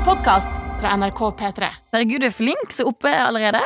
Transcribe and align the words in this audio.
En 0.00 0.06
podkast 0.06 0.48
fra 0.80 0.96
NRK 0.96 1.18
P3. 1.36 1.66
Herregud, 1.92 2.22
du 2.22 2.26
er 2.26 2.32
flink. 2.32 2.70
Så 2.72 2.86
oppe 2.88 3.10
allerede. 3.12 3.60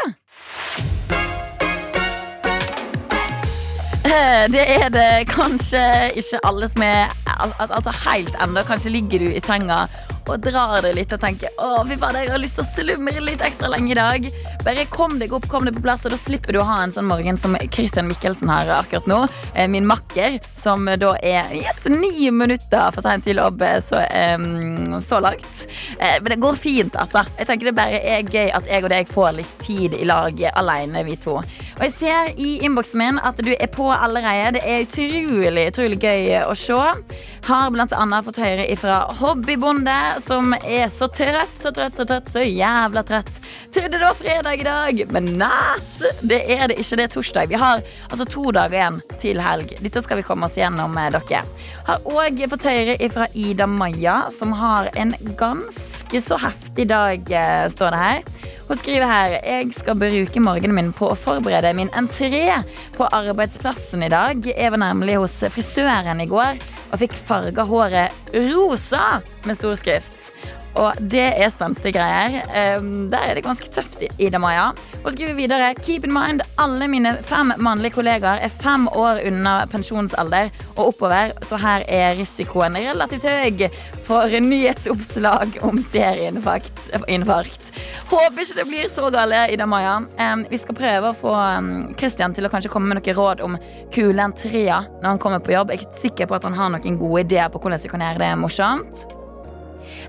Eh, 4.02 4.50
Det 4.50 4.64
er 4.82 4.88
det 4.90 5.28
kanskje 5.30 5.84
ikke 6.18 6.40
alle 6.42 6.68
som 6.72 6.82
er 6.82 7.14
al 7.38 7.54
al 7.62 7.70
altså 7.78 7.94
helt 8.10 8.34
ennå. 8.42 8.64
Kanskje 8.66 8.90
ligger 8.96 9.22
du 9.22 9.30
i 9.30 9.42
senga 9.46 9.84
og 10.28 10.40
drar 10.44 10.80
deg 10.84 10.94
litt 10.96 11.12
og 11.14 11.20
tenker 11.22 11.52
å 11.62 11.82
fy 11.88 11.96
faen, 12.00 12.16
jeg 12.22 12.30
har 12.32 12.40
lyst 12.40 12.58
til 12.58 12.64
å 12.64 12.72
slumre 12.74 13.22
litt 13.24 13.42
ekstra 13.44 13.68
lenge 13.72 13.92
i 13.92 13.98
dag. 13.98 14.28
Bare 14.64 14.86
kom 14.92 15.18
deg 15.20 15.32
opp, 15.36 15.46
kom 15.50 15.66
deg 15.68 15.76
på 15.76 15.82
plass, 15.84 16.04
og 16.06 16.14
da 16.14 16.18
slipper 16.20 16.56
du 16.56 16.60
å 16.62 16.66
ha 16.68 16.80
en 16.84 16.94
sånn 16.94 17.08
morgen 17.10 17.36
som 17.40 17.56
Christian 17.74 18.08
Mikkelsen 18.08 18.48
har 18.48 18.70
akkurat 18.78 19.08
nå. 19.10 19.20
Eh, 19.54 19.68
Min 19.68 19.86
makker, 19.88 20.38
som 20.56 20.86
da 21.00 21.14
er 21.20 21.52
yes, 21.56 21.84
ni 21.90 22.30
minutter 22.30 22.90
for 22.94 23.04
sent 23.04 23.26
til 23.28 23.40
jobb 23.42 23.62
eh, 23.66 23.78
så, 23.84 24.00
um, 24.38 24.96
så 25.04 25.20
langt. 25.24 25.66
Eh, 25.98 26.16
Men 26.22 26.34
det 26.34 26.40
går 26.44 26.56
fint, 26.60 26.96
altså. 26.96 27.24
Jeg 27.38 27.50
tenker 27.50 27.70
det 27.70 27.76
bare 27.76 28.00
er 28.00 28.24
gøy 28.24 28.52
at 28.54 28.68
jeg 28.70 28.84
og 28.84 28.92
deg 28.94 29.10
får 29.12 29.36
litt 29.40 29.58
tid 29.64 29.96
i 29.98 30.08
lag 30.08 30.40
alene, 30.54 31.04
vi 31.04 31.16
to. 31.20 31.38
Og 31.74 31.84
jeg 31.88 31.94
ser 31.96 32.28
i 32.38 32.50
innboksen 32.64 33.00
min 33.00 33.20
at 33.26 33.40
du 33.42 33.50
er 33.54 33.70
på 33.72 33.88
allerede. 33.92 34.58
Det 34.58 34.62
er 34.62 34.84
utrolig, 34.84 35.68
utrolig 35.72 35.98
gøy 36.02 36.28
å 36.44 36.54
se. 36.58 36.80
Har 37.44 37.72
blant 37.74 37.92
annet 37.92 38.24
fått 38.26 38.40
høre 38.40 38.66
ifra 38.72 39.00
Hobbybonde, 39.18 39.96
som 40.24 40.54
er 40.60 40.86
så 40.94 41.08
trøtt, 41.12 41.56
så 41.60 41.72
trøtt, 41.74 41.98
så 41.98 42.06
trøtt, 42.08 42.30
så 42.32 42.44
jævla 42.44 43.02
trøtt. 43.06 43.32
Trodde 43.74 43.98
det 43.98 44.04
var 44.04 44.18
fredag 44.18 44.62
i 44.62 44.66
dag, 44.68 45.02
men 45.12 45.32
natt. 45.40 46.04
Det 46.22 46.40
er 46.46 46.68
det 46.70 46.78
ikke. 46.78 47.00
Det 47.00 47.08
er 47.08 47.14
torsdag. 47.16 47.50
Vi 47.50 47.58
har 47.60 47.82
altså 48.10 48.28
to 48.30 48.46
dager 48.54 48.78
igjen 48.78 49.00
til 49.20 49.42
helg. 49.42 49.74
Dette 49.82 50.04
skal 50.04 50.22
vi 50.22 50.26
komme 50.26 50.48
oss 50.48 50.58
gjennom, 50.58 50.94
med 50.94 51.18
dere. 51.18 51.42
Har 51.88 52.06
òg 52.06 52.44
fått 52.52 52.68
høre 52.70 52.96
ifra 53.02 53.26
Ida 53.34 53.66
Maja, 53.68 54.22
som 54.38 54.54
har 54.56 54.92
en 54.94 55.16
ganske 55.36 55.93
så 56.22 56.38
heftig 56.38 56.86
dag, 56.90 57.30
eh, 57.30 57.64
står 57.72 57.90
det 57.94 58.02
her. 58.02 58.22
Hun 58.68 58.78
skriver 58.80 59.06
her 59.06 59.34
Jeg 59.44 59.72
skal 59.76 59.98
bruke 60.00 60.40
morgenen 60.40 60.74
min 60.76 60.92
på 60.92 61.10
å 61.10 61.18
forberede 61.18 61.74
min 61.76 61.90
entré 61.96 62.46
på 62.96 63.08
arbeidsplassen 63.12 64.02
i 64.06 64.12
dag. 64.12 64.40
Jeg 64.46 64.70
var 64.70 64.80
nemlig 64.80 65.18
hos 65.20 65.36
frisøren 65.52 66.22
i 66.22 66.28
går 66.30 66.60
og 66.94 67.00
fikk 67.02 67.16
farga 67.18 67.66
håret 67.66 68.34
rosa 68.54 69.20
med 69.44 69.58
stor 69.58 69.74
skrift. 69.80 70.30
Og 70.74 70.98
det 70.98 71.26
er 71.38 71.52
spenstige 71.54 71.94
greier. 71.94 72.40
Um, 72.78 73.06
der 73.12 73.28
er 73.28 73.38
det 73.38 73.44
ganske 73.46 73.68
tøft, 73.70 74.00
Ida 74.18 74.40
Maja. 74.42 74.72
Og 75.04 75.12
skriver 75.14 75.36
videre 75.38 75.74
Keep 75.78 76.08
in 76.08 76.14
mind, 76.14 76.42
alle 76.58 76.88
mine 76.90 77.14
fem 77.22 77.52
mannlige 77.62 77.94
kollegaer 77.94 78.42
er 78.42 78.50
fem 78.50 78.88
år 78.90 79.22
unna 79.28 79.54
pensjonsalder 79.70 80.50
og 80.74 80.88
oppover, 80.88 81.34
så 81.46 81.58
her 81.62 81.84
er 81.86 82.16
risikoen 82.18 82.78
relativt 82.80 83.26
høy 83.28 83.68
for 84.04 84.26
nyhetsoppslag 84.26 85.60
om 85.62 85.78
serieinfarkt. 85.92 86.82
Håper 88.10 88.42
ikke 88.42 88.58
det 88.58 88.66
blir 88.68 88.90
så 88.90 89.10
gale, 89.14 89.44
Ida 89.54 89.68
Maja. 89.70 90.00
Um, 90.18 90.44
vi 90.50 90.58
skal 90.58 90.78
prøve 90.78 91.12
å 91.12 91.18
få 91.18 91.34
um, 91.34 91.70
Christian 92.00 92.34
til 92.34 92.48
å 92.48 92.52
kanskje 92.52 92.72
komme 92.72 92.90
med 92.90 92.98
noen 92.98 93.18
råd 93.20 93.44
om 93.46 93.58
kule 93.94 94.26
entreer 94.26 94.90
når 94.98 95.08
han 95.12 95.22
kommer 95.22 95.44
på 95.44 95.54
jobb. 95.54 95.70
Jeg 95.70 95.84
er 95.84 95.86
ikke 95.86 96.02
sikker 96.08 96.30
på 96.30 96.38
at 96.40 96.48
han 96.48 96.58
har 96.58 96.74
noen 96.74 96.83
gode 97.00 97.24
ideer 97.24 97.50
på 97.52 97.60
hvordan 97.62 97.82
vi 97.82 97.90
kan 97.92 98.04
gjøre 98.04 98.22
det 98.22 98.32
morsomt. 98.40 99.04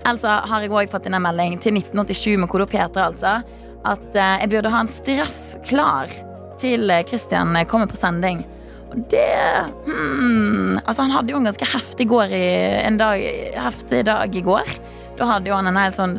Elsa 0.07 0.39
har 0.47 0.63
jeg 0.63 0.71
også 0.71 0.95
fått 0.95 1.07
inn 1.09 1.17
en 1.17 1.25
melding 1.25 1.57
til 1.63 1.77
1987 1.79 2.41
med 2.41 2.51
kode 2.51 2.67
P3, 2.71 2.89
altså. 3.09 3.37
At 3.85 4.17
eh, 4.17 4.35
jeg 4.41 4.51
burde 4.53 4.73
ha 4.73 4.83
en 4.83 4.91
straff 4.91 5.55
klar 5.67 6.11
til 6.61 6.89
eh, 6.91 7.03
Christian 7.07 7.57
kommer 7.69 7.89
på 7.89 7.99
sending. 7.99 8.43
Og 8.93 9.01
det 9.11 9.25
hmm, 9.85 10.77
Altså, 10.85 11.03
han 11.03 11.13
hadde 11.13 11.33
jo 11.33 11.39
en 11.41 11.49
ganske 11.49 11.67
heftig, 11.67 12.07
i, 12.31 12.43
en 12.85 12.99
dag, 13.01 13.23
heftig 13.57 14.05
dag 14.07 14.35
i 14.35 14.45
går. 14.45 14.69
Da 15.15 15.27
hadde 15.29 15.47
jo 15.47 15.55
han 15.55 15.69
en 15.69 15.77
helt 15.79 15.95
sånn 15.95 16.15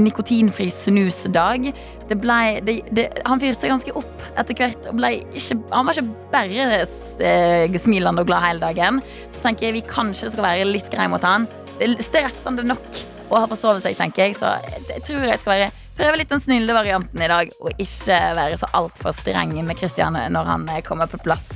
nikotinfri 0.00 0.70
snusdag. 0.72 1.68
Det 2.08 2.16
ble, 2.20 2.38
det, 2.64 2.78
det, 2.96 3.08
han 3.28 3.40
fyrte 3.42 3.60
seg 3.60 3.74
ganske 3.74 3.94
opp 4.00 4.24
etter 4.40 4.56
hvert. 4.56 4.88
Og 4.88 4.96
ble 4.96 5.10
ikke, 5.36 5.58
han 5.74 5.88
var 5.88 5.98
ikke 5.98 6.30
bare 6.32 6.68
eh, 6.80 7.78
smilende 7.82 8.24
og 8.24 8.30
glad 8.30 8.46
hele 8.46 8.62
dagen. 8.64 9.02
Så 9.34 9.42
tenker 9.44 9.68
jeg 9.68 9.76
vi 9.76 9.84
kanskje 9.88 10.32
skal 10.32 10.46
være 10.46 10.68
litt 10.70 10.88
greie 10.92 11.10
mot 11.12 11.24
han. 11.28 11.44
Det 11.76 11.90
er 11.90 12.06
stressende 12.06 12.64
nok 12.66 12.88
å 13.28 13.42
ha 13.42 13.50
forsovet 13.50 13.84
seg, 13.84 13.98
tenker 13.98 14.26
jeg. 14.28 14.38
Så 14.40 14.54
jeg 14.94 15.04
tror 15.04 15.26
jeg 15.28 15.42
skal 15.42 15.52
være, 15.52 15.66
prøve 15.98 16.20
litt 16.22 16.32
den 16.32 16.44
snille 16.44 16.76
varianten 16.76 17.24
i 17.24 17.28
dag, 17.28 17.52
og 17.60 17.84
ikke 17.84 18.22
være 18.38 18.60
så 18.62 18.70
altfor 18.80 19.12
streng 19.18 19.52
med 19.60 19.76
Christian 19.76 20.16
når 20.16 20.48
han 20.54 20.64
eh, 20.72 20.80
kommer 20.86 21.10
på 21.10 21.20
plass. 21.20 21.52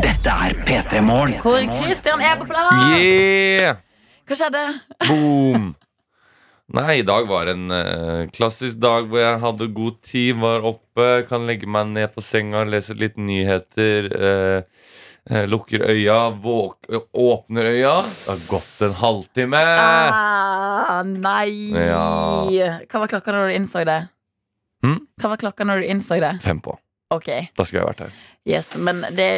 Dette 0.00 0.34
er 0.46 0.58
P3 0.66 1.04
Morgen. 1.06 1.38
Hvor 1.42 1.62
Christian 1.84 2.22
er 2.22 2.34
på 2.38 2.50
plass! 2.50 2.98
Yeah! 2.98 3.78
Hva 4.30 4.36
skjedde? 4.38 4.60
Boom! 5.08 5.72
Nei, 6.70 7.00
i 7.00 7.02
dag 7.02 7.24
var 7.26 7.48
en 7.50 7.64
uh, 7.74 8.28
klassisk 8.30 8.78
dag 8.78 9.08
hvor 9.10 9.18
jeg 9.18 9.40
hadde 9.42 9.66
god 9.74 9.96
tid, 10.06 10.36
var 10.38 10.62
oppe, 10.68 11.06
kan 11.26 11.48
legge 11.48 11.66
meg 11.66 11.88
ned 11.90 12.12
på 12.14 12.22
senga, 12.22 12.60
lese 12.62 12.94
litt 12.94 13.16
nyheter. 13.18 14.06
Uh, 14.14 15.40
lukker 15.50 15.82
øya, 15.82 16.20
våk 16.44 16.86
åpner 17.10 17.72
øya. 17.72 17.96
Det 18.06 18.30
har 18.30 18.44
gått 18.52 18.84
en 18.86 18.94
halvtime. 19.00 19.62
Ah, 19.66 21.00
nei! 21.02 21.74
Ja. 21.74 22.04
Hva 22.86 23.02
var 23.02 23.10
klokka 23.10 23.34
når 23.34 23.50
du 23.50 23.56
innså 23.56 23.82
det? 23.88 23.98
Hmm? 24.86 25.00
Hva 25.18 25.32
var 25.32 25.42
klokka 25.42 25.66
når 25.66 25.82
du 25.82 25.90
innså 25.90 26.20
det? 26.22 26.36
Fem 26.46 26.62
på. 26.62 26.76
Okay. 27.10 27.50
Da 27.58 27.66
skulle 27.66 27.82
jeg 27.82 27.90
vært 27.90 28.04
her. 28.06 28.22
yes, 28.46 28.70
men 28.78 29.02
det, 29.10 29.28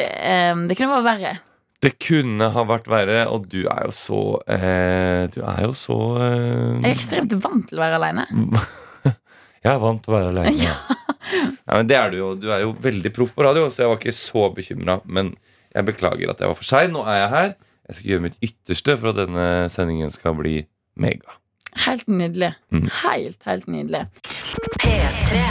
um, 0.53 0.67
det 0.69 0.77
kunne 0.77 1.01
vært 1.01 1.09
verre. 1.09 1.33
Det 1.83 1.97
kunne 1.99 2.47
ha 2.55 2.63
vært 2.69 2.87
verre, 2.91 3.25
og 3.33 3.49
du 3.51 3.65
er 3.65 3.89
jo 3.89 3.95
så 3.97 4.21
eh, 4.47 5.27
Du 5.35 5.41
er 5.43 5.65
jo 5.65 5.73
så 5.75 5.97
Jeg 6.21 6.79
er 6.79 6.87
eh, 6.87 6.93
ekstremt 6.93 7.35
vant 7.43 7.67
til 7.71 7.81
å 7.81 7.83
være 7.83 7.99
aleine. 7.99 8.27
Jeg 9.63 9.71
er 9.71 9.81
vant 9.83 10.03
til 10.03 10.15
å 10.15 10.19
være 10.19 10.35
alene. 10.35 10.55
Ja. 11.33 11.79
men 11.79 11.87
det 11.89 11.97
er 11.97 12.11
du 12.13 12.17
jo. 12.19 12.29
Du 12.37 12.49
er 12.53 12.65
jo 12.65 12.73
veldig 12.83 13.13
proff 13.15 13.31
på 13.33 13.45
radio, 13.47 13.69
så 13.73 13.85
jeg 13.85 13.89
var 13.93 14.01
ikke 14.01 14.13
så 14.13 14.43
bekymra. 14.53 14.97
Men 15.07 15.31
jeg 15.73 15.87
beklager 15.87 16.33
at 16.33 16.43
jeg 16.43 16.51
var 16.51 16.59
for 16.59 16.67
sein. 16.69 16.93
Nå 16.93 17.07
er 17.09 17.23
jeg 17.23 17.31
her. 17.33 17.55
Jeg 17.89 17.97
skal 17.97 18.11
gjøre 18.11 18.25
mitt 18.27 18.37
ytterste 18.51 18.99
for 18.99 19.15
at 19.15 19.21
denne 19.23 19.47
sendingen 19.73 20.13
skal 20.13 20.37
bli 20.37 20.59
mega. 21.01 21.39
Helt 21.87 22.11
nydelig. 22.11 22.53
Mm. 22.75 22.89
Helt, 23.01 23.41
helt 23.49 23.69
nydelig. 23.71 24.05
P3. 24.83 25.43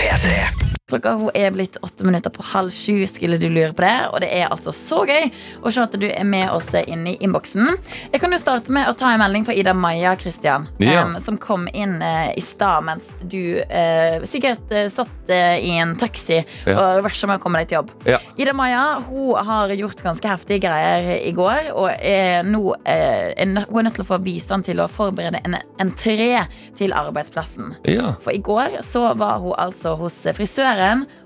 P3. 0.00 0.71
Klokka 0.92 1.14
er 1.38 1.50
blitt 1.54 1.78
åtte 1.82 2.04
minutter 2.04 2.32
på 2.34 2.44
halv 2.52 2.70
sju, 2.74 3.06
skulle 3.08 3.38
du 3.40 3.46
lure 3.48 3.72
på 3.72 3.80
det. 3.84 3.94
Og 4.12 4.20
det 4.20 4.28
er 4.36 4.50
altså 4.52 4.74
så 4.76 5.02
gøy 5.08 5.30
å 5.64 5.72
se 5.72 5.80
at 5.86 5.94
du 5.96 6.04
er 6.10 6.24
med 6.28 6.50
oss 6.52 6.68
inne 6.82 7.14
i 7.14 7.18
innboksen. 7.24 7.70
Jeg 8.12 8.20
kan 8.20 8.32
jo 8.34 8.40
starte 8.42 8.72
med 8.74 8.90
å 8.90 8.94
ta 8.98 9.12
en 9.14 9.22
melding 9.22 9.46
fra 9.48 9.54
Ida 9.56 9.72
Maja 9.74 10.12
Christian, 10.20 10.68
Ja. 10.82 11.04
um, 11.06 11.16
som 11.22 11.38
kom 11.40 11.64
inn 11.72 11.96
uh, 12.02 12.28
i 12.36 12.42
stad 12.44 12.84
mens 12.84 13.12
du 13.22 13.60
uh, 13.62 14.24
sikkert 14.28 14.68
uh, 14.74 14.88
satt 14.92 15.32
i 15.32 15.70
en 15.80 15.94
taxi 15.96 16.42
Ja. 16.66 16.74
og 16.76 17.06
rusha 17.06 17.26
med 17.30 17.38
å 17.40 17.42
komme 17.42 17.62
deg 17.62 17.70
til 17.72 17.78
jobb. 17.80 17.92
Ja. 18.08 18.18
Ida 18.36 18.52
Maja 18.52 18.82
hun 19.08 19.32
har 19.48 19.72
gjort 19.72 20.02
ganske 20.04 20.28
heftige 20.28 20.60
greier 20.66 21.08
i 21.22 21.32
går, 21.36 21.70
og 21.72 21.88
er 21.94 22.42
nå 22.44 22.74
nø- 22.82 23.64
hun 23.70 23.78
er 23.80 23.86
nødt 23.88 23.94
til 23.96 24.04
å 24.04 24.08
få 24.12 24.18
bistand 24.22 24.66
til 24.68 24.82
å 24.82 24.88
forberede 24.90 25.40
en 25.46 25.56
entré 25.80 26.42
til 26.78 26.92
arbeidsplassen. 26.96 27.72
Ja. 27.88 28.12
For 28.22 28.34
i 28.34 28.42
går 28.44 28.80
så 28.86 29.06
var 29.18 29.38
hun 29.42 29.54
altså 29.58 29.94
hos 30.00 30.18
frisøren 30.36 30.81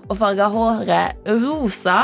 og 0.07 0.17
farga 0.19 0.49
håret 0.53 1.29
rosa. 1.43 1.99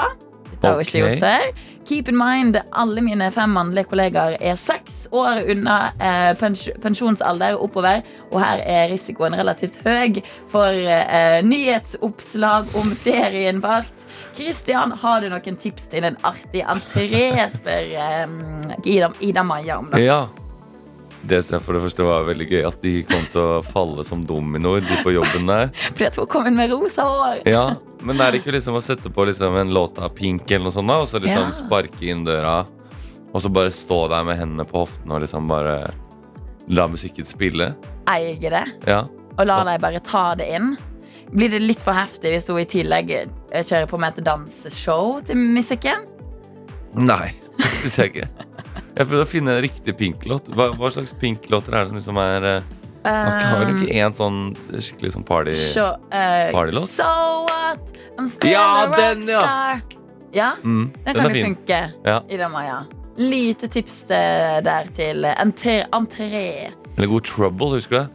Det 0.64 0.70
har 0.70 0.80
jeg 0.80 0.88
ikke 0.88 1.00
gjort 1.00 1.24
før. 1.24 1.64
Keep 1.84 2.10
in 2.14 2.16
mind, 2.16 2.58
alle 2.72 3.02
mine 3.04 3.28
fem 3.36 3.52
mannlige 3.52 3.90
kollegaer 3.92 4.38
er 4.40 4.56
seks 4.60 5.10
år 5.12 5.42
unna 5.52 5.78
eh, 6.00 6.30
pens 6.40 6.70
pensjonsalder 6.84 7.58
oppover, 7.60 8.00
og 8.32 8.38
her 8.40 8.64
er 8.64 8.88
risikoen 8.94 9.36
relativt 9.36 9.82
høy 9.84 10.22
for 10.52 10.72
eh, 10.72 11.42
nyhetsoppslag 11.44 12.72
om 12.80 12.94
serien 12.94 13.34
serieinfarkt. 13.34 14.08
Christian, 14.38 14.96
har 15.02 15.22
du 15.22 15.28
noen 15.34 15.60
tips 15.60 15.90
til 15.92 16.08
en 16.08 16.18
artig 16.24 16.64
entré, 16.64 17.28
spør 17.58 17.92
eh, 18.08 18.80
Ida, 18.86 19.12
Ida 19.20 19.44
Maja 19.44 19.82
om 19.84 19.92
det. 19.92 20.06
ja. 20.08 20.24
Det 21.24 21.40
som 21.46 21.56
jeg 21.56 21.64
for 21.64 21.78
det 21.78 21.82
første 21.86 22.04
var 22.04 22.26
veldig 22.28 22.46
gøy, 22.50 22.62
at 22.68 22.82
de 22.84 22.94
kom 23.08 23.24
til 23.32 23.40
å 23.40 23.62
falle 23.64 24.04
som 24.04 24.26
dominoer, 24.28 24.84
de 24.84 24.98
på 25.06 25.14
jobben 25.16 25.48
der. 25.48 25.70
Fordi 25.96 26.10
at 26.10 26.18
hun 26.20 26.58
med 26.58 26.74
rosa 26.74 27.06
hår. 27.08 27.42
Ja, 27.48 27.66
Men 28.04 28.20
er 28.20 28.32
det 28.36 28.42
ikke 28.42 28.52
liksom 28.58 28.76
å 28.76 28.82
sette 28.84 29.08
på 29.14 29.24
liksom 29.30 29.56
en 29.62 29.72
låt 29.72 30.00
av 30.04 30.12
Pink 30.18 30.52
eller 30.52 30.68
noe 30.68 30.76
sånt, 30.76 30.92
da, 30.92 30.98
og 31.06 31.08
så 31.08 31.22
liksom 31.24 31.46
Ja. 31.48 31.56
sparke 31.56 32.04
inn 32.12 32.26
døra, 32.28 32.58
og 33.34 33.42
så 33.42 33.50
bare 33.50 33.72
stå 33.72 34.02
der 34.12 34.26
med 34.28 34.38
hendene 34.38 34.66
på 34.68 34.84
hoften 34.84 35.12
og 35.16 35.24
liksom 35.24 35.48
bare 35.48 35.78
la 36.68 36.88
musikken 36.92 37.26
spille? 37.26 37.72
Eier 38.12 38.52
det. 38.60 38.66
Ja. 38.88 39.06
og 39.40 39.48
la 39.48 39.64
deg 39.66 39.80
bare 39.82 40.00
ta 40.04 40.36
det 40.36 40.50
inn. 40.54 40.76
Blir 41.34 41.50
det 41.50 41.64
litt 41.64 41.82
for 41.82 41.96
heftig 41.98 42.36
hvis 42.36 42.46
hun 42.52 42.60
i 42.62 42.68
tillegg 42.70 43.10
eh, 43.16 43.64
kjører 43.64 43.88
på 43.90 43.98
med 43.98 44.20
et 44.20 44.26
danseshow 44.28 45.18
til 45.26 45.40
musikken? 45.40 46.04
Nei, 47.00 47.32
det 47.58 47.72
syns 47.80 47.98
jeg 48.04 48.12
ikke. 48.12 48.28
Jeg 48.94 49.08
prøvde 49.10 49.26
å 49.26 49.30
finne 49.30 49.56
en 49.58 49.62
riktig 49.66 49.96
Pink-låt. 49.98 50.50
Hva, 50.54 50.68
hva 50.78 50.90
slags 50.94 51.14
Pink-låter 51.18 51.74
er 51.74 51.84
det 51.86 51.90
som 51.92 51.98
liksom 51.98 52.20
er 52.22 52.44
eh, 52.52 52.72
Har 53.10 53.66
du 53.66 53.72
ikke 53.80 53.96
en 54.06 54.14
sånn 54.18 54.40
skikkelig 54.78 55.14
sånn 55.16 55.26
party 55.28 55.56
Så, 55.58 55.88
eh, 56.14 56.52
Partylåt? 56.54 56.90
So 56.92 57.08
what? 57.50 57.82
I'm 58.20 58.30
still 58.30 58.52
Ja, 58.54 58.66
a 58.86 58.92
den, 58.98 59.26
ja. 59.28 59.46
Ja, 60.34 60.52
mm, 60.64 60.92
den 60.94 61.04
Den 61.06 61.16
kan 61.16 61.26
jo 61.26 61.34
fin. 61.34 61.46
funke 61.56 61.80
Ja. 62.06 62.20
i 62.30 62.38
den 62.38 62.52
Maja. 62.54 62.84
Lite 63.18 63.68
tips 63.70 64.04
eh, 64.10 64.60
der 64.66 64.88
til 64.98 65.26
entré. 65.26 65.84
entré. 65.94 66.72
Eller 66.98 67.08
god 67.08 67.24
trouble, 67.26 67.74
husker 67.76 67.96
du 67.96 68.00
det? 68.04 68.12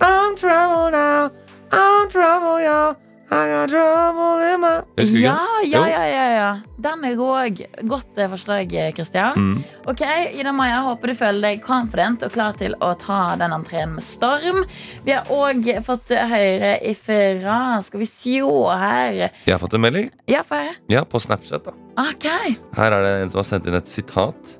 I'm 0.00 0.36
trouble 0.36 0.90
now, 0.90 1.30
I'm 1.70 2.08
trouble, 2.10 2.60
yeah. 2.60 2.94
Trouble 3.32 4.44
in 4.54 4.60
my 4.60 4.72
Husker 4.98 5.14
du 5.14 5.18
ikke? 5.18 5.24
Ja, 5.24 5.60
ja, 5.64 5.82
ja, 5.88 6.02
ja, 6.06 6.24
ja. 6.36 6.48
Den 6.84 7.04
er 7.08 7.20
òg 7.22 7.60
godt 7.88 8.18
eh, 8.20 8.28
forslag, 8.28 8.72
Kristian. 8.96 9.38
Mm. 9.38 9.62
Ok, 9.88 10.02
Ida 10.36 10.52
Maja, 10.52 10.80
håper 10.84 11.12
du 11.12 11.14
føler 11.16 11.40
deg 11.46 11.62
confident 11.64 12.24
og 12.26 12.34
klar 12.34 12.56
til 12.58 12.74
å 12.84 12.90
ta 13.00 13.20
den 13.40 13.54
entreen 13.56 13.94
med 13.96 14.04
storm. 14.04 14.62
Vi 15.06 15.14
har 15.16 15.30
òg 15.32 15.70
fått 15.86 16.12
høre 16.12 16.74
ifra 16.90 17.56
Skal 17.86 18.02
vi 18.02 18.08
sjå 18.10 18.52
her 18.78 19.16
Jeg 19.22 19.54
har 19.54 19.62
fått 19.62 19.78
en 19.78 19.84
melding. 19.86 20.10
Ja, 20.30 20.42
for. 20.46 20.68
Ja, 20.92 21.04
på 21.08 21.20
Snapchat. 21.22 21.64
da 21.70 21.76
Ok. 22.02 22.28
Her 22.76 22.98
er 22.98 23.02
det 23.06 23.14
en 23.22 23.32
som 23.32 23.40
har 23.42 23.48
sendt 23.48 23.66
inn 23.70 23.78
et 23.80 23.88
sitat 23.90 24.54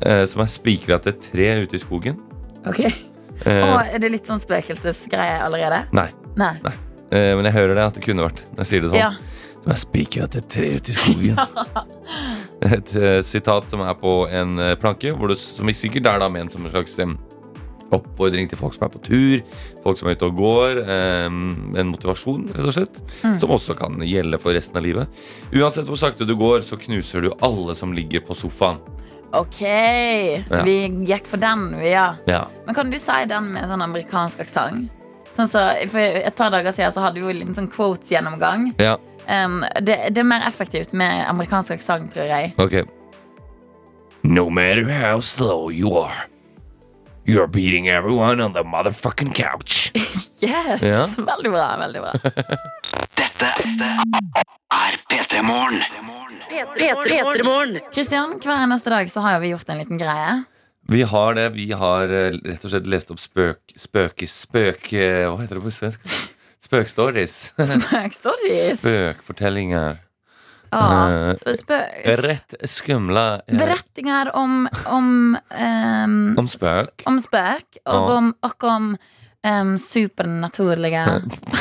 eh, 0.00 0.24
som 0.28 0.42
er 0.44 0.50
spikra 0.52 0.98
til 1.02 1.12
et 1.14 1.22
tre 1.32 1.52
ute 1.66 1.76
i 1.76 1.84
skogen. 1.84 2.18
ok 2.66 2.82
Eh, 3.46 3.62
Og 3.62 3.94
Er 3.94 4.00
det 4.02 4.08
litt 4.10 4.26
sånn 4.26 4.40
spøkelsesgreie 4.42 5.36
allerede? 5.44 5.84
Nei. 5.94 6.08
Nei, 6.34 6.56
Nei. 6.64 6.72
Eh, 7.12 7.32
men 7.36 7.48
jeg 7.48 7.56
hører 7.56 7.78
det 7.78 7.86
at 7.90 7.98
det 7.98 8.04
kunne 8.04 8.26
vært. 8.26 8.44
Når 8.52 8.64
jeg 8.64 8.70
sier 8.72 8.84
det 8.84 8.92
sånn. 8.92 9.00
Ja. 9.00 9.12
Som 9.58 9.72
er 9.74 9.80
spikra 9.80 10.28
til 10.30 10.42
et 10.42 10.52
tre 10.54 10.68
ute 10.78 10.92
i 10.92 10.98
skogen. 10.98 11.40
Et 12.78 12.92
eh, 12.98 13.18
sitat 13.22 13.70
som 13.70 13.82
er 13.86 13.96
på 13.98 14.20
en 14.34 14.58
eh, 14.62 14.76
planke, 14.80 15.12
hvor 15.14 15.30
det, 15.30 15.38
som 15.40 15.68
sikkert 15.70 16.08
er 16.10 16.22
da 16.22 16.30
ment 16.32 16.50
som 16.50 16.64
en 16.66 16.72
slags 16.72 16.96
em, 17.02 17.14
oppfordring 17.94 18.50
til 18.50 18.58
folk 18.58 18.74
som 18.74 18.86
er 18.88 18.92
på 18.92 19.02
tur, 19.06 19.44
folk 19.84 20.00
som 20.00 20.10
er 20.10 20.18
ute 20.18 20.26
og 20.26 20.40
går. 20.40 20.82
en 20.88 21.92
motivasjon, 21.92 22.50
rett 22.52 22.66
og 22.66 22.74
slett. 22.76 23.00
Mm. 23.22 23.38
Som 23.40 23.54
også 23.54 23.78
kan 23.78 24.02
gjelde 24.04 24.40
for 24.42 24.56
resten 24.56 24.80
av 24.80 24.84
livet. 24.84 25.22
Uansett 25.54 25.88
hvor 25.88 26.00
sakte 26.00 26.26
du 26.28 26.34
går, 26.36 26.66
så 26.66 26.76
knuser 26.76 27.24
du 27.24 27.30
alle 27.40 27.78
som 27.78 27.94
ligger 27.96 28.26
på 28.26 28.36
sofaen. 28.36 28.82
Ok, 29.36 29.60
vi 30.64 30.76
gikk 31.04 31.26
for 31.28 31.40
den, 31.40 31.68
vi, 31.76 31.90
ja. 31.92 32.14
Ja. 32.28 32.46
Men 32.64 32.76
kan 32.76 32.90
du 32.90 32.96
si 33.00 33.18
den 33.28 33.50
med 33.52 33.68
sånn 33.68 33.84
amerikansk 33.84 34.40
aksent? 34.40 34.97
Sånn 35.38 35.46
så, 35.50 35.60
for 35.92 36.02
et 36.18 36.34
par 36.38 36.50
dager 36.50 36.74
siden 36.74 36.92
så 36.96 37.04
hadde 37.04 37.20
vi 37.22 37.26
jo 37.28 37.30
en 37.46 37.54
sånn 37.54 37.70
quotes-gjennomgang. 37.70 38.72
ja. 38.82 38.96
Um, 39.28 39.58
det, 39.84 39.96
det 40.16 40.22
er 40.22 40.24
mer 40.24 40.40
effektivt 40.48 40.94
med 40.96 41.26
amerikansk 41.28 41.74
aksent, 41.74 42.14
tror 42.14 42.24
jeg. 42.30 42.54
Ok. 42.64 42.78
No 44.24 44.46
matter 44.48 44.88
how 44.88 45.20
slow 45.20 45.68
you 45.68 45.92
are, 46.00 46.24
you're 47.28 47.46
beating 47.46 47.90
everyone 47.92 48.40
on 48.40 48.54
the 48.56 48.64
motherfucking 48.64 49.34
couch. 49.36 49.92
Yes, 50.40 50.80
Ja. 50.86 51.02
Veldig 51.18 51.50
bra. 51.50 51.64
veldig 51.80 52.00
bra 52.00 52.12
Dette 53.18 53.48
er 54.70 54.98
P3 55.10 55.40
Morgen. 55.42 55.80
P3morgen. 56.78 57.80
Kristian, 57.92 58.36
hver 58.44 58.62
eneste 58.62 58.90
dag 58.92 59.10
så 59.10 59.20
har 59.24 59.40
vi 59.42 59.50
gjort 59.50 59.68
en 59.68 59.78
liten 59.82 59.98
greie. 59.98 60.36
Vi 60.88 61.02
har 61.04 61.34
det. 61.36 61.48
Vi 61.52 61.66
har 61.76 62.08
eh, 62.08 62.36
rett 62.48 62.64
og 62.64 62.72
slett 62.72 62.86
lest 62.88 63.10
opp 63.12 63.20
spøk... 63.20 63.60
Spøk... 63.76 64.24
Spøk... 64.28 64.92
eh, 64.96 65.26
Hva 65.28 65.36
heter 65.42 65.58
det 65.60 65.64
på 65.66 65.72
svensk? 65.74 66.04
Spøkstories. 66.64 67.34
Spøkstories. 67.60 68.70
Spøkfortellinger. 68.80 69.98
Ja, 70.72 71.34
spøk... 71.36 71.38
så 71.40 71.52
spø 71.62 71.76
Rett 72.20 72.56
skumle 72.68 73.22
Berettinger 73.48 74.28
om 74.36 74.66
om, 74.92 75.06
um, 75.48 76.16
om 76.36 76.48
spøk. 76.52 77.06
om 77.08 77.16
spøk 77.24 77.78
og 77.88 77.94
Ja. 77.94 78.16
om, 78.18 78.34
og 78.44 78.64
om 78.68 78.90
um, 79.48 79.70
supernaturlige 79.80 81.06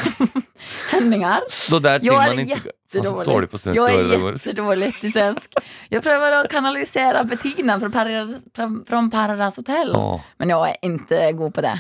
hendinger. 0.92 1.40
Så 1.48 1.80
det 1.80 1.92
er 1.96 2.00
ting 2.00 2.14
man 2.14 2.40
inte 2.40 2.60
Fan, 2.60 3.04
så 3.04 3.24
dårlig 3.24 3.52
på 3.52 3.58
svensk 3.58 3.78
Jag 3.78 3.94
är 3.94 4.04
där 4.04 4.32
jättedåligt 4.32 5.04
i 5.04 5.12
svensk. 5.12 5.54
Jag 5.90 6.04
prövar 6.04 6.32
att 6.32 6.52
kanalisera 6.52 7.24
Bettina 7.24 7.80
från 7.80 7.92
Paradise, 7.92 8.42
från 8.88 9.12
Paradise 9.12 9.60
Hotel. 9.62 9.92
Oh. 9.96 10.22
Men 10.38 10.50
jag 10.50 10.70
är 10.70 10.76
inte 10.82 11.32
god 11.32 11.54
på 11.54 11.62
det. 11.62 11.80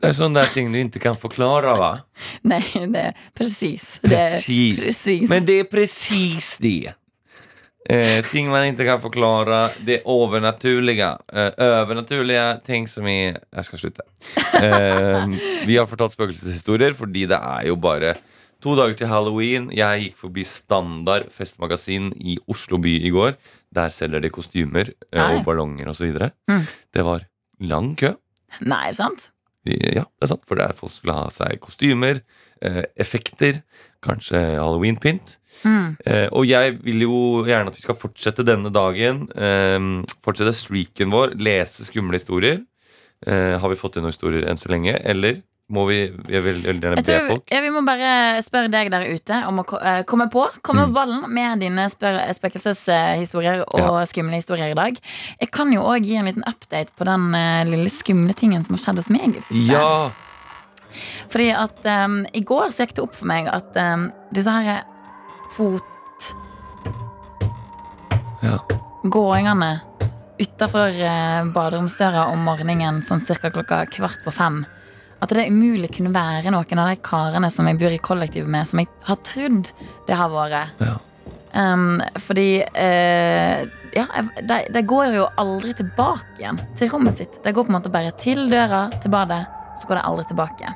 Det 0.00 0.08
er 0.08 0.14
sånne 0.16 0.40
der 0.40 0.48
ting 0.54 0.70
du 0.72 0.78
ikke 0.80 1.00
kan 1.02 1.16
forklare, 1.20 1.74
va? 1.76 1.90
Nej, 2.42 2.64
det 2.88 3.00
er 3.10 3.16
precis. 3.36 3.98
Det 4.00 4.08
Precis. 4.08 4.80
precis. 4.80 5.28
Men 5.28 5.44
det 5.44 5.60
är 5.60 5.64
precis 5.64 6.56
det. 6.58 6.94
Eh, 7.88 8.20
ting 8.28 8.50
man 8.52 8.66
ikke 8.68 8.84
kan 8.84 9.00
forklare. 9.00 9.60
Det 9.86 10.02
overnaturlige. 10.04 11.08
Eh, 11.32 11.52
övernaturliga 11.56 12.60
ting 12.64 12.88
som 12.88 13.06
i 13.08 13.32
Jeg 13.32 13.64
skal 13.64 13.78
slutte. 13.78 14.04
Eh, 14.60 15.26
vi 15.66 15.78
har 15.78 15.88
fortalt 15.88 16.12
spøkelseshistorier 16.12 16.92
fordi 16.94 17.26
det 17.30 17.38
er 17.38 17.66
jo 17.70 17.76
bare 17.80 18.14
to 18.60 18.76
dager 18.76 18.98
til 18.98 19.08
halloween. 19.08 19.70
Jeg 19.72 20.04
gikk 20.04 20.20
forbi 20.20 20.44
Standard 20.44 21.30
festmagasin 21.32 22.12
i 22.20 22.36
Oslo 22.46 22.78
by 22.78 22.98
i 23.00 23.12
går. 23.14 23.34
Der 23.72 23.88
selger 23.88 24.20
de 24.20 24.30
kostymer 24.30 24.92
eh, 25.12 25.24
og 25.24 25.44
ballonger 25.46 25.88
osv. 25.88 26.12
Mm. 26.50 26.66
Det 26.92 27.04
var 27.06 27.24
lang 27.60 27.94
kø. 27.96 28.14
Nei, 28.60 28.84
er 28.84 28.92
det 28.92 29.00
sant? 29.00 29.30
Ja, 29.68 30.04
det 30.04 30.24
er 30.24 30.30
sant, 30.32 30.44
for 30.48 30.56
det 30.56 30.66
er 30.66 30.76
folk 30.76 30.92
skulle 30.92 31.14
ha 31.16 31.26
seg 31.32 31.60
kostymer, 31.60 32.22
eh, 32.64 32.84
effekter, 32.96 33.60
kanskje 34.04 34.40
halloweenpynt. 34.56 35.36
Mm. 35.64 35.96
Eh, 36.06 36.28
og 36.32 36.46
jeg 36.48 36.78
vil 36.84 37.00
jo 37.04 37.44
gjerne 37.44 37.68
at 37.68 37.76
vi 37.76 37.82
skal 37.84 37.98
fortsette 38.00 38.44
denne 38.46 38.70
dagen. 38.72 39.26
Eh, 39.36 39.78
fortsette 40.24 40.54
streaken 40.56 41.10
vår, 41.12 41.34
lese 41.36 41.84
skumle 41.88 42.16
historier. 42.20 42.62
Eh, 43.26 43.58
har 43.60 43.68
vi 43.68 43.76
fått 43.76 43.96
inn 43.98 44.02
noen 44.06 44.14
historier 44.14 44.46
enn 44.48 44.56
så 44.56 44.70
lenge? 44.72 44.94
Eller 45.04 45.42
må 45.70 45.84
vi 45.86 45.98
Jeg 46.26 46.42
vil 46.42 46.62
veldig 46.64 46.80
gjerne 46.82 47.02
be 47.06 47.18
folk. 47.28 47.42
ja, 47.52 47.60
vi 47.62 47.68
må 47.70 47.84
bare 47.86 48.40
spørre 48.42 48.70
deg 48.72 48.88
der 48.90 49.04
ute 49.12 49.36
om 49.46 49.60
å 49.62 49.64
eh, 49.78 50.00
komme 50.08 50.26
på. 50.32 50.48
Komme 50.66 50.82
Mm. 50.86 50.88
på 50.88 50.94
ballen 50.96 51.28
med 51.34 51.60
dine 51.60 51.84
spøkelseshistorier 51.90 53.62
og 53.68 54.00
skumle 54.10 54.34
historier 54.40 54.72
i 54.72 54.74
dag. 54.78 54.98
Jeg 55.40 55.50
kan 55.54 55.70
jo 55.72 55.82
òg 55.82 56.04
gi 56.04 56.16
en 56.16 56.26
liten 56.26 56.42
update 56.48 56.90
på 56.98 57.04
den 57.06 57.34
eh, 57.34 57.64
lille 57.68 57.90
skumle 57.92 58.34
tingen 58.34 58.64
som 58.64 58.74
har 58.74 58.82
skjedd 58.84 58.96
hos 59.02 59.10
meg. 59.10 59.36
Ja! 59.68 60.10
Fordi 61.30 61.50
at 61.54 61.84
um, 61.86 62.24
i 62.34 62.40
går 62.42 62.72
så 62.74 62.82
gikk 62.84 62.96
det 62.96 63.04
opp 63.04 63.14
for 63.14 63.26
meg 63.30 63.46
at 63.46 63.76
um, 63.78 64.08
disse 64.34 64.50
her 64.50 64.82
fot... 65.54 66.34
ja. 68.42 68.58
gåingene 69.02 69.72
utafor 70.40 70.96
baderomsdøra 71.52 72.26
om 72.32 72.46
morgenen 72.48 73.02
sånn 73.04 73.24
cirka 73.28 73.50
klokka 73.52 73.82
kvart 73.92 74.22
på 74.24 74.32
fem. 74.32 74.62
At 75.20 75.34
det 75.36 75.50
umulig 75.52 75.90
kunne 75.92 76.12
være 76.14 76.52
noen 76.52 76.80
av 76.80 76.88
de 76.88 76.96
karene 77.04 77.50
som 77.52 77.68
jeg 77.68 77.76
bor 77.80 77.92
i 77.92 78.00
kollektiv 78.00 78.48
med, 78.48 78.68
som 78.68 78.80
jeg 78.80 78.88
har 79.04 79.20
trodd 79.26 79.68
det 80.08 80.16
har 80.16 80.32
vært. 80.32 80.80
Ja. 80.80 80.96
Um, 81.50 81.98
fordi 82.22 82.62
uh, 82.62 83.66
Ja, 83.90 84.04
de, 84.38 84.58
de 84.70 84.82
går 84.86 85.16
jo 85.16 85.24
aldri 85.42 85.72
tilbake 85.74 86.38
igjen 86.38 86.60
til 86.78 86.92
rommet 86.92 87.18
sitt. 87.18 87.40
De 87.42 87.50
går 87.52 87.66
på 87.66 87.72
en 87.72 87.76
måte 87.80 87.90
bare 87.90 88.14
til 88.22 88.44
døra 88.52 88.84
til 89.02 89.10
badet, 89.10 89.42
så 89.80 89.90
går 89.90 89.98
de 89.98 90.04
aldri 90.06 90.28
tilbake. 90.30 90.74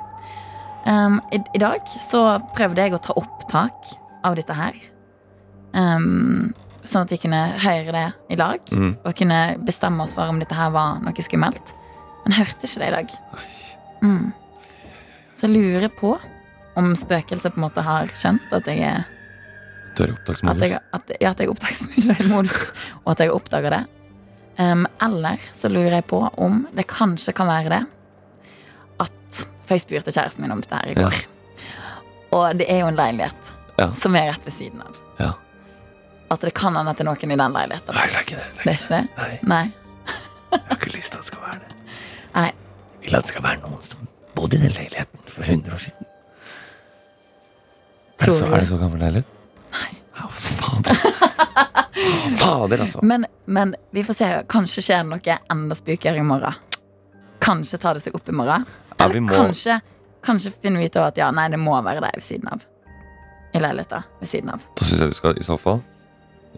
Um, 0.85 1.21
i, 1.33 1.39
I 1.55 1.63
dag 1.63 1.87
så 2.03 2.25
prøvde 2.57 2.83
jeg 2.83 2.97
å 2.97 3.01
ta 3.07 3.15
opptak 3.17 3.95
av 4.25 4.37
dette 4.39 4.55
her. 4.57 4.77
Um, 5.75 6.53
sånn 6.85 7.07
at 7.07 7.13
vi 7.15 7.19
kunne 7.23 7.41
høre 7.63 7.95
det 7.95 8.05
i 8.35 8.39
lag. 8.39 8.61
Mm. 8.73 8.93
Og 9.05 9.17
kunne 9.19 9.41
bestemme 9.67 10.05
oss 10.05 10.15
for 10.17 10.31
om 10.31 10.41
dette 10.43 10.57
her 10.57 10.71
var 10.75 11.01
noe 11.05 11.25
skummelt. 11.27 11.75
Men 12.25 12.37
hørte 12.39 12.69
ikke 12.69 12.81
det 12.83 12.89
i 12.91 12.95
dag. 12.99 13.15
Mm. 14.05 14.31
Så 15.35 15.49
jeg 15.49 15.55
lurer 15.57 15.91
på 15.93 16.15
om 16.79 16.93
spøkelset 16.99 17.55
på 17.55 17.61
en 17.61 17.67
måte 17.67 17.85
har 17.87 18.11
skjønt 18.17 18.53
at 18.55 18.67
jeg 18.71 18.83
er 18.87 19.05
Du 19.95 20.03
er 20.05 20.11
i 20.11 20.15
opptaksmodus. 20.17 20.71
ja, 20.73 20.79
at 20.97 21.11
jeg 21.21 21.29
er 21.31 21.51
opptaksmodus, 21.53 22.63
og 23.05 23.11
at 23.13 23.21
jeg 23.23 23.31
oppdager 23.35 23.77
det. 23.77 23.83
Um, 24.59 24.87
eller 25.03 25.43
så 25.55 25.69
lurer 25.71 25.99
jeg 25.99 26.07
på 26.11 26.21
om 26.39 26.65
det 26.75 26.87
kanskje 26.91 27.35
kan 27.35 27.49
være 27.51 27.71
det 27.73 27.83
at 29.03 29.41
For 29.67 29.75
jeg 29.75 29.83
spurte 29.83 30.13
kjæresten 30.15 30.45
min 30.45 30.53
om 30.55 30.61
dette 30.63 30.77
her 30.79 30.93
i 30.93 30.95
Ja. 30.95 31.09
går. 31.09 31.17
Og 32.35 32.59
det 32.59 32.67
er 32.71 32.83
jo 32.85 32.91
en 32.93 32.99
leilighet 32.99 33.53
Ja. 33.79 33.89
som 33.99 34.15
er 34.17 34.29
rett 34.31 34.45
ved 34.47 34.55
siden 34.55 34.83
av. 34.85 34.99
Ja. 35.19 35.33
At 36.31 36.41
det 36.47 36.55
kan 36.55 36.77
hende 36.77 36.93
at 36.93 36.99
det 37.01 37.05
er 37.05 37.11
noen 37.11 37.35
i 37.35 37.39
den 37.41 37.57
leiligheten. 37.59 37.95
Nei, 37.97 38.07
det 38.11 38.19
er 38.19 38.27
ikke 38.27 38.39
det. 38.39 38.49
Det 38.63 38.67
er 38.71 38.79
ikke 38.79 38.95
det? 38.95 39.03
Nei, 39.19 39.39
Nei. 39.51 39.65
jeg 40.55 40.61
har 40.69 40.79
ikke 40.79 40.93
lyst 40.95 41.13
til 41.15 41.19
at 41.19 41.25
det 41.25 41.31
skal 41.33 41.45
være 41.45 41.61
det. 41.63 41.77
Nei. 42.35 42.51
Jeg 43.05 43.11
vil 43.11 43.19
at 43.19 43.27
det 43.27 43.33
skal 43.35 43.45
være 43.45 43.63
noen 43.65 43.83
som 43.85 44.09
bodde 44.35 44.59
i 44.59 44.63
den 44.65 44.75
leiligheten 44.79 45.25
for 45.29 45.43
100 45.47 45.75
år 45.75 45.83
siden. 45.89 46.11
Er 48.21 48.31
det 48.31 48.37
så, 48.39 48.47
er 48.49 48.63
det 48.63 48.69
så 48.71 48.79
gammel 48.81 49.03
leilighet? 49.05 49.33
Nei. 49.75 49.91
Ja, 50.15 50.29
fader. 50.31 51.01
Fader, 52.39 52.81
altså. 52.81 53.01
Men, 53.03 53.27
men 53.45 53.75
vi 53.95 54.03
får 54.05 54.17
se. 54.19 54.29
Kanskje 54.51 54.83
skjer 54.85 55.03
det 55.03 55.11
noe 55.11 55.37
enda 55.53 55.77
spukere 55.79 56.21
i 56.21 56.25
morgen. 56.27 56.57
Kanskje 57.45 57.79
tar 57.83 57.99
det 57.99 58.05
seg 58.05 58.17
opp 58.17 58.29
i 58.29 58.35
morgen. 58.37 58.65
Eller 58.99 59.19
ja, 59.21 59.25
kanskje, 59.31 59.79
kanskje 60.25 60.53
finner 60.63 60.83
vi 60.83 60.89
ut 60.89 60.97
av 61.01 61.11
at 61.11 61.19
ja, 61.21 61.31
nei, 61.35 61.49
det 61.53 61.61
må 61.61 61.75
være 61.85 62.03
deg 62.05 62.19
ved 62.21 62.27
siden 62.27 62.51
av. 62.55 62.65
I 63.55 63.61
leiligheta 63.63 64.03
ved 64.21 64.29
siden 64.29 64.51
av. 64.55 64.65
Da 64.77 64.85
syns 64.85 65.01
jeg 65.05 65.11
du 65.13 65.15
skal 65.19 65.39
i 65.39 65.45
så 65.47 65.57
fall 65.61 65.81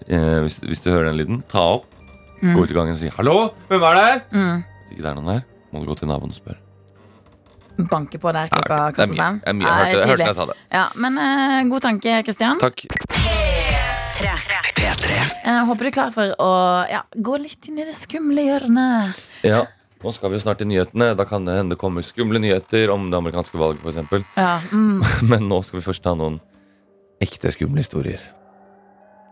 eh, 0.09 0.41
hvis, 0.45 0.61
hvis 0.65 0.81
du 0.85 0.91
hører 0.91 1.11
den 1.11 1.19
lyden, 1.21 1.43
ta 1.49 1.61
opp, 1.79 1.93
Mm. 2.43 2.53
gå 2.53 2.65
ut 2.67 2.71
i 2.71 2.75
gangen 2.77 2.93
og 2.93 2.99
si 3.01 3.09
'hallo, 3.09 3.49
hvem 3.69 3.81
er 3.83 3.95
der?' 3.97 4.21
Mm. 4.33 4.59
Hvis 4.61 4.91
ikke 4.93 5.03
det 5.03 5.11
er 5.11 5.15
noen 5.15 5.27
der, 5.27 5.41
må 5.73 5.81
du 5.81 5.87
gå 5.89 5.95
til 5.97 6.07
naboen 6.09 6.29
og 6.29 6.37
spørre. 6.37 6.59
Banke 7.91 8.19
på 8.21 8.33
der 8.33 8.47
klokka, 8.49 9.07
mye. 9.07 9.17
fem. 9.17 9.39
Det 9.41 9.49
er 9.49 9.53
mye. 9.55 9.67
Jeg 9.67 10.07
hørte, 10.07 10.19
jeg 10.21 10.27
jeg 10.27 10.35
sa 10.35 10.45
det. 10.45 10.57
Ja, 10.73 10.85
men 10.97 11.17
eh, 11.19 11.71
god 11.71 11.81
tanke, 11.81 12.23
Kristian. 12.25 12.61
Takk. 12.61 12.77
P3. 14.17 14.29
P3. 14.77 15.09
Jeg 15.45 15.67
håper 15.67 15.79
du 15.79 15.87
er 15.87 15.97
klar 15.97 16.11
for 16.13 16.35
å 16.39 16.51
ja, 16.91 17.03
gå 17.17 17.37
litt 17.41 17.69
inn 17.69 17.79
i 17.79 17.85
det 17.85 17.95
skumle 17.95 18.43
hjørnet. 18.45 19.17
Ja, 19.45 19.63
nå 20.05 20.13
skal 20.13 20.31
vi 20.31 20.37
jo 20.37 20.41
snart 20.45 20.59
til 20.59 20.69
nyhetene. 20.69 21.15
Da 21.17 21.25
kan 21.25 21.45
det 21.45 21.57
hende 21.57 21.71
det 21.75 21.79
kommer 21.81 22.03
skumle 22.05 22.39
nyheter 22.43 22.93
om 22.93 23.11
det 23.11 23.17
amerikanske 23.17 23.57
valget, 23.61 23.81
f.eks. 23.85 24.25
Ja, 24.37 24.61
mm. 24.73 25.03
Men 25.31 25.49
nå 25.49 25.63
skal 25.65 25.81
vi 25.81 25.87
først 25.87 26.03
ta 26.05 26.15
noen 26.15 26.41
ekte 27.23 27.51
skumle 27.55 27.81
historier. 27.83 28.21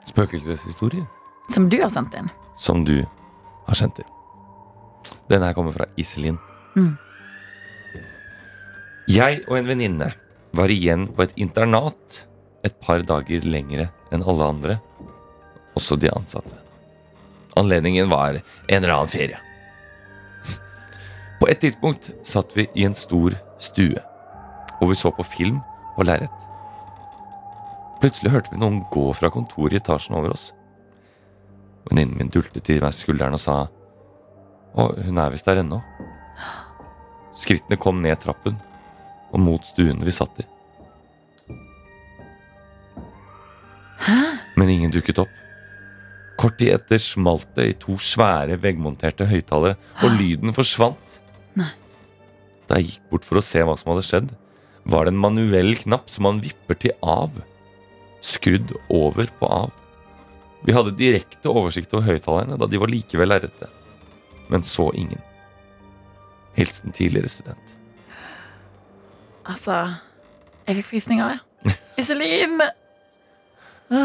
Spøkelseshistorier 0.08 1.04
Som 1.52 1.68
du 1.68 1.78
har 1.82 1.90
sendt 1.92 2.14
inn. 2.18 2.30
som 2.56 2.84
du 2.84 3.04
har 3.66 3.74
sendt 3.74 3.98
inn. 3.98 4.10
Denne 5.28 5.46
her 5.48 5.54
kommer 5.56 5.72
fra 5.72 5.86
Iselin. 6.00 6.38
Mm. 6.76 6.96
Jeg 9.08 9.42
og 9.48 9.58
en 9.58 9.66
venninne 9.68 10.12
var 10.56 10.70
igjen 10.72 11.08
på 11.12 11.22
et 11.26 11.34
internat 11.36 12.22
et 12.64 12.76
par 12.80 13.02
dager 13.04 13.44
lengre 13.44 13.90
enn 14.14 14.22
alle 14.24 14.46
andre, 14.48 14.76
også 15.76 15.98
de 16.00 16.08
ansatte. 16.14 16.54
Anledningen 17.58 18.08
var 18.10 18.38
en 18.38 18.78
eller 18.78 18.94
annen 18.94 19.08
ferie. 19.12 19.38
På 21.40 21.48
et 21.50 21.60
tidspunkt 21.60 22.08
satt 22.24 22.54
vi 22.56 22.64
i 22.74 22.86
en 22.86 22.94
stor 22.96 23.34
stue, 23.60 24.00
og 24.80 24.88
vi 24.90 24.96
så 24.96 25.10
på 25.12 25.26
film 25.26 25.58
på 25.96 26.06
lerret. 26.06 26.30
Plutselig 28.02 28.32
hørte 28.34 28.52
vi 28.52 28.60
noen 28.60 28.82
gå 28.92 29.06
fra 29.16 29.30
kontoret 29.32 29.76
i 29.76 29.80
etasjen 29.80 30.16
over 30.18 30.34
oss. 30.34 30.50
Venninnen 31.88 32.18
min 32.18 32.32
dultet 32.32 32.70
i 32.72 32.80
meg 32.82 32.96
skulderen 32.96 33.36
og 33.36 33.42
sa 33.42 33.64
Å, 34.74 34.88
hun 35.06 35.20
er 35.22 35.30
visst 35.30 35.46
der 35.46 35.60
ennå. 35.62 35.78
Skrittene 37.38 37.78
kom 37.78 38.00
ned 38.02 38.18
trappen 38.22 38.56
og 39.34 39.42
mot 39.42 39.66
stuen 39.66 40.02
vi 40.06 40.14
satt 40.14 40.42
i. 40.42 40.46
Men 44.58 44.70
ingen 44.70 44.92
dukket 44.94 45.22
opp. 45.22 45.32
Kort 46.38 46.58
tid 46.58 46.74
etter 46.74 46.98
smalt 47.02 47.48
det 47.56 47.66
i 47.70 47.76
to 47.78 47.96
svære 48.02 48.58
veggmonterte 48.62 49.26
høyttalere, 49.30 49.78
og 50.02 50.16
lyden 50.18 50.54
forsvant. 50.54 51.18
Nei. 51.58 51.70
Da 52.66 52.78
jeg 52.80 52.94
gikk 52.94 53.10
bort 53.10 53.26
for 53.28 53.38
å 53.38 53.44
se 53.44 53.62
hva 53.62 53.76
som 53.78 53.92
hadde 53.92 54.06
skjedd, 54.06 54.30
var 54.90 55.06
det 55.06 55.14
en 55.14 55.22
manuell 55.22 55.74
knapp 55.80 56.10
som 56.12 56.26
man 56.26 56.42
vipper 56.44 56.78
til 56.78 56.94
av. 57.00 57.30
Skrudd 58.24 58.72
over 58.88 59.28
på 59.38 59.48
av. 59.52 59.72
Vi 60.64 60.72
hadde 60.72 60.94
direkte 60.96 61.50
oversikt 61.52 61.92
over 61.92 62.06
høyttalerne 62.08 62.56
da 62.60 62.68
de 62.70 62.80
var 62.80 62.88
likevel 62.88 63.28
lerretet, 63.28 63.68
men 64.48 64.64
så 64.64 64.88
ingen. 64.96 65.20
Hilsen 66.56 66.94
tidligere 66.94 67.28
student. 67.28 67.74
Altså 69.44 69.76
Jeg 70.64 70.78
fikk 70.78 70.88
frysninger, 70.94 71.34
jeg. 71.34 71.76
Iselin! 72.00 72.56
Vi 73.90 73.98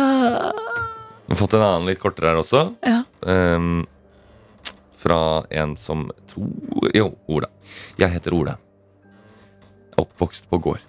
har 1.32 1.40
fått 1.40 1.56
en 1.56 1.64
annen 1.64 1.88
litt 1.88 2.02
kortere 2.02 2.34
her 2.34 2.42
også. 2.42 2.66
Ja. 2.84 3.04
Um, 3.24 3.86
fra 5.00 5.46
en 5.62 5.78
som 5.80 6.10
tror 6.28 6.92
Jo, 6.96 7.14
Ola. 7.32 7.48
Jeg 8.02 8.12
heter 8.18 8.36
Ola. 8.36 8.58
Oppvokst 10.00 10.50
på 10.52 10.60
gård. 10.60 10.84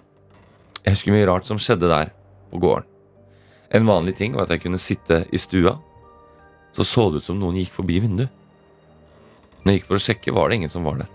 Jeg 0.81 0.97
husker 0.97 1.15
mye 1.15 1.27
rart 1.29 1.47
som 1.47 1.59
skjedde 1.61 1.87
der 1.91 2.11
på 2.51 2.59
gården. 2.59 2.90
En 3.71 3.87
vanlig 3.87 4.17
ting 4.19 4.35
var 4.35 4.47
at 4.47 4.55
jeg 4.55 4.65
kunne 4.65 4.81
sitte 4.81 5.23
i 5.31 5.39
stua. 5.39 5.77
Så 6.75 6.83
så 6.87 7.07
det 7.11 7.21
ut 7.21 7.27
som 7.29 7.39
noen 7.39 7.59
gikk 7.59 7.73
forbi 7.75 7.99
vinduet. 8.03 8.31
Når 9.61 9.71
jeg 9.71 9.79
gikk 9.79 9.89
for 9.89 9.99
å 9.99 10.05
sjekke, 10.05 10.33
var 10.35 10.49
det 10.49 10.57
ingen 10.59 10.73
som 10.73 10.87
var 10.87 11.03
der. 11.03 11.11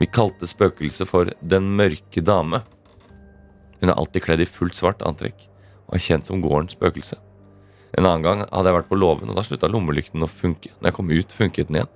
Vi 0.00 0.08
kalte 0.08 0.48
spøkelset 0.48 1.08
for 1.08 1.32
Den 1.40 1.72
mørke 1.76 2.22
dame. 2.24 2.62
Hun 3.80 3.90
er 3.90 3.96
alltid 3.96 4.24
kledd 4.24 4.42
i 4.44 4.48
fullt 4.48 4.76
svart 4.76 5.02
antrekk 5.06 5.46
og 5.90 5.96
er 5.96 6.04
kjent 6.04 6.28
som 6.28 6.42
gårdens 6.44 6.76
spøkelse. 6.76 7.16
En 7.98 8.06
annen 8.06 8.22
gang 8.22 8.42
hadde 8.44 8.70
jeg 8.70 8.76
vært 8.76 8.90
på 8.92 8.98
låven, 9.00 9.32
og 9.32 9.34
da 9.34 9.42
slutta 9.42 9.70
lommelykten 9.70 10.22
å 10.22 10.28
funke. 10.30 10.70
Når 10.78 10.90
jeg 10.90 10.96
kom 11.00 11.10
ut, 11.10 11.34
funket 11.34 11.70
den 11.70 11.80
igjen. 11.80 11.90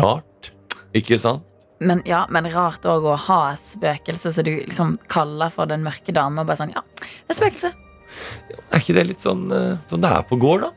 Rart, 0.00 0.50
ikke 0.98 1.20
sant? 1.22 1.46
Men, 1.80 2.02
ja, 2.04 2.24
men 2.28 2.48
rart 2.52 2.84
òg 2.90 3.06
å 3.08 3.14
ha 3.28 3.38
et 3.54 3.62
spøkelse 3.62 4.34
som 4.34 4.44
du 4.44 4.50
liksom 4.66 4.96
kaller 5.12 5.52
for 5.54 5.70
den 5.70 5.86
mørke 5.86 6.12
dame. 6.12 6.42
Og 6.42 6.50
bare 6.50 6.58
sånn, 6.60 6.74
ja, 6.74 6.82
det 6.98 7.36
er 7.36 7.38
spøkelse. 7.38 7.70
Er 8.70 8.82
ikke 8.82 8.96
det 8.96 9.06
litt 9.08 9.22
sånn, 9.22 9.46
eh, 9.54 9.76
sånn 9.90 10.02
det 10.04 10.10
er 10.10 10.26
på 10.28 10.38
gård, 10.40 10.66
da? 10.66 10.70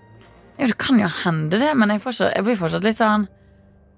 Jo, 0.60 0.68
det 0.70 0.78
kan 0.82 1.00
jo 1.02 1.08
hende 1.24 1.58
det, 1.60 1.72
men 1.78 1.90
jeg, 1.96 2.02
fortsatt, 2.04 2.36
jeg 2.38 2.46
blir 2.46 2.60
fortsatt 2.60 2.86
litt 2.86 3.00
sånn 3.00 3.28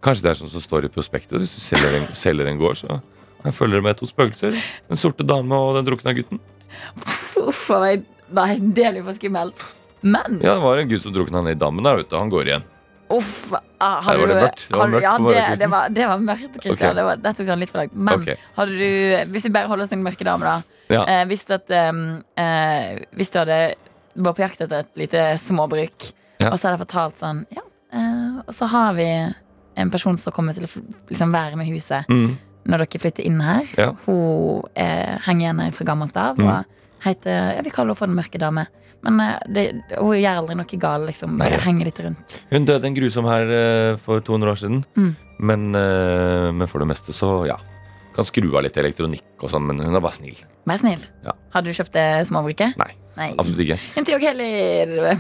Kanskje 0.06 0.24
det 0.26 0.30
er 0.30 0.38
sånn 0.38 0.52
som 0.52 0.62
står 0.62 0.86
i 0.86 0.90
prospektet. 0.94 1.34
Hvis 1.42 1.56
du 1.56 1.62
selger 1.64 1.96
en, 1.98 2.04
selger 2.14 2.46
en 2.52 2.60
gård, 2.62 2.78
så 2.78 3.00
jeg 3.42 3.56
følger 3.58 3.80
det 3.80 3.86
med 3.88 3.98
to 3.98 4.06
spøkelser. 4.06 4.54
Den 4.86 5.00
sorte 5.02 5.26
dame 5.26 5.58
og 5.58 5.80
den 5.80 5.88
drukna 5.88 6.14
gutten. 6.14 6.38
Uff 7.42 7.64
a 7.74 7.80
meg. 7.82 8.04
Nei, 8.36 8.52
det 8.60 8.92
blir 8.94 9.06
for 9.06 9.18
skummelt. 9.18 9.64
Men 10.06 10.40
Ja, 10.44 10.54
det 10.54 10.62
var 10.62 10.78
en 10.78 10.92
gutt 10.92 11.02
som 11.02 11.14
drukna 11.16 11.42
ned 11.42 11.58
i 11.58 11.62
dammen 11.62 11.86
der, 11.86 12.04
ute. 12.04 12.18
Han 12.20 12.30
går 12.30 12.52
igjen. 12.52 12.68
Uff 13.18 13.54
ah, 13.54 14.02
var 14.06 14.28
det 14.28 14.36
mørkt? 14.38 14.66
Det 14.70 14.78
var 14.80 14.88
du- 14.88 14.94
mørkt 14.96 15.04
Ja, 15.06 15.14
det, 15.18 15.24
morgenkvisten. 15.26 15.60
det, 15.64 15.70
var, 15.72 15.90
det 15.90 16.08
var 16.08 16.18
mørkt, 16.20 16.54
Kristian. 16.60 16.76
Okay. 16.76 16.94
Det, 17.00 17.04
var, 17.08 17.16
det 17.24 17.34
tok 17.38 17.48
han 17.54 17.60
litt 17.64 17.72
for 17.74 17.82
langt. 17.84 17.96
Men 17.96 18.22
okay. 18.22 18.36
hadde 18.58 18.78
du, 18.80 19.32
hvis 19.34 19.46
vi 19.48 19.54
bare 19.58 19.68
holder 19.72 19.84
oss 19.84 19.90
til 19.94 19.98
den 20.00 20.06
mørke 20.08 20.28
dame, 20.28 20.46
da. 20.46 20.56
Ja. 20.94 21.04
Eh, 21.10 21.24
hvis, 21.32 21.46
at, 21.50 21.72
um, 21.90 22.02
eh, 22.38 23.00
hvis 23.18 23.32
du 23.34 23.40
hadde 23.42 23.60
var 24.16 24.34
på 24.38 24.44
jakt 24.46 24.62
etter 24.64 24.84
et 24.86 25.02
lite 25.02 25.24
småbruk, 25.42 26.12
Ja. 26.40 26.52
og 26.52 26.60
så 26.60 26.68
hadde 26.68 26.76
jeg 26.78 26.84
fortalt 26.88 27.18
sånn 27.20 27.46
Ja, 27.56 27.62
eh, 27.96 28.40
og 28.48 28.54
så 28.54 28.68
har 28.68 28.94
vi 28.94 29.08
en 29.78 29.90
person 29.92 30.18
som 30.18 30.32
kommer 30.36 30.54
til 30.54 30.64
å 30.68 30.70
liksom, 31.10 31.32
være 31.32 31.56
med 31.60 31.68
huset 31.68 32.08
Mm. 32.08 32.38
når 32.68 32.78
dere 32.86 33.00
flytter 33.02 33.26
inn 33.26 33.40
her. 33.42 33.64
Ja. 33.78 33.92
Hun 34.06 34.64
eh, 34.76 35.18
henger 35.26 35.42
igjen 35.50 35.60
her 35.64 35.72
fra 35.72 35.86
gammelt 35.86 36.16
av. 36.18 36.38
Mm. 36.38 36.66
Heter, 37.06 37.56
ja, 37.58 37.62
vi 37.62 37.70
kaller 37.70 37.92
henne 37.94 37.98
for 38.00 38.08
Den 38.08 38.16
mørke 38.16 38.40
dame. 38.40 38.68
Men 39.06 39.22
eh, 39.22 39.38
det, 39.54 39.66
hun 40.00 40.16
gjør 40.18 40.42
aldri 40.42 40.58
noe 40.58 40.82
galt. 40.82 41.08
Liksom, 41.10 41.38
bare 41.42 41.62
henger 41.66 41.92
litt 41.92 42.02
rundt. 42.02 42.40
Hun 42.52 42.68
døde 42.68 42.90
en 42.90 42.98
grusom 42.98 43.30
her 43.30 43.54
eh, 43.60 43.92
for 44.02 44.26
200 44.26 44.52
år 44.52 44.62
siden. 44.64 44.84
Mm. 44.98 45.14
Men, 45.52 45.70
eh, 45.78 46.50
men 46.56 46.72
for 46.72 46.84
det 46.84 46.90
meste 46.90 47.16
så, 47.16 47.38
ja. 47.50 47.60
Kan 48.16 48.24
skru 48.28 48.48
av 48.56 48.64
litt 48.64 48.78
elektronikk 48.80 49.44
og 49.44 49.52
sånn, 49.52 49.66
men 49.68 49.82
hun 49.84 49.98
er 49.98 50.04
bare 50.04 50.16
snill. 50.16 50.38
Bare 50.64 50.80
snill. 50.80 51.04
Ja. 51.26 51.36
Hadde 51.52 51.68
du 51.68 51.76
kjøpt 51.76 51.98
det 51.98 52.08
småbruket? 52.30 52.80
Nei, 52.80 52.94
Nei. 53.20 53.34
absolutt 53.36 53.66
ikke. 53.68 53.80
Ikke 54.00 54.16
jeg 54.16 54.24
heller. 54.32 55.20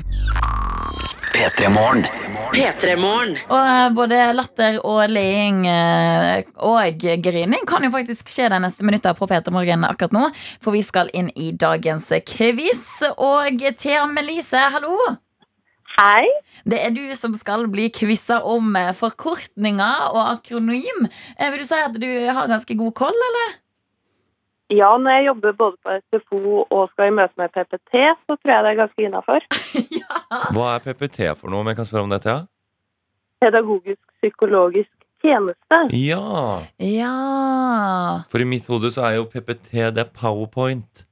P3 1.36 1.68
Morgen. 1.68 2.06
P3morgen. 2.54 3.34
Og 3.52 3.58
eh, 3.60 3.90
både 3.92 4.20
latter 4.38 4.78
og 4.88 5.02
leing 5.12 5.66
eh, 5.68 6.46
og 6.64 7.04
grining 7.26 7.66
kan 7.68 7.84
jo 7.84 7.90
faktisk 7.92 8.32
skje 8.32 8.48
de 8.54 8.60
neste 8.64 8.88
minuttene 8.88 9.18
på 9.18 9.28
Peter 9.28 9.52
Morgen 9.52 9.84
akkurat 9.84 10.16
nå. 10.16 10.30
For 10.64 10.72
vi 10.72 10.86
skal 10.88 11.12
inn 11.12 11.28
i 11.36 11.50
dagens 11.52 12.14
quiz. 12.30 12.86
Og 13.20 13.60
Thea 13.82 14.06
Melise, 14.08 14.64
hallo! 14.78 14.96
Hei. 15.98 16.24
Det 16.64 16.80
er 16.80 16.96
du 16.96 17.04
som 17.20 17.36
skal 17.36 17.68
bli 17.68 17.90
quiza 17.92 18.40
om 18.48 18.72
eh, 18.80 18.94
forkortninger 18.96 20.16
og 20.16 20.24
akronym. 20.38 21.10
Vil 21.36 21.60
du 21.60 21.68
si 21.68 21.84
at 21.84 22.00
du 22.00 22.10
har 22.32 22.48
ganske 22.48 22.80
god 22.80 22.96
koll, 23.04 23.24
eller? 23.28 23.60
Ja, 24.74 24.98
når 24.98 25.12
jeg 25.20 25.26
jobber 25.28 25.52
både 25.60 25.78
på 25.86 25.96
SFO 26.10 26.40
og 26.74 26.88
skal 26.90 27.12
i 27.12 27.14
møte 27.14 27.38
med 27.38 27.52
PPT, 27.54 27.94
så 28.26 28.34
tror 28.40 28.52
jeg 28.52 28.64
det 28.66 28.72
er 28.72 28.80
ganske 28.80 29.04
innafor. 29.06 29.46
Hva 30.56 30.70
er 30.76 30.86
PPT 30.88 31.20
for 31.38 31.54
noe, 31.54 31.62
om 31.62 31.70
jeg 31.70 31.78
kan 31.78 31.86
spørre 31.86 32.06
om 32.08 32.14
det, 32.16 32.22
Thea? 32.26 32.40
Pedagogisk 33.44 34.02
psykologisk 34.24 34.94
tjeneste. 35.22 35.82
Ja! 35.94 36.64
Ja 36.82 37.14
For 38.32 38.42
i 38.42 38.48
mitt 38.50 38.66
hode 38.72 38.90
så 38.96 39.06
er 39.06 39.20
jo 39.20 39.28
PPT 39.30 39.70
det 39.94 40.02
er 40.08 40.10
powerpoint. 40.16 41.06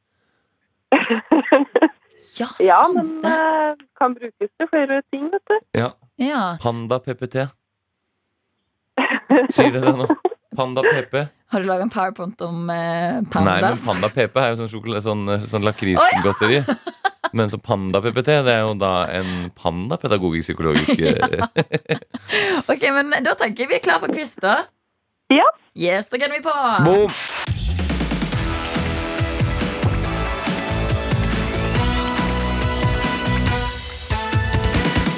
Ja, 2.39 2.47
Ja, 2.65 2.79
men 2.89 3.19
det. 3.21 3.29
eh, 3.29 3.75
kan 3.99 4.15
brukes 4.17 4.49
til 4.57 4.67
flere 4.71 5.01
ting, 5.13 5.27
vet 5.29 5.43
du. 5.51 5.57
Ja. 5.77 5.89
Ja. 6.17 6.39
Panda 6.63 6.97
PPT. 6.97 7.43
Sier 9.53 9.69
det 9.75 9.83
det 9.83 9.93
nå? 9.99 10.07
Panda 10.57 10.81
PP? 10.81 11.13
Har 11.53 11.59
du 11.61 11.67
laga 11.67 11.83
en 11.85 11.89
powerpoint 11.89 12.41
om 12.41 12.69
eh, 12.69 12.75
Nei, 12.75 13.13
men 13.13 13.25
pandas? 13.29 13.81
Panda 13.85 14.09
PP 14.09 14.39
er 14.41 14.47
jo 14.49 14.55
sånn, 14.63 14.69
sjokolade, 14.71 15.03
sånn, 15.05 15.27
sånn 15.45 15.65
lakrisgodteri. 15.67 16.63
Men 17.33 17.49
så 17.49 17.57
Panda 17.61 18.01
PPT 18.01 18.39
det 18.45 18.55
er 18.55 18.63
jo 18.65 18.73
da 18.77 19.07
en 19.09 19.47
panda 19.57 19.97
pedagogisk 19.97 20.51
psykologisk 20.51 20.99
ja. 21.01 21.47
Ok, 22.71 22.83
men 22.93 23.15
Da 23.25 23.33
tenker 23.39 23.63
jeg 23.63 23.71
vi 23.71 23.77
er 23.79 23.81
klar 23.85 24.01
for 24.03 24.13
quiz, 24.13 24.35
da. 24.41 24.67
Ja. 25.33 25.45
Yes, 25.73 26.11
da 26.11 26.19
gunner 26.21 26.37
vi 26.37 26.43
på. 26.45 26.53
Boom! 26.85 27.09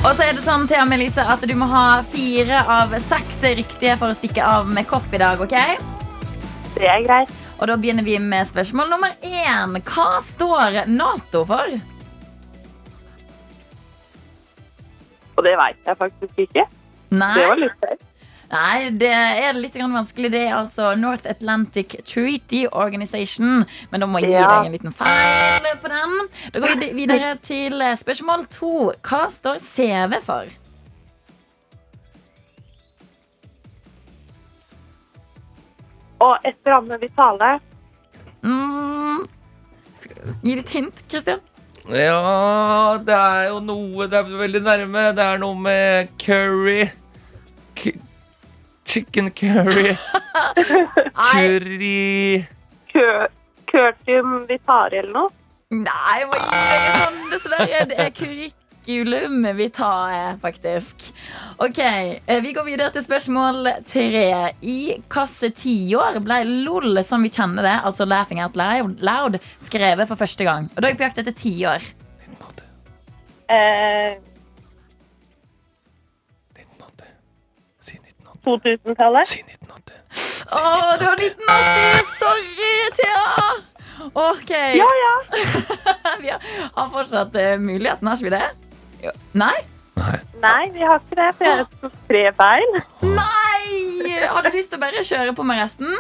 Og 0.06 0.14
så 0.14 0.22
er 0.28 0.38
det 0.38 0.46
sånn 0.46 0.68
Thea 0.70 0.86
Melise, 0.88 1.24
at 1.26 1.44
du 1.44 1.56
må 1.58 1.68
ha 1.72 2.04
fire 2.14 2.62
av 2.70 2.94
seks 3.10 3.42
riktige 3.58 3.98
for 3.98 4.14
å 4.14 4.20
stikke 4.20 4.46
av 4.46 4.70
med 4.72 4.88
kopp 4.88 5.12
i 5.16 5.20
dag. 5.24 5.42
ok? 5.42 5.95
Det 6.76 6.88
er 6.92 7.04
greit. 7.06 7.30
Og 7.60 7.68
da 7.72 7.76
begynner 7.80 8.04
vi 8.04 8.18
med 8.20 8.48
spørsmål 8.50 8.90
nummer 8.92 9.14
én. 9.24 9.78
Hva 9.88 10.08
står 10.28 10.82
Nato 10.92 11.46
for? 11.48 11.72
Og 15.36 15.44
det 15.44 15.56
veit 15.60 15.80
jeg 15.88 15.98
faktisk 16.00 16.44
ikke. 16.46 16.66
Nei, 17.16 17.34
Det 17.40 17.48
var 17.48 17.62
litt 17.64 17.80
feil. 17.84 18.04
Nei, 18.52 18.90
det 19.02 19.10
er 19.12 19.58
litt 19.58 19.74
grann 19.74 19.96
vanskelig. 19.96 20.30
Det 20.32 20.42
er 20.48 20.54
altså 20.56 20.92
North 21.00 21.26
Atlantic 21.28 21.96
Treaty 22.06 22.66
Organization. 22.72 23.64
Men 23.92 24.04
da 24.04 24.08
må 24.08 24.22
jeg 24.22 24.30
gi 24.30 24.36
Ja. 24.38 24.48
deg 24.48 24.66
en 24.68 24.76
liten 24.78 24.94
feil 24.94 25.72
på 25.82 25.90
den. 25.92 26.30
Da 26.54 26.60
går 26.60 26.76
vi 26.80 26.92
videre 26.94 27.36
til 27.42 27.72
spørsmål 27.98 28.46
to. 28.50 28.92
Hva 29.02 29.26
står 29.32 29.58
CV 29.60 30.22
for? 30.22 30.46
Og 36.24 36.48
et 36.48 36.70
ramme 36.70 37.00
vi 37.02 37.10
taler. 37.16 37.60
Mm. 38.46 39.26
Gi 40.46 40.56
litt 40.56 40.72
hint, 40.72 41.04
Kristian. 41.10 41.42
Ja, 41.86 42.98
det 43.06 43.14
er 43.14 43.44
jo 43.52 43.60
noe 43.62 44.08
Det 44.10 44.18
er 44.18 44.38
veldig 44.40 44.62
nærme. 44.66 45.04
Det 45.18 45.26
er 45.26 45.42
noe 45.42 45.58
med 45.60 46.14
curry. 46.22 46.88
K 47.76 47.94
chicken 48.86 49.32
curry. 49.32 49.96
Curry 51.34 52.46
Curtium 53.72 54.46
vitare 54.48 55.02
eller 55.02 55.12
noe. 55.12 55.30
Nei, 55.76 56.20
hva 56.30 56.40
gir 56.40 56.52
deg 56.70 56.86
sånn, 57.02 57.18
dessverre. 57.34 57.82
Det 57.90 57.98
er 58.00 58.12
curriculum 58.86 59.56
vi 59.58 59.70
tar, 59.70 60.38
faktisk. 60.42 61.14
Ok, 61.58 61.78
eh, 61.80 62.42
Vi 62.42 62.54
går 62.54 62.64
videre 62.66 62.92
til 62.92 63.04
spørsmål 63.04 63.68
tre. 63.88 64.54
I 64.62 64.76
hvilke 65.10 65.50
tiår 65.58 66.20
ble 66.24 66.38
LOL 66.66 67.04
som 67.04 67.24
vi 67.24 67.30
kjenner 67.30 67.64
det, 67.66 67.76
altså 67.86 68.06
Laughing 68.06 68.42
Out 68.44 68.56
Loud, 68.56 69.00
loud 69.02 69.40
skrevet 69.60 70.08
for 70.08 70.16
første 70.16 70.44
gang? 70.44 70.70
Og 70.76 70.82
Da 70.82 70.88
er 70.88 70.92
jeg 70.94 70.98
på 70.98 71.04
jakt 71.08 71.18
etter 71.18 71.32
tiår. 71.34 71.82
Eh, 73.50 74.18
1980. 76.56 77.06
Si 77.82 77.98
1980. 77.98 78.42
2000-tallet. 78.46 79.28
Si 79.28 79.40
1980. 79.40 80.02
Å, 80.56 80.98
det 81.00 81.08
var 81.08 81.18
1980! 81.22 82.06
Sorry, 82.20 82.74
Thea! 82.96 83.56
Ok. 84.16 84.50
Ja, 84.78 84.86
ja. 85.02 85.14
Vi 86.22 86.30
har- 86.30 86.42
har 86.76 86.90
fortsatt 86.94 87.36
eh, 87.36 87.58
muligheten, 87.60 88.08
har 88.08 88.16
ikke 88.18 88.30
vi 88.30 88.36
det? 88.36 88.65
Nei? 89.34 89.56
Nei, 90.44 90.64
vi 90.74 90.84
har 90.84 91.00
ikke 91.00 91.16
det, 91.16 91.30
for 91.38 91.46
jeg 91.48 91.58
har 91.62 91.94
tre 92.10 92.24
feil. 92.36 92.76
Nei! 93.16 94.20
Har 94.28 94.44
du 94.44 94.50
lyst 94.54 94.70
til 94.74 94.80
å 94.80 94.84
bare 94.84 95.04
kjøre 95.08 95.34
på 95.38 95.46
med 95.48 95.62
resten? 95.64 95.96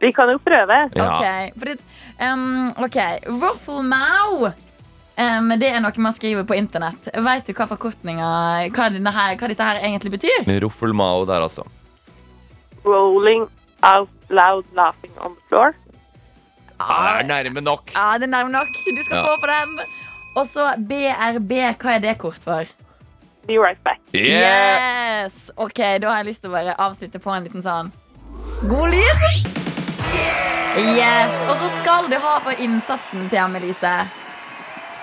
Vi 0.00 0.12
kan 0.14 0.30
jo 0.30 0.38
prøve. 0.38 0.76
Ja. 0.94 1.06
Ok, 1.08 1.58
fordi, 1.58 1.74
um, 2.22 2.68
ok, 2.84 2.98
Mow. 3.88 4.44
um, 5.18 5.48
Det 5.58 5.72
er 5.72 5.80
noe 5.82 6.04
man 6.04 6.14
skriver 6.14 6.44
på 6.46 6.54
internett 6.54 7.08
Vet 7.24 7.48
du 7.48 7.52
hva 7.58 7.66
forkortninga 7.72 8.28
hva, 8.70 8.86
denne 8.94 9.10
her, 9.16 9.34
hva 9.40 9.48
dette 9.50 9.66
her 9.66 9.80
egentlig 9.82 10.12
betyr? 10.14 10.46
Ruffle 10.62 10.94
Mow 10.94 11.24
der, 11.26 11.42
altså. 11.48 11.66
Rolling 12.84 13.48
out 13.82 14.08
loud 14.30 14.64
laughing 14.74 15.12
on 15.20 15.34
the 15.34 15.42
floor. 15.50 15.74
Det 16.78 16.86
Er 16.86 17.24
nærme 17.26 17.60
nok. 17.66 17.90
Ja, 17.96 18.12
det 18.22 18.28
er 18.28 18.36
nærme 18.36 18.52
nok 18.54 18.68
Du 18.86 19.02
skal 19.02 19.16
Ja. 19.18 19.24
få 19.24 19.34
på 19.42 19.48
den 19.50 19.78
Og 20.36 20.44
så 20.46 20.72
BRB, 20.78 21.54
hva 21.80 21.96
er 21.96 22.04
det 22.04 22.18
kort 22.20 22.44
for? 22.44 22.68
Be 23.48 23.56
right 23.56 23.80
back. 23.84 24.00
Yeah! 24.12 24.98
Yes 25.24 25.50
Ok, 25.56 25.78
da 26.02 26.10
har 26.10 26.20
jeg 26.22 26.28
lyst 26.30 26.42
til 26.44 26.52
å 26.52 26.54
bare 26.54 26.74
avslutte 26.78 27.20
på 27.22 27.32
en 27.32 27.46
liten 27.48 27.64
sånn 27.64 27.88
God 28.68 28.92
lyd 28.92 29.24
Yes, 30.78 31.32
og 31.48 31.56
så 31.58 31.70
skal 31.80 32.06
du 32.12 32.14
ha 32.22 32.36
for 32.44 32.60
innsatsen 32.62 33.26
til 33.32 33.40
Amelise 33.42 33.94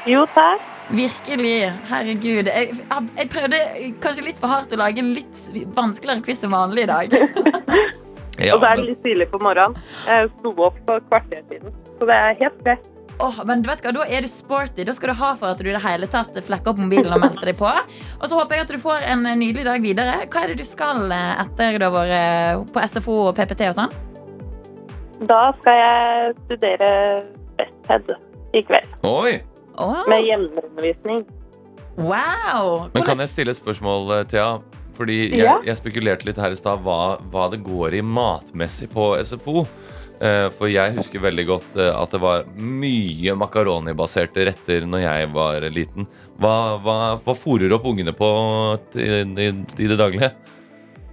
Jo, 0.08 0.24
takk. 0.36 0.63
Virkelig. 0.94 1.72
Herregud. 1.89 2.46
Jeg, 2.46 2.75
jeg 3.17 3.29
prøvde 3.34 3.60
kanskje 4.03 4.27
litt 4.27 4.38
for 4.38 4.51
hardt 4.53 4.74
å 4.75 4.77
lage 4.77 5.01
en 5.01 5.15
litt 5.17 5.39
vanskeligere 5.74 6.22
quiz 6.27 6.44
enn 6.46 6.53
vanlig 6.53 6.86
i 6.86 6.91
dag. 6.94 7.15
Ja, 8.36 8.58
Og 8.58 8.60
så 8.60 8.67
er 8.67 8.79
det 8.82 8.84
litt 8.89 9.00
tidlig 9.00 9.29
på 9.32 9.39
morgenen. 9.39 9.77
Jeg 10.03 10.27
sto 10.34 10.51
opp 10.65 10.75
for 10.84 11.03
kvarter 11.08 11.39
siden, 11.48 11.72
så 11.96 12.08
det 12.10 12.15
er 12.20 12.34
helt 12.41 12.58
greit. 12.65 12.89
Åh, 13.19 13.38
men 13.48 13.62
du 13.63 13.69
vet 13.69 13.84
hva, 13.86 13.93
Da 13.95 14.07
er 14.12 14.25
du 14.25 14.29
sporty. 14.31 14.84
Da 14.88 14.93
skal 14.95 15.13
du 15.13 15.19
ha 15.19 15.31
for 15.39 15.53
at 15.53 15.62
du 15.62 15.69
i 15.69 15.75
det 15.75 15.84
hele 15.84 16.10
tatt 16.12 16.36
flekker 16.36 16.74
opp 16.74 16.81
mobilen 16.84 17.13
og 17.15 17.22
melder 17.24 17.51
deg 17.51 17.60
på. 17.60 17.69
Og 18.19 18.27
så 18.27 18.36
håper 18.36 18.60
jeg 18.60 18.67
at 18.67 18.74
du 18.75 18.81
får 18.81 19.07
en 19.13 19.24
nydelig 19.39 19.65
dag 19.67 19.84
videre. 19.84 20.17
Hva 20.27 20.43
er 20.43 20.53
det 20.53 20.60
du 20.60 20.67
skal 20.67 21.05
eh, 21.15 21.31
etter 21.45 21.79
du 21.79 21.88
har 21.88 21.95
vært 21.95 22.75
på 22.75 22.86
SFO 22.91 23.17
og 23.29 23.34
PPT 23.38 23.69
og 23.72 23.79
sånn? 23.79 23.95
Da 25.24 25.41
skal 25.62 25.80
jeg 25.80 26.38
studere 26.43 26.91
Besthead 27.56 28.15
i 28.56 28.63
kveld, 28.67 28.95
oi! 29.08 29.38
Oh. 29.75 30.04
med 30.08 30.23
hjemmeundervisning. 30.23 31.25
wow! 31.99 32.88
Men 32.93 33.04
kan 33.04 33.19
jeg 33.19 33.32
stille 33.32 33.51
et 33.51 33.60
spørsmål, 33.60 34.12
eh, 34.15 34.25
Thea? 34.32 34.49
Fordi 34.95 35.17
jeg, 35.36 35.43
jeg 35.67 35.75
spekulerte 35.75 36.28
litt 36.28 36.39
her 36.39 36.54
i 36.56 36.60
stad 36.60 36.84
hva, 36.86 37.17
hva 37.32 37.49
det 37.51 37.60
går 37.65 37.97
i 37.97 38.04
matmessig 38.04 38.88
på 38.93 39.10
SFO. 39.28 39.65
Eh, 40.21 40.47
For 40.56 40.69
jeg 40.71 40.95
husker 40.95 41.19
veldig 41.23 41.45
godt 41.49 41.75
eh, 41.82 41.91
at 41.91 42.12
det 42.15 42.21
var 42.23 42.45
mye 42.56 43.36
makaronibaserte 43.36 44.45
retter 44.51 44.86
når 44.88 45.04
jeg 45.06 45.30
var 45.36 45.69
liten. 45.73 46.08
Hva, 46.39 46.56
hva, 46.84 46.97
hva 47.23 47.36
fôrer 47.38 47.71
opp 47.75 47.86
ungene 47.91 48.13
på 48.15 48.30
i, 48.95 49.10
i, 49.23 49.49
i 49.51 49.89
det 49.91 49.97
daglige? 49.99 50.32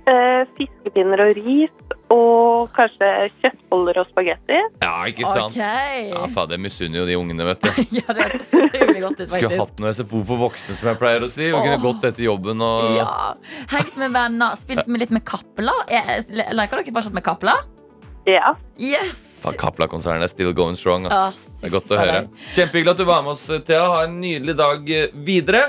Eh, 0.03 0.41
fiskepinner 0.59 1.21
og 1.23 1.37
ris, 1.39 1.75
og 2.11 2.73
kanskje 2.75 3.09
kjøttboller 3.39 4.01
og 4.03 4.09
spagetti. 4.11 4.57
Ja, 4.83 4.95
ikke 5.07 5.29
sant? 5.31 5.55
Okay. 5.55 6.09
Ja, 6.11 6.25
fader, 6.35 6.57
jeg 6.59 6.65
misunner 6.65 6.99
jo 6.99 7.05
de 7.07 7.15
ungene, 7.21 7.47
vet 7.47 7.63
du. 7.63 7.71
Ja, 8.01 8.17
det 8.19 8.25
er 8.27 8.35
så 8.43 8.63
godt 8.67 9.23
ut, 9.23 9.29
Skulle 9.31 9.61
hatt 9.61 9.79
noe 9.85 9.93
SFO 9.95 10.25
for 10.27 10.43
voksne, 10.43 10.75
som 10.79 10.91
jeg 10.91 10.99
pleier 10.99 11.23
å 11.23 11.31
si. 11.31 11.53
Og 11.55 11.63
kunne 11.63 11.79
gått 11.85 12.09
etter 12.11 12.27
jobben 12.27 12.65
og 12.67 12.97
Ja. 12.99 13.07
Hengt 13.71 13.95
med 14.03 14.11
venner, 14.19 14.59
spilt 14.59 14.91
med 14.91 15.05
litt 15.07 15.15
med 15.15 15.23
Kapla. 15.29 15.77
Er- 15.87 16.27
Leker 16.51 16.83
dere 16.83 16.97
fortsatt 16.99 17.15
med 17.15 17.27
Kapla? 17.27 17.55
Ja. 18.29 18.55
Yes! 18.79 19.43
Kapla-konsernet 19.59 20.29
er 20.29 20.31
still 20.31 20.53
going 20.55 20.77
strong. 20.79 21.09
Ja. 21.11 21.31
Det 21.61 21.69
er 21.69 21.75
godt 21.75 21.91
å 21.91 21.99
høre. 21.99 22.25
Kjempehyggelig 22.55 22.95
at 22.95 23.01
du 23.01 23.07
var 23.09 23.23
med 23.27 23.35
oss, 23.35 23.49
Thea. 23.67 23.83
Ha 23.91 24.05
en 24.07 24.21
nydelig 24.23 24.55
dag 24.59 24.93
eh, 24.95 25.09
videre. 25.27 25.63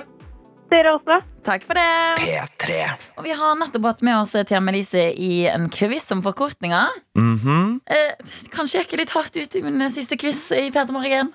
Dere 0.74 0.94
også. 0.98 1.20
Takk 1.46 1.66
for 1.68 1.78
det. 1.78 1.88
P3. 2.22 2.78
Og 3.18 3.26
vi 3.26 3.34
har 3.38 3.58
nettopp 3.60 3.88
hatt 3.90 4.04
med 4.06 4.20
oss 4.20 4.34
Thea 4.34 4.62
Melise 4.64 5.08
i 5.12 5.46
en 5.50 5.68
quiz 5.74 6.06
om 6.14 6.22
forkortninger. 6.26 7.00
Mhm. 7.20 7.80
Eh, 7.86 8.36
kanskje 8.54 8.80
jeg 8.80 8.88
gikk 8.88 9.00
litt 9.04 9.16
hardt 9.18 9.38
ut 9.38 9.58
i 9.58 9.64
min 9.66 9.90
siste 9.94 10.18
quiz 10.22 10.46
i 10.54 10.70
Peter 10.70 10.94
Morgen. 10.94 11.34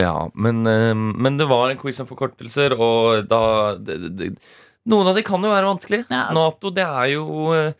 Ja, 0.00 0.30
men, 0.34 0.66
eh, 0.66 0.94
men 0.94 1.38
det 1.38 1.48
var 1.50 1.70
en 1.70 1.78
quiz 1.78 1.98
om 2.02 2.08
forkortelser, 2.10 2.74
og 2.78 3.26
da 3.30 3.76
det, 3.76 3.98
det, 4.16 4.34
Noen 4.90 5.10
av 5.10 5.14
de 5.18 5.22
kan 5.22 5.42
jo 5.44 5.50
være 5.52 5.68
vanskelig. 5.68 6.04
Ja. 6.08 6.30
Nato, 6.32 6.70
det 6.72 6.86
er 6.86 7.10
jo 7.12 7.50
eh, 7.52 7.74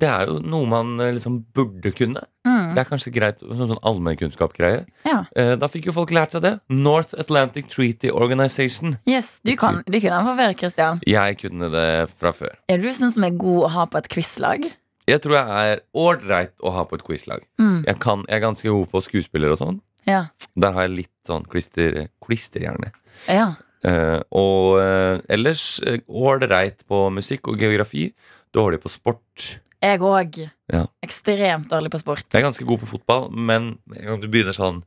Det 0.00 0.08
er 0.08 0.26
jo 0.30 0.38
noe 0.40 0.66
man 0.70 0.94
eh, 1.04 1.10
liksom 1.16 1.40
burde 1.56 1.90
kunne. 1.96 2.22
Mm. 2.48 2.70
Det 2.74 2.80
er 2.82 2.88
kanskje 2.88 3.12
greit, 3.12 3.40
sånn, 3.42 3.68
sånn 3.74 3.82
allmennkunnskap-greie. 3.90 4.84
Ja. 5.04 5.18
Eh, 5.36 5.54
Da 5.60 5.68
fikk 5.68 5.90
jo 5.90 5.94
folk 5.96 6.12
lært 6.16 6.32
seg 6.36 6.42
det. 6.46 6.54
North 6.72 7.12
Atlantic 7.20 7.68
Treaty 7.72 8.10
Organization. 8.10 8.96
Yes, 9.10 9.38
du, 9.44 9.52
kan, 9.60 9.82
du 9.86 9.98
kunne 10.00 10.16
den 10.16 10.28
fra 10.30 10.36
før, 10.38 10.54
Christian. 10.62 11.00
Jeg 11.08 11.38
kunne 11.42 11.68
det 11.74 11.86
fra 12.16 12.32
før. 12.36 12.54
Er 12.72 12.80
du 12.80 12.88
sånn 12.96 13.12
som 13.12 13.26
er 13.28 13.36
god 13.36 13.66
å 13.68 13.72
ha 13.76 13.86
på 13.92 14.00
et 14.00 14.08
quizlag? 14.12 14.68
Jeg 15.10 15.20
tror 15.24 15.36
jeg 15.40 15.70
er 15.74 15.80
ålreit 15.98 16.52
å 16.62 16.70
ha 16.76 16.84
på 16.86 16.96
et 17.00 17.04
quizlag. 17.06 17.42
Mm. 17.60 17.80
Jeg, 17.88 17.98
kan- 18.02 18.24
jeg 18.28 18.36
er 18.38 18.44
ganske 18.46 18.68
god 18.70 18.90
på 18.92 19.02
skuespiller 19.02 19.52
og 19.56 19.58
sånn. 19.60 19.80
Ja. 20.08 20.26
Der 20.56 20.72
har 20.76 20.86
jeg 20.88 20.96
litt 21.02 21.16
sånn 21.28 21.44
klister, 21.50 22.06
klisterhjerne. 22.24 22.92
ja. 23.28 23.50
Eh, 23.82 24.20
og 24.36 24.74
eh, 24.76 25.18
ellers 25.32 25.80
eh, 25.88 26.02
ålreit 26.06 26.82
på 26.86 26.98
musikk 27.16 27.48
og 27.48 27.56
geografi. 27.62 28.10
Dårlig 28.52 28.76
på 28.82 28.90
sport. 28.92 29.46
Jeg 29.80 30.00
òg. 30.04 30.36
Ja. 30.72 30.84
Ekstremt 31.02 31.68
dårlig 31.72 31.90
på 31.94 32.00
sport. 32.02 32.26
Jeg 32.32 32.42
er 32.42 32.46
ganske 32.48 32.66
god 32.68 32.80
på 32.82 32.88
fotball, 32.92 33.30
men 33.32 33.78
du 33.88 34.28
begynner 34.28 34.56
sånn 34.56 34.82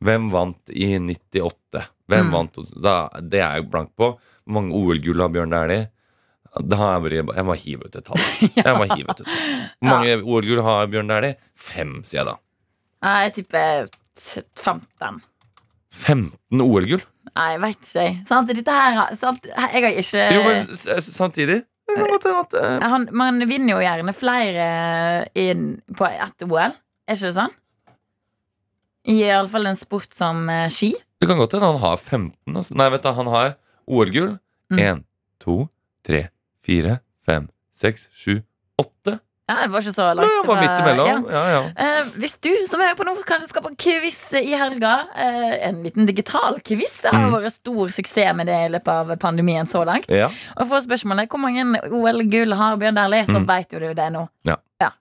Hvem 0.00 0.28
vant 0.30 0.70
i 0.70 0.94
98? 1.02 1.82
Hvem 2.08 2.28
Mm. 2.28 2.32
vant? 2.32 2.58
Da, 2.80 3.08
det 3.20 3.40
er 3.42 3.56
jeg 3.58 3.70
blank 3.70 3.90
på. 3.98 4.14
Hvor 4.46 4.54
mange 4.54 4.72
OL-gull 4.72 5.20
har 5.20 5.28
Bjørn 5.28 5.50
Dæhlie? 5.52 5.88
Jeg 6.58 6.68
bare 6.70 7.10
Jeg 7.36 7.44
må 7.44 7.54
hive 7.58 7.84
ut 7.84 7.96
et 7.96 8.04
tall. 8.06 8.16
Jeg 8.56 8.76
må 8.78 8.86
hive 8.94 9.10
ut 9.10 9.20
et 9.20 9.26
tall. 9.26 9.68
Hvor 9.82 9.90
mange 9.90 10.14
OL-gull 10.22 10.62
har 10.62 10.86
Bjørn 10.86 11.08
Dæhlie? 11.10 11.34
Fem, 11.54 11.98
sier 12.04 12.22
jeg 12.22 12.26
da. 12.30 12.36
Jeg 13.02 13.34
tipper 13.34 13.88
15. 14.16 15.20
15 15.92 16.60
OL-gull? 16.64 17.02
Nei, 17.36 17.50
jeg 17.52 17.60
veit 17.60 17.82
ikke. 17.84 18.06
Sant? 18.28 18.48
Dette 18.56 18.72
her, 18.74 19.14
sant? 19.20 19.44
Jeg 19.44 19.82
har 19.84 20.00
ikke 20.00 20.24
Jo, 20.34 20.42
men 20.46 20.72
samtidig 21.02 21.64
at, 21.88 22.54
eh, 22.54 22.84
han, 22.84 23.08
Man 23.12 23.40
vinner 23.48 23.76
jo 23.76 23.80
gjerne 23.82 24.14
flere 24.16 24.68
inn 25.38 25.80
på 25.96 26.08
ett 26.08 26.44
OL. 26.44 26.74
Er 27.08 27.16
ikke 27.16 27.30
det 27.30 27.36
sånn? 27.38 27.54
I 29.08 29.22
alle 29.32 29.48
fall 29.48 29.70
en 29.70 29.78
sport 29.78 30.12
som 30.12 30.48
eh, 30.52 30.66
ski. 30.72 30.92
Det 31.18 31.28
kan 31.30 31.40
godt 31.40 31.56
hende 31.56 31.70
han 31.72 31.80
har 31.82 31.96
15. 31.96 32.34
Altså. 32.52 32.76
Nei, 32.76 32.90
vet 32.92 33.06
du, 33.06 33.12
han 33.16 33.30
har 33.32 33.54
OL-gull. 33.88 34.34
Mm. 34.68 34.82
1, 34.84 35.04
2, 35.40 35.56
3, 36.06 36.20
4, 36.68 36.98
5, 37.28 37.48
6, 37.80 38.04
7, 38.12 38.42
8. 38.84 39.16
Ja, 39.48 39.54
det 39.64 39.70
var 39.72 39.80
ikke 39.80 39.94
så 39.96 40.06
langt 40.12 40.26
Nei, 40.28 40.34
han 40.36 40.46
var 40.50 40.58
midt 40.60 40.80
imellom. 40.82 41.06
ja. 41.08 41.32
Ja, 41.32 41.44
ja. 41.54 42.00
Uh, 42.02 42.10
hvis 42.20 42.34
du 42.44 42.50
som 42.68 42.80
hører 42.84 42.96
på 42.98 43.06
nå 43.08 43.14
kanskje 43.24 43.48
skal 43.48 43.62
på 43.64 43.70
quiz 43.80 44.18
i 44.36 44.52
helga, 44.60 44.92
uh, 45.16 45.54
en 45.70 45.82
liten 45.86 46.04
digital 46.06 46.58
quiz, 46.60 46.98
det 47.02 47.14
har 47.14 47.26
Mm. 47.30 47.32
vært 47.38 47.52
stor 47.56 47.88
suksess 47.88 48.36
med 48.36 48.46
det 48.46 48.58
i 48.66 48.68
løpet 48.76 48.88
av 48.92 49.16
pandemien 49.18 49.66
så 49.66 49.84
langt. 49.88 50.04
ja. 50.12 50.28
Og 50.60 50.68
for 50.68 50.80
spørsmålet 50.84 51.28
hvor 51.32 51.40
mange 51.40 51.64
OL-gull 51.90 52.52
har 52.54 52.76
Bjørn 52.76 52.94
Dæhlie, 53.00 53.24
så 53.26 53.38
Mm. 53.40 53.46
vet 53.48 53.72
jo 53.72 53.78
du 53.80 53.94
det 53.94 54.12
nå. 54.12 54.28
Ja, 54.44 54.56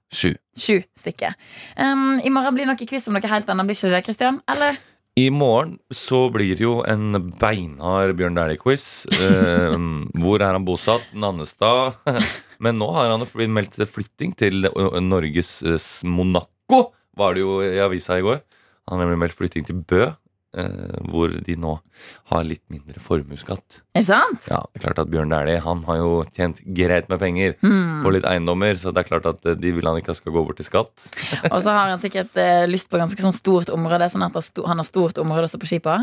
Sju. 0.10 0.34
Sju 0.58 0.82
stykker. 0.98 1.34
Um, 1.78 2.22
I 2.24 2.30
morgen 2.30 2.56
blir 2.56 2.66
det 2.66 2.72
noe 2.80 2.88
quiz 2.88 3.08
om 3.10 3.14
noe 3.14 3.22
helt 3.28 3.46
annet, 3.50 3.66
blir 3.68 3.76
ikke 3.76 3.92
det, 3.92 4.06
Kristian? 4.06 4.42
Eller? 4.48 4.78
I 5.18 5.30
morgen 5.30 5.80
så 5.92 6.32
blir 6.32 6.56
det 6.56 6.62
jo 6.62 6.82
en 6.88 7.32
beinhard 7.38 8.16
Bjørn 8.16 8.36
Dæhlie-quiz. 8.40 9.06
Uh, 9.20 9.76
hvor 10.24 10.40
er 10.42 10.54
han 10.54 10.64
bosatt? 10.66 11.04
Nannestad. 11.14 11.98
Men 12.64 12.80
nå 12.82 12.90
har 12.96 13.12
han 13.14 13.26
meldt 13.54 13.82
flytting 13.90 14.36
til 14.38 14.68
Norges 15.06 15.60
eh, 15.64 15.90
Monaco, 16.10 16.92
var 17.18 17.36
det 17.36 17.44
jo 17.44 17.60
i 17.66 17.82
avisa 17.82 18.20
i 18.20 18.26
går. 18.26 18.42
Han 18.88 18.98
har 18.98 19.06
nemlig 19.06 19.22
meldt 19.26 19.38
flytting 19.38 19.66
til 19.68 19.80
Bø, 19.88 20.04
eh, 20.58 20.98
hvor 21.12 21.34
de 21.34 21.56
nå 21.60 21.74
har 22.32 22.46
litt 22.48 22.64
mindre 22.74 23.02
formuesskatt. 23.04 23.82
Er 23.94 24.04
det 24.04 24.08
sant? 24.10 24.50
Ja, 24.52 24.62
det 24.72 24.82
er 24.82 24.86
klart 24.88 25.02
at 25.04 25.12
Bjørn 25.14 25.34
Dæhlie 25.34 25.64
han 25.66 25.84
har 25.90 26.02
jo 26.02 26.12
tjent 26.36 26.62
greit 26.78 27.10
med 27.12 27.22
penger 27.24 27.58
mm. 27.62 28.06
på 28.06 28.14
litt 28.16 28.28
eiendommer, 28.30 28.78
så 28.80 28.94
det 28.94 29.04
er 29.04 29.12
klart 29.12 29.30
at 29.30 29.50
eh, 29.50 29.58
de 29.60 29.74
vil 29.78 29.90
han 29.90 30.00
ikke 30.02 30.18
skal 30.18 30.36
gå 30.36 30.46
bort 30.46 30.62
til 30.62 30.70
skatt. 30.70 31.10
Og 31.54 31.60
så 31.66 31.74
har 31.74 31.92
han 31.94 32.04
sikkert 32.04 32.38
lyst 32.70 32.92
på 32.92 33.02
ganske 33.02 33.22
sånn 33.22 33.36
stort 33.36 33.74
område, 33.74 34.10
sånn 34.14 34.28
at 34.30 34.38
han 34.64 34.82
har 34.82 34.88
stort 34.88 35.22
område 35.22 35.50
også 35.50 35.62
på 35.62 35.74
skipa? 35.74 36.02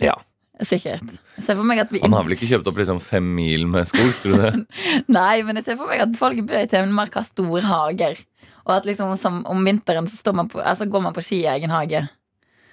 Ja. 0.00 0.16
Sikkert. 0.60 1.06
Jeg 1.38 1.44
ser 1.46 1.56
for 1.56 1.64
meg 1.64 1.78
at 1.80 1.92
vi 1.94 2.00
Han 2.04 2.12
har 2.12 2.26
vel 2.26 2.34
ikke 2.36 2.48
kjøpt 2.50 2.66
opp 2.68 2.76
liksom 2.82 2.98
fem 3.00 3.24
mil 3.36 3.62
med 3.70 3.88
skog, 3.88 4.10
tror 4.20 4.36
du 4.36 4.42
det? 4.44 4.52
Nei, 5.18 5.40
men 5.46 5.56
jeg 5.60 5.64
ser 5.70 5.78
for 5.80 5.88
meg 5.88 6.02
at 6.04 6.12
folk 6.20 6.36
i 6.42 6.44
Bø 6.44 6.58
i 6.60 6.68
Telemark 6.68 7.16
har 7.16 7.24
store 7.24 7.62
hager. 7.64 8.20
Og 8.66 8.74
at 8.76 8.88
liksom 8.88 9.14
som, 9.20 9.40
om 9.48 9.64
vinteren 9.64 10.08
så 10.10 10.20
står 10.20 10.36
man 10.36 10.50
på, 10.52 10.60
altså 10.60 10.84
går 10.90 11.06
man 11.06 11.16
på 11.16 11.24
ski 11.24 11.42
i 11.46 11.50
egen 11.54 11.72
hage. 11.72 12.02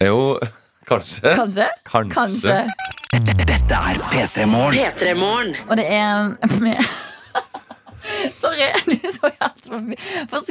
Jo, 0.04 0.36
kanskje. 0.92 1.32
Kanskje? 1.38 1.70
Kanskje. 1.88 2.16
Kanskje. 2.18 2.60
Dette 3.48 3.78
er 3.94 4.02
P3 4.12 4.46
Morgen. 4.52 5.56
Og 5.70 5.78
det 5.80 5.88
er 5.88 6.34
med 6.60 6.84
Sorry, 8.38 8.68
du 8.88 9.10
så 9.12 9.30
helt 9.40 9.66
for- 9.68 9.96
for 10.32 10.44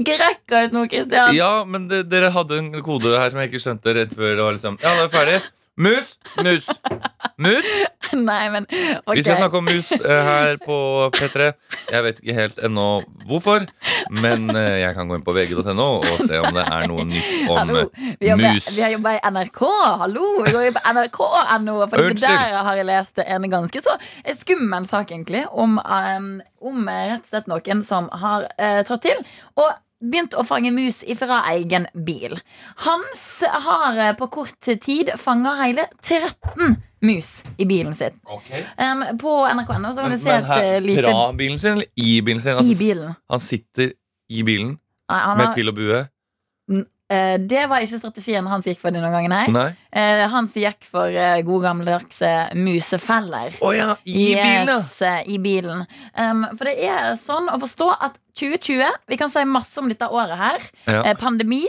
ut 0.66 0.75
nå, 0.77 0.83
Kristian. 0.92 1.33
Ja, 1.37 1.64
men 1.64 1.87
det, 1.88 2.03
dere 2.12 2.29
hadde 2.35 2.59
en 2.61 2.72
kode 2.85 3.12
her 3.16 3.31
som 3.33 3.40
jeg 3.40 3.53
ikke 3.53 3.62
skjønte 3.64 3.94
rett 3.96 4.12
før 4.16 4.35
det 4.37 4.44
var 4.44 4.57
liksom 4.59 4.77
Ja, 4.83 4.92
det 4.99 5.07
er 5.07 5.14
ferdig. 5.14 5.38
Mus, 5.77 6.19
mus, 6.41 6.67
mus. 7.37 7.65
Nei, 8.12 8.49
men 8.49 8.65
okay. 8.65 9.17
Vi 9.19 9.23
skal 9.27 9.37
snakke 9.37 9.59
om 9.59 9.67
mus 9.69 9.91
eh, 9.93 10.23
her 10.25 10.57
på 10.62 10.77
P3. 11.12 11.51
Jeg 11.93 12.05
vet 12.07 12.23
ikke 12.23 12.37
helt 12.39 12.62
ennå 12.65 12.87
hvorfor, 13.29 13.67
men 14.09 14.49
eh, 14.57 14.79
jeg 14.81 14.97
kan 14.97 15.11
gå 15.11 15.19
inn 15.19 15.27
på 15.27 15.35
vg.no 15.37 15.89
og 15.99 16.23
se 16.23 16.41
om 16.41 16.57
det 16.57 16.65
er 16.65 16.89
noe 16.89 17.05
nytt 17.11 17.51
om 17.51 17.61
Hallo, 17.61 17.83
eh, 17.83 18.09
vi, 18.23 18.31
jobber, 18.31 18.57
mus. 18.57 18.71
vi 18.73 18.87
har 18.87 18.95
jobba 18.95 19.15
i 19.19 19.23
NRK. 19.37 19.62
Hallo, 20.07 20.33
vi 20.47 20.57
går 20.57 20.69
jo 20.71 20.75
på 20.79 20.85
nrk.no. 20.95 21.79
For 21.93 22.09
det 22.09 22.21
der 22.25 22.57
har 22.71 22.81
jeg 22.81 22.89
lest 22.95 23.25
en 23.27 23.51
ganske 23.59 23.85
så 23.85 23.99
skummel 24.41 24.89
sak, 24.89 25.12
egentlig, 25.12 25.45
om, 25.53 25.77
um, 25.77 26.31
om 26.65 26.89
rett 26.89 27.21
og 27.21 27.35
slett 27.35 27.53
noen 27.53 27.85
som 27.85 28.09
har 28.17 28.49
uh, 28.57 28.81
trådt 28.89 29.11
til. 29.11 29.27
Og 29.61 29.69
begynt 30.11 30.35
å 30.38 30.45
fange 30.47 30.71
mus 30.75 31.03
ifra 31.07 31.42
egen 31.53 31.87
bil. 32.07 32.37
Hans 32.87 33.25
har 33.66 33.99
eh, 33.99 34.12
på 34.19 34.29
kort 34.33 34.71
tid 34.83 35.12
fanga 35.21 35.57
hele 35.62 35.88
13 36.03 36.77
mus 37.07 37.31
i 37.57 37.66
bilen 37.69 37.95
sin. 37.95 38.16
Um, 38.79 39.05
på 39.21 39.37
nrk.no 39.53 39.92
så 39.92 40.03
kan 40.03 40.11
Men, 40.11 40.19
du 40.19 40.25
se 40.25 40.33
men 40.33 40.51
her, 40.51 40.64
et 40.79 40.83
lite 40.87 41.07
fra 41.07 41.31
bilen 41.37 41.59
sin 41.62 41.77
eller 41.77 41.87
i 41.97 42.21
bilen 42.25 42.42
sin? 42.42 42.57
I 42.57 42.59
Altså, 42.62 42.79
bilen. 42.81 43.14
Han 43.31 43.40
sitter 43.45 43.92
i 44.33 44.42
bilen 44.42 44.77
Nei, 45.07 45.19
han 45.23 45.38
med 45.38 45.47
har, 45.47 45.55
pil 45.55 45.71
og 45.71 45.77
bue? 45.77 46.01
Eh, 47.12 47.37
det 47.38 47.64
var 47.71 47.85
ikke 47.85 48.01
strategien 48.01 48.47
hans 48.51 48.66
gikk 48.69 48.81
for 48.83 48.95
denne 48.95 49.11
gangen. 49.12 49.31
Nei. 49.33 49.47
Nei? 49.55 49.69
Eh, 49.97 50.25
Hans 50.33 50.57
gikk 50.59 50.85
for 50.85 51.09
eh, 51.09 51.40
gode 51.47 51.64
gammeldagse 51.69 52.33
musefeller. 52.59 53.55
Oh 53.64 53.73
ja, 53.77 53.95
i 54.05 54.35
bilen! 54.35 54.69
Yes, 54.75 55.01
eh, 55.03 55.23
i 55.33 55.38
bilen. 55.42 55.87
Um, 56.19 56.45
for 56.59 56.69
det 56.69 56.77
er 56.85 57.14
sånn 57.21 57.49
å 57.53 57.57
forstå 57.62 57.90
at 57.97 58.19
2020 58.37 58.90
Vi 59.09 59.16
kan 59.16 59.31
si 59.33 59.45
masse 59.49 59.81
om 59.81 59.88
dette 59.88 60.09
året 60.12 60.37
her. 60.37 60.66
Ja. 60.85 61.14
Pandemi, 61.16 61.62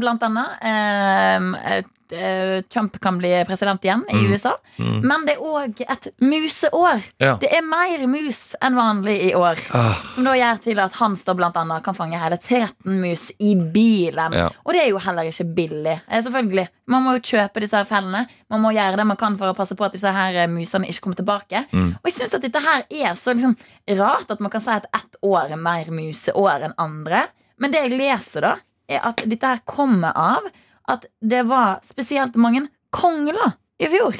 blant 0.00 0.22
annet. 0.24 1.84
Eh, 2.12 2.60
Trump 2.72 3.00
kan 3.00 3.18
bli 3.18 3.30
president 3.48 3.82
igjen 3.84 4.04
i 4.10 4.16
Mm. 4.18 4.32
USA. 4.32 4.52
Mm. 4.78 5.00
Men 5.08 5.24
det 5.26 5.34
er 5.36 5.40
òg 5.44 5.80
et 5.88 6.08
museår. 6.20 7.02
Ja. 7.20 7.34
Det 7.40 7.50
er 7.52 7.62
mer 7.62 8.06
mus 8.10 8.54
enn 8.62 8.74
vanlig 8.78 9.16
i 9.30 9.34
år. 9.34 9.58
Ah, 9.74 9.94
Som 10.14 10.24
da 10.24 10.32
gjør 10.38 10.60
til 10.62 10.78
at 10.80 10.92
Hans 11.00 11.24
da 11.24 11.34
blant 11.34 11.56
annet 11.56 11.82
kan 11.84 11.94
fange 11.94 12.18
hele 12.18 12.36
13 12.38 13.00
mus 13.00 13.30
i 13.38 13.54
bilen. 13.54 14.32
Ja. 14.32 14.48
Og 14.64 14.72
det 14.72 14.82
er 14.84 14.88
jo 14.90 14.98
heller 14.98 15.28
ikke 15.28 15.48
billig. 15.54 16.00
Eh, 16.08 16.22
selvfølgelig, 16.22 16.68
Man 16.88 17.02
må 17.04 17.12
jo 17.18 17.20
kjøpe 17.36 17.60
disse 17.60 17.76
her 17.76 17.84
fellene. 17.84 18.26
Man 18.48 18.62
må 18.62 18.70
gjøre 18.72 18.96
det 18.96 19.04
man 19.06 19.16
kan 19.20 19.36
for 19.36 19.50
å 19.50 19.54
passe 19.54 19.74
på 19.76 19.84
at 19.84 19.92
disse 19.92 20.08
her 20.10 20.34
eh, 20.34 20.46
musene 20.48 20.88
ikke 20.88 21.02
kommer 21.04 21.16
tilbake. 21.20 21.66
Mm. 21.70 21.90
Og 22.00 22.04
jeg 22.08 22.14
synes 22.14 22.34
at 22.38 22.40
dette 22.46 22.62
her 22.64 22.84
er 22.88 23.12
så 23.14 23.34
liksom 23.34 23.56
rart 23.98 24.30
at 24.30 24.40
man 24.40 24.50
kan 24.50 24.60
si 24.64 24.70
at 24.70 24.86
ett 24.96 25.16
år 25.22 25.50
er 25.52 25.56
mer 25.60 25.84
museår 25.92 26.64
enn 26.64 26.74
andre. 26.78 27.26
Men 27.60 27.70
det 27.70 27.82
jeg 27.90 27.98
leser, 27.98 28.40
da, 28.40 28.54
er 28.88 29.00
at 29.04 29.20
dette 29.28 29.44
her 29.46 29.60
kommer 29.68 30.12
av 30.16 30.48
at 30.88 31.04
det 31.20 31.42
var 31.48 31.80
spesielt 31.86 32.36
mange 32.40 32.66
kongler 32.94 33.54
i 33.80 33.90
fjor. 33.92 34.16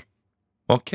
ok. 0.69 0.93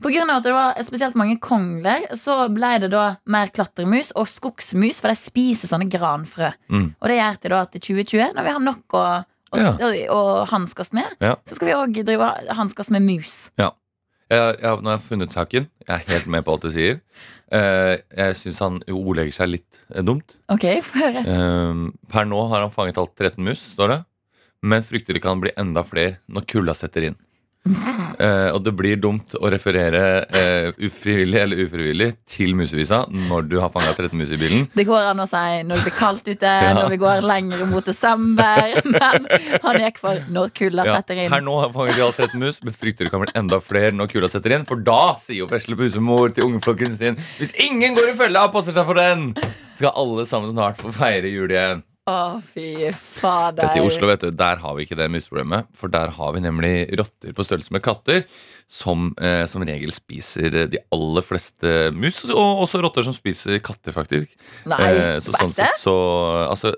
På 0.00 0.08
grunn 0.08 0.30
av 0.32 0.38
at 0.40 0.44
det 0.46 0.52
var 0.56 0.78
spesielt 0.86 1.16
mange 1.20 1.34
kongler, 1.44 2.06
så 2.16 2.46
ble 2.48 2.70
det 2.80 2.88
da 2.94 3.02
mer 3.28 3.50
klatremus 3.52 4.14
og 4.16 4.24
skogsmus, 4.32 5.02
for 5.02 5.12
de 5.12 5.18
spiser 5.20 5.68
sånne 5.68 5.90
granfrø. 5.92 6.48
Mm. 6.72 6.86
Og 6.96 7.10
det 7.10 7.18
gjør 7.18 7.36
til 7.42 7.52
da 7.52 7.58
at 7.66 7.76
i 7.76 7.82
2020, 7.84 8.30
når 8.38 8.46
vi 8.46 8.54
har 8.56 8.62
nok 8.64 8.96
å, 8.96 9.02
å, 9.52 9.60
Ja. 9.60 9.74
å, 9.76 9.90
å 10.16 10.22
hanskes 10.48 10.94
med, 10.96 11.04
Ja. 11.20 11.34
så 11.44 11.58
skal 11.58 11.68
vi 11.68 11.76
òg 11.76 12.00
drive 12.08 12.30
hanskes 12.56 12.88
med 12.96 13.04
mus. 13.04 13.50
Ja. 13.60 13.74
Jeg, 14.30 14.56
jeg, 14.62 14.80
nå 14.80 14.88
har 14.88 14.96
jeg 14.96 15.04
funnet 15.10 15.32
saken. 15.36 15.68
Jeg 15.84 15.92
er 15.98 16.08
helt 16.14 16.26
med 16.32 16.44
på 16.46 16.52
alt 16.54 16.62
du 16.64 16.70
sier. 16.72 17.00
Eh, 17.52 17.96
jeg 18.16 18.36
syns 18.40 18.60
han 18.62 18.80
ordlegger 18.88 19.34
seg 19.36 19.48
litt 19.52 19.80
eh, 19.92 20.00
dumt. 20.06 20.38
Ok, 20.48 20.64
får 20.86 21.02
høre. 21.02 21.24
Eh, 21.28 21.82
per 22.08 22.24
nå 22.30 22.40
har 22.54 22.62
han 22.64 22.70
fanget 22.72 22.96
alt 23.02 23.12
13 23.18 23.42
mus, 23.44 23.60
står 23.74 23.88
det. 23.98 24.00
Men 24.62 24.82
frykter 24.84 25.16
det 25.16 25.22
kan 25.24 25.40
bli 25.40 25.52
enda 25.56 25.84
flere 25.88 26.18
når 26.28 26.44
kulda 26.50 26.74
setter 26.76 27.10
inn. 27.10 27.18
Eh, 28.20 28.48
og 28.56 28.62
det 28.64 28.72
blir 28.72 28.96
dumt 28.96 29.34
å 29.36 29.48
referere 29.52 29.98
eh, 30.32 30.70
ufrivillig 30.86 31.36
eller 31.42 31.58
ufrivillig 31.66 32.06
til 32.28 32.54
musevisa 32.56 33.02
når 33.12 33.50
du 33.50 33.58
har 33.60 33.68
fanga 33.74 33.92
13 33.92 34.16
mus 34.16 34.32
i 34.32 34.38
bilen. 34.40 34.62
Det 34.72 34.86
går 34.88 35.10
an 35.10 35.20
å 35.20 35.26
si 35.28 35.42
når 35.68 35.80
det 35.82 35.84
blir 35.90 35.96
kaldt 35.98 36.30
ute, 36.30 36.54
Ja. 36.64 36.70
når 36.78 36.88
vi 36.94 36.98
går 37.02 37.20
lenger 37.28 37.66
mot 37.68 37.84
desember. 37.84 38.80
Men 38.94 39.28
han 39.66 39.80
gikk 39.84 40.00
for 40.00 40.22
når 40.32 40.54
kulda 40.56 40.86
Ja, 40.88 40.96
setter 41.02 41.20
inn. 41.20 41.28
her 41.36 41.44
nå 41.44 41.58
har 41.60 41.74
fanget 41.76 42.00
alle 42.00 42.08
alt 42.08 42.20
13 42.22 42.40
mus, 42.40 42.62
men 42.64 42.76
frykter 42.80 43.04
det 43.08 43.12
kan 43.12 43.24
bli 43.26 43.36
enda 43.36 43.60
flere 43.64 43.92
når 43.96 44.08
kulda 44.14 44.32
setter 44.32 44.56
inn. 44.56 44.64
For 44.68 44.80
da 44.80 45.00
sier 45.20 45.42
jo 45.42 45.50
vesle 45.52 45.76
pusemor 45.76 46.32
til 46.36 46.48
ungeflokken 46.48 46.96
sin 47.00 47.20
Hvis 47.36 47.52
ingen 47.60 47.92
går 47.96 48.14
i 48.14 48.16
følge 48.24 48.40
og 48.48 48.56
passer 48.56 48.76
seg 48.76 48.88
for 48.88 48.96
den, 49.00 49.34
skal 49.76 49.92
alle 50.00 50.24
sammen 50.28 50.52
snart 50.56 50.80
få 50.80 50.92
feire 50.96 51.28
jul 51.32 51.52
igjen. 51.52 51.84
Å, 52.10 52.40
fy 52.42 52.88
fader. 52.96 53.60
Dette 53.62 53.78
i 53.78 53.84
Oslo, 53.86 54.08
vet 54.10 54.24
du, 54.24 54.30
der 54.34 54.58
har 54.62 54.74
vi 54.76 54.86
ikke 54.86 54.98
det 54.98 55.06
musproblemet. 55.14 55.68
For 55.78 55.92
der 55.92 56.10
har 56.16 56.32
vi 56.34 56.42
nemlig 56.42 56.72
rotter 56.98 57.34
på 57.36 57.46
størrelse 57.46 57.74
med 57.76 57.84
katter, 57.86 58.24
som 58.70 59.10
eh, 59.20 59.44
som 59.50 59.62
regel 59.66 59.92
spiser 59.94 60.54
de 60.72 60.80
aller 60.94 61.26
fleste 61.26 61.76
mus. 61.96 62.22
Og 62.30 62.64
også 62.66 62.82
rotter 62.82 63.06
som 63.06 63.16
spiser 63.16 63.60
katter, 63.64 63.94
faktisk. 63.96 64.34
Nei, 64.70 64.80
Eh, 64.90 65.16
så 65.22 65.34
sånn 65.36 65.54
sett 65.54 65.78
så 65.78 65.94
Altså, 66.48 66.74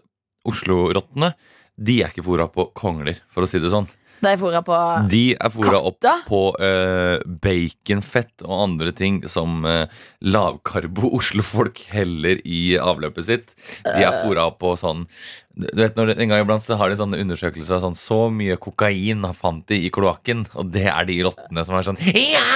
Oslo-rottene, 0.49 1.33
de 1.79 2.01
er 2.03 2.11
ikke 2.12 2.25
fora 2.27 2.49
på 2.51 2.68
kongler, 2.77 3.21
for 3.33 3.45
å 3.47 3.49
si 3.49 3.61
det 3.62 3.71
sånn. 3.73 3.87
De 4.23 4.31
er 4.31 4.39
fôra 4.39 4.63
på 4.63 4.79
De 5.11 5.23
er 5.35 5.53
fôra 5.53 5.81
opp 5.83 5.99
på 6.29 6.43
uh, 6.63 7.19
baconfett 7.43 8.45
og 8.47 8.55
andre 8.69 8.93
ting 8.95 9.23
som 9.31 9.67
uh, 9.67 9.91
lavkarbo 10.23 11.11
Oslo-folk 11.19 11.83
heller 11.91 12.39
i 12.47 12.77
avløpet 12.79 13.27
sitt. 13.29 13.57
De 13.83 13.99
er 14.03 14.23
fôra 14.23 14.47
opp 14.53 14.61
på 14.63 14.77
sånn 14.79 15.07
du 15.53 15.67
vet 15.77 15.99
når 15.99 16.15
En 16.15 16.31
gang 16.31 16.41
iblant 16.41 16.65
så 16.65 16.79
har 16.81 16.89
de 16.89 16.97
sånne 16.97 17.19
undersøkelser 17.21 17.77
av 17.77 17.83
sånn 17.85 17.97
Så 17.99 18.19
mye 18.33 18.57
kokain 18.57 19.21
har 19.27 19.35
fant 19.37 19.67
de 19.69 19.83
i 19.85 19.91
kloakken, 19.93 20.47
og 20.57 20.71
det 20.73 20.87
er 20.89 21.05
de 21.09 21.19
rottene 21.27 21.65
som 21.69 21.77
er 21.77 21.89
sånn 21.91 22.01
Ja! 22.09 22.47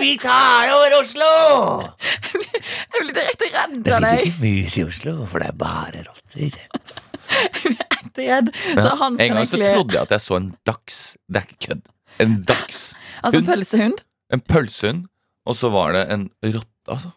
Vi 0.00 0.16
tar 0.18 0.72
over 0.74 0.96
Oslo! 0.98 1.30
Jeg 2.26 3.04
blir 3.04 3.14
direkte 3.14 3.50
redd 3.52 3.90
av 3.92 4.02
deg. 4.02 4.06
Det 4.06 4.10
fins 4.10 4.26
ikke 4.26 4.42
mus 4.42 4.78
i 4.80 4.84
Oslo, 4.86 5.12
for 5.28 5.42
det 5.42 5.52
er 5.52 5.58
bare 5.60 6.02
rotter. 6.06 6.56
Redd. 8.16 8.48
Så 8.72 8.88
han 8.96 9.12
en 9.12 9.18
skal 9.18 9.34
gang 9.36 9.48
så 9.50 9.58
trodde 9.60 9.92
jeg 9.92 10.02
at 10.06 10.12
jeg 10.14 10.22
så 10.24 10.38
en 10.40 10.48
dachs. 10.64 11.00
Det 11.28 11.42
er 11.42 11.50
ikke 11.50 11.66
kødd. 11.66 11.82
En 12.24 12.38
dachs. 12.48 12.80
Altså 13.20 13.42
en 13.42 13.46
pølsehund? 13.50 13.98
En 14.32 14.40
pølsehund, 14.40 15.02
og 15.46 15.56
så 15.58 15.68
var 15.74 15.92
det 15.92 16.06
en 16.14 16.24
rotte, 16.42 16.72
altså. 16.88 17.12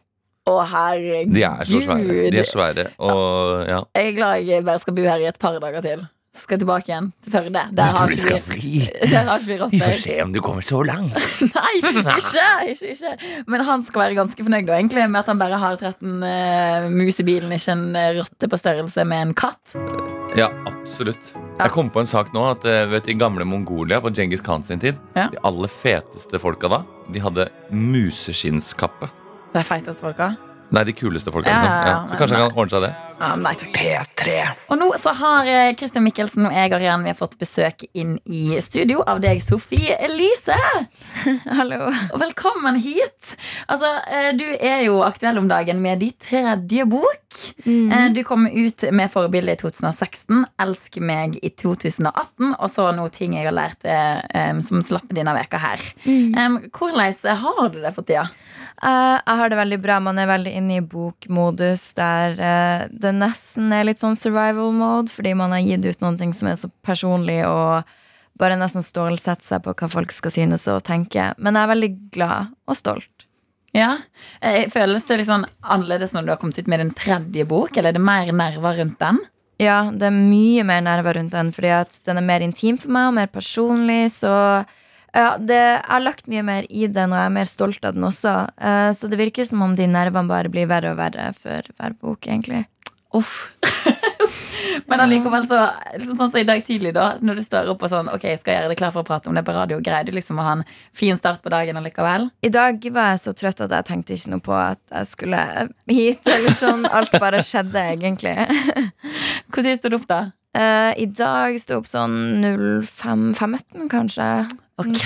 Å, 0.50 0.56
herregud. 0.65 1.34
De 1.36 1.43
er 1.45 1.67
så 1.69 1.82
svære. 1.86 2.19
De 2.34 2.41
er 2.41 2.48
svære, 2.48 2.86
og 2.98 3.63
ja. 3.69 3.80
Jeg 3.95 4.12
er 4.12 4.15
glad 4.17 4.50
jeg 4.50 4.65
bare 4.67 4.82
skal 4.84 4.98
bo 4.98 5.06
her 5.08 5.24
i 5.24 5.30
et 5.30 5.39
par 5.39 5.60
dager 5.62 5.86
til. 5.86 6.04
Skal 6.36 6.60
tilbake 6.62 6.92
igjen 6.92 7.10
til 7.24 7.34
Førde. 7.34 7.63
Der 7.76 7.94
har 7.98 8.13
ikke 8.13 8.39
vi, 8.54 8.84
har 9.12 9.32
ikke 9.39 9.48
vi 9.48 9.58
Vi 9.74 9.82
får 9.82 9.98
se 10.02 10.18
om 10.24 10.34
du 10.34 10.42
kommer 10.46 10.65
så 10.65 10.82
langt. 10.86 11.15
Nei, 11.56 11.74
ikke, 11.80 12.04
ikke, 12.70 12.94
ikke. 12.94 13.13
Men 13.50 13.65
han 13.68 13.86
skal 13.88 14.06
være 14.06 14.18
ganske 14.20 14.46
fornøyd 14.46 14.70
da, 14.70 14.78
egentlig, 14.78 15.06
med 15.10 15.24
at 15.24 15.32
han 15.34 15.42
bare 15.42 15.60
har 15.62 15.80
13 15.80 16.24
uh, 16.24 16.89
mus 16.94 17.20
i 17.20 17.28
bilen, 17.28 17.54
ikke 17.56 17.76
en 17.76 17.86
eh, 17.98 18.12
rotte 18.20 18.50
på 18.50 18.60
størrelse 18.60 19.06
med 19.08 19.30
en 19.30 19.36
katt. 19.38 19.76
Ja, 20.38 20.50
absolutt. 20.70 21.32
Jeg 21.60 21.74
kom 21.74 21.89
på 21.92 22.04
en 22.04 22.10
sak 22.10 22.34
nå 22.36 22.44
at 22.52 22.68
eh, 22.70 22.86
vet, 22.92 23.10
I 23.10 23.18
gamle 23.20 23.48
Mongolia 23.48 24.00
på 24.04 24.12
Djengis 24.13 24.44
Khan 24.46 24.63
sin 24.63 24.80
tid 24.82 25.00
Ja. 25.18 25.28
De 25.34 25.42
aller 25.44 25.72
feteste 25.72 26.39
folka 26.39 26.70
da 26.72 26.84
De 27.12 27.24
hadde 27.24 27.50
museskinnskappe. 27.74 29.10
Det 29.50 29.63
er 29.63 29.68
feiteste 29.68 30.06
folka. 30.06 30.36
Nei, 30.69 30.84
de 30.86 30.93
kuleste 30.93 31.32
folka. 31.34 31.49
Ja, 31.49 31.55
liksom. 31.55 31.71
ja, 31.73 31.86
Ja, 31.86 31.93
ja, 31.93 32.10
så 32.12 32.17
kanskje 32.19 32.38
han 32.38 32.49
kan 32.51 32.60
ordne 32.62 32.73
seg 32.75 32.84
det. 32.86 32.91
Ja, 33.19 33.29
nei 33.36 33.51
takk. 33.60 33.71
P3. 33.75 34.36
Og 34.71 34.77
nå 34.79 34.88
så 35.01 35.12
har 35.17 35.47
eh, 35.49 35.71
Christian 35.75 36.05
Mikkelsen 36.05 36.45
og 36.47 36.53
jeg 36.55 36.71
Arian, 36.77 37.01
vi 37.03 37.10
har 37.12 37.17
fått 37.19 37.34
besøk 37.41 37.84
inn 37.97 38.13
i 38.29 38.53
studio 38.63 39.01
av 39.10 39.19
deg, 39.23 39.41
Sofie 39.43 39.97
Elise. 40.05 40.55
Hallo. 41.60 41.89
Og 42.13 42.21
velkommen 42.21 42.77
hit. 42.79 43.34
Altså, 43.67 43.89
eh, 44.13 44.29
Du 44.39 44.45
er 44.45 44.86
jo 44.86 45.01
aktuell 45.03 45.41
om 45.41 45.49
dagen 45.51 45.82
med 45.84 45.99
din 46.05 46.13
tredje 46.21 46.86
bok. 46.88 47.17
Eh, 47.65 48.08
Du 48.15 48.21
kom 48.27 48.45
ut 48.47 48.86
med 48.95 49.12
forbildet 49.12 49.58
i 49.58 49.62
2016, 49.65 50.45
'Elsk 50.60 51.01
meg' 51.03 51.39
i 51.43 51.49
2018, 51.49 52.55
og 52.60 52.69
så 52.71 52.91
nå 52.95 53.10
ting 53.12 53.34
jeg 53.36 53.49
har 53.49 53.58
lært 53.58 53.84
eh, 53.84 54.53
som 54.62 54.86
slapp 54.86 55.10
denne 55.12 55.34
veka 55.36 55.60
her. 55.60 55.84
Em, 56.08 56.62
Hvordan 56.71 57.36
har 57.43 57.69
du 57.73 57.82
det 57.82 57.93
for 57.95 58.03
tida? 58.08 58.29
Eh, 58.79 59.17
jeg 59.27 59.38
har 59.41 59.49
det 59.51 59.58
veldig 59.60 59.82
bra. 59.84 59.99
Man 59.99 60.17
er 60.19 60.29
veldig 60.29 60.55
inne 60.60 60.80
i 60.80 60.86
bokmodus 60.86 61.89
der 61.98 62.36
eh, 62.38 62.84
det 62.91 63.13
nesten 63.17 63.72
er 63.76 63.88
litt 63.88 64.02
sånn 64.02 64.17
survival 64.19 64.74
mode, 64.76 65.12
fordi 65.13 65.34
man 65.38 65.56
har 65.56 65.63
gitt 65.65 65.88
ut 65.88 66.04
noen 66.04 66.19
ting 66.19 66.36
som 66.36 66.52
er 66.52 66.60
så 66.62 66.69
personlig 66.86 67.41
og 67.48 67.88
bare 68.39 68.60
nesten 68.60 68.86
stålsette 68.86 69.43
seg 69.43 69.65
på 69.65 69.74
hva 69.76 69.89
folk 69.91 70.13
skal 70.15 70.32
synes 70.32 70.67
og 70.72 70.84
tenke. 70.88 71.34
Men 71.38 71.58
jeg 71.58 71.65
er 71.65 71.74
veldig 71.74 71.91
glad 72.15 72.54
og 72.69 72.78
stolt. 72.80 73.26
Ja, 73.76 73.98
eh, 74.41 74.65
Føles 74.72 75.06
det 75.06 75.19
sånn 75.28 75.45
annerledes 75.62 76.13
når 76.15 76.26
du 76.26 76.32
har 76.34 76.39
kommet 76.41 76.58
ut 76.58 76.69
med 76.72 76.82
din 76.82 76.95
tredje 76.98 77.45
bok? 77.50 77.76
Eller 77.76 77.91
er 77.91 78.00
det 78.00 78.06
mer 78.06 78.32
nerver 78.34 78.80
rundt 78.80 79.00
den? 79.02 79.19
Ja, 79.60 79.89
det 79.91 80.08
er 80.08 80.15
mye 80.15 80.63
mer 80.63 80.82
nerver 80.86 81.19
rundt 81.19 81.36
den, 81.36 81.52
fordi 81.52 81.74
at 81.82 82.00
den 82.08 82.22
er 82.22 82.26
mer 82.26 82.43
intim 82.45 82.80
for 82.80 82.93
meg 82.95 83.10
og 83.10 83.17
mer 83.17 83.28
personlig. 83.28 84.08
Så 84.15 84.32
ja, 85.13 85.30
det, 85.38 85.60
jeg 85.60 85.86
har 85.89 86.04
lagt 86.04 86.28
mye 86.32 86.43
mer 86.45 86.67
i 86.69 86.88
den, 86.88 87.13
og 87.13 87.22
jeg 87.22 87.30
er 87.30 87.38
mer 87.39 87.50
stolt 87.50 87.86
av 87.86 87.95
den 87.98 88.08
også. 88.08 88.36
Uh, 88.62 88.89
så 88.95 89.10
det 89.12 89.22
virker 89.22 89.48
som 89.48 89.63
om 89.65 89.78
de 89.78 89.88
nervene 89.89 90.30
bare 90.30 90.52
blir 90.54 90.69
verre 90.69 90.93
og 90.93 91.00
verre 91.02 91.32
for 91.38 91.72
hver 91.78 91.95
bok, 92.02 92.28
egentlig. 92.28 92.65
Uff. 93.17 93.50
Men 94.89 95.02
allikevel, 95.02 95.45
så, 95.50 95.60
liksom 95.98 96.17
sånn 96.17 96.32
som 96.32 96.39
i 96.41 96.45
dag 96.45 96.62
tidlig, 96.65 96.91
da, 96.93 97.15
når 97.26 97.39
du 97.39 97.43
står 97.45 97.72
opp 97.72 97.84
og 97.86 97.91
sånn 97.91 98.10
Ok, 98.13 98.26
skal 98.38 98.54
jeg 98.54 98.60
gjøre 98.60 98.72
det 98.72 98.78
klar 98.78 98.93
for 98.93 99.02
å 99.02 99.08
prate 99.08 99.30
om 99.30 99.38
det 99.38 99.43
på 99.48 99.56
radio, 99.56 99.80
greier 99.82 100.06
du 100.06 100.13
liksom 100.13 100.41
å 100.41 100.45
ha 100.45 100.56
en 100.60 100.63
fin 100.98 101.17
start 101.17 101.41
på 101.41 101.52
dagen 101.54 101.80
allikevel? 101.80 102.28
I 102.45 102.52
dag 102.54 102.86
var 102.93 103.13
jeg 103.13 103.24
så 103.24 103.34
trøtt 103.38 103.63
at 103.65 103.74
jeg 103.74 103.88
tenkte 103.89 104.13
ikke 104.13 104.34
noe 104.36 104.45
på 104.45 104.56
at 104.58 104.82
jeg 104.93 105.10
skulle 105.10 105.43
hit. 105.89 106.22
Eller 106.30 106.58
sånn, 106.62 106.86
Alt 106.89 107.17
bare 107.22 107.41
skjedde, 107.45 107.82
egentlig. 107.95 108.36
Hvordan 109.54 109.80
sto 109.80 109.89
du 109.89 109.98
opp, 109.98 110.10
da? 110.10 110.22
Eh, 110.58 110.94
I 111.04 111.06
dag 111.14 111.60
sto 111.62 111.76
jeg 111.76 111.84
opp 111.84 111.90
sånn 111.90 112.16
05.15, 112.42 113.86
kanskje. 113.92 114.30
Ok. 114.82 115.04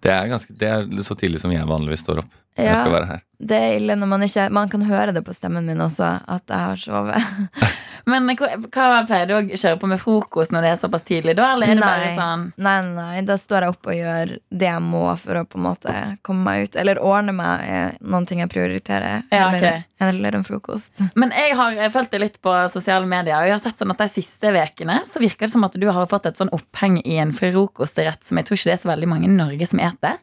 Det 0.00 0.10
er, 0.10 0.28
ganske, 0.30 0.54
det 0.56 0.70
er 0.70 0.86
så 1.04 1.16
tidlig 1.18 1.42
som 1.42 1.52
jeg 1.52 1.66
vanligvis 1.68 2.04
står 2.06 2.22
opp. 2.24 2.32
Ja. 2.54 2.68
Jeg 2.70 2.76
skal 2.84 2.92
være 2.94 3.06
her 3.08 3.22
Det 3.42 3.56
er 3.58 3.72
ille 3.80 3.96
når 3.98 4.06
man 4.12 4.22
ikke 4.22 4.44
Man 4.54 4.68
kan 4.70 4.84
høre 4.86 5.10
det 5.10 5.24
på 5.26 5.32
stemmen 5.34 5.66
min 5.66 5.80
også, 5.82 6.06
at 6.30 6.46
jeg 6.46 6.60
har 6.68 6.78
sovet. 6.78 7.32
Men 8.10 8.28
hva, 8.36 8.48
hva 8.68 9.00
pleier 9.08 9.28
du 9.30 9.34
å 9.36 9.42
kjøre 9.56 9.78
på 9.80 9.88
med 9.88 10.00
frokost 10.02 10.52
når 10.52 10.66
det 10.66 10.70
er 10.74 10.80
såpass 10.80 11.06
tidlig, 11.08 11.36
da? 11.38 11.52
Eller 11.54 11.72
er 11.72 11.78
det 11.78 11.84
bare 11.84 12.10
sånn 12.18 12.42
Nei, 12.64 12.74
nei, 12.90 13.22
da 13.28 13.36
står 13.40 13.64
jeg 13.66 13.74
opp 13.74 13.88
og 13.88 13.96
gjør 13.96 14.34
det 14.50 14.68
jeg 14.68 14.82
må 14.84 15.04
for 15.20 15.40
å 15.40 15.44
på 15.48 15.60
en 15.60 15.64
måte 15.68 15.94
komme 16.26 16.44
meg 16.44 16.66
ut. 16.68 16.76
Eller 16.82 17.00
ordne 17.00 17.34
meg 17.36 17.64
er 17.64 17.96
noen 18.04 18.28
ting 18.28 18.42
jeg 18.44 18.52
prioriterer. 18.52 19.24
Ja, 19.32 19.48
Eller, 19.48 19.80
ok. 19.80 19.96
eller 20.08 20.38
en 20.40 20.46
frokost. 20.46 21.02
Men 21.16 21.32
jeg 21.36 21.56
har 21.58 21.80
fulgt 21.94 22.12
deg 22.14 22.24
litt 22.26 22.38
på 22.44 22.54
sosiale 22.72 23.08
medier, 23.08 23.38
og 23.40 23.48
jeg 23.48 23.56
har 23.56 23.64
sett 23.64 23.80
sånn 23.80 23.94
at 23.94 24.04
de 24.04 24.10
siste 24.12 24.52
vekene 24.54 25.00
så 25.08 25.22
virker 25.22 25.46
det 25.48 25.54
som 25.56 25.64
at 25.66 25.80
du 25.80 25.88
har 25.88 26.08
fått 26.10 26.28
et 26.30 26.40
sånn 26.40 26.52
oppheng 26.54 27.00
i 27.04 27.18
en 27.22 27.32
frokostrett 27.36 28.24
som 28.24 28.40
jeg 28.40 28.48
tror 28.50 28.60
ikke 28.60 28.70
det 28.72 28.76
er 28.78 28.84
så 28.84 28.92
veldig 28.92 29.10
mange 29.10 29.30
i 29.30 29.34
Norge 29.34 29.68
som 29.70 29.80
eter. 29.82 30.20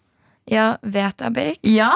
Ja, 0.50 0.76
Vetabix. 0.82 1.60
Ja? 1.64 1.92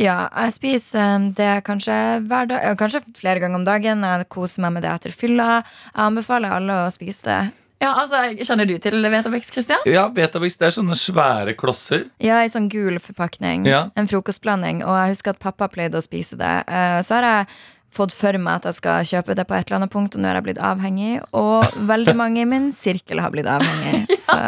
Ja, 0.00 0.28
jeg 0.44 0.54
spiser 0.56 1.16
um, 1.16 1.28
det 1.36 1.50
kanskje 1.66 1.96
hver 2.26 2.48
dag, 2.50 2.72
kanskje 2.80 3.02
flere 3.18 3.42
ganger 3.42 3.60
om 3.60 3.66
dagen. 3.66 4.02
Jeg 4.02 4.28
koser 4.32 4.64
meg 4.66 4.72
med 4.78 4.82
det 4.86 4.90
etter 4.94 5.14
fylla. 5.14 5.60
Jeg 5.92 6.00
anbefaler 6.08 6.56
alle 6.56 6.80
å 6.86 6.88
spise 6.94 7.28
det. 7.28 7.42
Ja, 7.82 7.90
altså, 8.00 8.20
Kjenner 8.46 8.66
du 8.68 8.76
til 8.80 8.96
Vetabix, 9.12 9.50
Christian? 9.52 9.82
Ja, 9.90 10.06
Betabix, 10.14 10.56
det 10.56 10.70
er 10.70 10.74
sånne 10.78 10.96
svære 10.96 11.52
klosser. 11.58 12.06
Ja, 12.22 12.38
i 12.46 12.50
sånn 12.52 12.70
gul 12.72 12.96
forpakning. 13.02 13.66
Ja. 13.68 13.88
En 13.98 14.08
frokostblanding. 14.08 14.80
Og 14.86 14.94
jeg 14.94 15.14
husker 15.16 15.34
at 15.34 15.42
pappa 15.42 15.68
pleide 15.68 16.00
å 16.00 16.04
spise 16.04 16.38
det. 16.40 16.52
Eh, 16.64 17.00
Så 17.04 17.18
har 17.18 17.26
jeg 17.28 17.48
fått 17.94 18.14
for 18.16 18.34
meg 18.40 18.56
at 18.62 18.70
jeg 18.70 18.78
skal 18.80 19.04
kjøpe 19.06 19.36
det 19.38 19.44
på 19.46 19.54
et 19.58 19.68
eller 19.68 19.82
annet 19.82 19.92
punkt, 19.92 20.16
og 20.16 20.22
nå 20.22 20.30
har 20.30 20.40
jeg 20.40 20.46
blitt 20.48 20.62
avhengig. 20.64 21.12
Og 21.36 21.76
veldig 21.90 22.16
mange 22.18 22.40
i 22.42 22.48
min 22.48 22.72
sirkel 22.74 23.20
har 23.22 23.30
blitt 23.34 23.46
avhengig. 23.50 24.06
Så 24.26 24.38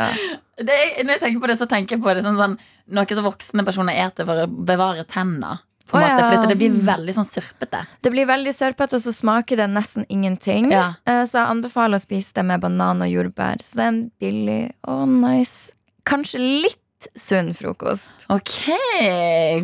Det, 0.56 0.76
når 1.04 1.16
jeg 1.18 1.20
tenker 1.20 1.40
på 1.42 1.48
det, 1.50 1.58
så 1.60 1.66
tenker 1.68 1.96
jeg 1.96 2.02
på 2.04 2.14
det 2.16 2.22
sånn, 2.24 2.38
sånn, 2.40 2.54
noe 2.96 3.16
som 3.18 3.26
voksne 3.26 3.64
personer 3.66 3.98
eter 4.06 4.24
for 4.24 4.44
å 4.46 4.46
bevare 4.48 5.04
tenna. 5.04 5.58
På 5.86 6.00
en 6.00 6.02
Å, 6.02 6.06
måte, 6.08 6.22
ja. 6.32 6.40
For 6.40 6.50
det 6.50 6.56
blir 6.58 6.78
veldig 6.82 7.12
sånn 7.14 7.28
sørpete. 7.28 7.84
det 8.02 8.10
blir 8.10 8.26
veldig 8.26 8.54
sørpete, 8.56 8.96
og 8.98 9.02
så 9.04 9.12
smaker 9.14 9.60
det 9.60 9.68
nesten 9.70 10.06
ingenting. 10.10 10.72
Ja. 10.72 10.94
Eh, 11.06 11.22
Så 11.28 11.38
jeg 11.38 11.46
anbefaler 11.52 12.00
å 12.00 12.02
spise 12.02 12.32
det 12.34 12.44
med 12.48 12.60
banan 12.64 13.02
og 13.04 13.12
jordbær. 13.12 13.62
Så 13.62 13.76
det 13.78 13.84
er 13.84 13.92
en 13.92 14.00
billig 14.18 14.72
og 14.88 15.06
nice, 15.08 15.72
kanskje 16.04 16.40
litt 16.40 16.80
sunn 17.16 17.52
frokost. 17.54 18.12
Ok, 18.32 18.52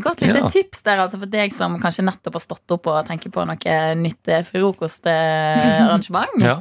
Godt 0.03 0.21
lite 0.23 0.38
Ja. 0.42 0.49
tips 0.53 0.83
der 0.85 0.99
altså 1.03 1.18
for 1.18 1.27
deg 1.27 1.53
som 1.57 1.79
kanskje 1.81 2.05
nettopp 2.05 2.35
har 2.37 2.40
stått 2.45 2.71
opp 2.77 2.87
og 2.92 3.07
tenker 3.09 3.31
på 3.33 3.45
noe 3.49 3.77
nytt 3.99 4.29
eh, 4.29 4.42
frokostarrangement. 4.42 6.29
Ja. 6.42 6.57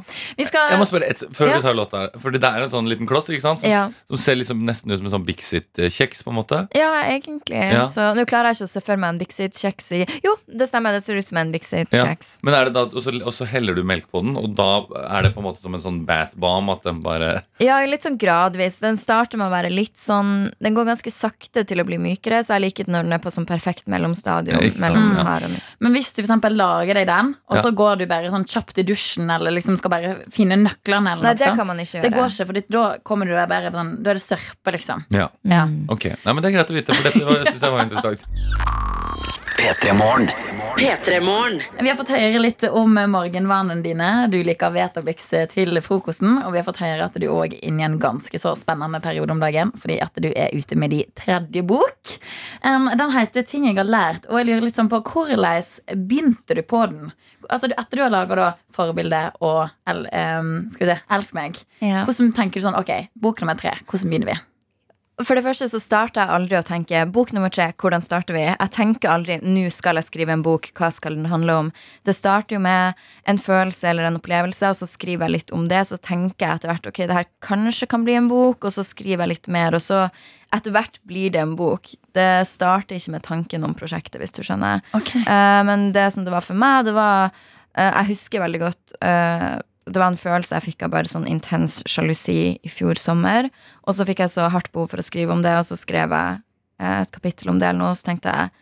Skal 0.46 0.70
Jeg 0.72 0.78
må 0.80 0.86
spørre 0.88 1.08
et, 1.10 1.22
før 1.34 1.48
Ja. 1.50 1.56
vi 1.58 1.62
tar 1.62 1.74
låta 1.76 2.02
For 2.20 2.30
det 2.34 2.42
er 2.44 2.62
en 2.64 2.70
sånn 2.72 2.88
liten 2.88 3.06
kloss 3.08 3.28
ikke 3.28 3.40
sant? 3.44 3.60
Som, 3.60 3.70
Ja. 3.70 3.88
som 4.08 4.16
ser 4.16 4.36
liksom 4.36 4.62
nesten 4.66 4.90
ut 4.92 4.98
som 4.98 5.06
en 5.06 5.12
sånn 5.12 5.26
Bixit-kjeks. 5.26 6.22
på 6.24 6.30
en 6.32 6.36
måte 6.38 6.68
Ja, 6.74 7.02
egentlig. 7.04 7.56
Ja. 7.72 7.84
Så 7.86 8.14
nå 8.16 8.24
klarer 8.26 8.52
jeg 8.52 8.56
ikke 8.62 8.68
å 8.70 8.74
se 8.74 8.80
for 8.80 8.96
meg 8.96 9.08
en 9.14 9.18
Bixit-kjeks 9.20 9.92
i 9.92 10.06
Jo, 10.24 10.36
det 10.48 10.68
stemmer, 10.68 10.92
det 10.92 11.02
ser 11.02 11.16
ut 11.16 11.24
som 11.26 11.38
en 11.38 11.52
Bixit-kjeks. 11.52 12.38
Men 12.42 12.54
er 12.54 12.64
det 12.66 12.74
da, 12.74 12.82
og 12.88 13.02
så, 13.02 13.12
og 13.22 13.32
så 13.32 13.46
heller 13.46 13.74
du 13.74 13.82
melk 13.82 14.10
på 14.10 14.22
den, 14.22 14.36
og 14.36 14.54
da 14.56 14.84
er 15.18 15.22
det 15.28 15.34
på 15.34 15.38
en 15.42 15.44
måte 15.50 15.60
som 15.60 15.74
en 15.74 15.80
sånn 15.80 16.04
bath 16.06 16.34
bomb? 16.36 16.70
At 16.70 16.82
den 16.84 17.00
bare 17.02 17.42
Ja, 17.60 17.80
litt 17.86 18.02
sånn 18.02 18.18
gradvis. 18.18 18.78
Den 18.80 18.96
starter 18.96 19.36
med 19.38 19.50
å 19.50 19.54
være 19.54 19.70
litt 19.72 19.96
sånn 19.96 20.52
Den 20.62 20.74
går 20.76 20.86
ganske 20.86 21.10
sakte 21.10 21.64
til 21.66 21.80
å 21.82 21.84
bli 21.84 21.96
mykere, 21.98 22.38
så 22.46 22.54
jeg 22.54 22.62
liker 22.68 22.86
den 22.86 22.94
når 22.94 23.08
den 23.08 23.16
er 23.16 23.22
på 23.24 23.32
sånn 23.34 23.46
perfekt 23.48 23.88
mellomstadium. 23.90 24.60
Ja, 24.62 24.70
mellom 24.78 25.08
og 25.48 25.50
myk. 25.56 25.62
Men 25.82 25.96
hvis 25.96 26.12
du 26.14 26.22
for 26.22 26.54
lager 26.54 26.94
deg 26.94 27.06
den, 27.10 27.32
og 27.50 27.56
Ja. 27.58 27.62
så 27.66 27.72
går 27.74 27.98
du 27.98 28.06
bare 28.06 28.30
sånn 28.30 28.46
kjapt 28.46 28.78
i 28.78 28.84
dusjen, 28.86 29.28
eller 29.34 29.50
liksom 29.50 29.76
skal 29.76 29.90
bare 29.90 30.14
finne 30.30 30.54
nøklene, 30.56 31.16
eller 31.16 31.22
Nei, 31.22 31.32
noe 31.32 31.34
det 31.34 31.44
sant? 31.48 31.58
kan 31.58 31.66
man 31.66 31.78
ikke 31.82 31.98
gjøre. 31.98 32.02
Det 32.02 32.12
går 32.14 32.30
ikke, 32.30 32.46
for 32.46 32.52
da 32.78 32.98
kommer 33.02 33.26
du 33.26 33.32
der 33.32 33.46
bare 33.46 33.70
sånn 33.72 34.02
Da 34.02 34.10
er 34.10 34.14
det 34.14 34.22
sørpe, 34.22 34.72
liksom. 34.72 35.04
Ja, 35.10 35.28
Ja. 35.44 35.66
ok 35.88 36.04
Nei, 36.24 36.32
men 36.32 36.42
Det 36.42 36.54
er 36.54 36.58
greit 36.58 36.70
å 36.70 36.74
vite, 36.74 36.94
for 36.94 37.02
dette 37.02 37.50
syns 37.52 37.60
jeg 37.60 37.72
var 37.72 37.82
interessant. 37.84 38.20
P3 39.58 39.94
Morgen. 39.96 40.51
P3morgen. 40.62 41.62
Vi 41.80 41.88
har 41.88 41.96
fått 41.96 42.10
høre 42.14 42.38
litt 42.40 42.62
om 42.68 42.94
morgenvanene 43.10 43.82
dine. 43.84 44.08
Du 44.32 44.38
liker 44.46 44.72
Vetabix 44.74 45.26
til 45.52 45.78
frokosten. 45.84 46.38
Og 46.46 46.54
vi 46.54 46.60
har 46.60 46.66
fått 46.66 46.80
høre 46.82 47.06
at 47.06 47.18
du 47.20 47.26
òg 47.30 47.56
er 47.56 47.64
inne 47.68 47.82
i 47.82 47.86
en 47.86 47.98
ganske 48.02 48.38
så 48.40 48.54
spennende 48.58 49.00
periode 49.04 49.34
om 49.34 49.42
dagen. 49.42 49.72
Fordi 49.78 49.98
at 50.04 50.16
du 50.22 50.30
er 50.30 50.54
ute 50.54 50.78
med 50.78 50.94
din 50.94 51.10
tredje 51.18 51.62
bok. 51.66 52.14
Um, 52.64 52.88
den 52.98 53.12
heter 53.14 53.42
'Ting 53.42 53.66
jeg 53.66 53.76
har 53.76 53.84
lært'. 53.90 54.26
Og 54.30 54.38
jeg 54.38 54.46
lurer 54.46 54.66
litt 54.68 54.78
sånn 54.78 54.90
på 54.90 55.02
hvordan 55.02 55.62
begynte 56.08 56.54
du 56.54 56.62
på 56.62 56.86
den? 56.90 57.12
Altså 57.50 57.70
Etter 57.70 57.96
du 57.96 58.02
har 58.02 58.10
laga 58.10 58.34
da 58.36 58.52
forbilde 58.72 59.32
og 59.40 59.68
um, 59.86 60.70
skal 60.70 60.86
vi 60.86 60.92
se, 60.94 61.00
'Elsk 61.10 61.34
meg', 61.34 61.64
Ja. 61.80 62.04
hvordan 62.04 62.32
tenker 62.32 62.60
du 62.60 62.66
sånn 62.66 62.78
Ok, 62.78 63.08
bok 63.20 63.40
nummer 63.40 63.54
tre. 63.54 63.76
Hvordan 63.86 64.08
begynner 64.10 64.26
vi? 64.34 64.38
For 65.22 65.38
det 65.38 65.44
første 65.44 65.68
så 65.70 65.78
starter 65.82 66.22
jeg 66.22 66.34
aldri 66.34 66.56
å 66.58 66.64
tenke 66.66 67.02
bok 67.14 67.32
nummer 67.36 67.52
tre, 67.52 67.68
hvordan 67.78 68.02
starter 68.04 68.36
vi? 68.36 68.44
Jeg 68.48 68.72
tenker 68.74 69.12
aldri 69.12 69.38
nå 69.44 69.68
skal 69.74 70.00
jeg 70.00 70.08
skrive 70.08 70.34
en 70.34 70.44
bok, 70.44 70.70
hva 70.78 70.90
skal 70.94 71.18
den 71.18 71.28
handle 71.30 71.56
om? 71.64 71.70
Det 72.06 72.14
starter 72.16 72.56
jo 72.56 72.62
med 72.64 72.98
en 73.30 73.40
følelse 73.40 73.90
eller 73.90 74.08
en 74.08 74.18
opplevelse, 74.18 74.72
og 74.72 74.78
så 74.78 74.88
skriver 74.88 75.28
jeg 75.28 75.36
litt 75.36 75.54
om 75.54 75.66
det. 75.70 75.82
Så 75.88 75.98
tenker 76.02 76.46
jeg 76.46 76.60
etter 76.60 76.72
hvert 76.72 76.88
ok, 76.90 77.02
det 77.08 77.18
her 77.18 77.28
kanskje 77.44 77.90
kan 77.92 78.06
bli 78.06 78.16
en 78.18 78.30
bok, 78.30 78.64
og 78.66 78.74
så 78.74 78.84
skriver 78.86 79.26
jeg 79.26 79.34
litt 79.34 79.50
mer. 79.52 79.76
Og 79.78 79.84
så 79.84 80.06
etter 80.52 80.74
hvert 80.74 81.00
blir 81.08 81.32
det 81.32 81.40
en 81.42 81.56
bok. 81.56 81.94
Det 82.16 82.30
starter 82.48 82.98
ikke 82.98 83.16
med 83.16 83.26
tanken 83.26 83.66
om 83.68 83.76
prosjektet, 83.78 84.20
hvis 84.20 84.34
du 84.36 84.42
skjønner. 84.44 84.82
Okay. 84.96 85.24
Uh, 85.24 85.62
men 85.68 85.90
det 85.96 86.10
som 86.14 86.26
det 86.26 86.34
var 86.34 86.44
for 86.44 86.58
meg, 86.58 86.86
det 86.88 86.96
var 86.96 87.30
uh, 87.32 87.90
Jeg 87.90 88.12
husker 88.12 88.42
veldig 88.42 88.60
godt 88.60 88.96
eh, 89.00 89.60
Det 89.86 89.98
var 89.98 90.12
en 90.12 90.20
følelse 90.20 90.56
jeg 90.56 90.68
fikk 90.70 90.86
av 90.86 90.92
bare 90.94 91.10
sånn 91.10 91.26
intens 91.26 91.80
sjalusi 91.90 92.54
i 92.54 92.70
fjor 92.70 93.00
sommer. 93.00 93.48
Og 93.86 93.96
så 93.98 94.06
fikk 94.06 94.22
jeg 94.22 94.34
så 94.34 94.48
hardt 94.52 94.70
behov 94.74 94.92
for 94.92 95.02
å 95.02 95.06
skrive 95.06 95.34
om 95.34 95.42
det, 95.42 95.54
og 95.58 95.66
så 95.66 95.78
skrev 95.78 96.14
jeg 96.14 96.42
eh, 96.78 96.98
et 97.02 97.14
kapittel 97.14 97.50
om 97.50 97.58
det 97.58 97.70
eller 97.70 97.82
noe. 97.82 97.96
Så 97.98 98.06
tenkte 98.10 98.34
jeg 98.34 98.52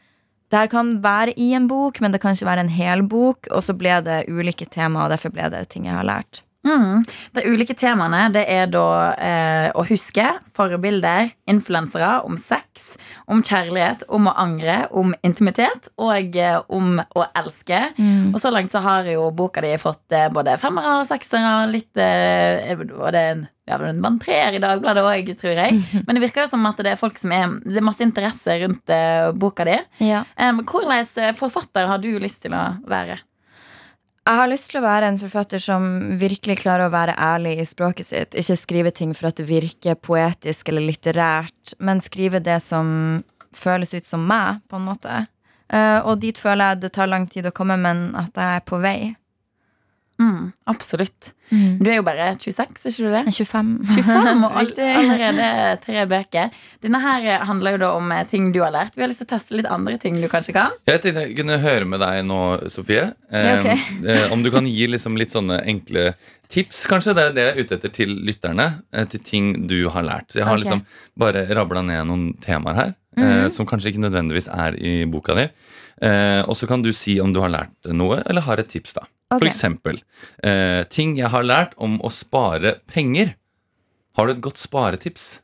det 0.51 0.59
her 0.59 0.71
kan 0.71 0.97
være 1.05 1.37
i 1.39 1.53
en 1.55 1.69
bok, 1.71 2.01
men 2.03 2.11
det 2.11 2.19
kan 2.23 2.35
ikke 2.35 2.49
være 2.49 2.65
en 2.65 2.73
hel 2.75 3.05
bok. 3.07 3.47
Og 3.55 3.63
så 3.63 3.77
ble 3.79 4.01
det 4.03 4.25
ulike 4.27 4.67
temaer, 4.67 5.07
og 5.07 5.15
derfor 5.15 5.35
ble 5.35 5.47
det 5.53 5.63
ting 5.71 5.87
jeg 5.87 5.95
har 5.95 6.09
lært. 6.09 6.43
Mm. 6.67 7.05
De 7.33 7.45
ulike 7.49 7.75
temaene 7.79 8.27
det 8.35 8.43
er 8.53 8.67
da 8.69 8.87
eh, 9.17 9.69
å 9.73 9.85
huske, 9.89 10.27
forbilder, 10.57 11.31
influensere, 11.49 12.19
om 12.27 12.37
sex, 12.37 12.99
om 13.31 13.41
kjærlighet, 13.45 14.05
om 14.13 14.29
å 14.29 14.35
angre, 14.41 14.83
om 14.93 15.15
intimitet 15.27 15.89
og 16.01 16.37
eh, 16.37 16.59
om 16.69 17.01
å 17.01 17.25
elske. 17.39 17.81
Mm. 17.97 18.35
Og 18.35 18.41
så 18.43 18.53
langt 18.53 18.75
så 18.75 18.83
har 18.85 19.09
jo 19.09 19.31
boka 19.37 19.65
di 19.65 19.73
fått 19.81 20.13
eh, 20.17 20.29
både 20.33 20.59
femmere 20.61 20.99
og 21.01 21.09
seksere, 21.09 21.71
litt 21.73 22.01
eh, 22.01 22.77
Og 22.77 23.09
det 23.15 23.23
er 23.23 23.33
en, 23.33 23.47
ja, 23.71 23.81
en 23.81 24.21
treer 24.21 24.59
i 24.59 24.63
Dagbladet 24.63 25.07
òg, 25.07 25.33
tror 25.41 25.65
jeg. 25.65 25.81
Men 26.05 26.19
det 26.19 26.27
virker 26.27 26.51
som 26.51 26.69
at 26.69 26.85
det 26.85 26.93
er 26.93 27.01
folk 27.01 27.19
som 27.21 27.33
er 27.35 27.57
Det 27.65 27.81
er 27.81 27.87
masse 27.87 28.05
interesse 28.05 28.61
rundt 28.65 28.93
eh, 28.93 29.33
boka 29.33 29.65
di. 29.69 29.81
Ja. 30.05 30.27
Um, 30.37 30.61
Hvordan 30.67 31.09
eh, 31.25 31.35
forfatter 31.39 31.89
har 31.89 32.05
du 32.05 32.13
lyst 32.21 32.45
til 32.45 32.57
å 32.57 32.67
være? 32.91 33.21
Jeg 34.29 34.37
har 34.37 34.51
lyst 34.51 34.69
til 34.71 34.79
å 34.79 34.85
være 34.85 35.09
en 35.11 35.19
forfatter 35.19 35.63
som 35.63 35.85
virkelig 36.21 36.61
klarer 36.61 36.87
å 36.87 36.93
være 36.93 37.17
ærlig 37.17 37.57
i 37.63 37.67
språket 37.67 38.07
sitt. 38.07 38.37
Ikke 38.37 38.57
skrive 38.59 38.93
ting 38.95 39.15
for 39.17 39.31
at 39.31 39.41
det 39.41 39.49
virker 39.49 39.97
poetisk 39.97 40.69
eller 40.71 40.85
litterært, 40.87 41.75
men 41.81 42.03
skrive 42.05 42.43
det 42.45 42.59
som 42.63 43.23
føles 43.57 43.95
ut 43.97 44.07
som 44.07 44.27
meg, 44.29 44.61
på 44.71 44.79
en 44.79 44.87
måte. 44.87 45.23
Eh, 45.73 45.99
og 46.05 46.21
dit 46.23 46.39
føler 46.39 46.75
jeg 46.75 46.83
det 46.85 46.93
tar 46.95 47.11
lang 47.11 47.27
tid 47.31 47.49
å 47.49 47.55
komme, 47.55 47.79
men 47.81 48.11
at 48.19 48.37
jeg 48.37 48.61
er 48.61 48.67
på 48.69 48.79
vei. 48.83 49.15
Mm, 50.21 50.51
absolutt. 50.69 51.33
Du 51.51 51.89
er 51.91 51.97
jo 51.97 52.05
bare 52.07 52.29
26, 52.39 52.85
er 52.87 52.93
ikke 52.93 53.07
du 53.09 53.15
det? 53.15 53.23
25. 53.35 53.71
25 53.97 54.43
og 54.47 54.59
all, 54.61 54.69
allerede 55.01 55.47
tre 55.83 56.05
bøker. 56.11 56.59
Denne 56.85 57.01
her 57.03 57.47
handler 57.49 57.75
jo 57.75 57.81
da 57.83 57.89
om 57.99 58.13
eh, 58.15 58.27
ting 58.31 58.51
du 58.55 58.61
har 58.63 58.75
lært. 58.75 58.95
Vi 58.95 59.03
har 59.03 59.11
lyst 59.11 59.25
til 59.25 59.31
å 59.31 59.33
teste 59.33 59.57
litt 59.57 59.71
andre 59.71 59.97
ting 60.03 60.21
du 60.21 60.29
kanskje 60.31 60.55
kan. 60.55 60.77
Jeg 60.91 61.03
tenkte 61.03 61.25
jeg 61.25 61.39
kunne 61.41 61.59
høre 61.65 61.89
med 61.89 62.05
deg 62.05 62.21
nå, 62.29 62.41
Sofie. 62.71 63.09
Eh, 63.33 63.51
okay. 63.57 63.83
eh, 64.05 64.29
om 64.35 64.45
du 64.45 64.53
kan 64.55 64.69
gi 64.69 64.87
liksom 64.93 65.19
litt 65.19 65.35
sånne 65.35 65.63
enkle 65.73 66.13
tips, 66.53 66.85
kanskje. 66.91 67.17
Det 67.17 67.27
er 67.27 67.37
det 67.37 67.47
jeg 67.49 67.57
er 67.57 67.65
ute 67.65 67.79
etter 67.81 67.95
til 67.99 68.17
lytterne. 68.29 68.71
Eh, 68.95 69.09
til 69.11 69.25
ting 69.27 69.53
du 69.71 69.81
har 69.91 70.07
lært. 70.07 70.31
Så 70.31 70.43
jeg 70.43 70.51
har 70.51 70.59
okay. 70.59 70.67
liksom 70.69 70.85
bare 71.19 71.49
rabla 71.57 71.83
ned 71.89 72.07
noen 72.13 72.27
temaer 72.45 72.83
her. 72.85 72.97
eh, 73.19 73.47
som 73.51 73.67
kanskje 73.67 73.91
ikke 73.91 74.05
nødvendigvis 74.05 74.47
er 74.55 74.77
i 74.79 75.01
boka 75.11 75.35
di. 75.39 75.49
Eh, 76.01 76.43
og 76.47 76.55
så 76.57 76.69
kan 76.71 76.85
du 76.85 76.93
si 76.97 77.19
om 77.21 77.33
du 77.35 77.41
har 77.43 77.53
lært 77.53 77.91
noe, 77.93 78.23
eller 78.25 78.47
har 78.47 78.63
et 78.63 78.71
tips, 78.71 78.95
da. 78.97 79.09
Ok. 79.31 79.39
For 79.39 79.47
eksempel 79.47 80.01
eh, 80.43 80.83
ting 80.91 81.15
jeg 81.19 81.31
har 81.31 81.47
lært 81.47 81.77
om 81.79 82.01
å 82.03 82.11
spare 82.11 82.79
penger. 82.91 83.37
Har 84.19 84.27
du 84.27 84.35
et 84.35 84.43
godt 84.43 84.59
sparetips? 84.59 85.39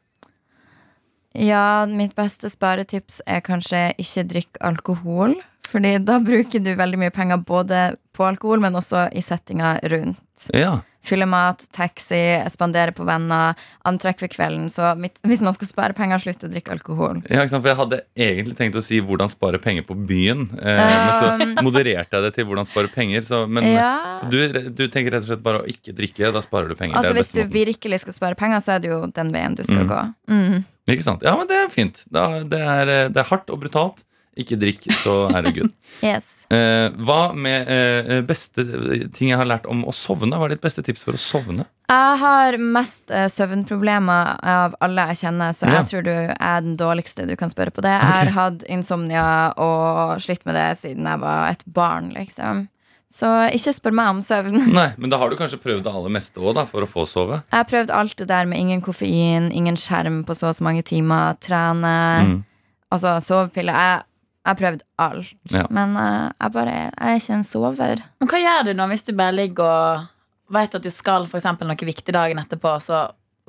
Ja, 1.36 1.84
mitt 1.86 2.16
beste 2.16 2.48
sparetips 2.50 3.20
er 3.28 3.44
kanskje 3.46 3.90
ikke 4.00 4.24
drikk 4.32 4.58
alkohol. 4.64 5.36
Fordi 5.70 5.96
da 6.06 6.18
bruker 6.22 6.62
du 6.62 6.72
veldig 6.78 6.98
mye 7.00 7.14
penger 7.14 7.42
både 7.46 7.80
på 8.16 8.26
alkohol, 8.26 8.62
men 8.62 8.78
også 8.78 9.08
i 9.14 9.22
settinga 9.24 9.76
rundt. 9.90 10.48
Ja. 10.54 10.78
Fylle 11.06 11.26
mat, 11.30 11.62
taxi, 11.76 12.18
spandere 12.50 12.90
på 12.96 13.04
venner, 13.06 13.54
antrekk 13.86 14.18
for 14.24 14.32
kvelden. 14.32 14.66
Så 14.72 14.88
mitt, 14.98 15.20
hvis 15.22 15.40
man 15.46 15.54
skal 15.54 15.68
spare 15.70 15.94
penger, 15.94 16.18
slutt 16.18 16.42
å 16.42 16.50
drikke 16.50 16.72
alkohol. 16.74 17.22
Ja, 17.30 17.44
ikke 17.44 17.52
sant? 17.54 17.62
For 17.62 17.70
Jeg 17.70 17.78
hadde 17.78 18.00
egentlig 18.16 18.56
tenkt 18.58 18.74
å 18.74 18.82
si 18.82 18.98
'hvordan 19.00 19.30
spare 19.30 19.58
penger 19.62 19.82
på 19.86 19.94
byen'. 19.94 20.48
Eh, 20.58 20.82
men 20.82 21.12
så 21.20 21.62
modererte 21.66 22.10
jeg 22.18 22.22
det 22.26 22.34
til 22.34 22.44
'hvordan 22.46 22.66
spare 22.66 22.88
penger'. 22.90 23.22
Så, 23.24 23.46
men, 23.48 23.62
Um, 23.66 23.72
Ja. 23.76 24.18
så 24.20 24.30
du, 24.30 24.70
du 24.70 24.88
tenker 24.88 25.10
rett 25.12 25.22
og 25.22 25.28
slett 25.30 25.42
bare 25.42 25.62
å 25.62 25.66
ikke 25.66 25.94
drikke. 25.94 26.32
Da 26.32 26.40
sparer 26.40 26.68
du 26.68 26.74
penger. 26.74 26.96
Altså 26.96 27.14
Hvis 27.14 27.32
du 27.32 27.40
måten. 27.44 27.52
virkelig 27.52 28.00
skal 28.00 28.12
spare 28.12 28.34
penger, 28.34 28.58
så 28.60 28.72
er 28.74 28.78
det 28.80 28.88
jo 28.90 29.06
den 29.06 29.32
veien 29.32 29.54
du 29.54 29.62
skal 29.62 29.84
Mm. 29.86 29.88
gå. 29.88 30.14
Mm. 30.28 30.64
Ikke 30.88 31.02
sant? 31.02 31.22
Ja, 31.22 31.36
men 31.36 31.46
det 31.46 31.56
er 31.56 31.68
fint. 31.68 32.04
Det, 32.10 32.58
er, 32.60 32.88
eh, 32.88 33.08
det 33.08 33.16
er 33.16 33.24
hardt 33.30 33.50
og 33.50 33.60
brutalt. 33.60 34.02
Ikke 34.36 34.58
drikk, 34.60 34.84
så 35.00 35.14
er 35.32 35.46
det 35.46 35.54
good. 35.56 35.70
Yes. 36.04 36.44
Eh, 36.52 36.90
hva 37.08 37.32
med 37.32 37.70
eh, 37.72 38.20
beste 38.28 38.60
ting 39.16 39.30
jeg 39.30 39.38
har 39.40 39.48
lært 39.48 39.64
om 39.72 39.80
å 39.88 39.94
sovne? 39.96 40.36
Hva 40.36 40.44
er 40.50 40.52
ditt 40.56 40.60
beste 40.66 40.84
tips 40.84 41.06
for 41.06 41.16
å 41.16 41.20
sovne? 41.20 41.64
Jeg 41.88 42.18
har 42.20 42.58
mest 42.60 43.10
eh, 43.14 43.28
søvnproblemer 43.32 44.34
av 44.44 44.74
alle 44.84 45.06
jeg 45.12 45.22
kjenner, 45.24 45.54
så 45.56 45.66
Ja. 45.70 45.78
jeg 45.80 45.88
tror 45.88 46.04
du 46.04 46.12
er 46.36 46.60
den 46.60 46.76
dårligste 46.76 47.24
du 47.28 47.32
kan 47.40 47.48
spørre 47.48 47.72
på 47.72 47.80
det. 47.86 47.94
Jeg 47.96 48.12
har 48.12 48.32
hatt 48.36 48.64
insomnia 48.68 49.26
og 49.56 50.20
slitt 50.20 50.44
med 50.44 50.54
det 50.58 50.68
siden 50.82 51.06
jeg 51.08 51.22
var 51.22 51.48
et 51.54 51.64
barn, 51.66 52.12
liksom. 52.12 52.66
Så 53.08 53.28
ikke 53.54 53.72
spør 53.72 53.94
meg 53.94 54.08
om 54.16 54.20
søvn. 54.20 54.58
Nei, 54.76 54.88
Men 54.98 55.08
da 55.14 55.16
har 55.22 55.30
du 55.30 55.36
kanskje 55.38 55.60
prøvd 55.62 55.84
det 55.86 55.92
aller 55.94 56.12
meste 56.12 56.42
òg, 56.42 56.58
for 56.68 56.82
å 56.84 56.90
få 56.90 57.06
sove? 57.08 57.40
Jeg 57.48 57.56
har 57.62 57.68
prøvd 57.70 57.94
alt 57.94 58.16
det 58.18 58.26
der 58.28 58.44
med 58.50 58.58
ingen 58.60 58.82
koffein, 58.84 59.48
ingen 59.54 59.76
skjerm 59.80 60.24
på 60.26 60.34
så 60.36 60.50
og 60.50 60.58
så 60.58 60.66
mange 60.66 60.82
timer, 60.84 61.38
trene, 61.40 61.94
Mm. 62.26 62.36
altså 62.92 63.16
sovepiller. 63.22 63.72
Jeg 63.72 64.02
jeg 64.46 64.52
har 64.52 64.58
prøvd 64.60 64.82
alt. 65.02 65.30
Ja. 65.50 65.64
Men 65.74 65.96
uh, 65.98 66.30
jeg 66.38 66.52
bare 66.54 66.74
jeg 66.78 66.92
er 67.02 67.16
ikke 67.18 67.34
en 67.40 67.44
sover. 67.48 68.02
Men 68.22 68.28
hva 68.30 68.38
gjør 68.44 68.68
du 68.68 68.72
nå 68.78 68.86
hvis 68.92 69.02
du 69.08 69.12
bare 69.18 69.34
ligger 69.34 69.66
og 69.66 70.54
vet 70.54 70.76
at 70.78 70.84
du 70.86 70.90
skal 70.94 71.26
for 71.26 71.40
eksempel 71.40 71.66
noe 71.66 71.88
viktig 71.88 72.14
dagen 72.14 72.38
etterpå, 72.38 72.76
så 72.84 73.00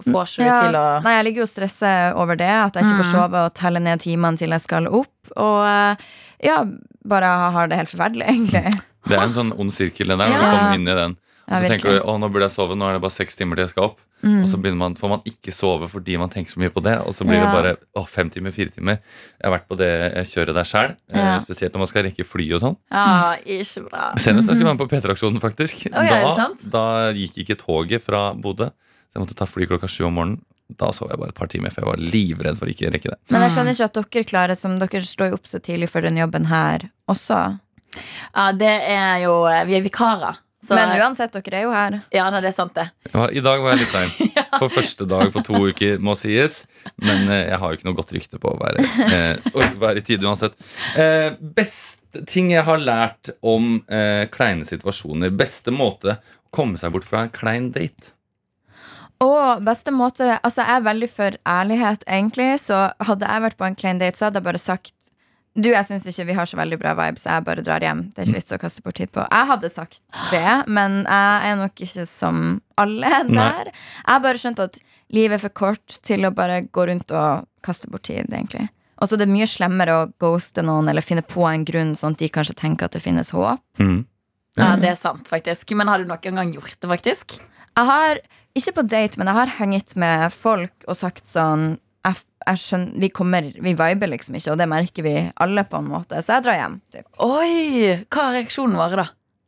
får 0.01 0.31
ikke 0.31 0.47
du 0.49 0.65
til 0.65 0.77
å 0.79 0.85
Nei, 1.05 1.13
jeg 1.19 1.25
ligger 1.27 1.43
jo 1.43 1.45
og 1.45 1.51
stresser 1.53 2.17
over 2.17 2.37
det. 2.41 2.49
At 2.49 2.75
jeg 2.79 2.85
ikke 2.87 2.97
får 3.03 3.07
Mm. 3.07 3.13
sove 3.13 3.45
og 3.45 3.53
telle 3.57 3.79
ned 3.85 4.01
timene 4.01 4.37
til 4.41 4.49
jeg 4.57 4.61
skal 4.65 4.89
opp. 4.89 5.31
Og 5.37 5.61
uh, 5.61 6.09
ja, 6.43 6.57
bare 7.05 7.31
har 7.53 7.69
det 7.69 7.77
helt 7.83 7.93
forferdelig, 7.93 8.25
egentlig. 8.33 8.73
Det 9.07 9.15
er 9.15 9.23
en 9.23 9.37
sånn 9.37 9.53
ond 9.57 9.71
sirkel, 9.73 10.09
den 10.09 10.19
der, 10.19 10.27
når 10.33 10.41
Ja. 10.41 10.49
du 10.51 10.57
kommer 10.57 10.81
inn 10.81 10.87
i 10.89 10.97
den. 11.03 11.17
Og 11.47 11.53
Ja, 11.55 11.61
så 11.63 11.69
tenker 11.71 11.93
du 11.95 12.01
å, 12.03 12.17
nå 12.19 12.27
burde 12.27 12.43
jeg 12.49 12.51
sove, 12.57 12.75
nå 12.75 12.87
er 12.89 12.97
det 12.97 13.01
bare 13.05 13.15
seks 13.15 13.37
timer 13.39 13.55
til 13.55 13.63
jeg 13.63 13.71
skal 13.71 13.83
opp. 13.91 14.01
Mm. 14.25 14.41
Og 14.41 14.47
så 14.49 14.57
begynner 14.59 14.79
man, 14.81 14.95
får 14.97 15.09
man 15.13 15.21
ikke 15.29 15.53
sove 15.53 15.87
fordi 15.87 16.17
man 16.19 16.31
tenker 16.33 16.51
så 16.51 16.59
mye 16.59 16.71
på 16.73 16.81
det. 16.83 16.95
Og 17.07 17.13
så 17.15 17.23
blir 17.23 17.37
Ja. 17.37 17.45
det 17.45 17.53
bare 17.55 17.71
å, 17.95 18.03
fem 18.09 18.29
timer, 18.33 18.51
fire 18.51 18.73
timer. 18.73 18.97
Jeg 19.39 19.45
har 19.45 19.53
vært 19.55 19.67
på 19.69 19.77
det 19.79 19.91
kjøret 20.27 20.53
der 20.57 20.67
sjøl. 20.67 20.95
Ja. 21.13 21.37
spesielt 21.39 21.71
når 21.73 21.83
man 21.85 21.87
skal 21.87 22.03
rekke 22.03 22.25
fly 22.27 22.47
og 22.57 22.61
sånn. 22.65 22.75
Ja, 22.91 23.35
ikke 23.45 23.85
bra. 23.89 24.09
Senest 24.17 24.49
jeg 24.49 24.57
skulle 24.57 24.67
være 24.67 24.77
med 24.77 24.83
på 24.83 24.89
P3-aksjonen, 24.91 25.39
faktisk. 25.39 25.87
Oh, 25.93 26.03
da, 26.03 26.49
da 26.75 26.85
gikk 27.13 27.37
ikke 27.45 27.57
toget 27.61 28.03
fra 28.03 28.33
Bodø. 28.33 28.67
Så 29.07 29.15
jeg 29.15 29.23
måtte 29.23 29.37
ta 29.39 29.45
fly 29.47 29.65
klokka 29.69 29.87
sju 29.87 30.03
om 30.09 30.17
morgenen. 30.19 30.41
Da 30.77 30.89
sov 30.91 31.07
jeg 31.13 31.17
bare 31.21 31.29
et 31.31 31.37
par 31.37 31.47
timer, 31.47 31.71
for 31.71 31.79
jeg 31.85 31.87
var 31.87 32.01
livredd 32.11 32.57
for 32.59 32.67
ikke 32.67 32.89
å 32.89 32.91
rekke 32.91 33.13
det. 33.13 33.17
Men 33.31 33.45
jeg 33.45 33.53
skjønner 33.55 33.71
ikke 33.77 33.85
at 33.87 33.93
dere 34.11 34.25
klarer 34.27 34.57
som 34.59 34.75
dere 34.81 34.99
står 35.07 35.29
jo 35.31 35.37
opp 35.39 35.47
så 35.47 35.61
tidlig 35.63 35.87
for 35.93 36.01
den 36.03 36.17
jobben 36.19 36.49
her 36.49 36.89
også. 37.07 37.59
Ja, 38.35 38.51
det 38.51 38.73
er 38.91 39.21
jo 39.23 39.37
Vi 39.69 39.77
er 39.77 39.81
vikarer. 39.85 40.41
Så, 40.67 40.75
Men 40.75 40.97
uansett, 40.99 41.31
dere 41.31 41.59
er 41.61 41.63
jo 41.63 41.69
her. 41.71 41.93
Ja, 42.11 42.25
nei, 42.33 42.41
det 42.43 42.49
er 42.49 42.55
sant, 42.57 42.75
det. 42.75 42.89
I 43.15 43.43
dag 43.43 43.61
var 43.63 43.71
jeg 43.71 43.85
litt 43.85 43.93
sein. 43.93 44.33
For 44.59 44.73
første 44.73 45.07
dag 45.07 45.31
på 45.31 45.43
to 45.47 45.61
uker, 45.69 46.01
må 46.03 46.15
sies. 46.19 46.65
Men 46.99 47.29
eh, 47.31 47.45
jeg 47.53 47.61
har 47.61 47.71
jo 47.71 47.79
ikke 47.79 47.87
noe 47.87 47.99
godt 48.01 48.11
rykte 48.17 48.41
på 48.43 48.51
å 48.51 48.57
være, 48.59 48.83
eh, 49.05 49.47
å 49.55 49.69
være 49.79 50.01
i 50.01 50.05
tide 50.09 50.27
uansett. 50.27 50.57
Eh, 50.99 51.29
beste 51.39 52.25
ting 52.27 52.51
jeg 52.51 52.65
har 52.67 52.83
lært 52.83 53.31
om 53.45 53.77
eh, 53.87 54.25
kleine 54.33 54.67
situasjoner. 54.67 55.31
Beste 55.39 55.71
måte 55.71 56.17
å 56.19 56.51
komme 56.59 56.79
seg 56.81 56.91
bort 56.95 57.07
fra 57.07 57.23
en 57.23 57.31
klein 57.31 57.71
date. 57.75 58.11
Og 59.23 59.63
beste 59.65 59.89
måte 59.95 60.35
Altså, 60.35 60.61
jeg 60.61 60.75
er 60.75 60.85
veldig 60.85 61.09
for 61.09 61.39
ærlighet, 61.49 62.03
egentlig. 62.05 62.51
Så 62.61 62.83
hadde 63.07 63.31
jeg 63.31 63.47
vært 63.47 63.57
på 63.57 63.71
en 63.71 63.79
klein 63.79 64.03
date, 64.03 64.19
så 64.19 64.27
hadde 64.27 64.41
jeg 64.41 64.49
bare 64.51 64.61
sagt 64.61 64.93
Du, 65.57 65.71
jeg 65.71 65.87
syns 65.87 66.05
ikke 66.05 66.27
vi 66.29 66.35
har 66.37 66.45
så 66.45 66.57
veldig 66.59 66.77
bra 66.77 66.93
vibes, 66.99 67.25
jeg 67.25 67.45
bare 67.47 67.63
drar 67.65 67.81
hjem. 67.81 68.03
Det 68.13 68.21
er 68.21 68.29
ikke 68.29 68.37
vits 68.37 68.53
å 68.53 68.59
kaste 68.61 68.83
bort 68.85 68.99
tid 68.99 69.09
på. 69.15 69.23
Jeg 69.25 69.49
hadde 69.49 69.71
sagt 69.73 70.03
det, 70.29 70.51
men 70.69 70.99
jeg 71.01 71.49
er 71.49 71.57
nok 71.57 71.81
ikke 71.81 72.05
som 72.09 72.41
alle 72.77 73.09
der. 73.25 73.31
Nei. 73.33 73.73
Jeg 73.73 74.11
har 74.11 74.21
bare 74.25 74.41
skjønt 74.43 74.61
at 74.61 74.77
livet 75.17 75.39
er 75.39 75.43
for 75.47 75.55
kort 75.57 75.97
til 76.05 76.27
å 76.27 76.33
bare 76.35 76.61
gå 76.69 76.85
rundt 76.91 77.13
og 77.15 77.47
kaste 77.65 77.89
bort 77.89 78.05
tid, 78.05 78.29
egentlig. 78.29 78.67
Og 79.01 79.09
så 79.09 79.17
er 79.17 79.23
det 79.23 79.31
mye 79.33 79.47
slemmere 79.49 79.95
å 79.95 80.05
ghoste 80.21 80.61
noen 80.65 80.89
eller 80.89 81.05
finne 81.05 81.25
på 81.25 81.45
en 81.49 81.65
grunn, 81.65 81.95
sånn 81.97 82.13
at 82.13 82.21
de 82.21 82.29
kanskje 82.33 82.57
tenker 82.61 82.85
at 82.85 82.97
det 82.97 83.01
finnes 83.01 83.33
håp. 83.33 83.61
Mm. 83.81 84.05
Ja, 84.57 84.71
det 84.77 84.93
er 84.93 84.97
sant, 84.97 85.25
faktisk. 85.29 85.73
Men 85.77 85.89
har 85.89 86.01
du 86.01 86.09
noen 86.09 86.39
gang 86.41 86.53
gjort 86.53 86.77
det, 86.77 86.89
faktisk? 86.89 87.37
Jeg 87.77 87.89
har, 87.89 88.21
ikke 88.57 88.73
på 88.79 88.85
date, 88.89 89.17
men 89.17 89.29
jeg 89.29 89.37
har 89.37 89.53
hengt 89.59 89.97
med 90.01 90.33
folk 90.33 90.87
og 90.89 90.97
sagt 90.97 91.29
sånn 91.29 91.75
jeg, 92.05 92.23
jeg 92.45 92.61
skjønner, 92.61 92.97
vi, 93.01 93.09
kommer, 93.13 93.47
vi 93.63 93.73
viber 93.77 94.11
liksom 94.11 94.37
ikke, 94.39 94.53
og 94.53 94.61
det 94.61 94.69
merker 94.71 95.05
vi 95.05 95.15
alle 95.43 95.63
på 95.67 95.81
en 95.81 95.89
måte. 95.91 96.21
Så 96.23 96.37
jeg 96.37 96.45
drar 96.45 96.59
hjem. 96.61 96.77
Typ. 96.93 97.07
Oi! 97.25 97.95
Hva 98.07 98.29
har 98.29 98.37
reaksjonen 98.37 98.77
vår, 98.79 98.99
da? 99.01 99.07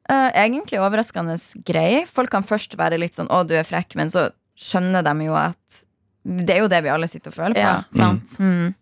Uh, 0.09 0.29
egentlig 0.33 0.81
overraskende 0.81 1.37
grei. 1.67 2.03
Folk 2.09 2.33
kan 2.33 2.45
først 2.47 2.73
være 2.79 2.97
litt 2.97 3.15
sånn 3.17 3.29
'å, 3.29 3.43
du 3.45 3.53
er 3.55 3.67
frekk', 3.67 3.95
men 3.99 4.09
så 4.09 4.31
skjønner 4.59 5.05
de 5.05 5.29
jo 5.29 5.37
at 5.37 5.83
det 6.29 6.55
er 6.55 6.59
jo 6.63 6.69
det 6.69 6.81
vi 6.83 6.91
alle 6.91 7.07
sitter 7.07 7.31
og 7.31 7.37
føler 7.37 7.55
på. 7.55 7.63
Ja, 7.63 7.77
sant. 7.95 8.33
Mm. 8.39 8.73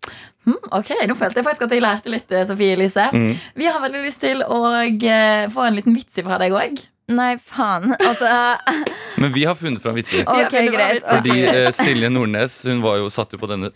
Mm. 0.48 0.60
ok, 0.80 0.90
nå 1.08 1.16
følte 1.20 1.42
jeg 1.42 1.46
faktisk 1.46 1.68
at 1.68 1.76
jeg 1.76 1.84
lærte 1.84 2.12
litt, 2.12 2.32
eh, 2.32 2.46
Sofie 2.48 2.74
Elise. 2.74 3.10
Mm. 3.14 3.34
Vi 3.60 3.68
har 3.68 3.82
veldig 3.84 4.04
lyst 4.04 4.24
til 4.24 4.42
å 4.44 4.62
eh, 4.82 5.48
få 5.54 5.68
en 5.68 5.78
liten 5.78 5.96
vits 5.96 6.18
fra 6.24 6.40
deg 6.42 6.56
òg. 6.56 6.82
Nei, 7.08 7.38
faen. 7.40 7.94
Altså, 8.04 8.28
Men 9.22 9.32
vi 9.34 9.46
har 9.48 9.56
funnet 9.56 9.82
fram 9.82 9.96
vitser. 9.96 10.26
Okay, 10.28 10.66
Ja, 10.66 10.72
greit. 10.74 11.06
Fordi 11.08 11.38
eh, 11.48 11.70
Silje 11.76 12.10
Nordnes 12.12 12.60
hun 12.68 12.82
var 12.84 12.98
jo 13.00 13.08
satt 13.14 13.32
jo 13.32 13.40
på 13.40 13.48
denne, 13.48 13.70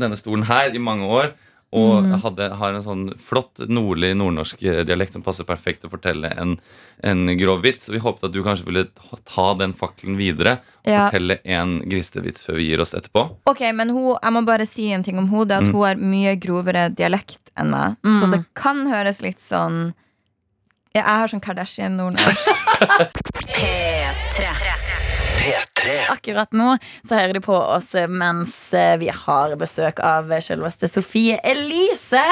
denne 0.00 0.16
stolen 0.16 0.46
her 0.48 0.72
i 0.74 0.80
mange 0.82 1.04
år. 1.06 1.32
Og 1.70 2.00
Mm. 2.02 2.14
hadde, 2.24 2.46
har 2.58 2.72
en 2.74 2.82
sånn 2.82 3.02
flott 3.14 3.60
nordlig 3.70 4.08
nordnorsk 4.18 4.64
eh, 4.66 4.80
dialekt 4.82 5.12
som 5.14 5.22
passer 5.22 5.44
perfekt 5.46 5.84
til 5.84 5.86
å 5.90 5.92
fortelle 5.92 6.32
en, 6.40 6.56
en 7.06 7.20
grov 7.38 7.60
vits. 7.62 7.86
Så 7.86 7.92
vi 7.94 8.00
håpet 8.02 8.24
at 8.26 8.32
du 8.34 8.40
kanskje 8.42 8.66
ville 8.66 8.82
ta- 9.30 9.52
den 9.60 9.70
fakkelen 9.76 10.16
videre 10.18 10.56
og 10.82 10.90
Ja. 10.90 11.04
fortelle 11.06 11.36
en 11.44 11.76
grisevits 11.86 12.42
før 12.48 12.56
vi 12.58 12.66
gir 12.72 12.80
oss 12.82 12.90
etterpå. 12.98 13.22
Ok, 13.46 13.60
men 13.76 13.90
hun, 13.94 14.16
jeg 14.18 14.32
må 14.34 14.42
bare 14.48 14.66
si 14.66 14.88
en 14.90 15.04
ting 15.06 15.18
om 15.20 15.28
henne. 15.30 15.46
Det 15.46 15.54
er 15.54 15.60
at 15.62 15.68
Mm. 15.68 15.72
hun 15.76 15.84
har 15.86 15.94
mye 15.94 16.34
grovere 16.42 16.88
dialekt 16.90 17.52
enn 17.56 17.70
meg. 17.70 17.96
Så 18.02 18.24
Mm. 18.26 18.30
det 18.32 18.44
kan 18.56 18.86
høres 18.90 19.22
litt 19.22 19.38
sånn 19.38 19.92
Jeg 20.90 21.06
har 21.06 21.30
sånn 21.30 21.38
Kardashian-nordnorsk. 21.38 22.48
P3. 23.54 24.48
Akkurat 26.10 26.50
nå 26.52 26.72
så 27.06 27.14
hører 27.14 27.36
de 27.36 27.40
på 27.44 27.54
oss 27.54 27.92
mens 28.10 28.50
eh, 28.76 28.96
vi 28.98 29.06
har 29.14 29.54
besøk 29.60 30.02
av 30.02 30.32
selveste 30.42 30.88
Sofie 30.90 31.38
Elise. 31.46 32.24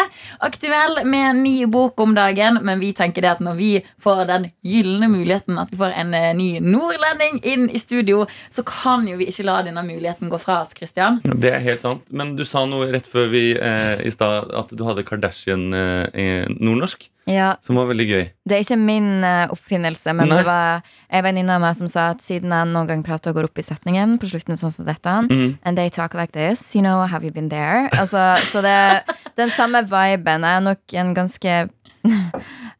Aktuell 0.45 0.99
med 1.07 1.29
en 1.29 1.43
ny 1.47 1.55
bok 1.71 2.03
om 2.03 2.17
dagen, 2.19 2.59
men 2.67 2.83
vi 2.83 2.91
tenker 2.99 3.23
det 3.23 3.31
at 3.37 3.45
når 3.47 3.57
vi 3.61 3.71
får 4.03 4.25
den 4.29 4.49
gylne 4.67 5.07
muligheten 5.13 5.63
at 5.63 5.71
vi 5.71 5.79
får 5.79 5.95
en 6.03 6.11
eh, 6.19 6.35
ny 6.37 6.49
nordlending 6.65 7.39
inn 7.47 7.69
i 7.71 7.79
studio, 7.79 8.25
så 8.51 8.67
kan 8.67 9.07
jo 9.07 9.21
vi 9.23 9.31
ikke 9.31 9.47
la 9.47 9.61
denne 9.69 9.87
muligheten 9.87 10.35
gå 10.35 10.43
fra 10.43 10.65
oss, 10.65 10.75
Christian. 10.75 11.23
Det 11.23 11.55
er 11.55 11.63
helt 11.63 11.87
sant. 11.87 12.03
Men 12.11 12.35
du 12.35 12.43
sa 12.43 12.67
noe 12.67 12.91
rett 12.91 13.07
før 13.07 13.31
vi 13.33 13.53
eh, 13.55 14.03
i 14.03 14.13
stad 14.13 14.51
at 14.51 14.75
du 14.75 14.83
hadde 14.89 15.07
Kardashian 15.07 15.71
eh, 15.71 16.51
nordnorsk, 16.59 17.07
Ja, 17.29 17.51
som 17.61 17.77
var 17.77 17.91
veldig 17.91 18.07
gøy. 18.09 18.23
Det 18.49 18.57
er 18.57 18.63
ikke 18.65 18.79
min 18.81 19.09
eh, 19.27 19.51
oppfinnelse, 19.53 20.15
men 20.17 20.31
Nei. 20.31 20.39
det 20.41 20.47
var 20.49 20.81
en 21.13 21.25
venninne 21.27 21.53
av 21.59 21.61
meg 21.61 21.75
som 21.77 21.91
sa 21.93 22.07
at 22.15 22.23
siden 22.25 22.55
jeg 22.55 22.71
noen 22.73 22.89
gang 22.89 23.03
prater 23.05 23.35
og 23.35 23.37
går 23.43 23.49
opp 23.51 23.61
i 23.61 23.67
setningen 23.67 24.15
på 24.23 24.31
slutten 24.31 24.57
sånn 24.57 24.73
som 24.73 24.87
dette, 24.89 25.17
Mm. 25.29 25.59
and 25.63 25.77
they 25.77 25.91
talk 25.93 26.15
like 26.15 26.33
this, 26.33 26.63
you 26.75 26.81
know, 26.81 27.05
have 27.07 27.25
you 27.25 27.31
been 27.35 27.51
there? 27.53 27.89
Altså, 28.01 28.37
så 28.49 28.63
det 28.65 29.05
den 29.37 29.51
samme 29.51 29.83
viben 29.85 30.45
er 30.45 30.61
nok 30.65 30.81
en 30.95 31.13
ganske 31.15 31.69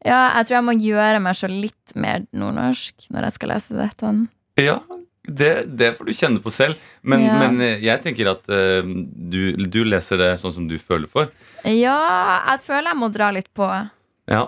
Ja, 0.07 0.21
jeg 0.39 0.47
tror 0.47 0.57
jeg 0.59 0.65
må 0.69 0.75
gjøre 0.81 1.21
meg 1.21 1.35
så 1.37 1.49
litt 1.51 1.93
mer 1.99 2.23
nordnorsk 2.33 3.09
når 3.13 3.27
jeg 3.29 3.35
skal 3.37 3.51
lese 3.53 3.77
dette. 3.77 4.13
Ja, 4.63 4.79
det, 5.29 5.51
det 5.77 5.91
får 5.99 6.09
du 6.09 6.13
kjenne 6.17 6.41
på 6.41 6.53
selv. 6.55 6.79
Men, 7.03 7.25
Ja. 7.27 7.35
men 7.43 7.61
eh, 7.61 7.83
jeg 7.85 8.01
tenker 8.07 8.31
at 8.33 8.47
uh, 8.49 8.81
du, 8.87 9.53
du 9.69 9.81
leser 9.85 10.17
det 10.23 10.31
sånn 10.41 10.55
som 10.55 10.69
du 10.71 10.79
føler 10.81 11.11
for. 11.11 11.29
Ja, 11.67 11.99
jeg 12.55 12.63
føler 12.65 12.93
jeg 12.95 13.01
må 13.03 13.11
dra 13.13 13.29
litt 13.35 13.51
på, 13.59 13.67
Ja. 14.29 14.47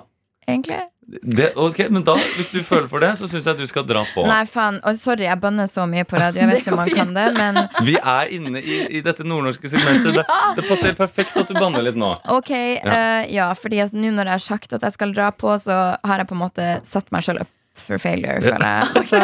egentlig. 0.48 0.80
Det, 1.22 1.48
ok, 1.58 1.78
men 1.90 2.04
da, 2.06 2.14
Hvis 2.36 2.52
du 2.54 2.60
føler 2.62 2.86
for 2.86 3.02
det, 3.02 3.08
så 3.18 3.26
syns 3.26 3.46
jeg 3.48 3.58
du 3.58 3.64
skal 3.66 3.82
dra 3.82 4.04
på. 4.14 4.22
Nei, 4.28 4.44
faen. 4.46 4.76
Og 4.86 4.94
sorry, 5.00 5.24
jeg 5.26 5.40
banner 5.42 5.66
så 5.66 5.82
mye 5.90 6.04
på 6.06 6.14
radio. 6.20 6.44
Jeg 6.44 6.50
vet 6.52 6.60
ikke 6.62 6.74
om 6.76 6.78
man 6.84 6.92
kan 6.94 7.10
det, 7.16 7.24
men 7.34 7.58
Vi 7.82 7.96
er 7.98 8.30
inne 8.36 8.62
i, 8.62 8.76
i 8.94 9.00
dette 9.02 9.26
nordnorske 9.26 9.72
segmentet. 9.72 10.20
Det, 10.20 10.24
det 10.60 10.66
passer 10.68 10.94
perfekt 10.94 11.34
at 11.40 11.50
du 11.50 11.56
banner 11.58 11.82
litt 11.82 11.98
nå. 11.98 12.12
Ok, 12.30 12.52
ja, 12.54 13.24
ja 13.26 13.48
fordi 13.58 13.82
at 13.82 13.96
nå 13.96 14.12
når 14.14 14.30
jeg 14.30 14.38
har 14.38 14.44
sagt 14.46 14.76
at 14.78 14.86
jeg 14.86 14.94
skal 14.94 15.16
dra 15.16 15.32
på, 15.34 15.56
så 15.58 15.80
har 15.98 16.22
jeg 16.22 16.30
på 16.30 16.38
en 16.38 16.44
måte 16.44 16.68
satt 16.86 17.10
meg 17.10 17.26
selv 17.26 17.42
opp 17.42 17.56
for 17.80 17.98
failure, 18.02 18.38
føler 18.44 18.66
jeg. 18.66 19.02
Så 19.10 19.18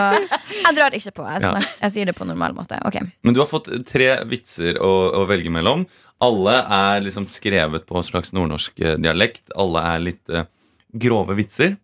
jeg 0.64 0.74
drar 0.78 0.94
ikke 0.96 1.12
på. 1.18 1.24
Jeg, 1.28 1.42
Ja. 1.44 1.50
jeg 1.82 1.92
sier 1.92 2.06
det 2.08 2.14
på 2.16 2.24
normal 2.24 2.54
måte. 2.56 2.78
Ok. 2.88 2.98
Men 3.26 3.34
du 3.36 3.40
har 3.42 3.48
fått 3.50 3.68
tre 3.88 4.06
vitser 4.30 4.78
å, 4.80 4.90
å 5.20 5.24
velge 5.28 5.50
mellom. 5.52 5.84
Alle 6.24 6.52
er 6.72 7.02
liksom 7.04 7.26
skrevet 7.28 7.84
på 7.86 7.96
en 8.00 8.06
slags 8.06 8.32
nordnorsk 8.32 8.78
eh, 8.80 8.94
dialekt. 8.96 9.50
Alle 9.56 9.82
er 9.94 9.98
litt 10.00 10.32
uh, 10.32 10.46
grove 10.96 11.36
vitser. 11.36 11.76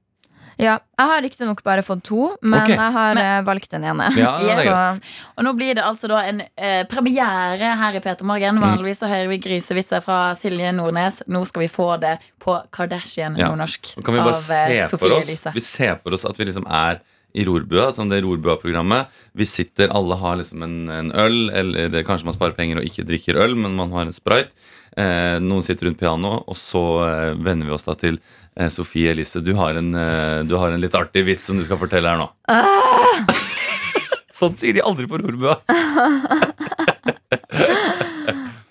Ja, 0.60 0.76
jeg 0.98 1.08
har 1.08 1.22
riktignok 1.24 1.62
bare 1.64 1.82
fått 1.82 2.02
to, 2.06 2.26
men 2.44 2.60
okay. 2.60 2.76
jeg 2.76 2.92
har 2.94 3.14
Men- 3.16 3.24
eh, 3.24 3.44
valgt 3.46 3.70
den 3.72 3.84
ene. 3.88 4.10
Ja, 4.16 4.32
Så- 4.62 5.00
Og 5.36 5.44
nå 5.44 5.52
blir 5.56 5.74
det 5.74 5.82
altså 5.84 6.08
da 6.12 6.20
en 6.28 6.42
eh, 6.56 6.84
premiere 6.88 7.72
her 7.80 7.96
i 7.96 8.00
Peter 8.04 8.24
Morgen. 8.24 8.60
Mm. 8.60 8.62
Vanligvis 8.66 9.00
så 9.02 9.08
hører 9.10 9.28
vi 9.32 9.38
grisevitser 9.42 10.04
fra 10.04 10.34
Silje 10.38 10.72
Nordnes. 10.76 11.22
Nå 11.26 11.44
skal 11.48 11.64
vi 11.64 11.70
få 11.72 11.96
det 12.00 12.18
på 12.40 12.56
Kardashian 12.72 13.36
Ja. 13.40 13.48
nordnorsk. 13.48 13.94
Nå 13.96 14.04
kan 14.04 14.14
vi 14.14 14.20
bare 14.20 14.34
se 14.38 14.86
for 14.96 15.16
oss 15.18 15.28
Elise. 15.28 15.52
Vi 15.56 15.60
ser 15.60 15.96
for 16.02 16.12
oss 16.12 16.24
at 16.28 16.38
vi 16.38 16.44
liksom 16.48 16.68
er 16.68 17.00
i 17.32 17.46
rorbua, 17.48 17.90
sånn 17.96 18.12
det 18.12 18.20
rorbua-programmet. 18.24 19.12
Vi 19.38 19.46
sitter, 19.48 19.92
alle 19.94 20.18
har 20.20 20.38
liksom 20.40 20.64
en, 20.66 20.76
en 20.92 21.10
øl, 21.16 21.48
eller 21.50 22.04
kanskje 22.06 22.28
man 22.28 22.36
sparer 22.36 22.56
penger 22.58 22.80
og 22.80 22.88
ikke 22.88 23.06
drikker 23.08 23.40
øl, 23.40 23.56
men 23.58 23.76
man 23.78 23.92
har 23.96 24.06
en 24.06 24.14
sprite. 24.16 24.52
Eh, 24.96 25.38
noen 25.40 25.64
sitter 25.64 25.88
rundt 25.88 26.00
pianoet, 26.00 26.44
og 26.44 26.58
så 26.58 26.84
eh, 27.06 27.30
venner 27.40 27.68
vi 27.68 27.72
oss 27.72 27.86
da 27.86 27.96
til 27.96 28.18
eh, 28.20 28.68
Sofie 28.72 29.14
Elise. 29.14 29.40
Du 29.40 29.54
har, 29.56 29.78
en, 29.80 29.94
eh, 29.96 30.42
du 30.44 30.58
har 30.60 30.74
en 30.74 30.82
litt 30.82 30.96
artig 30.98 31.24
vits 31.28 31.48
som 31.48 31.56
du 31.56 31.64
skal 31.64 31.80
fortelle 31.80 32.12
her 32.12 32.20
nå. 32.20 32.28
sånn 34.42 34.58
sier 34.60 34.76
de 34.76 34.84
aldri 34.84 35.08
på 35.08 35.20
rorbua. 35.22 35.56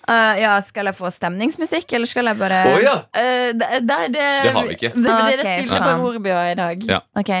Uh, 0.06 0.34
ja, 0.44 0.54
skal 0.66 0.90
jeg 0.90 0.98
få 0.98 1.10
stemningsmusikk, 1.14 1.90
eller 1.98 2.10
skal 2.10 2.30
jeg 2.30 2.38
bare 2.38 2.62
oh, 2.70 2.78
ja! 2.82 2.96
uh, 3.02 3.50
det, 3.56 3.82
det, 3.82 3.98
det, 4.14 4.30
Det 4.46 4.54
har 4.54 4.70
vi 4.70 4.78
ikke. 4.78 4.94
Det, 4.94 5.02
det, 5.02 5.12
det 5.12 5.42
Ok, 5.42 5.50
stille 5.50 5.82
på. 5.82 5.92
Rorbua 6.06 6.46
i 6.52 6.56
dag. 6.62 6.88
Ja. 6.90 7.02
Ok, 7.18 7.34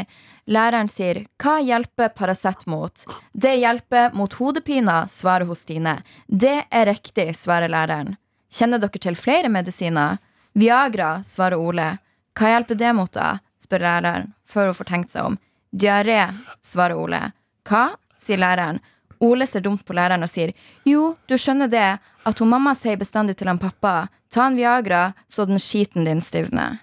Læreren 0.46 0.88
sier 0.90 1.26
'Hva 1.38 1.60
hjelper 1.62 2.08
Paracet 2.08 2.66
mot?' 2.66 3.04
'Det 3.32 3.54
hjelper 3.62 4.10
mot 4.14 4.32
hodepina', 4.32 5.06
svarer 5.08 5.46
hos 5.46 5.60
Stine. 5.60 6.02
'Det 6.28 6.64
er 6.70 6.86
riktig', 6.86 7.36
svarer 7.36 7.68
læreren. 7.68 8.16
'Kjenner 8.50 8.78
dere 8.78 8.98
til 8.98 9.14
flere 9.14 9.48
medisiner?' 9.48 10.18
'Viagra', 10.54 11.22
svarer 11.24 11.54
Ole. 11.54 11.98
'Hva 12.34 12.46
hjelper 12.48 12.74
det 12.74 12.94
mot, 12.94 13.12
da?' 13.12 13.38
spør 13.62 13.78
læreren, 13.78 14.32
før 14.44 14.66
hun 14.66 14.74
får 14.74 14.84
tenkt 14.84 15.10
seg 15.10 15.24
om. 15.24 15.38
'Diaré', 15.74 16.34
svarer 16.60 16.98
Ole. 16.98 17.32
'Hva?' 17.64 17.96
sier 18.18 18.36
læreren. 18.36 18.80
Ole 19.20 19.46
ser 19.46 19.60
dumt 19.60 19.84
på 19.86 19.94
læreren 19.94 20.22
og 20.22 20.28
sier 20.28 20.52
'Jo, 20.84 21.14
du 21.28 21.34
skjønner 21.38 21.70
det, 21.70 21.98
at 22.26 22.38
hun 22.38 22.48
mamma 22.48 22.74
sier 22.74 22.96
bestandig 22.96 23.36
til 23.36 23.46
han 23.46 23.58
pappa 23.58 24.08
'Ta 24.30 24.46
en 24.46 24.56
Viagra, 24.56 25.12
så 25.28 25.46
den 25.46 25.58
skiten 25.58 26.04
din 26.04 26.20
stivner'. 26.20 26.78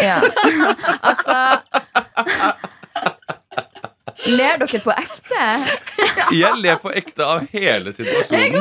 Ja. 0.00 0.20
altså 1.10 1.58
Ler 4.26 4.58
dere 4.58 4.80
på 4.82 4.92
ekte? 4.92 5.42
Jeg 6.34 6.58
ler 6.58 6.78
på 6.82 6.90
ekte 6.98 7.26
av 7.26 7.44
hele 7.54 7.92
situasjonen. 7.94 8.58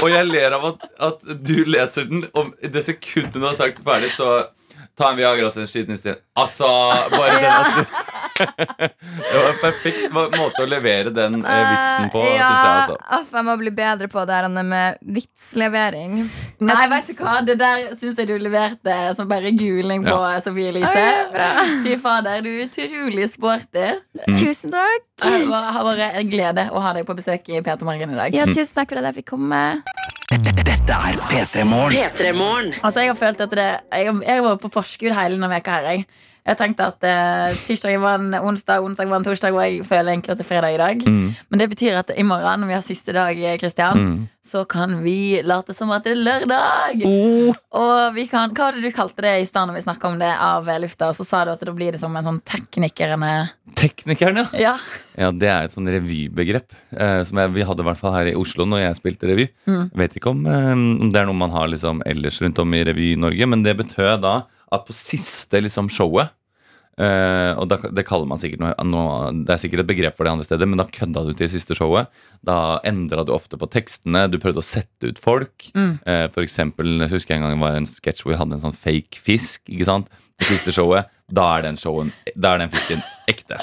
Og 0.00 0.08
jeg 0.12 0.28
ler 0.28 0.56
av 0.56 0.66
at, 0.72 0.88
at 1.08 1.24
du 1.40 1.56
leser 1.68 2.08
den, 2.10 2.26
og 2.36 2.52
det 2.60 2.82
sekundet 2.84 3.38
du 3.38 3.46
har 3.46 3.56
sagt 3.56 3.80
ferdig, 3.86 4.12
så 4.12 4.50
ta 4.98 5.10
en 5.10 5.18
Viagra 5.18 5.48
og 5.48 5.56
en 5.56 5.70
skitten 5.70 5.96
i 5.96 6.00
sted. 6.00 6.20
Altså, 6.38 6.68
bare 7.14 7.38
den 7.40 7.50
at 7.50 7.78
du 7.78 7.96
Det 8.40 9.36
var 9.36 9.48
en 9.50 9.58
perfekt 9.60 10.14
måte 10.14 10.62
å 10.64 10.68
levere 10.68 11.12
den 11.14 11.40
eh, 11.44 11.60
vitsen 11.70 12.10
på, 12.12 12.22
ja, 12.24 12.46
syns 12.48 12.60
jeg. 12.60 12.72
altså 12.80 12.96
Aff, 13.18 13.32
jeg 13.36 13.46
må 13.46 13.56
bli 13.60 13.72
bedre 13.74 14.08
på 14.12 14.24
det 14.28 14.38
her 14.38 14.48
med 14.50 15.00
vitslevering. 15.16 16.16
Nei, 16.64 16.80
vet 16.92 17.10
du 17.10 17.14
hva? 17.20 17.36
Det 17.46 17.56
der 17.60 17.86
syns 18.00 18.20
jeg 18.20 18.30
du 18.30 18.36
leverte 18.42 18.96
som 19.18 19.28
bare 19.30 19.52
guling 19.56 20.06
på 20.06 20.18
Sofie 20.44 20.72
Elise. 20.72 21.06
Ok, 21.26 21.38
ja, 21.40 21.66
Fy 21.84 21.96
fader, 22.02 22.44
du 22.44 22.50
er 22.52 22.66
utrolig 22.68 23.28
sporty. 23.32 23.86
Tusen 24.34 24.74
takk. 24.74 25.06
Det 25.20 25.64
har 25.76 25.84
vært 25.86 26.20
en 26.22 26.30
glede 26.32 26.68
å 26.72 26.82
ha 26.84 26.94
deg 26.96 27.08
på 27.08 27.16
besøk 27.18 27.48
i 27.52 27.60
Peter 27.60 27.86
Morgen 27.88 28.14
i 28.14 28.20
dag. 28.24 28.36
Ja, 28.36 28.48
tusen 28.48 28.74
takk 28.76 28.92
for 28.92 29.00
at 29.02 29.10
jeg 29.10 29.20
fikk 29.22 29.32
komme. 29.34 29.62
Dette 30.30 30.94
er 30.94 31.18
P3 31.26 31.64
Morgen. 31.66 31.94
P3 31.94 32.32
Morgen. 32.34 32.72
Altså, 32.80 33.02
jeg 33.02 33.10
har 33.12 33.18
følt 33.18 33.40
at 33.44 33.52
det 33.54 33.66
Jeg, 33.90 34.14
jeg 34.26 34.42
var 34.46 34.58
på 34.62 34.70
forskudd 34.72 35.14
hele 35.16 35.36
denne 35.36 35.50
veka 35.50 35.78
her. 35.78 35.88
Jeg. 35.90 36.06
Jeg 36.46 36.56
tenkte 36.56 36.86
at 36.88 37.04
eh, 37.04 37.54
tirsdag 37.66 37.98
var 38.00 38.18
en 38.18 38.34
onsdag, 38.40 38.80
onsdag 38.82 39.08
var 39.10 39.20
en 39.20 39.26
torsdag, 39.26 39.52
og 39.54 39.60
jeg 39.66 39.84
føler 39.86 40.12
egentlig 40.14 40.32
at 40.34 40.38
det 40.40 40.46
er 40.46 40.50
fredag 40.50 40.74
i 40.74 40.80
dag. 40.80 41.04
Mm. 41.06 41.34
Men 41.50 41.58
det 41.62 41.68
betyr 41.74 41.98
at 42.00 42.12
i 42.16 42.24
morgen, 42.26 42.60
når 42.64 42.70
vi 42.72 42.76
har 42.78 42.84
siste 42.86 43.12
dag, 43.16 43.36
Kristian, 43.60 43.98
Mm. 44.00 44.28
så 44.44 44.64
kan 44.68 45.02
vi 45.04 45.42
late 45.44 45.74
som 45.76 45.90
at 45.92 46.04
det 46.04 46.12
er 46.16 46.22
lørdag. 46.24 47.02
Og 47.76 48.14
vi 48.16 48.24
kan 48.30 48.50
Hva 48.54 48.70
var 48.70 48.72
det 48.78 48.82
du 48.82 48.90
kalte 48.96 49.22
det 49.22 49.34
i 49.42 49.44
stad 49.48 49.68
når 49.68 49.76
vi 49.78 49.84
snakka 49.84 50.08
om 50.08 50.18
det 50.18 50.30
av 50.40 50.66
lufta? 50.80 51.12
Så 51.14 51.26
sa 51.28 51.44
du 51.44 51.52
at 51.52 51.60
da 51.60 51.72
blir 51.76 51.92
det 51.92 52.00
som 52.00 52.16
en 52.16 52.24
sånn 52.24 52.40
teknikerne 52.48 53.50
Teknikerne? 53.76 54.46
ja. 54.54 54.70
Ja. 54.70 54.76
ja. 55.18 55.30
Det 55.30 55.48
er 55.48 55.64
et 55.68 55.74
sånn 55.74 55.88
revybegrep 55.90 56.72
eh, 56.96 57.22
som 57.26 57.38
jeg, 57.38 57.52
vi 57.54 57.64
hadde 57.66 57.84
i 57.84 57.88
hvert 57.88 58.00
fall 58.00 58.14
her 58.16 58.30
i 58.32 58.36
Oslo 58.38 58.66
når 58.68 58.84
jeg 58.86 58.98
spilte 59.00 59.28
revy. 59.30 59.48
Mm. 59.68 59.90
Vet 60.02 60.16
ikke 60.18 60.32
om, 60.32 60.44
eh, 60.46 60.72
om 60.72 61.10
det 61.12 61.20
er 61.22 61.28
noe 61.28 61.38
man 61.38 61.54
har 61.54 61.68
liksom 61.70 62.02
ellers 62.08 62.40
rundt 62.42 62.58
om 62.62 62.74
i 62.74 62.82
Revy-Norge, 62.88 63.46
men 63.50 63.62
det 63.66 63.76
betød 63.80 64.22
da 64.24 64.34
at 64.70 64.86
på 64.86 64.94
siste 64.96 65.60
liksom 65.62 65.90
showet 65.92 66.30
Uh, 67.00 67.56
og 67.56 67.68
da, 67.70 67.78
det 67.96 68.02
kaller 68.04 68.28
man 68.28 68.40
sikkert 68.42 68.60
noe, 68.60 68.74
noe 68.84 69.30
Det 69.46 69.54
er 69.54 69.60
sikkert 69.62 69.84
et 69.84 69.88
begrep 69.88 70.18
for 70.18 70.26
det 70.26 70.34
andre 70.34 70.44
steder, 70.44 70.68
men 70.68 70.80
da 70.80 70.84
kødda 70.84 71.22
du 71.24 71.30
til 71.30 71.46
det 71.46 71.52
siste 71.54 71.76
showet. 71.78 72.10
Da 72.44 72.80
endra 72.88 73.24
du 73.24 73.32
ofte 73.32 73.56
på 73.60 73.68
tekstene. 73.72 74.26
Du 74.28 74.36
prøvde 74.42 74.60
å 74.60 74.66
sette 74.66 75.08
ut 75.08 75.20
folk. 75.22 75.70
Mm. 75.72 75.94
Uh, 76.04 76.26
for 76.34 76.44
eksempel, 76.44 76.98
jeg 77.06 77.14
husker 77.14 77.36
en 77.36 77.46
gang 77.46 77.56
det 77.56 77.62
var 77.62 77.78
en 77.78 77.88
sketsj 77.88 78.24
hvor 78.24 78.34
vi 78.34 78.40
hadde 78.42 78.58
en 78.58 78.66
sånn 78.66 78.76
fake 78.76 79.22
fisk. 79.22 79.62
Ikke 79.70 79.88
sant? 79.88 80.10
Det 80.40 80.50
siste 80.50 80.74
showet, 80.76 81.08
da 81.30 81.46
er 81.56 81.66
den 81.68 81.76
showen 81.78 82.12
Da 82.34 82.54
er 82.54 82.64
den 82.64 82.72
fisken 82.74 83.04
ekte. 83.30 83.62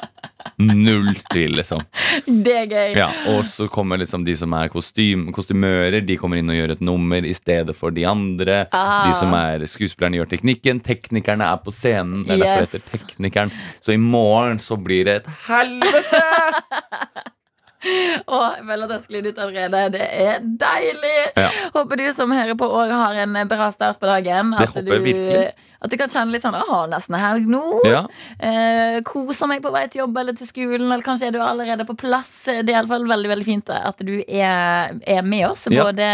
Null 0.57 1.13
tvil, 1.31 1.57
liksom. 1.59 1.83
Det 2.25 2.55
er 2.63 2.67
gøy. 2.71 2.97
Ja, 2.97 3.09
og 3.33 3.43
så 3.49 3.67
kommer 3.71 3.99
liksom 4.01 4.25
de 4.27 4.35
som 4.37 4.53
er 4.57 4.71
kostym, 4.73 5.27
kostymører, 5.35 6.01
de 6.05 6.17
kommer 6.19 6.41
inn 6.41 6.51
og 6.53 6.59
gjør 6.59 6.75
et 6.75 6.83
nummer 6.85 7.27
i 7.27 7.35
stedet 7.37 7.75
for 7.77 7.95
de 7.95 8.05
andre. 8.09 8.65
Ah. 8.75 9.07
De 9.07 9.15
som 9.17 9.33
er 9.37 9.65
skuespillerne, 9.69 10.19
gjør 10.21 10.33
teknikken. 10.35 10.83
Teknikerne 10.83 11.47
er 11.47 11.63
på 11.63 11.73
scenen. 11.75 12.25
Det 12.27 12.37
er 12.37 12.43
derfor 12.45 12.77
det 12.77 12.83
heter 12.83 13.07
Teknikeren. 13.07 13.55
Så 13.81 13.95
i 13.95 14.01
morgen 14.01 14.61
så 14.63 14.77
blir 14.79 15.07
det 15.07 15.21
et 15.21 15.33
helvete! 15.47 16.23
Jeg 17.87 18.67
jeg 18.67 18.89
har 18.89 18.99
sklidd 19.03 19.29
ut 19.29 19.39
allerede. 19.43 19.93
Det 19.93 20.07
er 20.07 20.43
deilig. 20.43 21.15
Ja. 21.37 21.49
Håper 21.75 22.01
du 22.01 22.07
som 22.15 22.31
hører 22.31 22.57
på 22.59 22.67
òg 22.67 22.91
har 22.91 23.21
en 23.23 23.39
bra 23.49 23.71
start 23.71 23.99
på 24.01 24.09
dagen. 24.09 24.51
Det 24.57 24.67
At 24.67 24.85
du, 24.85 24.93
jeg. 24.93 25.53
At 25.77 25.91
du 25.93 25.97
kan 25.99 26.09
kjenne 26.09 26.33
litt 26.33 26.41
sånn 26.45 26.55
Å, 26.57 26.79
nesten 26.89 27.15
er 27.17 27.21
helg 27.21 27.49
nå. 27.51 27.61
Ja, 27.85 28.05
Eh, 28.37 28.99
koser 29.05 29.49
meg 29.49 29.61
på 29.63 29.71
vei 29.73 29.85
til 29.89 30.03
jobb 30.03 30.17
eller 30.21 30.35
til 30.37 30.47
skolen, 30.49 30.85
eller 30.87 31.03
kanskje 31.05 31.29
er 31.29 31.35
du 31.35 31.39
allerede 31.41 31.85
på 31.87 31.95
plass. 31.97 32.29
Det 32.45 32.65
er 32.67 32.73
i 32.73 32.77
alle 32.79 32.89
fall 32.89 33.07
veldig 33.09 33.31
veldig 33.31 33.45
fint 33.47 33.69
at 33.73 34.01
du 34.05 34.15
er, 34.21 34.93
er 35.05 35.21
med 35.25 35.47
oss, 35.49 35.65
Ja. 35.71 35.85
både 35.87 36.07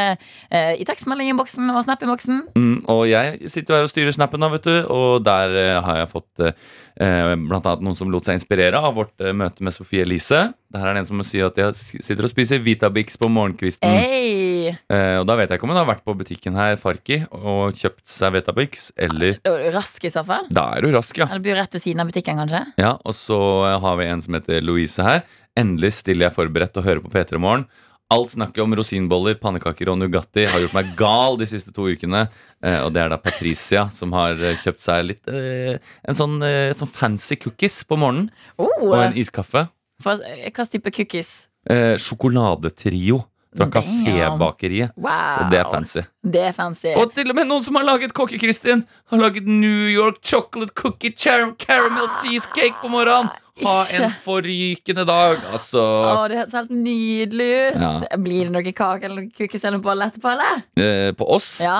eh, 0.51 0.73
i 0.79 0.85
tekstmeldingboksen 0.87 1.69
og 1.73 1.83
Snap-innboksen. 1.85 2.41
mm, 2.55 2.85
og 2.91 3.07
jeg 3.07 3.49
sitter 3.51 3.75
her 3.75 3.87
og 3.87 3.91
styrer 3.91 4.15
snappen, 4.15 4.39
da, 4.43 4.49
vet 4.49 4.63
du. 4.67 4.75
Og 4.87 5.23
der 5.23 5.55
eh, 5.55 5.81
har 5.83 5.97
jeg 6.03 6.11
fått 6.11 6.39
eh, 6.39 6.53
blant 6.97 7.65
annet 7.65 7.81
noen 7.85 7.95
som 7.97 8.11
lot 8.13 8.25
seg 8.27 8.37
inspirere 8.37 8.77
av 8.77 8.93
vårt 8.97 9.21
eh, 9.23 9.33
møte 9.33 9.63
med 9.65 9.73
Sofie 9.73 10.03
Elise. 10.05 10.53
Det 10.73 10.81
her 10.81 10.89
er 10.89 10.97
det 10.97 11.03
en 11.03 11.07
som 11.09 11.17
må 11.19 11.25
si 11.25 11.41
at 11.43 11.57
de 11.57 11.65
sitter 11.77 12.25
og 12.25 12.31
spiser 12.31 12.61
Vitabix 12.65 13.17
på 13.21 13.29
morgenkvisten. 13.29 13.89
Hey. 13.89 14.73
Eh, 14.89 15.17
og 15.19 15.27
da 15.29 15.35
vet 15.39 15.49
jeg 15.51 15.59
ikke 15.59 15.67
om 15.67 15.73
hun 15.73 15.79
har 15.81 15.89
vært 15.89 16.03
på 16.05 16.15
butikken 16.17 16.57
her, 16.57 16.77
Farki, 16.81 17.21
og 17.33 17.77
kjøpt 17.77 18.05
seg 18.09 18.33
Vitabix, 18.37 18.89
eller 18.97 19.39
er 19.43 19.69
rask 19.75 20.05
i 20.05 20.11
så 20.13 20.23
fall. 20.27 20.47
Da 20.53 20.69
er 20.77 20.85
du 20.85 20.93
rask, 20.95 21.17
ja. 21.21 21.29
Eller 21.29 21.43
bor 21.45 21.59
rett 21.61 21.77
ved 21.77 21.85
siden 21.85 22.03
av 22.03 22.11
butikken, 22.11 22.41
kanskje. 22.43 22.63
ja. 22.81 22.95
Og 23.03 23.17
så 23.17 23.39
har 23.83 23.97
vi 23.99 24.09
en 24.09 24.21
som 24.23 24.37
heter 24.37 24.61
Louise 24.65 25.03
her. 25.05 25.23
Endelig 25.59 25.93
stiller 25.99 26.29
jeg 26.29 26.37
forberedt 26.37 26.77
og 26.81 26.85
hører 26.87 27.03
på 27.03 27.11
P3 27.13 27.41
Morgen. 27.41 27.67
Alt 28.13 28.33
snakket 28.35 28.63
om 28.63 28.75
rosinboller, 28.77 29.37
pannekaker 29.41 29.91
og 29.93 29.99
Nugatti 30.01 30.45
har 30.49 30.61
gjort 30.63 30.75
meg 30.77 30.91
gal 30.99 31.39
de 31.41 31.47
siste 31.49 31.73
to 31.75 31.87
ukene. 31.89 32.27
Eh, 32.63 32.79
og 32.85 32.93
det 32.95 33.03
er 33.03 33.13
da 33.13 33.19
Patricia 33.21 33.87
som 33.93 34.13
har 34.15 34.37
eh, 34.37 34.59
kjøpt 34.61 34.83
seg 34.83 35.07
litt 35.09 35.31
eh, 35.33 35.79
en 36.07 36.19
sånn, 36.19 36.37
sånn 36.77 36.93
fancy 36.93 37.39
cookies 37.41 37.81
på 37.89 37.97
morgenen. 37.99 38.29
Oh, 38.57 38.71
Og 38.91 38.97
en 39.01 39.17
iskaffe. 39.19 39.67
hva 40.03 40.69
type 40.69 40.93
cookies? 40.93 41.33
Eh, 41.69 41.95
sjokoladetrio 41.97 43.23
fra 43.55 43.67
Kafébakeriet. 43.69 44.91
Wow. 44.97 45.43
Og 45.45 45.51
det 45.51 45.59
er 45.59 45.69
fancy. 45.69 46.03
Det 46.25 46.41
er 46.49 46.55
fancy. 46.55 46.93
Og 46.97 47.13
til 47.15 47.29
og 47.29 47.37
med 47.37 47.47
noen 47.49 47.63
som 47.63 47.77
har 47.77 47.85
laget 47.87 48.13
Kokke-Kristin, 48.17 48.83
har 49.11 49.21
laget 49.21 49.47
New 49.47 49.87
York 49.93 50.21
chocolate 50.25 50.73
cookie 50.73 51.13
caramel 51.13 52.09
cheesecake 52.21 52.75
på 52.81 52.89
morgenen. 52.89 53.29
Ha 53.61 53.73
Ikke. 53.85 53.99
en 54.07 54.13
forrykende 54.23 55.03
dag, 55.05 55.43
altså. 55.53 55.81
Å, 55.83 56.23
det 56.31 56.39
høres 56.39 56.55
helt 56.57 56.71
nydelig 56.73 57.49
ut. 57.69 57.75
Ja. 57.83 58.17
Blir 58.17 58.47
det 58.47 58.53
noe 58.55 58.71
kake 58.73 59.05
eller 59.05 59.19
noe 59.21 59.29
cookies 59.37 59.61
eller 59.61 59.77
noe 59.77 59.85
bolle 59.85 60.07
etterpå, 60.09 60.31
eller? 60.33 60.63
Eh, 60.81 61.11
på 61.19 61.27
oss? 61.35 61.51
Ja. 61.61 61.77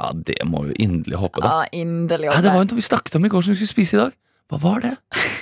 Ja. 0.00 0.12
det 0.16 0.38
må 0.48 0.62
vi 0.70 0.78
inderlig 0.86 1.18
håpe, 1.20 1.42
da. 1.44 1.50
ja 1.60 1.82
inderlig. 1.82 2.30
Ja, 2.30 2.38
det 2.40 2.54
var 2.54 2.62
jo 2.64 2.70
noe 2.70 2.78
vi 2.80 2.86
snakket 2.88 3.18
om 3.20 3.26
i 3.28 3.32
går 3.34 3.44
som 3.44 3.52
vi 3.52 3.60
skulle 3.60 3.74
spise 3.74 3.98
i 3.98 4.00
dag. 4.00 4.16
Hva 4.50 4.62
var 4.64 4.80
det? 4.86 4.94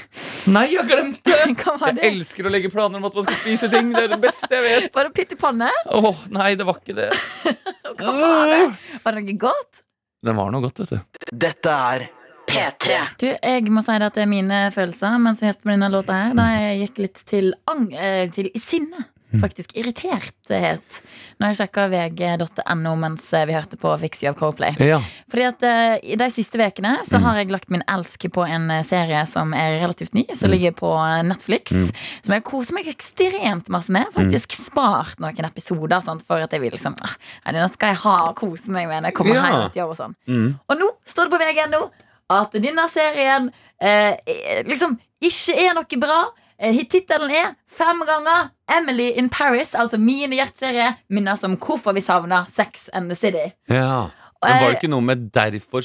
Nei, 0.56 0.64
jeg 0.72 0.80
har 0.82 0.88
glemt 0.90 1.22
det! 1.28 1.38
Hva 1.62 1.76
var 1.78 1.92
Jeg 1.92 2.00
det? 2.00 2.10
elsker 2.10 2.48
å 2.48 2.52
legge 2.56 2.70
planer 2.74 2.98
om 2.98 3.06
at 3.06 3.14
man 3.20 3.28
skal 3.28 3.38
spise 3.38 3.70
ting. 3.72 3.94
Det 3.94 4.02
er 4.08 4.12
det 4.16 4.20
beste 4.26 4.50
jeg 4.50 4.64
vet. 4.66 4.90
Var 4.98 5.08
det 5.10 5.14
pytt 5.14 5.34
i 5.36 5.38
panne? 5.38 5.70
Åh, 5.94 6.22
nei, 6.34 6.50
det 6.58 6.66
var 6.66 6.82
ikke 6.82 6.96
det. 6.98 7.10
Hva 8.02 8.14
var 8.18 8.50
det? 8.50 8.62
Var 9.06 9.14
det 9.20 9.26
noe 9.30 9.40
godt? 9.46 9.84
Den 10.26 10.34
var 10.42 10.50
noe 10.50 10.64
godt, 10.66 10.82
vet 10.82 10.96
du. 10.98 11.20
Dette 11.46 11.70
er 11.94 12.08
P3. 12.48 12.96
Du, 13.20 13.28
jeg 13.28 13.68
må 13.74 13.82
si 13.84 13.98
det 14.00 14.08
at 14.10 14.16
det 14.18 14.24
er 14.24 14.32
mine 14.32 14.62
følelser 14.74 15.20
mens 15.22 15.42
vi 15.44 15.50
hørte 15.50 15.64
på 15.66 15.74
denne 15.74 15.92
låta 15.92 16.16
her. 16.24 16.34
Da 16.38 16.48
jeg 16.56 16.82
gikk 16.86 17.04
litt 17.06 17.22
til, 17.28 17.52
ang 17.70 17.88
eh, 17.92 18.26
til 18.34 18.50
sinne. 18.56 19.06
Faktisk 19.28 19.74
irriterthet. 19.76 21.02
Når 21.36 21.50
jeg 21.50 21.56
sjekka 21.58 21.82
vg.no 21.92 22.92
mens 22.96 23.26
eh, 23.36 23.42
vi 23.44 23.52
hørte 23.52 23.76
på 23.76 23.90
Fix 24.00 24.22
You 24.24 24.30
of 24.30 24.38
Coldplay. 24.38 24.72
Ja. 24.80 25.02
Fordi 25.28 25.44
at 25.44 25.66
uh, 25.68 25.98
I 26.00 26.16
de 26.16 26.28
siste 26.32 26.56
ukene 26.56 26.94
så 27.04 27.20
har 27.20 27.36
jeg 27.42 27.50
lagt 27.52 27.68
min 27.68 27.84
elsk 27.92 28.24
på 28.32 28.46
en 28.48 28.70
serie 28.88 29.20
som 29.28 29.52
er 29.52 29.76
relativt 29.82 30.16
ny. 30.16 30.24
Som 30.32 30.54
ligger 30.54 30.72
på 30.80 30.94
Netflix. 31.28 31.76
Netflix. 31.76 32.24
Som 32.24 32.38
jeg 32.38 32.46
koser 32.48 32.78
meg 32.78 32.88
ekstremt 32.88 33.68
masse 33.68 33.92
med. 33.92 34.08
Faktisk 34.16 34.56
spart 34.64 35.20
noen 35.20 35.44
episoder 35.52 36.00
sånt, 36.08 36.24
for 36.24 36.40
at 36.48 36.56
jeg 36.56 36.64
vil 36.64 36.72
liksom 36.72 36.96
ah, 37.04 37.20
ja, 37.52 37.68
skal 37.68 37.92
jeg 37.92 38.00
ha 38.08 38.16
og 38.30 38.36
kose 38.40 38.72
meg 38.72 38.88
med 38.88 39.04
når 39.04 39.12
jeg 39.12 39.20
kommer 39.20 39.36
Ja. 39.36 39.44
hjem 39.44 39.80
jobb. 39.82 39.92
og 39.92 39.96
sånn 40.00 40.16
Mm. 40.28 40.48
Og 40.68 40.76
nå 40.80 40.88
står 41.04 41.28
det 41.28 41.36
på 41.36 41.44
vg.no 41.44 41.84
at 42.30 42.52
denne 42.52 42.84
serien 42.92 43.50
eh, 43.80 44.14
eh, 44.26 44.60
liksom 44.68 44.98
ikke 45.24 45.56
er 45.56 45.74
noe 45.78 46.00
bra. 46.00 46.20
Eh, 46.58 46.78
Tittelen 46.90 47.32
er 47.32 47.54
fem 47.70 48.02
ganger 48.06 48.50
Emily 48.68 49.10
in 49.18 49.30
Paris, 49.32 49.74
altså 49.74 49.98
min 49.98 50.34
hjerteserie, 50.34 50.92
minner 51.08 51.38
om 51.46 51.56
hvorfor 51.56 51.94
vi 51.96 52.04
savner 52.04 52.48
Sex 52.54 52.88
and 52.92 53.10
the 53.10 53.18
City. 53.18 53.50
ja. 53.68 54.08
Men 54.38 54.60
var 54.62 54.68
det 54.70 54.76
ikke 54.78 54.90
noe 54.92 55.02
med 55.02 55.32
'derfor 55.34 55.82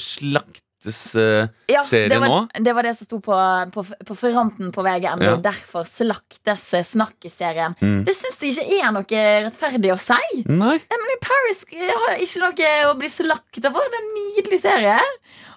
slaktes' 0.84 1.16
uh, 1.16 1.48
Ja, 1.66 1.82
serie 1.82 2.08
det 2.08 2.18
var, 2.20 2.28
nå? 2.28 2.48
Det 2.60 2.74
var 2.74 2.82
det 2.82 2.94
som 2.98 3.06
sto 3.06 3.20
på, 3.20 3.36
på, 3.72 3.84
på 4.06 4.14
fronten 4.14 4.72
på 4.72 4.82
VG. 4.84 5.08
Ja. 5.24 5.36
Derfor 5.42 5.84
slaktes 5.88 6.66
snakkeserien. 6.90 7.74
Mm. 7.80 8.04
Det 8.04 8.14
syns 8.16 8.40
jeg 8.42 8.66
ikke 8.66 8.80
er 8.82 8.92
noe 8.94 9.24
rettferdig 9.46 9.92
å 9.94 9.98
si. 10.00 10.44
Nei. 10.48 10.76
Emily 10.92 11.18
Paris 11.24 11.64
eh, 11.72 11.90
har 11.90 12.20
ikke 12.20 12.44
noe 12.44 12.72
å 12.90 12.96
bli 12.98 13.10
slakta 13.12 13.72
for. 13.72 13.88
Det 13.90 14.00
er 14.00 14.04
en 14.04 14.14
nydelig 14.18 14.60
serie. 14.60 14.98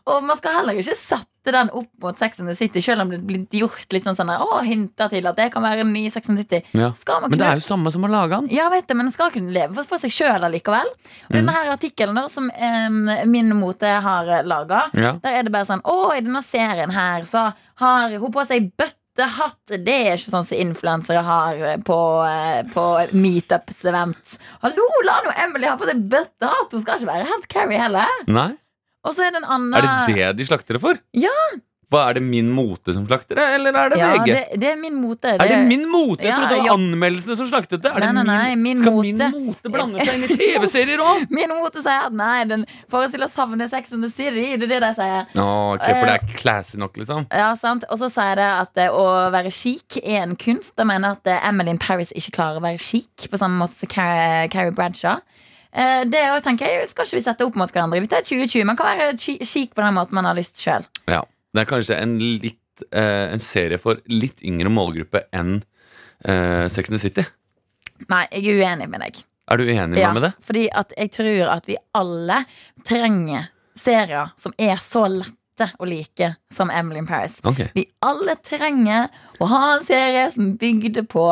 Og 0.08 0.24
man 0.24 0.40
skal 0.40 0.62
heller 0.62 0.80
ikke 0.80 0.96
sette 0.96 1.37
den 1.56 1.70
opp 1.72 1.90
mot 2.04 2.18
Sex 2.20 2.40
and 2.40 2.50
the 2.50 2.56
City, 2.56 2.82
selv 2.82 3.02
om 3.02 3.10
det 3.14 3.20
blir 3.28 3.46
gjort 3.62 3.94
litt 3.94 4.04
sånn 4.04 4.16
sånn 4.18 4.30
Å, 4.34 4.60
hinter 4.66 5.10
til 5.10 5.28
at 5.28 5.36
det 5.40 5.52
kan 5.54 5.64
være 5.64 5.86
en 5.86 5.94
ny 5.94 6.10
Sex 6.10 6.30
and 6.30 6.38
the 6.40 6.44
City. 6.44 6.62
Ja. 6.78 6.92
Men 7.22 7.38
det 7.38 7.48
er 7.48 7.62
jo 7.62 7.66
samme 7.68 7.92
som 7.94 8.04
å 8.04 8.12
lage 8.12 8.40
den. 8.42 8.50
ja, 8.56 8.68
vet 8.70 8.88
du, 8.88 8.94
men 8.96 9.06
den 9.08 9.14
skal 9.14 9.32
kunne 9.32 9.52
leve 9.56 9.74
for, 9.78 9.84
for 9.84 9.98
seg 10.04 10.12
sjøl 10.12 10.44
allikevel. 10.48 10.88
Og 11.30 11.36
denne 11.38 11.54
her 11.56 11.72
artikkelen 11.74 12.16
da, 12.20 12.28
som 12.30 12.50
em, 12.52 13.04
Min 13.32 13.54
Mote 13.56 13.88
har 13.88 14.32
laga, 14.44 14.88
Ja. 14.98 15.14
der 15.24 15.40
er 15.40 15.44
det 15.44 15.52
bare 15.54 15.66
sånn 15.70 15.84
Å, 15.84 15.98
i 16.18 16.22
denne 16.26 16.44
serien 16.44 16.92
her 16.92 17.24
så 17.30 17.52
har 17.84 18.10
hun 18.18 18.32
på 18.34 18.44
seg 18.48 18.72
bøttehatt. 18.78 19.58
Det 19.84 19.94
er 20.08 20.16
ikke 20.18 20.30
sånn 20.32 20.46
som 20.46 20.58
influensere 20.58 21.22
har 21.26 21.58
på, 21.86 21.98
eh, 22.28 22.64
på 22.74 22.84
meetups-event. 23.14 24.38
Hallo, 24.62 24.86
la 25.06 25.20
nå 25.26 25.34
Emily 25.44 25.68
ha 25.70 25.76
på 25.78 25.88
seg 25.90 26.02
bøttehatt! 26.12 26.72
Hun 26.74 26.82
skal 26.84 27.00
ikke 27.00 27.12
være 27.12 27.30
helt 27.32 27.48
Carrie 27.52 27.80
heller. 27.82 28.08
Nei? 28.28 28.52
Og 29.08 29.16
så 29.16 29.28
er 29.28 29.32
det 29.38 29.44
en 29.46 29.50
annen 29.56 29.74
Er 29.80 29.88
det 29.88 30.16
det 30.20 30.36
de 30.42 30.50
slakter 30.52 30.78
det 30.78 30.84
for? 30.84 31.00
Ja. 31.16 31.34
Hva 31.88 32.02
Er 32.10 32.18
det 32.18 32.22
min 32.28 32.50
mote 32.52 32.92
som 32.92 33.06
slakter 33.08 33.38
det, 33.40 33.44
eller 33.56 33.72
er 33.80 33.94
det 33.94 33.98
Ja, 34.02 34.08
VG? 34.18 34.26
det, 34.28 34.58
det 34.60 34.68
er 34.74 34.76
min 34.76 34.98
mote. 35.00 35.30
Er 35.38 35.40
det 35.48 35.60
min 35.70 35.86
mote? 35.88 36.20
Jeg 36.26 36.34
Ja, 36.34 36.36
trodde 36.36 36.50
det 36.52 36.58
var 36.60 36.68
ja. 36.68 36.74
anmeldelsene 36.76 37.38
som 37.40 37.48
slaktet 37.48 37.80
det. 37.86 37.94
Nei, 37.96 38.10
nei, 38.12 38.24
nei, 38.28 38.56
min 38.60 38.82
Skal 38.82 38.98
min 39.06 39.22
mote 39.32 39.72
blande 39.72 40.04
seg 40.04 40.18
inn 40.18 40.26
i 40.28 40.36
TV-serier 40.42 41.00
òg? 41.00 41.24
Min 41.38 41.54
mote 41.56 41.80
sier 41.80 42.10
at 42.10 42.12
nei, 42.20 42.42
den 42.52 42.66
forestiller 42.92 43.32
savne 43.32 43.70
Sex 43.72 43.94
and 43.96 44.04
the 44.04 44.12
City. 44.12 44.44
Det 44.60 44.68
er 44.68 44.74
det 44.76 44.82
de 44.84 44.92
sier. 45.00 45.32
ok, 45.40 45.88
for 45.88 46.12
det 46.12 46.18
er 46.18 46.28
classy 46.44 46.76
nok, 46.84 47.00
liksom? 47.00 47.24
Ja, 47.32 47.54
sant 47.56 47.88
Og 47.88 48.04
så 48.04 48.12
sier 48.12 48.36
det 48.36 48.50
at 48.68 48.84
eh, 48.84 48.92
å 48.92 49.08
være 49.32 49.56
chic 49.56 50.02
er 50.04 50.26
en 50.26 50.36
kunst. 50.36 50.76
De 50.76 50.84
mener 50.92 51.16
at 51.16 51.32
eh, 51.32 51.40
Emily 51.48 51.72
in 51.72 51.80
Paris 51.80 52.12
ikke 52.12 52.36
klarer 52.42 52.60
å 52.60 52.68
være 52.68 52.84
chic 52.84 53.30
på 53.32 53.40
samme 53.40 53.64
måte 53.64 53.80
som 53.80 53.88
Carrie 53.96 54.76
Bradshaw. 54.76 55.24
Eh, 55.74 56.04
Det 56.06 56.24
å 56.32 56.40
tenker 56.44 56.66
jeg, 56.68 56.88
Skal 56.90 57.06
ikke 57.06 57.18
vi 57.20 57.22
sette 57.26 57.46
opp 57.46 57.56
mot 57.60 57.72
hverandre? 57.72 58.00
Dette 58.02 58.18
er 58.22 58.28
2020. 58.28 58.66
Man 58.66 58.78
kan 58.80 58.98
være 58.98 59.18
kik 59.18 59.74
på 59.76 59.84
den 59.84 59.94
måten 59.98 60.14
man 60.14 60.26
har 60.26 60.36
lyst 60.38 60.56
sjøl. 60.62 60.86
Ja. 61.08 61.24
Det 61.54 61.64
er 61.64 61.70
kanskje 61.70 61.96
en 62.02 62.18
litt 62.20 62.84
eh, 62.92 63.32
En 63.34 63.40
serie 63.40 63.78
for 63.82 63.98
litt 64.08 64.42
yngre 64.46 64.70
målgruppe 64.70 65.24
enn 65.34 65.64
eh, 66.26 66.68
Sex 66.70 66.90
and 66.90 66.98
the 66.98 67.02
City. 67.02 67.26
Nei, 68.12 68.28
jeg 68.32 68.46
er 68.46 68.62
uenig 68.62 68.90
med 68.92 69.02
deg. 69.02 69.24
Er 69.50 69.58
du 69.58 69.64
uenig 69.64 69.90
med 69.96 70.00
Ja, 70.00 70.12
meg 70.14 70.22
med 70.22 70.28
det? 70.28 70.34
fordi 70.46 70.66
jeg 70.70 71.12
tror 71.16 71.50
at 71.56 71.66
vi 71.70 71.78
alle 71.96 72.42
trenger 72.86 73.48
serier 73.78 74.32
som 74.38 74.54
er 74.60 74.76
så 74.84 75.06
lette 75.10 75.72
å 75.80 75.88
like 75.88 76.36
som 76.54 76.70
Emily 76.70 77.00
in 77.00 77.08
Paris. 77.08 77.40
Okay. 77.48 77.70
Vi 77.74 77.88
alle 78.06 78.36
trenger 78.46 79.08
å 79.42 79.48
ha 79.50 79.62
en 79.78 79.86
serie 79.88 80.28
som 80.32 80.52
bygde 80.60 81.06
på 81.10 81.24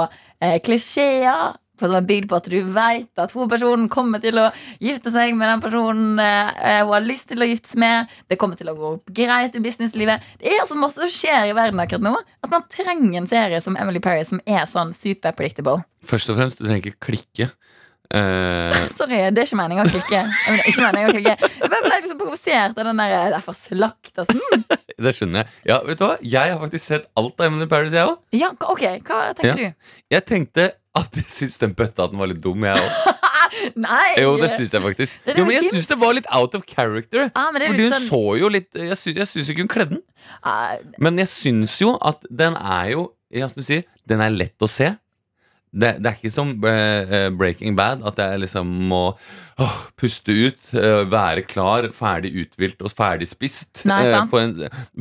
eh, 0.42 0.58
klisjeer. 0.66 1.58
For 1.80 1.90
som 1.92 1.98
er 2.00 2.08
bygd 2.08 2.30
på 2.32 2.38
at 2.40 2.50
du 2.52 2.58
vet 2.76 3.22
at 3.24 3.34
hovedpersonen 3.36 3.90
kommer 3.92 4.22
til 4.24 4.40
å 4.40 4.48
gifte 4.84 5.12
seg 5.14 5.36
med 5.36 5.50
den 5.52 5.64
personen 5.64 6.22
eh, 6.24 6.82
hun 6.86 6.94
har 6.94 7.06
lyst 7.06 7.28
til 7.32 7.44
å 7.44 7.50
giftes 7.50 7.76
med. 7.82 8.12
Det 8.32 8.40
kommer 8.40 8.60
til 8.60 8.72
å 8.72 8.78
gå 8.78 8.94
greit 9.16 9.58
i 9.58 9.64
businesslivet. 9.64 10.24
Det 10.42 10.54
er 10.56 10.66
så 10.70 10.78
masse 10.80 11.02
som 11.02 11.12
skjer 11.12 11.52
i 11.52 11.56
verden 11.58 11.82
akkurat 11.84 12.06
nå 12.06 12.16
at 12.16 12.52
man 12.52 12.66
trenger 12.72 13.20
en 13.20 13.30
serie 13.30 13.60
som 13.64 13.76
Emily 13.80 14.00
Paris 14.04 14.32
som 14.32 14.42
er 14.48 14.66
sånn 14.72 14.94
super 14.96 15.36
predictable. 15.36 15.84
Først 16.06 16.32
og 16.32 16.40
fremst, 16.40 16.62
du 16.62 16.68
trenger 16.68 16.92
ikke 16.94 17.10
klikke. 17.12 17.50
Uh... 18.14 18.72
Sorry, 19.00 19.18
det 19.34 19.42
er 19.42 19.48
ikke 19.48 19.58
meningen 19.60 19.88
å 19.88 19.90
klikke. 19.92 20.22
Jeg 20.22 20.54
mener, 20.54 20.70
ikke 20.70 20.86
meningen 20.86 21.10
å 21.10 21.16
klikke. 21.16 21.52
Jeg 21.66 21.72
ble 21.74 21.98
liksom 21.98 22.20
provosert 22.22 22.78
av 22.78 22.90
den 22.92 23.02
der 23.02 23.34
Derfor 23.34 23.58
slakt 23.58 24.22
og 24.22 24.30
sånn. 24.30 24.66
det 25.08 25.14
skjønner 25.18 25.44
jeg. 25.44 25.54
Ja, 25.72 25.80
vet 25.88 26.00
du 26.00 26.06
hva? 26.06 26.16
Jeg 26.22 26.54
har 26.54 26.62
faktisk 26.62 26.86
sett 26.86 27.10
alt 27.20 27.36
av 27.42 27.50
Emily 27.50 27.68
Paris, 27.72 27.96
jeg 27.96 28.06
òg. 28.08 28.20
Ja, 28.38 28.52
ok, 28.54 28.86
hva 29.08 29.22
tenker 29.38 29.52
Ja. 29.52 29.56
du? 29.74 29.94
Jeg 30.16 30.28
tenkte 30.30 30.70
at 30.96 31.18
jeg 31.20 31.28
syns 31.32 31.58
den 31.62 31.74
bøtta 31.78 32.08
var 32.14 32.28
litt 32.32 32.42
dum, 32.44 32.64
jeg 32.68 32.76
òg. 32.80 33.22
Nei! 33.86 34.16
Jo, 34.20 34.34
det 34.42 34.50
syns 34.54 34.74
jeg 34.76 34.84
faktisk. 34.84 35.20
Er 35.30 35.38
Jo, 35.40 35.46
men 35.48 35.56
jeg 35.56 35.64
fint. 35.66 35.76
syns 35.78 35.88
det 35.92 35.98
var 36.02 36.14
litt 36.18 36.28
out 36.36 36.56
of 36.58 36.66
character. 36.68 37.30
Ja, 37.36 37.46
men 37.52 37.62
det 37.62 37.68
er 37.70 37.72
Fordi 37.74 37.84
litt 37.86 37.94
hun 37.94 38.02
sånn- 38.02 38.10
så 38.12 38.40
jo 38.42 38.50
litt 38.52 38.76
Jeg 38.76 38.98
syns, 39.00 39.16
jeg 39.22 39.28
syns 39.32 39.50
ikke 39.54 39.64
hun 39.66 39.72
kledde 39.72 39.96
den. 39.98 40.04
Ah, 40.44 40.76
Men 41.00 41.18
jeg 41.22 41.28
syns 41.32 41.78
jo 41.82 41.96
at 42.02 42.26
den 42.30 42.56
er 42.60 42.92
jo 42.96 43.06
Ja, 43.32 43.48
som 43.48 43.62
du 43.62 43.66
sier, 43.68 43.84
den 44.08 44.22
er 44.22 44.30
lett 44.34 44.60
å 44.64 44.70
se. 44.70 44.92
Det, 45.76 45.90
det 46.00 46.08
er 46.08 46.16
ikke 46.16 46.32
som 46.32 46.52
eh, 46.64 47.10
eh, 47.18 47.30
Breaking 47.36 47.76
Bad, 47.76 48.00
at 48.08 48.16
jeg 48.22 48.40
liksom 48.46 48.70
må 48.88 49.02
åh, 49.60 49.74
puste 50.00 50.32
ut, 50.32 50.70
eh, 50.72 51.02
være 51.12 51.42
klar, 51.50 51.90
ferdig 51.92 52.32
uthvilt 52.46 52.80
og 52.86 52.94
ferdig 52.96 53.28
spist. 53.28 53.82
Nei, 53.90 54.06
eh, 54.06 54.14
sant. 54.14 54.30
for 54.32 54.40
en, 54.40 54.54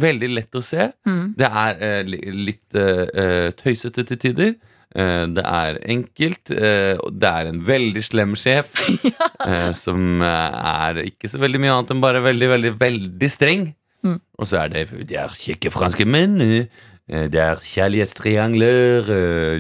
veldig 0.02 0.30
lett 0.34 0.58
å 0.58 0.64
se. 0.66 0.88
Mm. 1.06 1.28
Det 1.38 1.46
er 1.46 1.78
eh, 1.78 2.00
li- 2.08 2.32
litt 2.48 2.74
eh, 2.80 3.04
eh, 3.06 3.50
tøysete 3.60 4.02
til 4.08 4.18
tider. 4.24 4.56
Eh, 4.94 5.26
det 5.34 5.42
er 5.42 5.78
enkelt. 5.90 6.50
eh, 6.54 6.94
det 7.10 7.30
er 7.30 7.50
en 7.50 7.60
veldig 7.66 8.02
slem 8.04 8.34
sjef 8.38 8.76
ja. 9.10 9.72
som 9.74 10.22
eh, 10.22 10.58
er 10.70 11.00
ikke 11.08 11.30
så 11.30 11.40
veldig 11.42 11.60
mye 11.62 11.74
annet 11.74 11.94
enn 11.94 12.02
bare 12.04 12.22
veldig, 12.22 12.50
veldig, 12.54 12.72
veldig 12.78 13.30
streng. 13.32 13.68
Mm. 14.06 14.20
Og 14.38 14.46
så 14.46 14.62
er 14.62 14.70
det 14.70 14.86
De 15.08 15.18
er 15.18 15.34
kjekke 15.34 15.72
franske 15.74 16.06
menn. 16.06 16.38
Det 16.38 17.40
er 17.40 17.60
kjærlighetstriangler. 17.60 19.08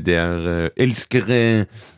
Det 0.04 0.16
er 0.20 0.48
elskere. 0.80 1.38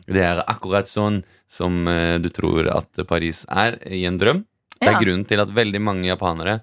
Det 0.07 0.23
er 0.23 0.41
akkurat 0.47 0.87
sånn 0.89 1.21
som 1.51 1.83
du 2.23 2.29
tror 2.35 2.67
at 2.71 3.03
Paris 3.07 3.43
er 3.51 3.77
i 3.83 4.05
en 4.07 4.19
drøm. 4.19 4.45
Det 4.79 4.87
er 4.87 4.99
grunnen 5.01 5.27
til 5.27 5.43
at 5.43 5.51
veldig 5.51 5.81
mange 5.83 6.07
japanere 6.07 6.61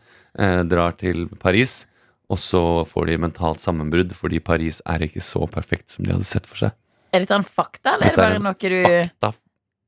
drar 0.69 0.97
til 1.01 1.27
Paris, 1.41 1.83
og 2.33 2.39
så 2.41 2.61
får 2.89 3.07
de 3.11 3.19
mentalt 3.27 3.61
sammenbrudd 3.63 4.15
fordi 4.17 4.41
Paris 4.41 4.81
er 4.89 5.05
ikke 5.07 5.23
så 5.25 5.45
perfekt 5.51 5.91
som 5.95 6.07
de 6.07 6.15
hadde 6.15 6.29
sett 6.29 6.47
for 6.49 6.57
seg. 6.65 6.77
Er 7.15 7.23
dette 7.23 7.37
en 7.37 7.45
fakta, 7.47 7.95
eller 7.95 8.11
er 8.11 8.17
det 8.17 8.23
bare 8.25 8.43
noe 8.43 8.57
du 8.59 8.79
Fakta. 8.83 9.35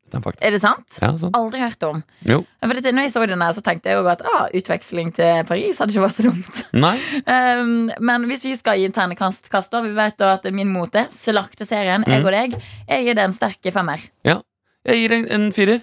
Dette 0.06 0.18
er 0.20 0.22
fakta. 0.22 0.42
Er 0.46 0.52
det 0.54 0.60
sant? 0.62 0.98
Ja, 1.02 1.08
sant? 1.18 1.34
Aldri 1.34 1.58
hørt 1.58 1.82
om. 1.82 2.02
Jo. 2.30 2.36
For 2.62 2.78
dette, 2.78 2.92
når 2.94 3.08
jeg 3.08 3.12
så 3.16 3.22
den 3.26 3.40
der, 3.42 3.56
så 3.56 3.62
tenkte 3.66 3.90
jeg 3.90 3.98
jo 3.98 4.06
at 4.12 4.20
ah, 4.22 4.44
utveksling 4.54 5.08
til 5.16 5.40
Paris 5.48 5.80
hadde 5.82 5.96
ikke 5.96 6.04
vært 6.04 6.20
så 6.20 6.26
dumt. 6.28 6.60
Nei. 6.78 6.92
Um, 7.26 7.72
men 8.12 8.28
hvis 8.30 8.44
vi 8.46 8.52
skal 8.54 8.78
gi 8.78 8.86
interne 8.86 9.16
kast, 9.18 9.48
kast 9.50 9.74
da, 9.74 9.80
vi 9.82 9.90
vet 9.96 10.14
da 10.22 10.36
at 10.36 10.46
min 10.54 10.70
mote, 10.70 11.08
Slakteserien, 11.10 12.06
jeg 12.06 12.22
Mm. 12.22 12.28
og 12.28 12.36
deg, 12.36 12.54
jeg 12.86 13.08
gir 13.08 13.18
det 13.18 13.24
en 13.26 13.34
sterk 13.34 13.72
femmer. 13.74 14.06
Jeg 14.22 15.00
gir 15.02 15.16
en, 15.18 15.26
en 15.34 15.48
firer. 15.56 15.82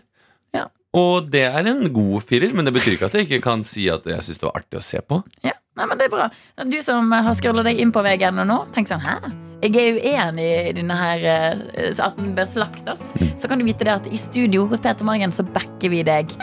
Ja. 0.55 0.69
Og 0.95 1.27
det 1.33 1.43
er 1.49 1.67
en 1.73 1.83
god 1.91 2.23
firer, 2.23 2.55
men 2.55 2.63
det 2.63 2.73
betyr 2.77 2.95
ikke 2.95 3.11
at 3.11 3.19
jeg 3.19 3.27
ikke 3.27 3.41
kan 3.43 3.67
si 3.67 3.89
at 3.91 4.07
jeg 4.07 4.23
syns 4.23 4.39
det 4.39 4.47
var 4.47 4.61
artig 4.61 4.79
å 4.79 4.85
se 4.87 5.03
på. 5.03 5.19
Ja, 5.43 5.57
nei, 5.77 5.87
men 5.87 5.97
det 5.99 6.07
er 6.07 6.13
bra. 6.13 6.27
Du 6.69 6.77
som 6.85 7.11
har 7.13 7.33
scrolla 7.37 7.65
deg 7.65 7.81
inn 7.81 7.93
på 7.95 8.03
VGN 8.05 8.43
nå, 8.47 8.59
tenk 8.75 8.91
sånn 8.91 9.03
Hæ? 9.03 9.17
Jeg 9.63 9.79
er 9.79 9.95
uenig 9.95 10.43
i 10.43 10.71
denne 10.75 10.95
her 10.99 11.21
eh, 11.23 11.91
at 11.95 12.17
den 12.19 12.33
bør 12.35 12.49
slaktes. 12.49 12.99
Så 13.39 13.47
kan 13.47 13.61
du 13.61 13.63
vite 13.63 13.87
det 13.87 13.93
at 13.93 14.09
i 14.11 14.19
studio 14.19 14.65
hos 14.67 14.83
Peter 14.83 15.07
Morgen 15.07 15.31
så 15.31 15.45
backer 15.47 15.93
vi 15.93 16.01
deg. 16.03 16.33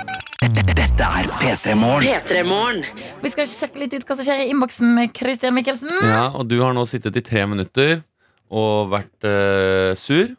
Dette 0.40 1.04
er 1.04 1.28
P3 1.36 1.74
Morgen. 1.76 2.80
Vi 3.20 3.32
skal 3.32 3.48
sjekke 3.50 3.82
litt 3.82 3.92
ut 3.92 4.06
hva 4.08 4.16
som 4.16 4.24
skjer 4.24 4.46
i 4.46 4.48
innboksen, 4.54 5.02
Christian 5.16 5.52
Mikkelsen. 5.56 5.92
Ja, 6.00 6.30
Og 6.32 6.48
du 6.48 6.62
har 6.62 6.72
nå 6.72 6.86
sittet 6.88 7.18
i 7.20 7.24
tre 7.24 7.44
minutter 7.50 8.00
og 8.48 8.88
vært 8.94 9.28
uh, 9.28 9.92
sur. 10.00 10.32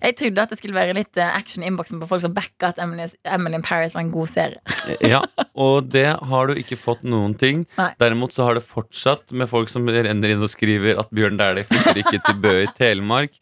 Jeg 0.00 0.14
trodde 0.16 0.42
at 0.42 0.50
det 0.52 0.58
skulle 0.60 0.74
være 0.76 0.94
litt 0.96 1.16
eh, 1.20 1.28
action 1.36 1.62
i 1.64 1.68
innboksen 1.68 2.00
på 2.00 2.08
folk 2.08 2.22
som 2.24 2.32
backa 2.36 2.70
at 2.72 2.78
Emily, 2.80 3.04
Emily 3.28 3.58
in 3.58 3.64
Paris 3.66 3.92
var 3.94 4.00
en 4.06 4.12
god 4.14 4.30
serie. 4.32 4.60
Ja, 5.04 5.20
Og 5.60 5.90
det 5.92 6.06
har 6.30 6.48
du 6.48 6.54
ikke 6.56 6.78
fått 6.80 7.02
noen 7.04 7.34
ting. 7.36 7.66
Nei. 7.76 7.90
Derimot 8.00 8.32
så 8.32 8.46
har 8.48 8.56
det 8.56 8.64
fortsatt 8.64 9.30
med 9.36 9.50
folk 9.50 9.68
som 9.72 9.84
renner 9.92 10.32
inn 10.32 10.40
og 10.44 10.48
skriver 10.52 10.96
at 11.02 11.10
Bjørn 11.14 11.36
Dæhlie 11.40 11.66
flytter 11.68 12.00
ikke 12.00 12.20
til 12.26 12.38
Bø 12.40 12.54
i 12.64 12.70
Telemark. 12.78 13.36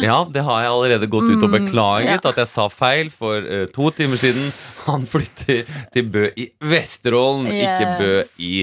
Ja, 0.00 0.22
det 0.32 0.42
har 0.46 0.62
jeg 0.64 0.72
allerede 0.72 1.10
gått 1.12 1.28
ut 1.28 1.42
og 1.44 1.50
Mm, 1.50 1.56
beklaget. 1.66 2.08
ja. 2.24 2.30
At 2.30 2.38
jeg 2.40 2.48
sa 2.48 2.68
feil 2.72 3.10
for 3.12 3.44
uh, 3.44 3.66
to 3.74 3.90
timer 3.92 4.16
siden. 4.16 4.46
Han 4.86 5.04
flytter 5.06 5.66
til 5.92 6.08
Bø 6.14 6.28
i 6.40 6.48
Vesterålen, 6.64 7.50
ikke 7.52 7.90
Bø 8.00 8.12
i 8.40 8.54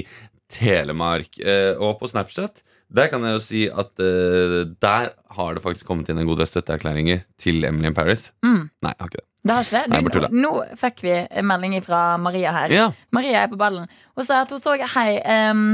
Telemark. 0.50 1.28
Uh, 1.38 1.76
og 1.84 1.98
på 2.00 2.08
Snapchat 2.10 2.62
der 2.88 3.08
kan 3.12 3.24
jeg 3.26 3.36
jo 3.36 3.40
si 3.44 3.62
at 3.68 4.00
eh, 4.00 4.60
der 4.80 5.10
har 5.36 5.54
det 5.56 5.62
faktisk 5.64 5.88
kommet 5.88 6.08
inn 6.08 6.20
en 6.22 6.28
god 6.28 6.40
del 6.40 6.48
støtteerklæringer 6.48 7.24
til 7.40 7.64
Emily 7.68 7.90
in 7.90 7.96
Paris. 7.96 8.30
Mm. 8.44 8.68
Nei, 8.84 8.92
jeg 8.94 9.04
har 9.04 9.10
ikke 9.10 9.20
det. 9.20 9.26
Det 9.48 9.54
har 9.54 9.66
ikke 9.66 9.82
Nei, 9.92 10.00
det? 10.02 10.12
bare 10.14 10.30
nå, 10.34 10.50
nå 10.58 10.78
fikk 10.80 11.02
vi 11.04 11.14
en 11.14 11.48
melding 11.48 11.76
fra 11.84 12.02
Maria 12.20 12.52
her. 12.56 12.72
Ja, 12.74 12.86
Maria 13.14 13.44
er 13.44 13.52
på 13.52 13.60
ballen. 13.60 13.86
Hun 14.16 14.26
sa 14.26 14.42
at 14.44 14.52
hun 14.52 14.60
så 14.62 14.74
hei 14.96 15.20
em, 15.20 15.66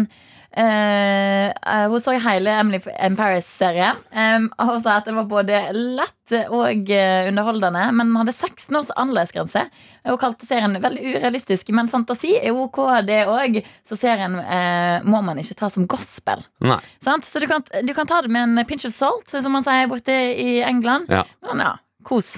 eh, 0.57 1.51
eh, 1.51 1.85
Hun 1.91 2.01
så 2.01 2.15
hele 2.23 2.53
Emily 2.61 2.81
in 2.95 3.17
Paris-serien. 3.19 3.99
um, 4.11 4.47
og 4.59 4.71
hun 4.73 4.83
sa 4.85 4.97
at 4.99 5.09
det 5.09 5.15
var 5.17 5.27
både 5.31 5.61
lett 5.75 6.35
og 6.49 6.91
eh, 6.91 7.29
underholdende, 7.29 7.83
men 7.99 8.15
hadde 8.17 8.33
16 8.33 8.79
års 8.79 8.93
annerledesgrense. 8.97 9.67
Hun 10.07 10.21
kalte 10.21 10.47
serien 10.49 10.79
veldig 10.81 11.15
urealistisk, 11.15 11.69
men 11.77 11.91
fantasi 11.93 12.35
er 12.41 12.57
ok, 12.57 12.81
det 13.07 13.25
òg. 13.31 13.61
Så 13.85 13.99
serien 14.01 14.39
uh, 14.39 15.05
må 15.05 15.21
man 15.27 15.41
ikke 15.41 15.59
ta 15.59 15.71
som 15.73 15.89
gospel. 15.91 16.45
nei. 16.65 16.81
Sant? 17.05 17.27
Så 17.29 17.43
du 17.43 17.49
kan, 17.51 17.65
du 17.65 17.93
kan 17.97 18.09
ta 18.09 18.23
det 18.25 18.33
med 18.33 18.49
en 18.49 18.67
pinch 18.69 18.87
of 18.89 18.95
salt, 18.95 19.29
som 19.31 19.53
man 19.53 19.67
sier 19.67 19.91
borte 19.91 20.15
i 20.15 20.59
England. 20.65 21.13
Ja. 21.13 21.25
Men 21.49 21.65
ja, 21.67 21.77
kos. 22.07 22.37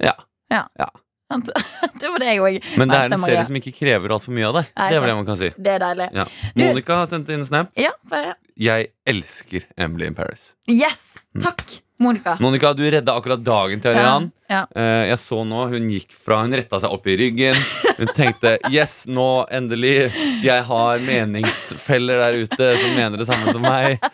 Ja. 0.00 0.16
Sant? 0.50 1.00
Det 2.00 2.08
var 2.10 2.22
det 2.22 2.28
jeg 2.30 2.40
òg. 2.42 2.56
Men 2.80 2.88
det 2.90 2.96
er 2.98 3.12
en 3.14 3.22
serie 3.22 3.44
som 3.46 3.56
ikke 3.60 3.72
krever 3.76 4.14
altfor 4.16 4.34
mye 4.34 4.48
av 4.48 4.56
deg. 4.60 4.70
Nei, 4.76 4.88
Det 4.90 4.96
er 4.96 5.00
sant. 5.00 5.10
det 5.10 5.16
man 5.20 5.26
kan 5.28 5.38
si. 5.40 5.50
Det 5.56 5.72
er 5.76 5.82
deilig. 5.84 6.08
Ja. 6.16 6.24
Monica 6.58 6.96
har 7.02 7.10
sendt 7.12 7.30
inn 7.34 7.44
snap. 7.46 7.70
Ja, 7.78 7.92
for. 8.08 8.32
Jeg 8.60 8.90
elsker 9.08 9.66
Emily 9.76 10.08
in 10.10 10.16
Paris. 10.18 10.50
Yes! 10.70 11.04
Takk, 11.40 11.62
Monica. 12.02 12.36
Monica, 12.40 12.72
du 12.74 12.82
redda 12.90 13.14
akkurat 13.20 13.42
dagen 13.46 13.80
til 13.84 13.94
Arian. 13.94 14.30
Ja. 14.50 14.64
Eh, 14.74 15.06
jeg 15.12 15.18
så 15.22 15.44
nå 15.46 15.60
hun 15.70 15.90
gikk 15.94 16.14
fra 16.16 16.40
Hun 16.42 16.54
retta 16.58 16.80
seg 16.82 16.90
opp 16.90 17.06
i 17.06 17.14
ryggen. 17.20 17.58
Hun 18.00 18.10
tenkte 18.16 18.56
yes, 18.72 19.04
nå 19.06 19.44
endelig. 19.54 20.10
Jeg 20.42 20.64
har 20.66 21.04
meningsfeller 21.06 22.24
der 22.24 22.40
ute 22.44 22.70
som 22.80 22.96
mener 22.96 23.20
det 23.20 23.28
samme 23.30 23.54
som 23.54 23.62
meg. 23.62 24.00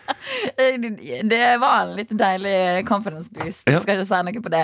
Det 0.57 1.57
var 1.61 1.83
en 1.83 1.93
litt 1.95 2.09
deilig 2.17 2.85
confidence 2.87 3.29
boost. 3.31 3.63
Ja. 3.69 3.79
Skal 3.81 3.99
ikke 3.99 4.07
si 4.09 4.19
noe 4.27 4.41
på 4.43 4.51
det. 4.51 4.63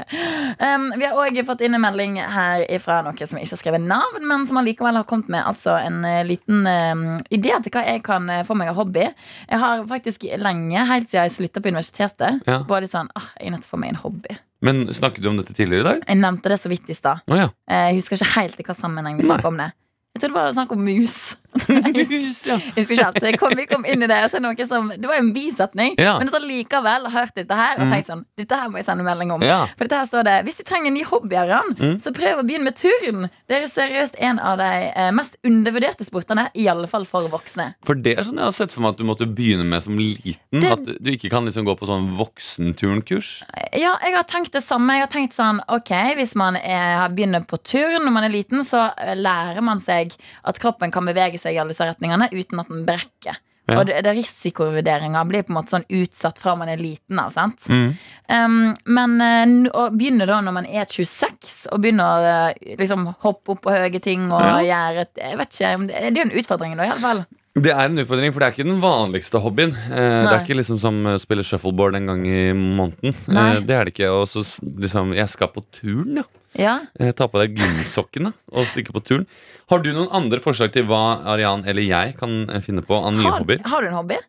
Um, 0.60 0.88
vi 0.98 1.06
har 1.08 1.18
òg 1.20 1.38
fått 1.48 1.62
inn 1.66 1.78
en 1.78 1.84
melding 1.84 2.18
her 2.20 2.64
fra 2.84 3.00
noen 3.06 3.18
som 3.30 3.40
ikke 3.40 3.54
har 3.56 3.62
skrevet 3.62 3.86
navn, 3.86 4.26
men 4.30 4.48
som 4.50 4.60
allikevel 4.62 4.98
har 5.00 5.08
kommet 5.10 5.30
med 5.34 5.46
altså 5.46 5.76
en 5.80 6.02
eh, 6.10 6.24
liten 6.28 6.66
um, 6.68 7.06
idé 7.34 7.54
til 7.64 7.74
hva 7.76 7.86
jeg 7.88 8.04
kan 8.06 8.30
eh, 8.34 8.44
få 8.48 8.58
meg 8.60 8.72
av 8.74 8.80
hobby. 8.82 9.06
Jeg 9.50 9.62
har 9.64 9.86
faktisk 9.90 10.26
lenge, 10.42 10.88
helt 10.90 11.10
siden 11.12 11.30
jeg 11.30 11.38
slutta 11.38 11.64
på 11.64 11.72
universitetet, 11.74 12.42
Ja. 12.50 12.60
både 12.68 12.90
sånn 12.92 13.12
ah, 13.16 13.30
Jeg 13.40 13.48
er 13.48 13.56
nødt 13.56 13.64
til 13.66 13.72
å 13.72 13.76
få 13.76 13.84
meg 13.84 13.94
en 13.94 14.02
hobby. 14.04 14.40
Men 14.64 14.86
snakket 14.96 15.24
du 15.24 15.28
om 15.30 15.38
dette 15.42 15.54
tidligere 15.58 15.84
i 15.84 15.88
dag? 15.90 16.04
Jeg 16.08 16.20
nevnte 16.22 16.52
det 16.54 16.58
så 16.62 16.70
vidt 16.72 16.88
i 16.90 16.96
stad. 16.96 17.20
Oh, 17.28 17.36
ja. 17.38 17.50
Eh, 17.68 17.90
Jeg 17.92 17.98
husker 18.00 18.16
ikke 18.20 18.30
helt 18.38 18.60
i 18.62 18.66
hva 18.70 18.76
sammenheng 18.78 19.18
vi 19.20 19.26
snakket 19.28 19.50
om 19.52 19.58
det. 19.60 19.70
Jeg 20.16 20.22
tror 20.24 20.30
det 20.32 20.38
var 20.40 20.54
snakk 20.56 20.72
om 20.76 20.84
mus. 20.88 21.18
Mus, 21.54 22.46
ja. 22.48 22.58
Jeg 22.76 22.86
husker 22.88 23.14
ikke 23.14 23.38
kom, 23.40 23.56
vi 23.58 23.66
kom 23.70 23.86
inn 23.86 24.04
i 24.04 24.08
det, 24.10 24.20
og 24.26 24.32
så 24.34 24.42
noe 24.44 24.68
som 24.68 24.90
Det 24.94 25.06
var 25.10 25.20
jo 25.20 25.26
en 25.28 25.34
bisetning, 25.36 25.96
Ja. 26.02 26.18
men 26.20 26.28
så 26.32 26.40
likevel 26.44 27.08
har 27.10 27.14
hørt 27.26 27.36
dette 27.36 27.56
her 27.58 27.80
og 27.80 27.92
tenkt 27.92 28.10
sånn 28.10 28.26
Dette 28.40 28.58
her 28.60 28.70
må 28.70 28.80
jeg 28.80 28.86
sende 28.88 29.06
melding 29.06 29.32
om. 29.36 29.42
Ja. 29.46 29.66
For 29.78 29.86
dette 29.86 30.00
her 30.02 30.10
står 30.10 30.24
det 30.28 30.38
Hvis 30.48 30.58
du 30.62 30.64
trenger 30.68 30.88
en 30.92 30.98
ny 30.98 31.04
hobby, 31.04 31.36
Aran, 31.36 31.74
Mm. 31.74 31.98
så 32.00 32.12
prøv 32.14 32.40
å 32.40 32.44
begynne 32.46 32.64
med 32.70 32.76
turn. 32.78 33.30
Det 33.50 33.58
er 33.58 33.68
seriøst 33.68 34.16
en 34.20 34.40
av 34.40 34.58
de 34.58 34.70
eh, 34.96 35.12
mest 35.12 35.38
undervurderte 35.44 36.06
sportene, 36.06 36.50
fall 36.88 37.06
for 37.06 37.28
voksne. 37.30 37.74
For 37.86 37.96
det 37.96 38.18
er 38.20 38.24
sånn 38.24 38.38
jeg 38.38 38.44
har 38.50 38.52
sett 38.56 38.72
for 38.72 38.82
meg 38.82 38.94
at 38.94 38.98
du 38.98 39.04
måtte 39.04 39.26
begynne 39.28 39.66
med 39.66 39.82
som 39.84 39.98
liten. 39.98 40.62
Det- 40.62 40.72
At 40.72 40.86
du 40.86 41.10
ikke 41.12 41.30
kan 41.30 41.46
liksom 41.46 41.66
gå 41.66 41.76
på 41.78 41.86
sånn 41.88 42.16
voksenturnkurs. 42.18 43.44
Ja, 43.74 43.98
jeg 44.02 44.14
har 44.16 44.24
tenkt 44.24 44.52
det 44.52 44.64
samme. 44.64 44.94
Jeg 44.98 45.08
har 45.08 45.12
tenkt 45.14 45.34
sånn, 45.34 45.60
ok, 45.70 45.92
Hvis 46.18 46.36
man 46.36 46.56
er, 46.56 47.10
begynner 47.10 47.46
på 47.46 47.58
turn 47.64 48.04
når 48.06 48.12
man 48.12 48.24
er 48.24 48.30
liten, 48.30 48.60
så 48.64 48.94
eh, 48.98 49.16
lærer 49.16 49.62
man 49.64 49.80
seg 49.80 50.14
at 50.46 50.60
kroppen 50.60 50.92
kan 50.92 51.06
bevege 51.06 51.40
seg 51.40 51.43
i 51.52 51.58
alle 51.60 51.74
disse 51.74 51.88
retningene 51.90 52.30
uten 52.32 52.62
at 52.64 52.70
den 52.72 52.86
brekker. 52.88 53.40
Ja. 53.72 53.78
Og 53.80 53.86
det, 53.88 54.02
det 54.04 54.12
Risikovurderinga 54.18 55.22
blir 55.28 55.46
på 55.48 55.54
en 55.54 55.58
måte 55.62 55.72
sånn 55.78 55.86
utsatt 55.88 56.40
fra 56.44 56.52
man 56.60 56.68
er 56.68 56.82
liten 56.82 57.20
av. 57.22 57.30
sant? 57.32 57.64
Mm. 57.72 57.94
Um, 58.28 58.58
men 58.92 59.14
eh, 59.24 59.54
å 59.72 59.86
begynne 59.96 60.28
da 60.28 60.42
når 60.44 60.58
man 60.58 60.68
er 60.68 60.84
26, 60.90 61.70
og 61.72 61.80
begynner 61.84 62.04
å 62.04 62.34
eh, 62.58 62.76
liksom 62.82 63.08
hoppe 63.24 63.56
opp 63.56 63.62
på 63.64 63.72
høye 63.72 64.02
ting 64.04 64.28
og 64.32 64.44
Ja. 64.44 64.58
gjøre 64.68 65.06
et 65.08 65.24
Jeg 65.24 65.40
vet 65.40 65.56
ikke, 65.56 65.88
det 65.88 66.12
er 66.12 66.20
jo 66.20 66.28
en 66.28 66.38
utfordring, 66.44 66.76
da, 66.76 66.84
i 66.90 66.92
alle 66.92 67.06
fall. 67.06 67.24
Det 67.54 67.70
er 67.72 67.86
en 67.86 68.00
utfordring, 68.02 68.34
for 68.34 68.42
det 68.42 68.48
er 68.48 68.54
ikke 68.58 68.68
den 68.68 68.82
vanligste 68.84 69.40
hobbyen. 69.40 69.76
Eh, 69.94 70.20
det 70.26 70.32
er 70.34 70.40
ikke 70.44 70.58
liksom 70.60 70.80
som 70.82 71.00
å 71.06 71.16
spille 71.22 71.44
shuffleboard 71.48 71.96
en 72.02 72.08
gang 72.12 72.24
i 72.28 72.40
måneden. 72.58 73.14
Eh, 73.30 73.60
det 73.64 73.76
er 73.78 73.86
det 73.88 73.94
ikke. 73.94 74.10
Og 74.12 74.26
så 74.28 74.42
liksom, 74.82 75.14
jeg 75.16 75.30
skal 75.30 75.52
på 75.54 75.64
turn, 75.72 76.18
ja. 76.20 76.28
Ja. 76.60 76.80
Eh, 77.00 77.12
ta 77.18 77.28
på 77.28 77.40
deg 77.42 77.56
gymsokkene 77.58 78.34
og 78.54 78.68
stikke 78.70 78.94
på 78.94 79.02
turn. 79.06 79.24
Har 79.72 79.80
du 79.84 79.92
noen 79.94 80.12
andre 80.14 80.40
forslag 80.44 80.72
til 80.76 80.86
hva 80.90 81.22
Arian 81.34 81.64
eller 81.66 81.82
jeg 81.86 82.18
kan 82.20 82.50
eh, 82.50 82.62
finne 82.62 82.84
på 82.86 82.94
av 83.00 83.14
nye 83.16 83.26
Har, 83.26 83.40
hobbyer? 83.42 83.64
har 83.72 83.82
du 83.82 83.88
en 83.90 83.98
hobby? 83.98 84.20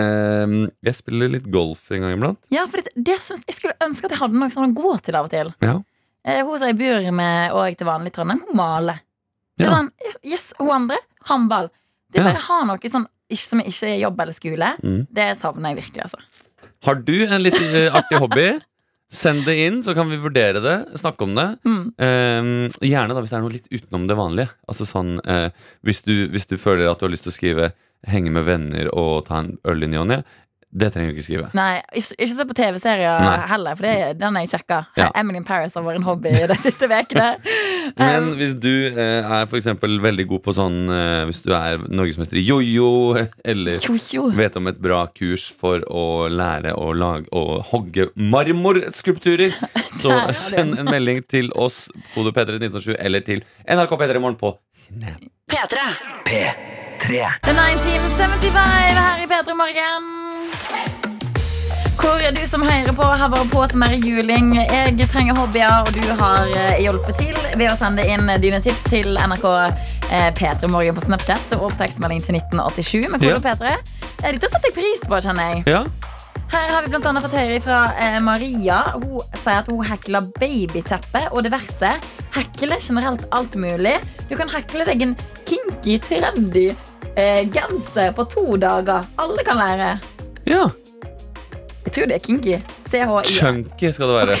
Eh, 0.00 0.54
jeg 0.88 0.94
spiller 0.98 1.30
litt 1.30 1.48
golf 1.54 1.90
en 1.94 2.02
gang 2.06 2.16
iblant. 2.16 2.38
Ja, 2.54 2.66
for 2.70 2.82
det, 2.82 2.92
det 2.96 3.20
synes, 3.22 3.44
Jeg 3.48 3.58
skulle 3.60 3.76
ønske 3.84 4.06
at 4.08 4.14
jeg 4.16 4.20
hadde 4.22 4.38
noe 4.40 4.50
sånn 4.54 4.70
å 4.72 4.76
gå 4.78 4.94
til 5.06 5.18
av 5.18 5.28
og 5.28 5.34
til. 5.34 5.52
Ja. 5.62 5.76
Uh, 6.24 6.40
hun 6.48 6.56
som 6.58 6.70
jeg 6.70 6.78
bor 6.80 7.10
med 7.12 7.52
og 7.52 7.66
jeg 7.68 7.76
til 7.82 7.86
vanlig 7.90 8.08
i 8.08 8.14
Trondheim, 8.16 8.40
hun 8.48 8.56
maler. 8.56 9.02
Er 9.60 9.66
Ja. 9.66 9.70
sånn, 9.76 9.90
yes, 10.24 10.52
Hun 10.58 10.70
andre, 10.72 10.96
håndball. 11.28 11.68
Det 12.10 12.20
er 12.22 12.24
bare 12.30 12.40
å 12.40 12.46
ha 12.48 12.56
noe 12.70 12.90
sånn, 12.90 13.04
ikke, 13.30 13.44
som 13.50 13.60
ikke 13.60 13.90
er 13.90 13.98
jobb 14.00 14.20
eller 14.24 14.32
skole. 14.36 14.70
Mm. 14.82 15.02
Det 15.12 15.26
savner 15.38 15.74
jeg 15.74 15.82
virkelig. 15.82 16.02
altså 16.02 16.18
Har 16.86 16.94
du 16.96 17.14
en 17.26 17.42
litt 17.42 17.54
uh, 17.60 17.98
artig 18.00 18.18
hobby? 18.22 18.46
Send 19.12 19.44
det 19.46 19.54
inn, 19.66 19.82
så 19.84 19.94
kan 19.94 20.08
vi 20.10 20.18
vurdere 20.18 20.62
det. 20.64 20.76
Snakke 20.98 21.26
om 21.26 21.34
det. 21.36 21.48
mm. 21.64 21.82
Eh, 21.98 22.88
gjerne 22.88 23.14
da 23.14 23.22
hvis 23.22 23.34
det 23.34 23.38
er 23.38 23.44
noe 23.44 23.54
litt 23.54 23.70
utenom 23.70 24.06
det 24.10 24.16
vanlige. 24.18 24.54
Altså 24.68 24.86
sånn 24.88 25.18
eh, 25.22 25.50
hvis, 25.86 26.02
du, 26.06 26.28
hvis 26.32 26.48
du 26.50 26.56
føler 26.58 26.90
at 26.90 26.98
du 26.98 27.06
har 27.06 27.14
lyst 27.14 27.28
til 27.28 27.34
å 27.34 27.38
skrive 27.38 27.72
'henge 28.04 28.32
med 28.34 28.44
venner' 28.44 28.90
og 28.92 29.26
ta 29.28 29.38
en 29.40 29.54
øl 29.64 29.86
i 29.86 29.88
ny 29.88 29.96
og 29.96 30.10
ne, 30.10 30.18
det 30.74 30.90
trenger 30.90 31.12
du 31.12 31.18
ikke 31.18 31.26
skrive. 31.28 31.48
Nei, 31.54 31.78
ikke, 31.94 32.16
ikke 32.18 32.34
se 32.34 32.46
på 32.50 32.56
TV-serier 32.58 33.44
heller, 33.50 33.76
for 33.78 33.86
det, 33.86 34.16
den 34.18 34.34
har 34.34 34.42
jeg 34.42 34.50
sjekka. 34.56 34.80
Ja. 34.98 35.08
Emily 35.14 35.38
in 35.38 35.46
Paris 35.46 35.76
har 35.78 35.84
vært 35.86 36.00
en 36.00 36.06
hobby 36.08 36.32
de 36.34 36.56
siste 36.64 36.88
ukene. 36.90 37.30
Men 38.00 38.24
Um, 38.24 38.30
hvis 38.38 38.54
du 38.60 38.70
eh, 38.70 39.20
er 39.22 39.46
for 39.50 39.58
eksempel 39.58 39.96
veldig 40.02 40.26
god 40.30 40.42
på 40.44 40.54
sånn 40.56 40.76
eh, 40.92 41.24
Hvis 41.28 41.42
du 41.44 41.50
er 41.56 41.82
norgesmester 41.84 42.38
i 42.40 42.44
jojo, 42.46 42.88
eller 43.52 43.78
jo, 43.82 43.96
jo. 44.12 44.26
vet 44.36 44.56
om 44.60 44.70
et 44.70 44.80
bra 44.82 45.04
kurs 45.14 45.48
for 45.60 45.84
å 45.90 46.04
lære 46.32 46.74
å 46.78 46.90
lage 46.96 47.28
og 47.34 47.62
hogge 47.70 48.08
marmorskulpturer, 48.18 49.54
så 50.00 50.18
send 50.38 50.78
en 50.80 50.90
melding 50.90 51.22
til 51.30 51.50
oss, 51.54 51.86
kode 52.14 52.34
P3 52.34 52.58
1907, 52.60 52.94
eller 52.98 53.24
til 53.26 53.44
NRK 53.68 53.96
P3 54.00 54.18
i 54.18 54.24
Morgen 54.24 54.40
på 54.40 54.54
Snap. 54.86 55.24
P3. 55.50 55.88
P3. 56.24 57.24
The 57.44 57.52
1975 57.52 59.02
her 59.04 59.24
i 59.24 59.30
P3 59.30 59.58
Morgen. 59.58 60.23
Hvor 62.04 62.20
er 62.20 62.34
du 62.36 62.42
som 62.48 62.62
hører 62.66 62.92
på, 62.96 63.04
har 63.06 63.30
vært 63.32 63.50
på 63.52 63.62
som 63.72 63.82
er 63.86 63.94
juling. 63.96 64.50
Jeg 64.58 65.06
trenger 65.12 65.36
hobbyer, 65.38 65.86
og 65.86 65.92
du 65.96 66.04
har 66.20 66.50
eh, 66.52 66.80
hjulpet 66.84 67.16
til 67.20 67.36
ved 67.56 67.70
å 67.70 67.76
sende 67.80 68.04
inn 68.10 68.28
dine 68.42 68.60
tips 68.64 68.82
til 68.90 69.14
NRK 69.16 69.44
eh, 70.12 70.28
P3 70.36 70.68
Morgen 70.72 70.96
på 70.98 71.04
Snapchat 71.06 71.54
og 71.56 71.70
opptekstmelding 71.70 72.20
til 72.26 72.36
1987 72.40 73.08
med 73.14 73.24
kode 73.24 73.38
Ja. 73.38 73.40
P3. 73.46 73.72
Eh, 74.20 74.34
Dette 74.36 74.50
setter 74.52 74.68
jeg 74.68 74.76
pris 74.76 75.04
på, 75.08 75.20
kjenner 75.24 75.54
jeg. 75.54 75.64
Ja, 75.70 75.82
Her 76.54 76.68
har 76.74 76.84
vi 76.84 76.92
blant 76.92 77.08
annet 77.08 77.24
fått 77.24 77.34
høre 77.38 77.60
fra 77.64 77.78
Maria. 78.22 78.82
Hun 78.94 79.20
sier 79.40 79.62
at 79.62 79.70
hun 79.72 79.80
hekler 79.88 80.28
babyteppe 80.38 81.24
og 81.32 81.40
diverse. 81.48 81.94
Hekle 82.36 82.78
generelt 82.84 83.24
alt 83.34 83.56
mulig. 83.58 83.96
Du 84.28 84.36
kan 84.38 84.52
hekle 84.52 84.84
deg 84.90 85.02
en 85.08 85.16
kinky, 85.48 85.96
trendy 86.04 86.68
eh, 87.16 87.42
genser 87.54 88.12
på 88.14 88.28
to 88.36 88.44
dager. 88.60 89.08
Alle 89.18 89.46
kan 89.46 89.58
lære. 89.62 89.94
Ja. 90.46 90.66
Jeg 91.84 91.92
tror 91.94 92.06
det 92.10 92.16
er 92.18 92.24
kinky. 92.26 92.58
CHI. 92.90 93.24
Chunky 93.38 93.90
skal 93.92 94.08
det 94.10 94.16
være. 94.20 94.38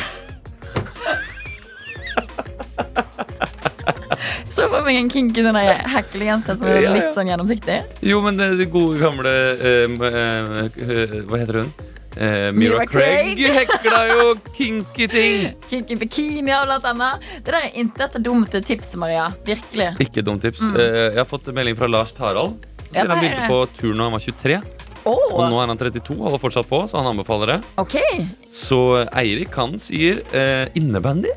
Så 4.54 4.68
får 4.70 4.84
vi 4.86 4.96
en 4.96 5.08
kinky 5.10 5.42
der 5.42 5.56
heklegenser 5.90 6.56
som 6.56 6.66
er 6.70 6.76
Ja, 6.78 6.82
ja. 6.86 6.92
litt 6.94 7.14
sånn 7.16 7.26
gjennomsiktig. 7.30 7.80
Jo, 8.06 8.20
men 8.22 8.36
det, 8.38 8.52
det 8.60 8.68
gode 8.72 9.00
gamle 9.00 9.32
eh, 9.58 9.90
eh, 9.90 11.16
Hva 11.26 11.40
heter 11.40 11.58
hun? 11.64 11.72
Eh, 12.14 12.52
Mira 12.54 12.78
Mira 12.78 12.84
Craig 12.86 13.32
Craig. 13.34 13.56
hekla 13.56 14.02
jo 14.12 14.26
kinky 14.56 15.08
ting. 15.10 15.48
Kinky 15.70 15.96
bikini 15.98 16.54
og 16.54 16.68
blant 16.68 16.86
annet. 16.92 17.26
Det 17.42 17.50
der 17.50 17.58
er 17.66 17.74
intet 17.82 18.14
dumt 18.22 18.54
tips, 18.54 18.94
Maria. 19.00 19.32
Virkelig. 19.46 19.90
Ikke 20.06 20.22
dumt 20.22 20.46
tips. 20.46 20.62
Eh, 20.70 21.10
jeg 21.10 21.18
har 21.18 21.26
fått 21.28 21.50
melding 21.50 21.74
fra 21.80 21.90
Lars 21.90 22.14
Tarald. 22.14 22.54
Ja, 22.94 23.02
Siden 23.02 23.10
hva 23.10 23.16
han 23.16 23.18
er 23.18 23.24
begynte 23.24 23.50
på 23.50 23.60
tur 23.80 23.94
da 23.98 24.06
han 24.06 24.14
var 24.14 24.22
23, 24.22 24.60
Åh, 25.04 25.24
og 25.34 25.42
nå 25.52 25.58
er 25.60 25.68
han 25.72 25.80
32 25.80 26.16
holder 26.16 26.40
fortsatt 26.40 26.68
på, 26.70 26.80
så 26.88 27.00
han 27.00 27.10
anbefaler 27.12 27.54
det. 27.54 27.58
Okay. 27.80 28.24
Så 28.52 28.78
Eirik 29.12 29.52
han 29.60 29.76
sier 29.82 30.22
eh, 30.32 30.64
innebandy. 30.78 31.32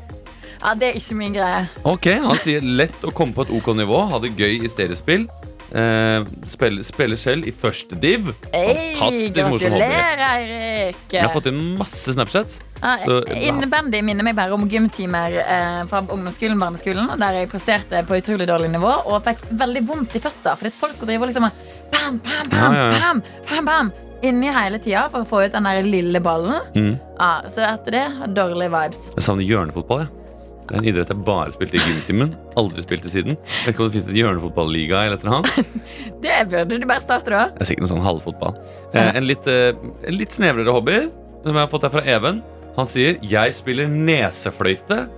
Ja, 0.58 0.72
det 0.74 0.88
er 0.88 0.96
ikke 0.98 1.18
min 1.18 1.36
greie. 1.36 1.66
Ok, 1.86 2.08
Han 2.24 2.40
sier 2.42 2.64
lett 2.64 3.04
å 3.06 3.12
komme 3.14 3.36
på 3.36 3.44
et 3.46 3.52
OK 3.54 3.70
nivå, 3.78 4.00
ha 4.10 4.18
det 4.24 4.32
gøy 4.38 4.64
i 4.64 4.70
stereospill. 4.72 5.28
Eh, 5.68 6.24
spille, 6.48 6.80
spiller 6.86 7.18
selv 7.20 7.46
i 7.46 7.52
første 7.52 7.96
div. 8.00 8.30
Hey, 8.54 8.94
Fantastisk 8.96 9.50
morsom 9.52 9.74
hobby. 9.76 9.98
Eirik. 10.28 11.02
Jeg 11.12 11.22
har 11.26 11.34
fått 11.34 11.50
inn 11.50 11.58
masse 11.78 12.14
Snapchats. 12.16 12.62
Ja, 12.80 12.94
Så, 13.02 13.18
Innebandy 13.36 14.00
minner 14.06 14.24
meg 14.24 14.36
bare 14.38 14.56
om 14.56 14.64
gymtimer 14.70 15.34
eh, 15.42 15.82
fra 15.90 16.00
ungdomsskolen 16.06 16.60
barneskolen, 16.62 17.10
der 17.20 17.42
jeg 17.42 17.50
presterte 17.52 18.00
på 18.08 18.16
utrolig 18.22 18.48
dårlig 18.48 18.70
nivå 18.72 18.94
og 19.10 19.20
fikk 19.26 19.44
veldig 19.60 19.84
vondt 19.90 20.16
i 20.16 20.22
føtter. 20.24 20.56
Fordi 20.56 20.72
folk 20.72 20.96
skal 20.96 21.10
drive 21.12 21.26
og 21.26 21.32
liksom 21.34 21.50
bam, 21.92 22.20
bam, 22.24 22.50
bam, 22.50 22.74
Ja, 22.74 22.84
ja, 22.84 23.00
bam, 23.00 23.22
bam, 23.48 23.72
bam 23.72 23.96
inni 24.24 24.50
hele 24.52 24.78
tida 24.82 25.06
for 25.12 25.22
å 25.22 25.28
få 25.28 25.42
ut 25.46 25.54
den 25.54 25.66
der 25.68 25.86
lille 25.86 26.20
ballen. 26.22 26.62
Mm. 26.74 26.94
Ja, 27.18 27.32
så 27.50 27.64
etter 27.68 27.94
det 27.94 28.06
dårlige 28.36 28.72
vibes. 28.74 29.10
Jeg 29.14 29.26
savner 29.26 29.46
hjørnefotball. 29.46 30.06
jeg 30.06 30.68
Det 30.68 30.74
er 30.74 30.80
en 30.82 30.88
idrett 30.90 31.12
jeg 31.12 31.24
bare 31.26 31.54
spilte 31.54 31.78
i 31.78 31.84
gymtimen. 31.84 32.34
Aldri 32.60 32.84
spilt 32.84 33.06
til 33.06 33.14
siden. 33.14 33.38
Vet 33.38 33.72
ikke 33.72 33.84
om 33.84 33.88
det 33.88 33.96
finnes 33.96 34.10
et 34.10 34.18
hjørnefotballiga 34.18 35.04
eller 35.06 35.24
noe. 35.28 35.64
Det 36.24 36.36
burde 36.50 36.80
du 36.82 36.86
bare 36.88 37.04
starte, 37.04 37.30
da. 37.32 37.46
Det 37.54 37.64
er 37.64 37.70
sikkert 37.70 37.86
noe 37.86 37.94
sånn 37.94 38.04
halvfotball. 38.04 38.58
Eh, 38.92 39.10
en, 39.14 39.26
litt, 39.28 39.46
eh, 39.48 39.70
en 39.78 40.18
litt 40.18 40.34
snevrere 40.34 40.74
hobby 40.74 41.00
som 41.44 41.54
jeg 41.54 41.62
har 41.62 41.70
fått 41.70 41.86
her 41.86 41.94
fra 41.94 42.04
Even. 42.04 42.42
Han 42.78 42.86
sier 42.86 43.18
'Jeg 43.22 43.54
spiller 43.54 43.88
nesefløyte. 43.90 45.08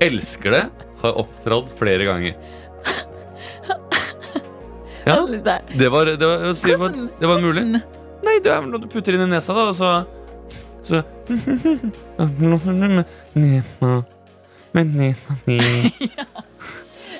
Elsker 0.00 0.50
det. 0.50 0.64
Har 1.02 1.18
opptrådt 1.20 1.72
flere 1.76 2.06
ganger'. 2.08 2.36
Ja, 5.06 5.16
det 5.26 5.88
var, 5.90 6.04
det 6.06 6.26
var, 6.28 6.44
det 6.52 6.78
var, 6.78 6.90
det 7.20 7.26
var 7.30 7.40
mulig. 7.42 7.64
Nei, 8.22 8.36
det 8.44 8.52
er 8.54 8.60
noe 8.68 8.78
du 8.82 8.86
putter 8.90 9.16
inn 9.16 9.24
i 9.24 9.30
nesa, 9.32 9.54
da, 9.56 9.68
og 9.72 9.76
så 9.76 10.06
Så 10.86 11.02
Men 14.72 14.94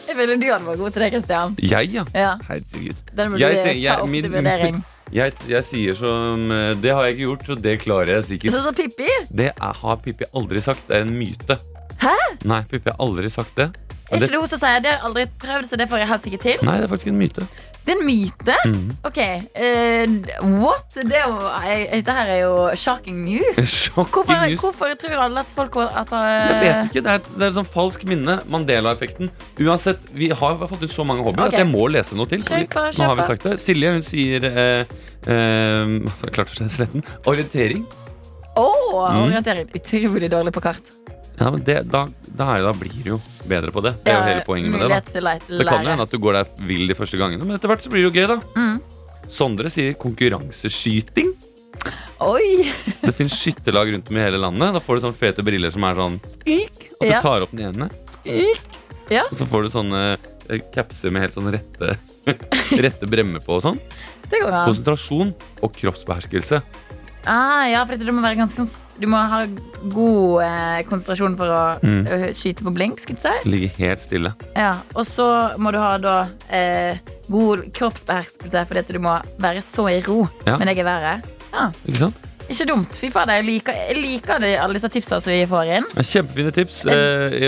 Jeg 0.03 0.17
føler 0.19 0.37
du 0.37 0.47
hadde 0.51 0.67
vært 0.67 0.81
god 0.83 0.93
til 0.95 1.03
det, 1.05 1.09
Kristian. 1.15 1.55
Jeg, 1.63 1.89
ja. 1.95 2.03
Ja, 2.13 2.33
Herregud. 2.49 2.99
den 3.17 3.31
må 3.33 3.39
du 3.39 3.43
jeg- 3.45 3.85
ta 3.87 3.95
opp 4.03 4.09
min- 4.13 4.25
til 4.27 4.33
vurdering. 4.35 4.83
Jeg, 5.13 5.33
jeg 5.45 5.61
sier 5.69 5.93
som 5.93 6.47
eh, 6.51 6.71
Det 6.81 6.89
har 6.97 7.05
jeg 7.05 7.13
ikke 7.19 7.27
gjort, 7.27 7.49
og 7.53 7.59
det 7.63 7.73
klarer 7.83 8.09
jeg 8.15 8.23
sikkert. 8.31 8.55
Sånn 8.55 8.63
som 8.65 8.75
Pippi. 8.79 9.09
Det 9.29 9.51
er, 9.53 9.73
har 9.83 9.97
Pippi 10.01 10.25
aldri 10.33 10.63
sagt. 10.65 10.87
Det 10.89 10.97
er 10.97 11.03
en 11.05 11.13
myte. 11.19 11.59
Hæ? 12.01 12.15
Nei, 12.49 12.63
Pippi 12.71 12.89
har 12.89 12.97
aldri 13.05 13.29
sagt 13.31 13.53
det. 13.61 13.67
Ikke 14.13 14.31
det 14.31 14.41
så 14.53 14.59
sier 14.59 14.63
sier 14.63 14.81
det? 14.85 14.91
har 14.93 14.99
jeg 14.99 15.05
aldri 15.09 15.27
prøvd, 15.45 15.69
så 15.69 15.77
det 15.81 15.89
får 15.91 16.03
jeg 16.03 16.09
helt 16.13 16.27
sikkert 16.27 16.49
til. 16.49 16.67
nei, 16.69 16.79
det 16.81 16.89
er 16.89 16.93
faktisk 16.93 17.13
en 17.13 17.21
myte. 17.21 17.47
Det 17.83 17.91
er 17.91 17.99
en 17.99 18.07
myte? 18.07 18.57
Mm. 18.65 18.91
Ok, 19.09 19.19
Uh, 19.63 20.53
what? 20.63 20.95
Det 20.95 21.17
er 21.19 21.25
jo, 21.27 21.39
dette 21.91 22.15
her 22.15 22.31
er 22.31 22.39
jo 22.45 22.53
shocking 22.79 23.25
news. 23.25 23.59
Shocking 23.83 24.13
Hvorfor, 24.15 24.47
news. 24.47 24.61
hvorfor 24.61 24.93
tror 25.01 25.25
alle 25.25 25.41
at 25.43 25.51
folk 25.57 25.77
at, 25.83 26.13
Jeg 26.13 26.61
vet 26.61 26.77
uh, 26.77 26.85
ikke, 26.87 27.03
Det 27.03 27.11
er, 27.17 27.25
det 27.39 27.47
er 27.49 27.57
sånn 27.57 27.67
falsk 27.69 28.05
minne. 28.07 28.39
Mandela-effekten. 28.53 29.33
Uansett, 29.59 29.99
Vi 30.15 30.31
har 30.31 30.57
fått 30.63 30.85
ut 30.85 30.95
så 30.95 31.05
mange 31.09 31.27
hobbyer 31.27 31.49
okay. 31.49 31.59
at 31.59 31.65
jeg 31.65 31.71
må 31.73 31.89
lese 31.91 32.19
noe 32.19 32.31
til. 32.31 32.45
Kjøp, 32.47 32.69
kjøp. 32.71 33.01
Nå 33.01 33.11
har 33.11 33.19
vi 33.19 33.27
sagt 33.27 33.49
det 33.49 33.59
Silje 33.63 33.93
hun 33.97 34.07
sier 34.07 34.47
uh, 34.47 34.95
uh, 35.27 36.29
klarte 36.31 36.55
å 36.55 36.61
se 36.63 36.71
sletten. 36.71 37.03
Orientering. 37.27 37.83
Å, 38.53 38.69
Mm. 38.93 39.23
orientering. 39.27 39.69
Utrolig 39.75 40.29
dårlig 40.31 40.53
på 40.53 40.61
kart. 40.61 40.91
Ja, 41.43 41.51
men 41.51 41.63
det, 41.67 41.77
da, 41.91 42.05
da, 42.29 42.47
er 42.55 42.61
det, 42.63 42.67
da 42.69 42.73
blir 42.79 42.99
du 43.03 43.09
jo 43.17 43.21
bedre 43.51 43.73
på 43.75 43.83
det. 43.83 43.97
Det 44.05 44.13
er 44.13 44.19
jo 44.21 44.27
hele 44.31 44.45
poenget 44.47 44.71
med 44.71 44.85
det. 44.85 44.89
da. 44.95 45.37
Det 45.59 45.67
kan 45.67 45.83
jo 45.83 45.91
hende 45.91 46.05
at 46.07 46.13
du 46.15 46.21
går 46.23 46.39
der 46.39 46.53
vill 46.69 46.85
de 46.87 46.95
første 46.95 47.19
gangene, 47.19 47.43
men 47.43 47.57
etter 47.59 47.73
hvert 47.73 47.83
så 47.83 47.91
blir 47.91 48.05
det 48.05 48.11
jo 48.13 48.15
gøy, 48.15 48.29
da. 48.31 48.37
Mm. 48.55 48.77
Sondre 49.33 49.73
sier 49.73 49.97
konkurranseskyting. 49.99 51.33
Oi! 52.23 52.69
Det 53.03 53.15
finnes 53.17 53.35
skytterlag 53.35 53.91
rundt 53.95 54.11
om 54.13 54.21
i 54.21 54.23
hele 54.23 54.39
landet. 54.39 54.77
Da 54.77 54.83
får 54.85 55.01
du 55.01 55.07
sånne 55.09 55.19
fete 55.19 55.43
briller 55.47 55.73
som 55.75 55.83
er 55.89 55.99
sånn 55.99 56.21
skik, 56.37 56.85
Og 57.01 57.09
du 57.09 57.17
tar 57.27 57.47
opp 57.49 57.55
den 57.57 57.65
ene. 57.73 57.91
Skik. 58.23 58.79
Ja. 59.11 59.25
Og 59.27 59.35
så 59.41 59.49
får 59.51 59.67
du 59.67 59.73
sånne 59.75 60.03
eh, 60.15 60.63
capser 60.75 61.11
med 61.13 61.27
helt 61.27 61.35
sånn 61.35 61.51
rette 61.53 61.97
Rette 62.87 63.09
bremmer 63.11 63.43
på 63.43 63.57
og 63.59 63.65
sånn. 63.65 63.81
Det. 64.31 64.39
Konsentrasjon 64.47 65.35
og 65.59 65.75
kroppsbeherskelse. 65.75 66.63
Ah, 67.27 67.67
ja, 67.71 67.83
for 67.87 67.99
du 67.99 68.13
må 68.15 68.23
være 68.23 68.39
ganske 68.39 68.63
sånn- 68.63 68.82
Du 69.01 69.07
må 69.09 69.17
ha 69.17 69.47
god 69.91 70.43
eh, 70.45 70.83
konsentrasjon 70.89 71.37
for 71.39 71.49
å 71.51 71.63
Mm. 71.83 72.05
skyte 72.37 72.63
på 72.63 72.73
blink, 72.75 73.01
skulle 73.01 73.19
jeg 73.19 73.43
si. 73.43 73.49
Ligge 73.51 73.71
helt 73.79 73.99
stille. 74.03 74.35
Ja, 74.57 74.75
og 74.95 75.07
så 75.09 75.57
må 75.59 75.73
du 75.73 75.79
ha 75.79 75.97
da 75.99 76.29
eh, 76.51 76.99
god 77.33 77.65
kroppsbeherskelse 77.73 78.67
fordi 78.69 78.79
at 78.85 78.93
du 78.93 78.99
må 79.03 79.17
være 79.41 79.63
så 79.65 79.89
i 79.91 80.01
ro 80.07 80.29
Ja. 80.47 80.57
med 80.59 80.69
deg 80.69 80.79
i 80.79 80.87
været. 80.87 81.25
Ja, 81.53 81.71
Ikke 81.87 81.97
sant? 82.07 82.17
Ikke 82.51 82.67
dumt. 82.69 82.97
Fy 82.99 83.09
fader, 83.13 83.39
jeg 83.41 83.47
liker, 83.47 83.77
jeg 83.89 83.99
liker 83.99 84.43
det, 84.43 84.53
alle 84.61 84.77
disse 84.77 84.91
tipsene 84.93 85.21
som 85.23 85.33
vi 85.33 85.45
får 85.49 85.71
inn. 85.79 85.89
Kjempefine 85.99 86.53
tips. 86.55 86.83
Eh, 86.91 87.47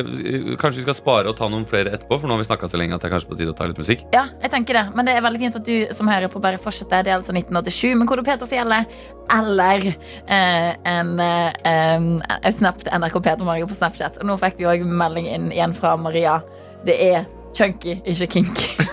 kanskje 0.60 0.80
vi 0.80 0.86
skal 0.86 0.98
spare 0.98 1.30
og 1.30 1.38
ta 1.38 1.48
noen 1.50 1.66
flere 1.68 1.94
etterpå, 1.94 2.18
for 2.20 2.30
nå 2.30 2.36
har 2.36 2.42
vi 2.42 2.48
snakka 2.48 2.70
så 2.70 2.80
lenge 2.80 2.96
at 2.96 3.04
det 3.04 3.10
er 3.10 3.14
kanskje 3.16 3.32
på 3.32 3.38
tide 3.40 3.54
å 3.54 3.58
ta 3.58 3.68
litt 3.70 3.80
musikk. 3.80 4.04
Ja, 4.14 4.26
jeg 4.42 4.54
tenker 4.54 4.78
det. 4.78 4.84
Men 4.94 5.08
det 5.08 5.16
er 5.16 5.26
veldig 5.26 5.42
fint 5.42 5.58
at 5.60 5.68
du 5.68 5.94
som 5.96 6.10
hører 6.10 6.32
på, 6.32 6.42
bare 6.44 6.60
fortsetter. 6.62 7.06
Det 7.06 7.12
er 7.12 7.18
altså 7.18 7.34
1987. 7.34 7.94
Men 7.98 8.10
kode 8.10 8.26
Peters 8.26 8.52
sier 8.52 8.64
eller, 8.64 9.86
eh, 10.28 10.70
en, 10.84 11.20
eh, 11.20 11.52
en 11.64 12.52
snap 12.52 12.82
til 12.82 12.92
NRK 12.92 13.20
Peter 13.20 13.44
Marge 13.44 13.68
på 13.70 13.78
Snapchat. 13.78 14.20
Og 14.20 14.28
nå 14.28 14.38
fikk 14.40 14.60
vi 14.60 14.70
òg 14.70 14.84
melding 14.84 15.30
inn 15.30 15.50
igjen 15.52 15.76
fra 15.76 15.96
Maria. 15.96 16.40
Det 16.84 16.96
er 17.00 17.24
chunky, 17.56 18.00
ikke 18.04 18.30
kinky. 18.38 18.68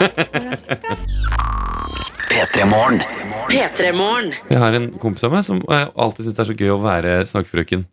P3 2.30 2.64
Morgen. 2.64 3.19
P3 3.50 3.92
Morgen. 3.96 4.32
Jeg 4.50 4.60
har 4.62 4.76
en 4.76 4.88
kompis 5.02 5.24
av 5.26 5.34
meg 5.34 5.44
som 5.46 5.60
jeg 5.62 5.90
alltid 6.04 6.26
syns 6.26 6.36
det 6.38 6.42
er 6.44 6.50
så 6.50 6.58
gøy 6.58 6.72
å 6.74 6.80
være 6.82 7.18
snakkefrøken. 7.30 7.86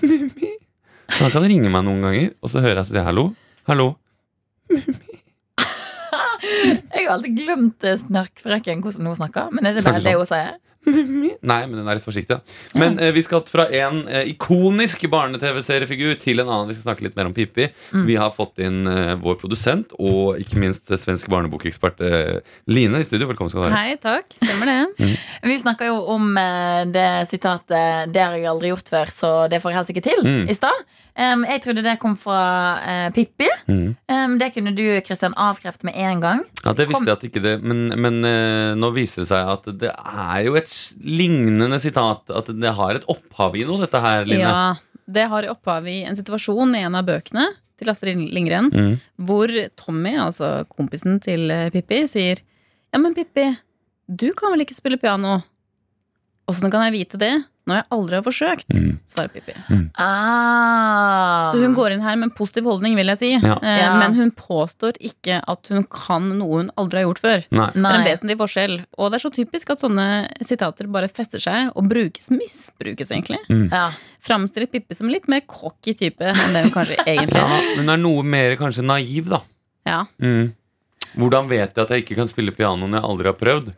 Så 1.14 1.20
Han 1.20 1.34
kan 1.34 1.44
ringe 1.44 1.68
meg 1.70 1.82
noen 1.84 2.00
ganger, 2.00 2.30
og 2.40 2.48
så 2.50 2.62
hører 2.64 2.80
jeg 2.80 2.88
si 2.88 3.02
hallo. 3.04 3.26
Hallo. 3.68 3.90
Jeg 6.94 7.06
har 7.06 7.12
alltid 7.16 7.38
glemt 7.38 7.86
snarkfrøken 8.04 8.82
hvordan 8.84 9.10
hun 9.10 9.18
snakker. 9.18 9.52
Men 9.54 9.68
er 9.68 9.76
det 9.76 9.84
bare 9.84 10.00
Snakker 10.00 10.04
det 10.04 10.14
sånn. 10.14 10.22
hun 10.24 10.30
sier? 10.32 10.52
Nei, 11.50 11.60
men 11.66 11.74
den 11.78 11.88
er 11.88 11.98
litt 11.98 12.04
forsiktig. 12.06 12.36
da. 12.36 12.78
Men 12.80 12.98
eh, 13.02 13.10
vi 13.16 13.22
skal 13.24 13.42
fra 13.48 13.66
en 13.74 14.02
eh, 14.08 14.28
ikonisk 14.32 15.04
barne-TV-seriefigur 15.12 16.16
til 16.22 16.40
en 16.42 16.48
annen. 16.50 16.68
Vi 16.70 16.76
skal 16.78 16.90
snakke 16.90 17.06
litt 17.06 17.16
mer 17.18 17.28
om 17.30 17.34
Pippi. 17.36 17.68
Mm. 17.94 18.04
Vi 18.08 18.16
har 18.20 18.32
fått 18.34 18.60
inn 18.64 18.86
eh, 18.90 19.14
vår 19.20 19.38
produsent 19.40 19.94
og 19.98 20.40
ikke 20.42 20.60
minst 20.62 20.90
eh, 20.92 21.00
svensk 21.00 21.28
barnebokekspert 21.32 22.00
eh, 22.04 22.40
Line 22.70 23.00
i 23.00 23.06
studio. 23.06 23.28
Velkommen 23.30 23.52
skal 23.52 23.66
du 23.66 23.70
ha. 23.70 23.82
Hei, 23.84 23.96
takk. 24.02 24.30
Stemmer 24.40 24.70
det. 24.70 25.10
Vi 25.44 25.58
snakka 25.62 25.88
jo 25.90 26.00
om 26.14 26.30
eh, 26.40 26.82
det 26.94 27.08
sitatet 27.30 28.12
'Det 28.12 28.22
har 28.22 28.36
jeg 28.36 28.46
aldri 28.50 28.72
gjort 28.72 28.88
før, 28.92 29.10
så 29.10 29.30
det 29.50 29.60
får 29.62 29.70
jeg 29.72 29.78
helst 29.80 29.90
ikke 29.94 30.06
til' 30.10 30.22
Mm. 30.24 30.48
i 30.48 30.54
stad. 30.56 30.84
Em, 31.14 31.44
jeg 31.46 31.60
trodde 31.62 31.82
det 31.86 31.92
kom 32.02 32.16
fra 32.18 32.38
uh, 32.82 33.10
Pippi. 33.14 33.46
Mm. 33.70 33.92
Um, 34.10 34.32
det 34.40 34.48
kunne 34.56 34.72
du 34.74 34.82
Kristian, 35.06 35.34
avkrefte 35.38 35.86
med 35.86 35.94
en 35.94 36.22
gang. 36.22 36.40
Ja, 36.64 36.72
Det 36.74 36.88
visste 36.90 37.04
Kom. 37.04 37.10
jeg 37.12 37.18
at 37.20 37.26
ikke 37.28 37.42
det 37.44 37.52
Men, 37.62 37.84
men 38.02 38.16
uh, 38.26 38.74
nå 38.74 38.90
viser 38.96 39.22
det 39.22 39.28
seg 39.30 39.52
at 39.52 39.68
det 39.78 39.92
er 39.94 40.40
jo 40.48 40.56
et 40.58 40.72
lignende 40.98 41.78
sitat. 41.78 42.26
At 42.34 42.50
det 42.50 42.74
har 42.74 42.98
et 42.98 43.06
opphav 43.06 43.54
i 43.54 43.62
noe, 43.68 43.78
dette 43.84 44.00
her, 44.02 44.26
Line. 44.26 44.42
Ja, 44.42 44.74
det 45.06 45.28
har 45.30 45.46
opphav 45.52 45.86
i 45.86 46.00
en 46.08 46.18
situasjon 46.18 46.74
i 46.74 46.82
en 46.88 46.98
av 46.98 47.06
bøkene 47.06 47.46
til 47.78 47.90
Astrid 47.90 48.18
Lindgren, 48.34 48.70
Mm. 48.74 48.92
hvor 49.26 49.50
Tommy, 49.76 50.12
altså 50.18 50.64
kompisen 50.70 51.20
til 51.22 51.50
eh, 51.50 51.70
Pippi, 51.74 52.04
sier 52.10 52.38
Ja, 52.94 52.98
men 53.02 53.14
Pippi, 53.14 53.48
du 54.06 54.32
kan 54.38 54.52
vel 54.54 54.62
ikke 54.62 54.76
spille 54.76 54.98
piano? 55.02 55.40
Åssen 56.50 56.70
kan 56.70 56.84
jeg 56.86 56.94
vite 56.94 57.18
det? 57.18 57.32
Når 57.66 57.78
jeg 57.80 57.86
aldri 57.96 58.14
har 58.18 58.22
forsøkt, 58.26 58.66
Mm. 58.74 58.98
svarer 59.08 59.30
Pippi. 59.32 59.54
Ah. 59.96 61.46
Så 61.52 61.58
hun 61.62 61.74
går 61.76 61.94
inn 61.94 62.02
her 62.04 62.16
med 62.16 62.28
en 62.30 62.34
positiv 62.36 62.66
holdning, 62.68 62.94
vil 62.98 63.10
jeg 63.12 63.18
si. 63.20 63.30
Ja. 63.38 63.56
Eh, 63.62 63.78
Ja. 63.84 63.98
Men 63.98 64.14
hun 64.14 64.30
påstår 64.30 64.96
ikke 65.00 65.40
at 65.48 65.68
hun 65.72 65.84
kan 65.84 66.26
noe 66.38 66.58
hun 66.62 66.70
aldri 66.76 67.00
har 67.02 67.06
gjort 67.08 67.20
før. 67.22 67.44
Nei. 67.50 67.70
Det 67.74 67.84
er 67.84 67.98
en 67.98 68.06
vesentlig 68.08 68.36
forskjell. 68.40 68.76
Og 68.98 69.10
det 69.10 69.18
er 69.20 69.24
så 69.28 69.32
typisk 69.34 69.70
at 69.74 69.80
sånne 69.84 70.08
sitater 70.42 70.86
bare 70.90 71.08
fester 71.08 71.40
seg 71.40 71.70
og 71.74 71.88
brukes, 71.88 72.30
misbrukes, 72.30 73.10
egentlig. 73.10 73.38
Ja. 73.70 73.90
Framstiller 74.24 74.70
Pippi 74.70 74.94
som 74.94 75.08
litt 75.08 75.28
mer 75.28 75.40
cocky 75.46 75.94
type 75.94 76.20
enn 76.24 76.52
det 76.52 76.64
hun 76.64 76.72
kanskje 76.74 76.96
egentlig 77.06 77.40
Ja, 77.40 77.60
er. 77.60 77.88
er 77.88 77.96
noe 78.00 78.22
mer 78.22 78.56
kanskje 78.56 78.84
naiv, 78.84 79.28
da. 79.28 79.40
Ja. 79.86 80.04
Mm. 80.20 80.52
Hvordan 81.16 81.48
vet 81.48 81.76
jeg 81.76 81.84
at 81.84 81.90
jeg 81.90 82.04
ikke 82.04 82.16
kan 82.16 82.26
spille 82.30 82.52
piano 82.56 82.86
når 82.88 83.00
jeg 83.00 83.08
aldri 83.10 83.26
har 83.30 83.38
prøvd? 83.38 83.74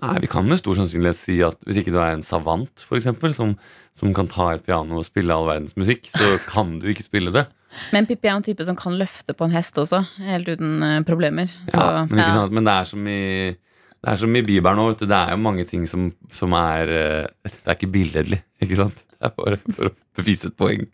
Nei, 0.00 0.16
Vi 0.24 0.30
kan 0.32 0.46
med 0.48 0.60
stor 0.60 0.76
sannsynlighet 0.78 1.18
si 1.18 1.38
at 1.44 1.58
hvis 1.68 1.80
ikke 1.82 1.92
du 1.94 1.98
er 2.00 2.14
en 2.16 2.24
savant, 2.26 2.84
for 2.86 2.98
eksempel, 2.98 3.34
som, 3.36 3.54
som 3.96 4.12
kan 4.16 4.28
ta 4.30 4.50
et 4.54 4.64
piano 4.66 5.00
og 5.00 5.06
spille 5.08 5.34
all 5.34 5.48
verdens 5.48 5.76
musikk, 5.80 6.08
så 6.10 6.36
kan 6.52 6.78
du 6.80 6.88
ikke 6.92 7.06
spille 7.06 7.32
det. 7.34 7.46
Men 7.94 8.06
Pippi 8.08 8.26
er 8.26 8.34
en 8.38 8.46
type 8.46 8.64
som 8.66 8.78
kan 8.78 8.96
løfte 8.98 9.34
på 9.36 9.46
en 9.46 9.54
hest 9.54 9.76
også, 9.78 10.02
helt 10.26 10.48
uten 10.50 10.80
eh, 10.82 11.00
problemer. 11.06 11.52
Så 11.70 11.78
Ja, 11.78 12.06
men, 12.08 12.18
ikke 12.18 12.30
ja. 12.32 12.38
sant? 12.40 12.56
men 12.56 12.66
det 12.66 12.76
er 12.76 12.88
som 12.90 13.10
i 13.10 13.20
det 14.00 14.08
er 14.14 14.16
som 14.16 14.32
i 14.32 14.40
Bibelen 14.40 14.78
nå. 14.80 14.86
Det 14.96 15.12
er 15.12 15.34
jo 15.34 15.40
mange 15.44 15.66
ting 15.68 15.82
som, 15.88 16.06
som 16.32 16.54
er 16.56 16.88
eh, 16.88 17.26
Det 17.44 17.68
er 17.68 17.76
ikke 17.76 17.90
billedlig, 17.92 18.40
ikke 18.64 18.78
sant? 18.80 19.02
Det 19.12 19.28
er 19.28 19.34
bare 19.36 19.58
for 19.60 19.90
å 19.90 19.94
bevise 20.16 20.48
et 20.48 20.56
poeng. 20.56 20.86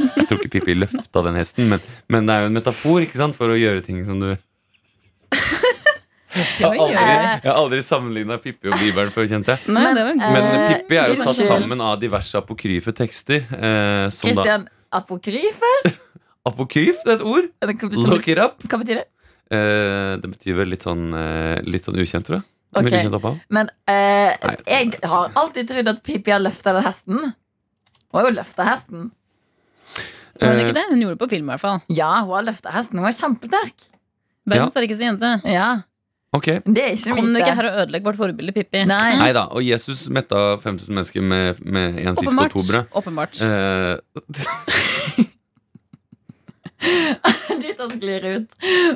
Jeg 0.00 0.26
tror 0.28 0.38
ikke 0.38 0.52
Pippi 0.58 0.74
løfta 0.76 1.22
den 1.24 1.38
hesten, 1.40 1.70
men, 1.72 1.80
men 2.12 2.28
det 2.28 2.34
er 2.36 2.44
jo 2.44 2.50
en 2.50 2.58
metafor 2.58 3.00
ikke 3.04 3.20
sant? 3.20 3.36
for 3.38 3.52
å 3.52 3.56
gjøre 3.58 3.82
ting 3.86 4.02
som 4.04 4.20
du 4.20 4.28
Jeg 6.30 6.62
har 6.62 6.76
aldri, 6.78 6.94
jeg 6.94 7.48
har 7.50 7.56
aldri 7.58 7.80
sammenligna 7.82 8.36
Pippi 8.42 8.70
og 8.70 8.76
Bibelen 8.78 9.10
før, 9.14 9.26
kjente 9.30 9.56
jeg. 9.56 9.72
Nei, 9.74 9.88
Men 9.94 10.20
Eh, 10.20 10.66
Pippi 10.76 10.98
er 11.00 11.14
jo 11.14 11.16
satt 11.24 11.40
sammen 11.42 11.80
av 11.82 11.96
diverse 12.02 12.38
apokryfe 12.38 12.94
tekster. 12.94 13.42
Eh, 13.50 14.04
som 14.14 14.38
da 14.38 14.60
apokryfe? 15.00 15.72
Apokryf, 16.50 17.02
det 17.04 17.12
er 17.12 17.18
et 17.18 17.26
ord. 17.26 17.50
Look 18.08 18.28
it 18.30 18.38
up. 18.40 18.62
Hva 18.64 18.78
betyr 18.80 19.02
det? 19.02 19.08
Eh, 19.52 20.14
det 20.22 20.30
betyr 20.30 20.56
vel 20.62 20.70
litt 20.72 20.86
sånn, 20.86 21.10
eh, 21.12 21.58
litt 21.66 21.84
sånn 21.84 21.98
ukjent, 22.00 22.24
tror 22.26 22.38
jeg. 22.38 22.46
Ok. 22.70 22.78
Veldig 22.86 23.00
ukjent 23.00 23.16
opphav. 23.18 23.38
Men 23.50 23.70
eh, 23.90 24.30
Nei. 24.38 24.54
jeg 24.70 25.00
har 25.10 25.32
alltid 25.36 25.68
trodd 25.68 25.90
at 25.90 26.02
Pippi 26.06 26.32
har 26.32 26.40
løfta 26.40 26.72
den 26.76 26.86
hesten. 26.86 27.18
Hun 27.34 28.16
har 28.20 28.28
jo 28.30 28.34
løfta 28.38 28.66
hesten. 28.68 29.10
Eh, 30.40 30.62
ikke 30.62 30.76
det? 30.78 30.86
Hun 30.88 31.02
gjorde 31.02 31.16
det 31.18 31.22
på 31.24 31.30
film, 31.34 31.50
i 31.50 31.52
hvert 31.52 31.64
fall. 31.66 31.82
Ja, 31.92 32.12
hun 32.22 32.32
har 32.38 32.46
løfta 32.48 32.72
hesten. 32.72 33.02
Hun 33.02 33.10
er 33.10 33.16
kjempesterk. 33.18 33.88
Verdens 34.48 34.72
sterkeste 34.72 35.04
jente. 35.04 35.34
Ja, 35.50 35.68
Ok, 36.30 36.46
Det 36.62 36.82
er 36.84 36.92
ikke 36.94 37.14
Kom 37.16 37.32
du 37.34 37.38
ikke 37.40 37.54
her 37.58 37.66
og 37.66 37.78
ødelegg 37.82 38.04
vårt 38.06 38.18
forbilde 38.20 38.52
Pippi? 38.54 38.84
Nei. 38.86 39.16
Nei 39.18 39.32
da. 39.34 39.48
Og 39.50 39.64
Jesus 39.66 40.04
metta 40.14 40.56
5000 40.62 40.94
mennesker 40.94 41.24
med, 41.26 41.58
med 41.66 41.98
en 42.06 42.14
fisk 42.20 42.38
og 42.38 42.52
to 42.54 42.62
brød. 42.68 42.84
Åpenbart. 43.00 43.40
Eh, 43.42 43.98
Dit 47.60 47.82
sklir 47.96 48.24
ut. 48.36 48.50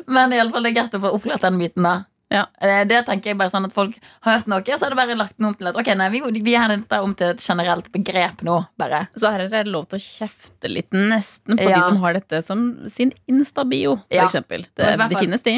Men 0.07 0.32
i 0.32 0.39
alle 0.41 0.55
fall, 0.55 0.62
det 0.64 0.72
er 0.72 0.78
greit 0.78 0.95
å 0.95 1.03
få 1.03 1.11
oppklart 1.18 1.43
den 1.45 1.59
myten, 1.59 1.82
da. 1.85 1.97
Ja. 2.32 2.47
Eh, 2.61 2.82
Det 2.89 3.03
tenker 3.07 3.30
jeg 3.30 3.39
bare 3.39 3.53
sånn 3.53 3.66
at 3.68 3.74
Folk 3.76 3.99
har 4.24 4.39
hørt 4.39 4.49
noe, 4.51 4.62
og 4.64 4.78
så 4.80 4.87
er 4.89 4.95
det 4.95 4.99
bare 4.99 5.16
lagt 5.18 5.37
noe 5.43 5.53
om 5.53 5.57
til 5.59 5.68
at 5.70 5.76
Ok, 5.78 5.91
nei, 5.99 6.09
vi, 6.11 6.22
vi 6.43 6.55
har 6.57 6.72
dette 6.72 6.99
om 7.05 7.12
til 7.14 7.35
et 7.35 7.43
generelt 7.45 7.91
begrep 7.95 8.43
nå. 8.47 8.57
Bare 8.80 9.05
Så 9.14 9.30
her 9.30 9.45
er 9.45 9.53
det 9.53 9.66
lov 9.70 9.87
til 9.91 10.01
å 10.01 10.03
kjefte 10.03 10.70
litt 10.72 10.91
nesten 10.97 11.59
på 11.61 11.68
Ja. 11.68 11.76
de 11.78 11.82
som 11.91 12.01
har 12.03 12.16
dette 12.16 12.41
som 12.47 12.64
sin 12.91 13.12
Insta-bio, 13.30 13.99
for 14.01 14.14
Ja. 14.16 14.26
Det, 14.32 14.97
det 15.12 15.20
finnes 15.20 15.43
de. 15.47 15.57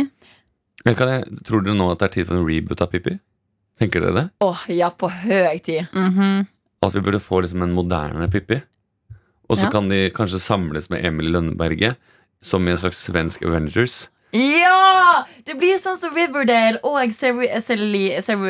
Men 0.87 0.95
kan 0.99 1.11
jeg, 1.11 1.26
tror 1.45 1.64
dere 1.66 1.76
nå 1.76 1.91
at 1.93 2.01
det 2.01 2.07
er 2.09 2.14
tid 2.16 2.28
for 2.30 2.39
en 2.39 2.47
reboot 2.47 2.80
av 2.84 2.93
Pippi? 2.93 3.16
Tenker 3.76 4.01
dere 4.01 4.14
det? 4.16 4.24
Åh, 4.47 4.62
ja, 4.72 4.89
på 4.91 5.11
høy 5.12 5.59
tid. 5.61 5.91
Mhm. 5.93 6.47
At 6.87 6.95
vi 6.95 7.03
burde 7.03 7.20
få 7.20 7.43
liksom 7.43 7.62
en 7.66 7.74
moderne 7.76 8.28
Pippi? 8.32 8.62
Og 9.49 9.57
så 9.59 9.66
Ja. 9.66 9.70
kan 9.70 9.89
de 9.89 10.11
kanskje 10.11 10.41
samles 10.41 10.89
med 10.91 11.05
Emil 11.05 11.30
Lønneberget 11.32 11.97
som 12.43 12.66
i 12.66 12.70
en 12.70 12.78
slags 12.78 12.99
svensk 13.05 13.43
Avengers. 13.43 14.09
Ja! 14.32 15.24
Det 15.47 15.55
blir 15.59 15.78
sånn 15.78 15.99
som 15.99 16.14
Riverdale 16.14 16.80
og 16.84 16.99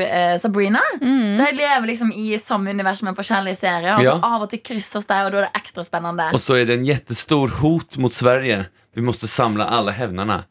eh, 0.01 0.39
Sabrina. 0.41 0.81
Mm. 1.03 1.37
De 1.39 1.51
lever 1.53 1.87
liksom 1.87 2.13
i 2.13 2.39
samme 2.39 2.71
univers 2.73 3.03
med 3.03 3.15
forskjellige 3.19 3.59
serier. 3.61 3.95
Og 3.95 4.01
så 4.01 4.05
Ja. 4.05 4.21
av 4.23 4.43
og 4.43 4.51
til 4.51 4.61
krysses 4.61 5.07
de, 5.07 5.15
og 5.15 5.33
da 5.33 5.39
er 5.39 5.49
det 5.53 5.63
ekstra 5.63 5.85
spennende. 5.85 6.33
Og 6.33 6.41
så 6.41 6.57
er 6.61 6.65
det 6.67 6.79
en 6.79 6.87
jättestor 6.87 7.49
hot 7.61 7.99
mot 7.99 8.13
Sverige. 8.13 8.67
Vi 8.95 9.03
måste 9.03 9.27
alle 9.29 9.93
hevnerne 9.93 9.93
hävnarna. 9.93 10.45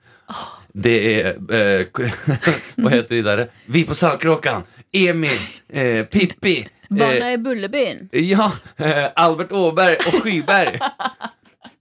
Det 0.76 0.96
er 1.08 1.28
eh, 1.56 1.86
Hva 2.82 2.92
heter 2.92 3.16
de 3.16 3.22
derre? 3.24 3.46
Vi 3.72 3.86
på 3.88 3.96
Saltkråkan, 3.96 4.66
Emil, 4.96 5.46
eh, 5.72 6.02
Pippi, 6.12 6.58
eh, 6.66 6.72
Barna 6.90 7.32
i 7.34 7.38
Bullebyen. 7.40 8.10
ja, 8.12 8.50
eh, 8.78 9.06
Albert 9.16 9.52
Åberg 9.56 10.04
og 10.10 10.20
Skyberg. 10.22 10.80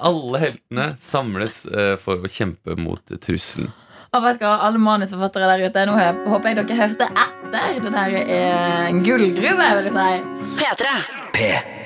Alle 0.05 0.38
heltene 0.42 0.92
samles 0.99 1.64
eh, 1.66 1.95
for 2.03 2.22
å 2.22 2.30
kjempe 2.30 2.76
mot 2.78 3.14
trusselen. 3.22 3.72
Og 4.14 4.22
vet 4.22 4.42
hva, 4.42 4.61
alle 4.62 4.78
manusforfattere 4.78 5.49
der 5.51 5.66
ute, 5.66 5.86
nå 5.90 5.95
håper 6.30 6.53
jeg 6.53 6.61
dere 6.61 6.76
hørte 6.84 7.09
etter. 7.11 7.80
Det 7.82 7.95
der 7.95 8.18
er 8.22 8.90
en 8.92 9.03
gullgruve, 9.03 9.70
vil 9.80 9.88
jeg 9.90 9.97
si. 9.99 10.59
P3. 10.61 10.99
P3. 11.34 11.84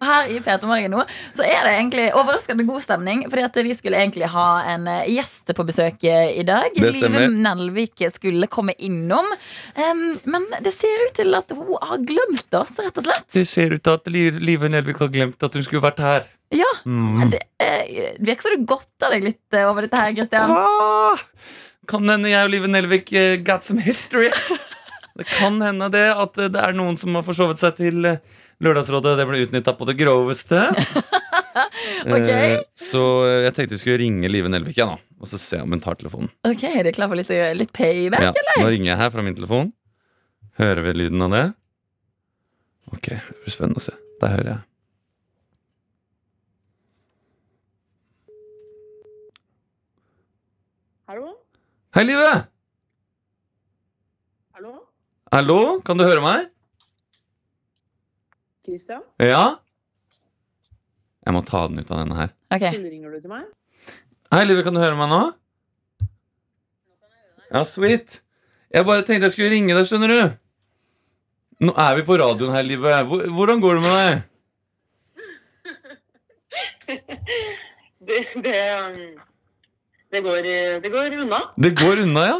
Her 0.00 0.30
i 0.30 0.38
Peter 0.40 0.68
Morgen 0.68 0.92
nå 0.94 1.04
så 1.36 1.44
er 1.44 1.64
det 1.66 1.72
egentlig 1.74 2.06
overraskende 2.16 2.66
god 2.68 2.82
stemning. 2.84 3.22
Fordi 3.30 3.44
at 3.46 3.58
vi 3.66 3.74
skulle 3.76 4.00
egentlig 4.00 4.30
ha 4.32 4.46
en 4.74 4.88
eh, 4.90 5.08
gjest 5.16 5.52
på 5.56 5.66
besøk 5.68 6.04
eh, 6.08 6.36
i 6.40 6.44
dag. 6.46 6.76
Live 6.76 7.28
Nelvik 7.34 8.04
skulle 8.14 8.48
komme 8.52 8.74
innom. 8.78 9.28
Um, 9.76 10.04
men 10.30 10.46
det 10.64 10.72
ser 10.74 11.06
ut 11.06 11.14
til 11.18 11.34
at 11.38 11.52
hun 11.56 11.74
har 11.76 12.02
glemt 12.06 12.58
oss, 12.58 12.76
rett 12.80 13.00
og 13.00 13.06
slett. 13.06 13.26
Det 13.34 13.46
ser 13.48 13.76
ut 13.76 13.84
til 13.86 13.98
at 13.98 14.12
Live 14.40 14.70
Nelvik 14.72 15.02
har 15.02 15.12
glemt 15.12 15.42
at 15.46 15.56
hun 15.56 15.66
skulle 15.66 15.84
vært 15.84 16.04
her. 16.04 16.28
Ja, 16.50 16.66
Mm. 16.82 17.28
Det 17.30 17.38
eh, 17.62 18.16
virker 18.18 18.42
som 18.42 18.54
du 18.56 18.64
godter 18.66 19.12
deg 19.12 19.26
litt 19.26 19.54
eh, 19.54 19.66
over 19.68 19.84
dette 19.84 20.00
her, 20.00 20.14
Christian. 20.16 20.50
Hva? 20.50 21.14
Kan 21.90 22.08
hende 22.10 22.30
jeg 22.32 22.46
og 22.46 22.50
Live 22.50 22.70
Nelvik 22.70 23.12
got 23.46 23.66
some 23.66 23.82
history. 23.84 24.30
Det 25.20 25.26
kan 25.28 25.58
hende 25.60 25.90
det 25.92 26.06
at 26.16 26.38
det 26.38 26.56
er 26.56 26.72
noen 26.72 26.96
som 26.96 27.12
har 27.18 27.24
forsovet 27.26 27.60
seg 27.60 27.74
til 27.76 28.06
Lørdagsrådet. 28.64 29.16
Det 29.18 29.26
ble 29.30 29.40
utnytta 29.46 29.74
på 29.78 29.88
det 29.90 29.96
groveste. 30.00 30.62
Ok. 32.00 32.28
Eh, 32.30 32.60
Så 32.78 33.00
jeg 33.26 33.50
tenkte 33.56 33.74
vi 33.74 33.78
skulle 33.80 33.96
ringe 34.00 34.28
Live 34.30 34.48
Nelvik 34.48 34.76
ja, 34.78 34.86
og 34.94 35.28
så 35.28 35.36
se 35.40 35.58
om 35.60 35.72
hun 35.74 35.80
tar 35.82 35.96
telefonen. 35.98 36.30
Ok, 36.46 36.62
Er 36.70 36.86
du 36.86 36.92
klar 36.94 37.10
for 37.10 37.18
litt, 37.18 37.28
litt 37.58 37.72
payback? 37.76 38.22
Ja, 38.22 38.30
nå 38.62 38.68
ringer 38.70 38.92
jeg 38.92 39.00
her 39.00 39.10
fra 39.12 39.24
min 39.26 39.34
telefon. 39.36 39.72
Hører 40.60 40.86
vi 40.86 40.94
lyden 40.94 41.26
av 41.26 41.34
det? 41.34 41.42
Ok, 42.94 43.10
det 43.10 43.40
blir 43.42 43.52
spennende 43.52 43.82
å 43.82 43.84
se. 43.84 43.96
Der 44.22 44.32
hører 44.36 44.50
jeg. 44.52 44.60
Hallo? 51.08 51.32
Hei, 51.94 52.04
Live! 52.06 52.30
Hallo? 54.54 54.74
Hallo, 55.34 55.58
kan 55.86 55.98
du 55.98 56.04
høre 56.06 56.22
meg? 56.22 56.48
Christian? 58.70 59.02
Ja? 59.18 59.58
Jeg 61.26 61.34
må 61.36 61.42
ta 61.46 61.66
den 61.68 61.82
ut 61.82 61.90
av 61.90 62.04
denne 62.04 62.16
her. 62.18 62.30
Ok, 62.54 62.64
Ringer 62.70 63.12
du 63.12 63.20
til 63.20 63.32
meg? 63.32 63.48
Hei, 64.30 64.44
Live, 64.46 64.62
kan 64.66 64.76
du 64.76 64.80
høre 64.82 64.98
meg 64.98 65.10
nå? 65.10 65.20
Ja, 67.50 67.64
sweet. 67.66 68.20
Jeg 68.70 68.86
bare 68.86 69.02
tenkte 69.02 69.26
jeg 69.26 69.34
skulle 69.34 69.50
ringe 69.50 69.74
deg, 69.74 69.88
skjønner 69.90 70.12
du. 70.14 70.20
Nå 71.66 71.74
er 71.74 71.98
vi 71.98 72.06
på 72.06 72.16
radioen 72.20 72.54
her, 72.54 72.64
Live. 72.66 72.94
Hvordan 73.34 73.62
går 73.62 73.80
det 73.80 73.82
med 73.88 73.94
deg? 73.98 74.12
Det, 78.00 78.16
det, 78.42 78.60
um, 78.80 79.18
det, 80.10 80.20
går, 80.24 80.46
det 80.82 80.88
går 80.90 81.12
unna. 81.20 81.36
Det 81.54 81.70
går 81.78 82.00
unna, 82.02 82.22
ja? 82.26 82.38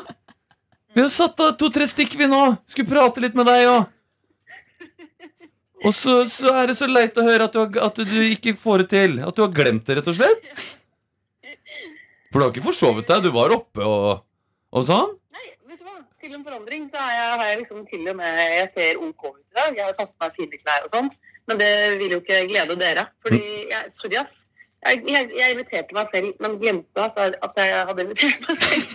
Vi 0.96 1.02
har 1.04 1.10
satt 1.12 1.38
av 1.44 1.52
to-tre 1.60 1.86
stikk, 1.86 2.16
vi 2.18 2.26
nå. 2.26 2.40
Skulle 2.72 2.88
prate 2.90 3.22
litt 3.22 3.36
med 3.38 3.46
deg 3.46 3.68
òg. 3.70 3.84
Og 5.86 5.94
så, 5.96 6.14
så 6.28 6.52
er 6.60 6.68
det 6.68 6.76
så 6.76 6.88
leit 6.90 7.16
å 7.16 7.24
høre 7.24 7.46
at 7.46 7.54
du, 7.54 7.60
har, 7.62 7.78
at 7.86 8.00
du 8.04 8.18
ikke 8.26 8.52
får 8.58 8.82
det 8.82 8.88
til. 8.92 9.16
At 9.24 9.36
du 9.36 9.44
har 9.46 9.54
glemt 9.54 9.86
det, 9.88 9.96
rett 10.00 10.10
og 10.12 10.18
slett. 10.18 10.50
For 12.30 12.36
du 12.38 12.44
har 12.44 12.52
ikke 12.52 12.66
forsovet 12.66 13.08
deg. 13.08 13.24
Du 13.24 13.32
var 13.34 13.54
oppe 13.54 13.86
og, 13.86 14.20
og 14.76 14.84
sånn. 14.86 15.16
Nei, 15.34 15.46
vet 15.70 15.80
du 15.80 15.88
hva? 15.88 15.96
Til 16.20 16.36
en 16.36 16.44
forandring 16.46 16.84
så 16.92 17.00
er 17.00 17.14
jeg, 17.16 17.32
har 17.32 17.48
jeg 17.48 17.62
liksom 17.62 17.86
til 17.88 18.12
og 18.12 18.20
med 18.20 18.42
Jeg 18.58 18.68
ser 18.74 19.00
OK 19.00 19.24
ut 19.30 19.40
i 19.40 19.58
dag. 19.62 19.72
Jeg 19.80 19.86
har 19.86 19.96
tatt 19.96 20.12
på 20.12 20.26
meg 20.26 20.36
fine 20.36 20.60
klær 20.60 20.86
og 20.86 20.94
sånt. 20.94 21.18
Men 21.48 21.62
det 21.62 21.72
vil 22.02 22.14
jo 22.14 22.20
ikke 22.22 22.44
glede 22.52 22.78
dere. 22.78 23.08
Fordi 23.24 23.42
jeg, 23.72 23.90
Sorry, 23.96 24.20
ass. 24.20 24.36
Jeg, 24.84 25.02
jeg, 25.08 25.32
jeg 25.36 25.56
inviterte 25.56 25.96
meg 25.96 26.06
selv, 26.08 26.30
men 26.40 26.60
glemte 26.60 27.02
at 27.04 27.18
jeg, 27.20 27.34
at 27.44 27.58
jeg 27.60 27.82
hadde 27.90 28.06
invitert 28.06 28.46
meg 28.46 28.60
selv. 28.60 28.94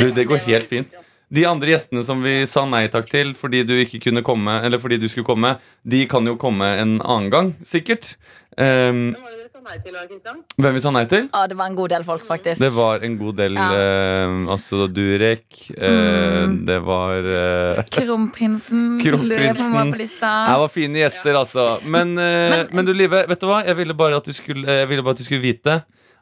Du, 0.00 0.08
det 0.16 0.24
går 0.30 0.46
helt 0.46 0.70
fint. 0.70 0.96
De 1.30 1.44
andre 1.46 1.70
gjestene 1.76 2.02
som 2.02 2.22
vi 2.24 2.40
sa 2.50 2.64
nei 2.66 2.88
takk 2.90 3.06
til 3.10 3.34
fordi 3.38 3.60
du 3.68 3.76
ikke 3.78 4.00
kunne 4.08 4.22
komme, 4.26 4.56
eller 4.66 4.80
fordi 4.82 4.96
du 4.98 5.06
skulle 5.08 5.26
komme, 5.28 5.52
de 5.86 6.00
kan 6.10 6.26
jo 6.26 6.34
komme 6.40 6.66
en 6.80 6.96
annen 7.00 7.30
gang, 7.30 7.52
sikkert. 7.62 8.16
Um, 8.58 9.12
Hvem 9.14 9.22
var 9.22 9.30
det 9.30 9.38
dere 9.38 9.50
sa 9.52 9.60
nei 9.62 9.76
til, 9.84 9.94
Kristian? 10.10 10.40
Hvem 10.58 10.74
vi 10.74 10.80
sa 10.82 10.90
nei 10.96 11.04
til? 11.08 11.28
Ja, 11.30 11.44
det 11.46 11.56
var 11.60 11.70
en 11.70 11.76
god 11.78 11.92
del 11.94 12.02
folk, 12.08 12.24
faktisk. 12.26 12.58
Det 12.60 12.72
var 12.74 13.04
en 13.06 13.14
god 13.20 13.36
del 13.38 13.54
Ja. 13.60 13.68
uh, 13.70 14.50
Altså 14.56 14.88
Durek. 14.90 15.46
Uh, 15.78 16.48
Mm. 16.50 16.64
Det 16.66 16.78
var 16.82 17.26
uh, 17.30 17.84
Kronprinsen. 17.94 18.98
Kronprinsen. 19.04 19.72
Var 19.72 19.90
på 19.92 20.00
lista. 20.00 20.32
Det 20.50 20.58
var 20.64 20.68
fine 20.74 20.98
gjester, 21.04 21.34
altså. 21.38 21.66
Men, 21.84 22.16
eh, 22.18 22.64
men 22.72 22.84
du, 22.88 22.92
Live, 22.96 23.22
vet 23.28 23.40
du 23.40 23.46
hva? 23.46 23.62
Jeg 23.66 23.76
ville 23.78 23.94
bare 23.94 24.16
at 24.18 24.26
du 24.26 24.32
skulle, 24.34 24.66
jeg 24.66 24.88
ville 24.90 25.02
bare 25.06 25.14
at 25.14 25.22
du 25.22 25.26
skulle 25.28 25.44
vite 25.44 25.78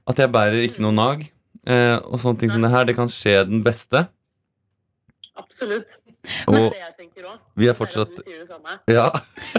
at 0.09 0.19
jeg 0.23 0.33
bærer 0.33 0.61
ikke 0.69 0.83
noe 0.85 0.93
nag. 0.97 1.25
Eh, 1.69 1.97
og 2.05 2.21
sånne 2.21 2.41
ting 2.41 2.51
som 2.53 2.63
det 2.65 2.71
her, 2.73 2.85
det 2.89 2.97
kan 2.97 3.09
skje 3.13 3.39
den 3.49 3.63
beste. 3.65 4.07
Absolutt. 5.39 5.95
Det 6.09 6.35
er 6.35 6.49
Og 6.51 6.73
det 6.75 6.81
jeg 6.81 6.95
tenker 6.99 7.27
òg. 7.31 7.39
vi 7.57 7.69
er 7.71 7.77
fortsatt 7.79 8.11
Du 8.17 8.23
sier 8.25 8.41
det 8.43 8.49
samme. 8.51 8.75
Ja. 8.91 9.07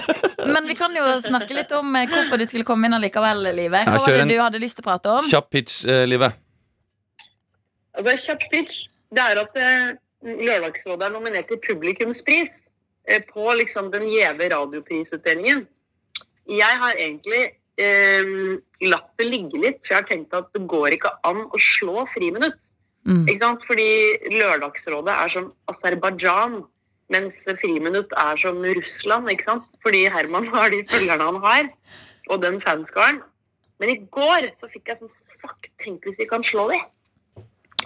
Men 0.53 0.67
vi 0.67 0.75
kan 0.75 0.93
jo 0.95 1.05
snakke 1.23 1.55
litt 1.55 1.71
om 1.77 1.95
eh, 1.95 2.07
hvorfor 2.11 2.41
du 2.41 2.45
skulle 2.49 2.67
komme 2.67 2.89
inn 2.89 2.97
allikevel, 2.97 3.47
Live. 3.55 3.83
Hva 3.87 3.95
Ja, 3.95 4.03
var 4.03 4.19
det 4.19 4.27
du 4.29 4.37
hadde 4.41 4.61
lyst 4.61 4.79
til 4.79 4.83
å 4.83 4.89
prate 4.89 5.13
om? 5.17 5.23
Kjapp 5.29 5.49
pitch, 5.55 5.77
eh, 5.87 6.03
Live. 6.09 6.31
Altså, 7.97 8.15
kjapp 8.27 8.43
pitch. 8.51 8.81
Det 9.15 9.23
er 9.23 9.41
at 9.41 9.55
eh, 9.59 9.91
Lørdagsrådet 10.29 11.07
er 11.07 11.13
nominert 11.15 11.47
til 11.49 11.61
publikumspris 11.63 12.51
på 13.31 13.53
liksom 13.57 13.87
den 13.93 14.03
gjeve 14.11 14.49
radioprisutdelingen. 14.51 15.63
Jeg 16.49 16.75
har 16.83 16.97
egentlig 16.99 17.39
eh, 17.81 18.33
latt 18.85 19.07
det 19.17 19.29
ligge 19.29 19.61
litt, 19.63 19.79
for 19.85 19.95
jeg 19.95 20.03
har 20.03 20.09
tenkt 20.11 20.35
at 20.37 20.51
det 20.53 20.65
går 20.69 20.97
ikke 20.97 21.13
an 21.25 21.45
å 21.47 21.61
slå 21.63 22.03
friminutt. 22.13 22.59
Mm. 23.07 23.23
Ikke 23.27 23.39
sant? 23.41 23.63
Fordi 23.65 23.87
Lørdagsrådet 24.35 25.13
er 25.15 25.29
som 25.33 25.53
Aserbajdsjan, 25.71 26.59
mens 27.09 27.39
friminutt 27.61 28.11
er 28.17 28.37
som 28.37 28.59
Russland. 28.61 29.29
ikke 29.31 29.43
sant? 29.47 29.63
Fordi 29.81 30.03
Herman 30.13 30.47
har 30.53 30.69
de 30.69 30.83
følgerne 30.83 31.25
han 31.31 31.39
har, 31.41 31.69
og 32.29 32.41
den 32.43 32.59
fanskaren. 32.61 33.21
Men 33.79 33.89
i 33.89 33.97
går 34.11 34.49
så 34.59 34.67
fikk 34.69 34.87
jeg 34.93 34.99
sånn 34.99 35.09
Fuck, 35.39 35.69
tenk 35.79 36.03
hvis 36.03 36.17
vi 36.19 36.25
kan 36.27 36.43
slå 36.43 36.65
de. 36.67 36.77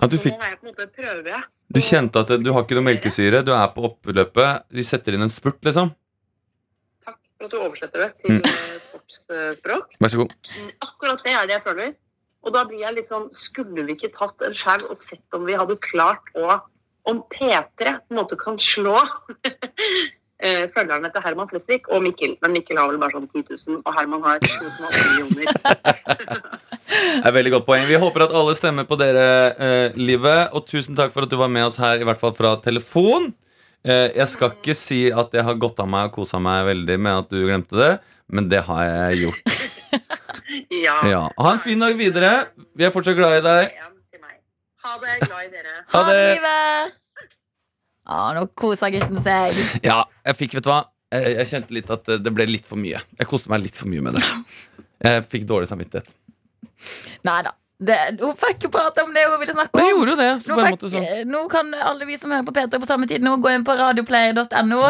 At 0.02 0.10
du, 0.10 0.18
Så 0.18 0.24
fikk, 0.24 0.34
nå 0.40 0.42
har 0.42 0.56
jeg 0.56 0.60
på 0.60 0.66
en 0.66 0.72
måte 0.74 0.88
prøve. 0.96 1.42
du 1.70 1.80
kjente 1.86 2.20
at 2.24 2.32
du 2.42 2.50
har 2.52 2.64
ikke 2.66 2.74
noe 2.80 2.88
melkesyre, 2.88 3.44
du 3.46 3.52
er 3.54 3.68
på 3.76 3.84
oppløpet. 3.92 4.64
Vi 4.74 4.82
setter 4.82 5.14
inn 5.14 5.22
en 5.22 5.30
spurt, 5.30 5.60
liksom. 5.62 5.92
Takk 7.06 7.20
for 7.38 7.46
at 7.46 7.52
du 7.54 7.58
oversetter 7.62 8.00
det 8.08 8.10
til 8.24 8.40
Mm. 8.40 8.42
eh, 8.50 8.80
sportsspråk. 8.88 9.94
Vær 10.02 10.10
så 10.10 10.18
god. 10.24 10.34
Mm, 10.58 10.72
Akkurat 10.82 11.24
det 11.24 11.32
er 11.38 11.46
det 11.46 11.56
jeg 11.60 11.64
føler. 11.70 11.94
Og 12.44 12.56
da 12.56 12.66
blir 12.68 12.84
jeg 12.84 13.06
sånn 13.08 13.30
Skulle 13.36 13.86
vi 13.88 13.96
ikke 13.98 14.12
tatt 14.16 14.44
en 14.46 14.56
skjerm 14.58 14.90
og 14.92 15.00
sett 15.00 15.38
om 15.38 15.48
vi 15.48 15.58
hadde 15.60 15.80
klart 15.84 16.28
å 16.36 16.60
Om 17.10 17.24
P3 17.34 17.96
på 18.00 18.14
en 18.14 18.20
måte 18.20 18.38
kan 18.40 18.60
slå 18.62 18.96
eh, 20.44 20.70
følgerne 20.72 21.10
til 21.12 21.24
Herman 21.26 21.50
Flesvig 21.50 21.90
og 21.92 22.04
Mikkel. 22.06 22.38
Men 22.44 22.54
Mikkel 22.56 22.80
har 22.80 22.88
vel 22.92 23.02
bare 23.02 23.18
sånn 23.18 23.28
10 23.28 23.44
000, 23.50 23.82
og 23.84 23.98
Herman 23.98 24.24
har 24.24 24.40
7,8 24.40 25.02
millioner. 25.10 25.52
Det 26.94 27.28
er 27.28 27.36
veldig 27.36 27.52
godt 27.58 27.68
poeng. 27.68 27.84
Vi 27.90 28.00
håper 28.00 28.26
at 28.26 28.36
alle 28.40 28.54
stemmer 28.56 28.88
på 28.88 28.96
dere, 29.00 29.26
eh, 29.52 30.00
Livet. 30.00 30.56
Og 30.56 30.64
tusen 30.70 30.96
takk 30.96 31.12
for 31.12 31.26
at 31.26 31.32
du 31.32 31.36
var 31.40 31.52
med 31.52 31.68
oss 31.68 31.80
her, 31.82 32.00
i 32.00 32.08
hvert 32.08 32.22
fall 32.22 32.36
fra 32.38 32.56
telefon. 32.64 33.34
Eh, 33.84 34.14
jeg 34.16 34.30
skal 34.32 34.56
ikke 34.56 34.76
si 34.78 35.02
at 35.12 35.36
jeg 35.36 35.44
har 35.44 35.60
gått 35.60 35.84
av 35.84 35.90
meg 35.92 36.08
og 36.08 36.22
kosa 36.22 36.40
meg 36.40 36.64
veldig 36.70 37.00
med 37.04 37.24
at 37.26 37.34
du 37.34 37.42
glemte 37.44 37.80
det, 37.80 37.94
men 38.32 38.48
det 38.52 38.64
har 38.70 38.88
jeg 38.88 39.26
gjort. 39.26 39.63
Ja. 40.84 40.96
Ja. 41.08 41.22
Ha 41.38 41.52
en 41.56 41.62
fin 41.64 41.80
dag 41.82 41.96
videre. 41.98 42.32
Vi 42.76 42.86
er 42.88 42.92
fortsatt 42.94 43.18
glad 43.18 43.38
i 43.40 43.44
deg. 43.46 43.78
Ha 44.84 44.98
det. 45.00 45.14
Glad 45.24 45.46
i 45.46 45.52
dere. 45.54 45.76
Ha 45.94 46.02
det. 46.10 46.20
Livet! 46.36 46.98
Ja, 48.04 48.20
nå 48.36 48.42
koser 48.60 48.92
gutten 48.92 49.22
seg. 49.24 49.56
Ja, 49.86 50.02
jeg 50.28 50.36
fikk, 50.42 50.58
vet 50.58 50.66
du 50.66 50.72
hva 50.74 50.82
Jeg, 51.14 51.38
jeg 51.38 51.48
kjente 51.54 51.76
litt 51.78 51.92
at 51.94 52.10
det 52.26 52.34
ble 52.36 52.48
litt 52.50 52.68
for 52.68 52.82
mye. 52.82 53.00
Jeg 53.20 53.30
koste 53.30 53.52
meg 53.54 53.64
litt 53.64 53.78
for 53.80 53.88
mye 53.92 54.04
med 54.04 54.18
det. 54.18 54.24
Jeg 55.06 55.24
fikk 55.30 55.46
dårlig 55.48 55.70
samvittighet. 55.72 56.10
Nei 57.28 57.38
da. 57.48 57.54
Det, 57.80 57.98
hun 58.22 58.36
fikk 58.40 58.68
jo 58.68 58.70
prate 58.72 59.04
om 59.04 59.14
det 59.14 59.26
hun 59.28 59.40
ville 59.42 59.56
snakke 59.56 59.76
om. 59.76 59.82
jeg 59.82 59.96
gjorde 59.96 60.16
det. 60.20 60.30
Nå, 60.48 60.60
fikk, 60.68 60.86
sånn. 60.94 61.10
nå 61.32 61.42
kan 61.52 61.74
alle 61.74 62.08
vi 62.08 62.18
som 62.20 62.32
hører 62.32 62.46
på 62.48 62.54
P3 62.56 62.80
på 62.80 62.90
samme 62.90 63.10
tid, 63.10 63.26
nå 63.26 63.36
gå 63.44 63.52
inn 63.52 63.66
på 63.68 63.76
radioplayer.no, 63.80 64.84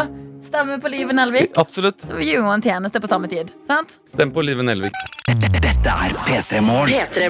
stemme 0.44 0.78
på 0.82 0.92
Live 0.92 1.16
Nelvik. 1.16 1.56
Absolutt. 1.58 2.06
Så 2.06 2.20
vi 2.20 2.30
gjør 2.30 2.44
jo 2.44 2.54
en 2.54 2.64
tjeneste 2.64 3.02
på 3.02 3.10
samme 3.10 3.30
tid. 3.32 3.54
Sant? 3.66 3.98
Stem 4.12 4.34
på 4.34 4.44
Live 4.46 4.62
Nelvik. 4.66 5.13
Er 5.94 6.10
P3 6.10 6.60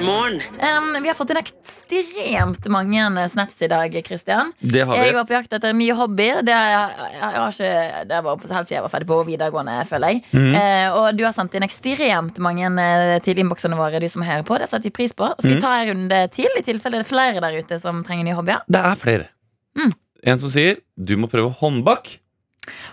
Morgen. 0.01 0.41
Um, 0.57 1.03
vi 1.03 1.09
har 1.09 1.15
fått 1.15 1.29
inn 1.29 1.37
ekstremt 1.37 2.65
mange 2.73 3.27
snaps 3.29 3.59
i 3.61 3.67
dag, 3.69 3.93
Kristian. 4.07 4.49
Det 4.59 4.81
har 4.89 4.97
Jeg 4.97 5.13
var 5.13 5.27
på 5.29 5.35
jakt 5.35 5.53
etter 5.53 5.69
en 5.69 5.77
ny 5.77 5.91
hobby. 5.93 6.25
Det, 6.47 6.55
jeg, 6.55 7.11
jeg 7.13 7.21
har 7.35 7.53
ikke, 7.53 8.01
det 8.09 8.21
var 8.25 8.39
på, 8.41 8.49
helt 8.49 8.71
siden 8.71 8.77
jeg 8.79 8.85
var 8.87 8.93
ferdig 8.95 9.09
på 9.11 9.19
videregående, 9.27 9.75
føler 9.85 10.15
jeg. 10.15 10.23
Mm. 10.33 10.57
Uh, 10.57 10.97
og 10.97 11.19
du 11.19 11.21
har 11.27 11.35
sendt 11.37 11.53
inn 11.59 11.67
ekstremt 11.67 12.41
mange 12.41 12.73
eh, 12.81 13.13
til 13.27 13.43
innboksene 13.43 13.77
våre, 13.77 14.01
du 14.01 14.09
som 14.09 14.25
hører 14.25 14.43
på. 14.47 14.57
Det 14.57 14.71
setter 14.71 14.89
vi 14.89 14.95
pris 14.97 15.13
på. 15.13 15.29
Så 15.37 15.53
vi 15.53 15.61
tar 15.61 15.83
en 15.83 15.91
runde 15.93 16.25
til, 16.33 16.49
i 16.57 16.65
tilfelle 16.65 17.03
det 17.03 17.05
er 17.05 17.11
flere 17.13 17.45
der 17.45 17.61
ute 17.61 17.79
som 17.85 18.01
trenger 18.07 18.25
nye 18.25 18.39
hobbyer? 18.39 18.65
Det 18.65 18.81
er 18.81 19.01
flere. 19.05 19.31
Mm. 19.77 19.93
En 20.25 20.41
som 20.41 20.49
sier 20.49 20.81
du 20.97 21.13
må 21.21 21.29
prøve 21.29 21.53
håndbak. 21.61 22.15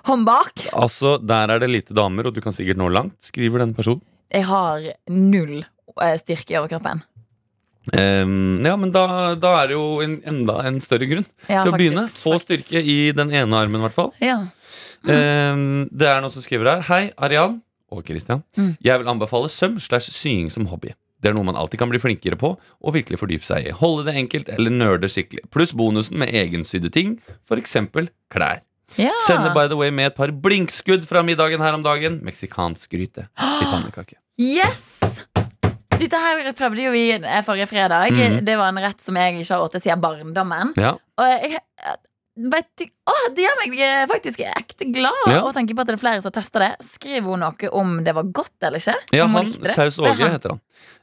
Håndbak. 0.05 0.68
Altså, 0.77 1.16
Der 1.16 1.49
er 1.49 1.64
det 1.64 1.73
lite 1.73 1.97
damer, 1.97 2.29
og 2.29 2.37
du 2.37 2.45
kan 2.45 2.53
sikkert 2.53 2.77
nå 2.77 2.93
langt, 2.93 3.16
skriver 3.25 3.64
den 3.64 3.73
personen. 3.73 4.05
Jeg 4.33 4.47
har 4.49 4.87
null 5.12 5.59
eh, 5.61 6.14
styrke 6.20 6.55
i 6.55 6.61
overkroppen. 6.61 7.03
Um, 7.93 8.62
ja, 8.62 8.76
men 8.78 8.93
da, 8.95 9.35
da 9.43 9.57
er 9.59 9.72
det 9.72 9.74
jo 9.74 9.87
en, 10.05 10.20
enda 10.30 10.61
en 10.68 10.76
større 10.85 11.09
grunn 11.11 11.24
Ja, 11.51 11.64
til 11.64 11.72
å 11.72 11.74
faktisk, 11.74 11.78
begynne. 11.80 12.05
Få 12.14 12.37
faktisk. 12.37 12.68
styrke 12.68 12.83
i 12.87 12.99
den 13.16 13.33
ene 13.35 13.59
armen, 13.59 13.80
i 13.80 13.87
hvert 13.89 13.97
fall. 13.97 14.12
Ja. 14.22 14.39
Ehm, 15.11 15.89
det 15.91 16.07
er 16.09 16.22
noen 16.22 16.33
som 16.33 16.45
skriver 16.45 16.70
her. 16.70 16.85
Hei, 16.87 17.03
Arian 17.18 17.59
og 17.93 18.05
Christian. 18.07 18.45
Mm. 18.57 18.76
Jeg 18.87 19.03
vil 19.03 19.11
anbefale 19.11 19.51
søm 19.53 19.80
slash 19.83 20.14
sying 20.14 20.51
som 20.55 20.68
hobby. 20.70 20.95
Det 21.22 21.30
er 21.30 21.37
noe 21.37 21.47
man 21.47 21.59
alltid 21.59 21.78
kan 21.78 21.91
bli 21.91 22.01
flinkere 22.03 22.39
på 22.39 22.55
og 22.57 22.95
virkelig 22.97 23.20
fordype 23.20 23.47
seg 23.47 23.68
i. 23.68 23.74
Holde 23.78 24.09
det 24.09 24.16
enkelt 24.18 24.49
eller 24.51 24.74
nerde 24.74 25.11
skikkelig. 25.11 25.45
Pluss 25.55 25.74
bonusen 25.78 26.18
med 26.22 26.33
egensydde 26.35 26.91
ting, 26.95 27.16
f.eks. 27.47 27.76
klær. 28.33 28.62
Ja. 29.01 29.12
Sender 29.26 29.55
by 29.55 29.68
the 29.70 29.78
way 29.78 29.93
med 29.95 30.11
et 30.12 30.16
par 30.18 30.32
blinkskudd 30.45 31.07
fra 31.09 31.22
middagen 31.26 31.62
her 31.64 31.76
om 31.76 31.84
dagen. 31.84 32.20
Meksikansk 32.26 32.90
gryte 32.93 33.28
i 33.38 33.64
pannekake. 33.64 34.18
Yes! 34.40 34.88
Dette 36.03 36.18
her 36.18 36.49
prøvde 36.59 36.82
jo 36.82 36.93
vi 36.95 37.05
forrige 37.47 37.68
fredag. 37.70 38.11
Mm. 38.12 38.40
Det 38.45 38.57
var 38.59 38.72
en 38.72 38.80
rett 38.82 39.03
som 39.05 39.16
jeg 39.18 39.36
ikke 39.38 39.55
har 39.55 39.66
åtte 39.66 39.80
siden 39.82 40.03
barndommen. 40.03 40.72
Ja, 40.80 40.97
Og 41.20 41.28
jeg, 41.30 41.61
vet 42.53 42.86
du, 43.07 43.11
å, 43.12 43.34
det 43.34 43.42
gjør 43.46 43.57
meg 43.64 43.78
eh, 43.82 44.03
faktisk 44.11 44.42
ekte 44.46 44.86
glad 44.94 45.30
Ja. 45.30 45.40
å 45.42 45.53
tenke 45.55 45.74
på 45.74 45.82
at 45.82 45.90
det 45.90 45.96
er 45.98 46.03
flere 46.03 46.22
som 46.22 46.34
tester 46.34 46.66
det. 46.66 46.72
Skriver 46.94 47.32
hun 47.34 47.42
noe 47.42 47.70
om 47.74 47.96
det 48.07 48.14
var 48.14 48.28
godt 48.30 48.55
eller 48.62 48.78
ikke? 48.82 48.94
ja 49.16 49.26
han. 49.26 49.48
Saus 49.66 49.98
Åge 49.98 50.28
heter 50.36 50.55
han. 50.55 50.61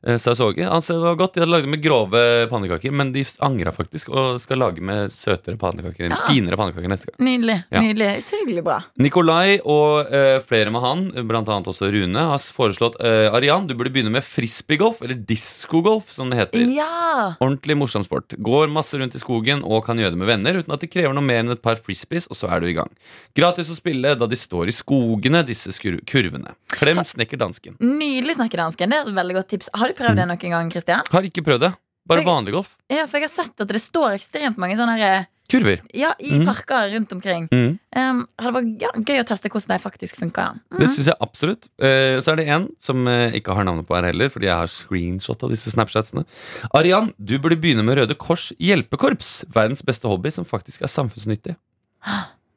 Eh, 0.07 0.15
Saus 0.19 0.39
Åge. 0.43 0.63
Han 0.67 0.81
sa 0.83 0.95
det 0.95 1.03
var 1.03 1.17
godt. 1.19 1.33
De 1.35 1.41
hadde 1.43 1.51
lagd 1.51 1.67
med 1.71 1.81
grove 1.83 2.21
pannekaker, 2.51 2.91
men 2.95 3.11
de 3.15 3.25
angra 3.43 3.71
faktisk 3.75 4.09
og 4.15 4.39
skal 4.43 4.61
lage 4.63 4.83
med 4.83 5.11
søtere 5.11 5.59
pannekaker. 5.59 6.07
Ja. 6.07 6.21
Finere 6.27 6.55
pannekaker 6.59 6.91
neste 6.91 7.11
gang. 7.11 7.19
Nydelig. 7.27 7.57
Ja. 7.71 7.83
nydelig, 7.83 8.09
Utrolig 8.23 8.63
bra. 8.63 8.77
Nikolai 8.99 9.59
og 9.63 10.07
eh, 10.15 10.37
flere 10.45 10.71
med 10.71 10.83
han, 10.83 11.03
blant 11.27 11.51
annet 11.51 11.67
også 11.71 11.91
Rune, 11.91 12.25
har 12.31 12.39
foreslått 12.55 12.95
eh, 13.03 13.27
Arian, 13.35 13.67
du 13.67 13.75
burde 13.75 13.91
begynne 13.95 14.13
med 14.15 14.23
frisbeegolf, 14.23 15.01
eller 15.03 15.19
diskogolf, 15.29 16.11
som 16.15 16.31
det 16.31 16.39
heter. 16.45 16.63
Ja! 16.75 17.35
Ordentlig 17.43 17.75
morsom 17.79 18.07
sport. 18.07 18.35
Går 18.39 18.71
masse 18.71 18.95
rundt 18.99 19.15
i 19.15 19.21
skogen 19.21 19.63
og 19.67 19.83
kan 19.87 19.99
gjøre 19.99 20.15
det 20.15 20.21
med 20.23 20.31
venner 20.31 20.59
uten 20.63 20.75
at 20.75 20.83
det 20.83 20.91
krever 20.93 21.15
noe 21.15 21.25
mer 21.27 21.43
enn 21.43 21.51
et 21.55 21.63
par 21.63 21.79
frisbees, 21.89 22.29
og 22.29 22.37
så 22.37 22.49
er 22.53 22.61
du 22.61 22.69
i 22.69 22.75
gang. 22.77 22.91
Gratis 23.37 23.69
å 23.73 23.77
spille 23.77 24.13
da 24.15 24.29
de 24.29 24.37
står 24.39 24.69
i 24.69 24.75
skogene, 24.75 25.41
disse 25.47 25.73
kurvene. 25.81 26.53
Klem 26.77 27.01
snekker 27.05 27.41
dansken. 27.41 27.77
Nydelig 27.81 28.37
snekkerdansken. 28.37 28.89
Det 28.93 29.01
er 29.01 29.09
et 29.09 29.19
veldig 29.19 29.39
godt 29.41 29.49
tips. 29.55 29.73
Har 29.73 29.87
du 29.89 29.97
prøvd 29.97 30.15
det 30.21 30.27
Mm. 30.27 30.35
noen 30.35 30.55
gang, 30.57 30.71
Christian? 30.71 31.03
Har 31.11 31.21
ikke 31.23 31.43
prøvd 31.45 31.59
det. 31.67 31.73
Bare 32.09 32.21
Jeg- 32.23 32.25
vanlig 32.27 32.53
golf. 32.53 32.77
Ja, 32.89 33.05
for 33.05 33.19
jeg 33.19 33.29
har 33.29 33.43
sett 33.43 33.61
at 33.61 33.67
det 33.67 33.81
står 33.81 34.15
ekstremt 34.17 34.57
mange 34.57 34.75
sånne 34.75 34.97
her, 34.97 35.27
Kurver. 35.49 35.79
ja, 35.93 36.13
i 36.19 36.39
mm. 36.39 36.45
parker 36.45 36.89
rundt 36.93 37.11
omkring. 37.11 37.47
Mm. 37.51 37.79
Um, 37.95 38.27
hadde 38.39 38.53
vært 38.53 38.81
ja, 38.81 38.89
gøy 38.95 39.19
å 39.21 39.27
teste 39.27 39.49
hvordan 39.49 39.77
de 39.77 39.77
faktisk 39.83 40.15
funker. 40.17 40.59
Mm. 40.71 40.79
Det 40.79 40.89
syns 40.89 41.05
jeg 41.05 41.15
absolutt. 41.21 41.67
Uh, 41.81 42.17
så 42.21 42.31
er 42.31 42.35
det 42.37 42.47
en 42.47 42.67
som 42.79 43.05
uh, 43.07 43.29
ikke 43.31 43.53
har 43.53 43.63
navnet 43.63 43.85
på 43.85 43.95
her 43.95 44.05
heller, 44.09 44.29
fordi 44.29 44.45
jeg 44.45 44.57
har 44.57 44.67
screenshot 44.67 45.43
av 45.43 45.49
disse 45.53 45.69
Snapchatsene. 45.69 46.25
Arian, 46.73 47.13
du 47.23 47.37
burde 47.37 47.59
begynne 47.61 47.83
med 47.85 47.97
Røde 47.97 48.17
Kors 48.17 48.51
hjelpekorps. 48.59 49.45
Verdens 49.53 49.81
beste 49.85 50.07
hobby 50.09 50.31
som 50.31 50.45
faktisk 50.45 50.81
er 50.81 50.87
samfunnsnyttig. 50.87 51.55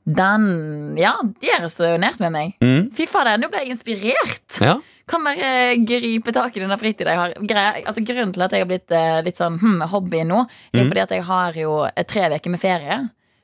Den 0.03 0.97
Ja, 0.99 1.15
de 1.23 1.53
resonnerte 1.63 2.25
med 2.25 2.35
meg. 2.35 2.57
Mm. 2.63 2.91
Fy 2.97 3.07
fader, 3.11 3.39
nå 3.39 3.51
ble 3.53 3.63
jeg 3.63 3.77
inspirert! 3.77 4.59
Ja. 4.59 4.81
Kan 5.11 5.25
bare 5.27 5.77
gripe 5.83 6.35
tak 6.35 6.57
i 6.57 6.63
denne 6.63 6.79
fritida 6.79 7.15
jeg 7.15 7.21
har. 7.21 7.35
Grei, 7.39 7.83
altså, 7.83 8.03
grunnen 8.07 8.35
til 8.35 8.45
at 8.47 8.55
jeg 8.55 8.65
har 8.65 8.71
blitt 8.71 8.95
eh, 8.95 9.19
litt 9.27 9.39
sånn 9.39 9.59
hmm, 9.61 9.83
hobby 9.93 10.23
nå, 10.27 10.45
er 10.73 10.83
mm. 10.83 10.91
fordi 10.91 11.03
at 11.05 11.15
jeg 11.15 11.27
har 11.27 11.59
jo 11.59 11.83
eh, 11.89 12.07
tre 12.09 12.29
uker 12.33 12.55
med 12.55 12.63
ferie. 12.63 13.03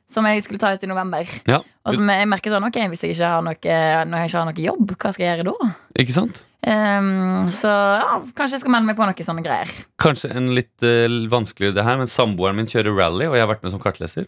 Som 0.08 0.24
jeg 0.24 0.40
skulle 0.40 0.60
ta 0.62 0.70
ut 0.72 0.84
i 0.86 0.88
november. 0.88 1.28
ja. 1.50 1.60
Og 1.84 1.96
som 1.96 2.08
jeg 2.08 2.28
merker 2.28 2.52
sånn, 2.52 2.64
ok, 2.64 2.78
Hvis 2.92 3.02
jeg 3.04 3.14
ikke 3.14 3.32
har 3.32 3.42
noe, 3.44 3.74
når 4.08 4.22
jeg 4.22 4.30
ikke 4.30 4.38
har 4.38 4.46
noe 4.48 4.62
jobb, 4.64 4.94
hva 4.94 5.10
skal 5.12 5.24
jeg 5.24 5.34
gjøre 5.36 5.52
da? 5.52 5.68
Ikke 6.00 6.16
sant? 6.16 6.40
Um, 6.64 7.50
så 7.54 7.70
ja, 7.70 8.16
kanskje 8.36 8.56
jeg 8.56 8.62
skal 8.64 8.72
melde 8.74 8.88
meg 8.88 8.96
på 8.98 9.06
noen 9.06 9.28
sånne 9.28 9.44
greier. 9.44 9.70
Kanskje 10.00 10.32
en 10.36 10.50
litt 10.56 10.84
uh, 10.84 11.06
vanskeligere 11.30 11.76
det 11.76 11.84
her, 11.86 12.00
men 12.00 12.10
samboeren 12.10 12.58
min 12.58 12.68
kjører 12.70 12.96
rally, 12.98 13.28
og 13.28 13.36
jeg 13.36 13.44
har 13.44 13.52
vært 13.52 13.66
med 13.66 13.76
som 13.76 13.82
kartleser. 13.82 14.26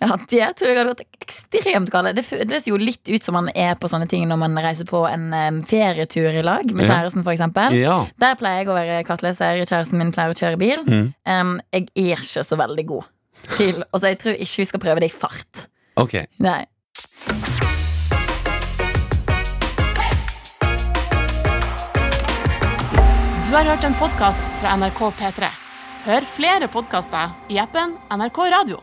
Ja, 0.00 0.16
det 0.28 0.48
tror 0.58 0.68
jeg 0.68 0.76
hadde 0.76 0.92
gått 0.92 1.24
ekstremt 1.24 1.90
galt. 1.92 2.12
Det 2.16 2.24
føles 2.26 2.68
jo 2.68 2.78
litt 2.80 3.08
ut 3.08 3.24
som 3.24 3.36
man 3.38 3.48
er 3.54 3.74
på 3.80 3.88
sånne 3.90 4.08
ting 4.10 4.26
når 4.28 4.40
man 4.42 4.60
reiser 4.60 4.88
på 4.88 5.02
en 5.08 5.62
ferietur 5.66 6.28
i 6.36 6.44
lag 6.44 6.68
med 6.68 6.88
kjæresten, 6.88 7.24
for 7.24 7.32
eksempel. 7.32 7.76
Ja. 7.78 8.02
Der 8.20 8.36
pleier 8.38 8.62
jeg 8.62 8.70
å 8.72 8.76
være 8.76 9.02
kartleser. 9.08 9.62
Kjæresten 9.64 10.00
min 10.00 10.12
pleier 10.14 10.34
å 10.34 10.38
kjøre 10.38 10.60
bil. 10.60 10.84
Mm. 10.86 11.58
Jeg 11.72 11.88
er 11.94 12.20
ikke 12.20 12.44
så 12.46 12.58
veldig 12.60 12.86
god 12.92 13.12
til 13.56 13.84
Og 13.92 13.98
så 14.00 14.12
jeg 14.12 14.18
tror 14.22 14.40
ikke 14.40 14.62
vi 14.62 14.70
skal 14.72 14.82
prøve 14.82 15.04
det 15.04 15.12
i 15.12 15.16
fart. 15.16 15.66
Ok. 15.96 16.18
Nei. 16.44 16.64
Du 23.46 23.54
har 23.54 23.64
hørt 23.70 23.84
en 23.86 23.94
podkast 23.94 24.50
fra 24.60 24.74
NRK 24.76 25.00
P3. 25.20 25.48
Hør 26.06 26.26
flere 26.28 26.68
podkaster 26.68 27.32
i 27.50 27.62
appen 27.62 27.94
NRK 28.10 28.42
Radio. 28.52 28.82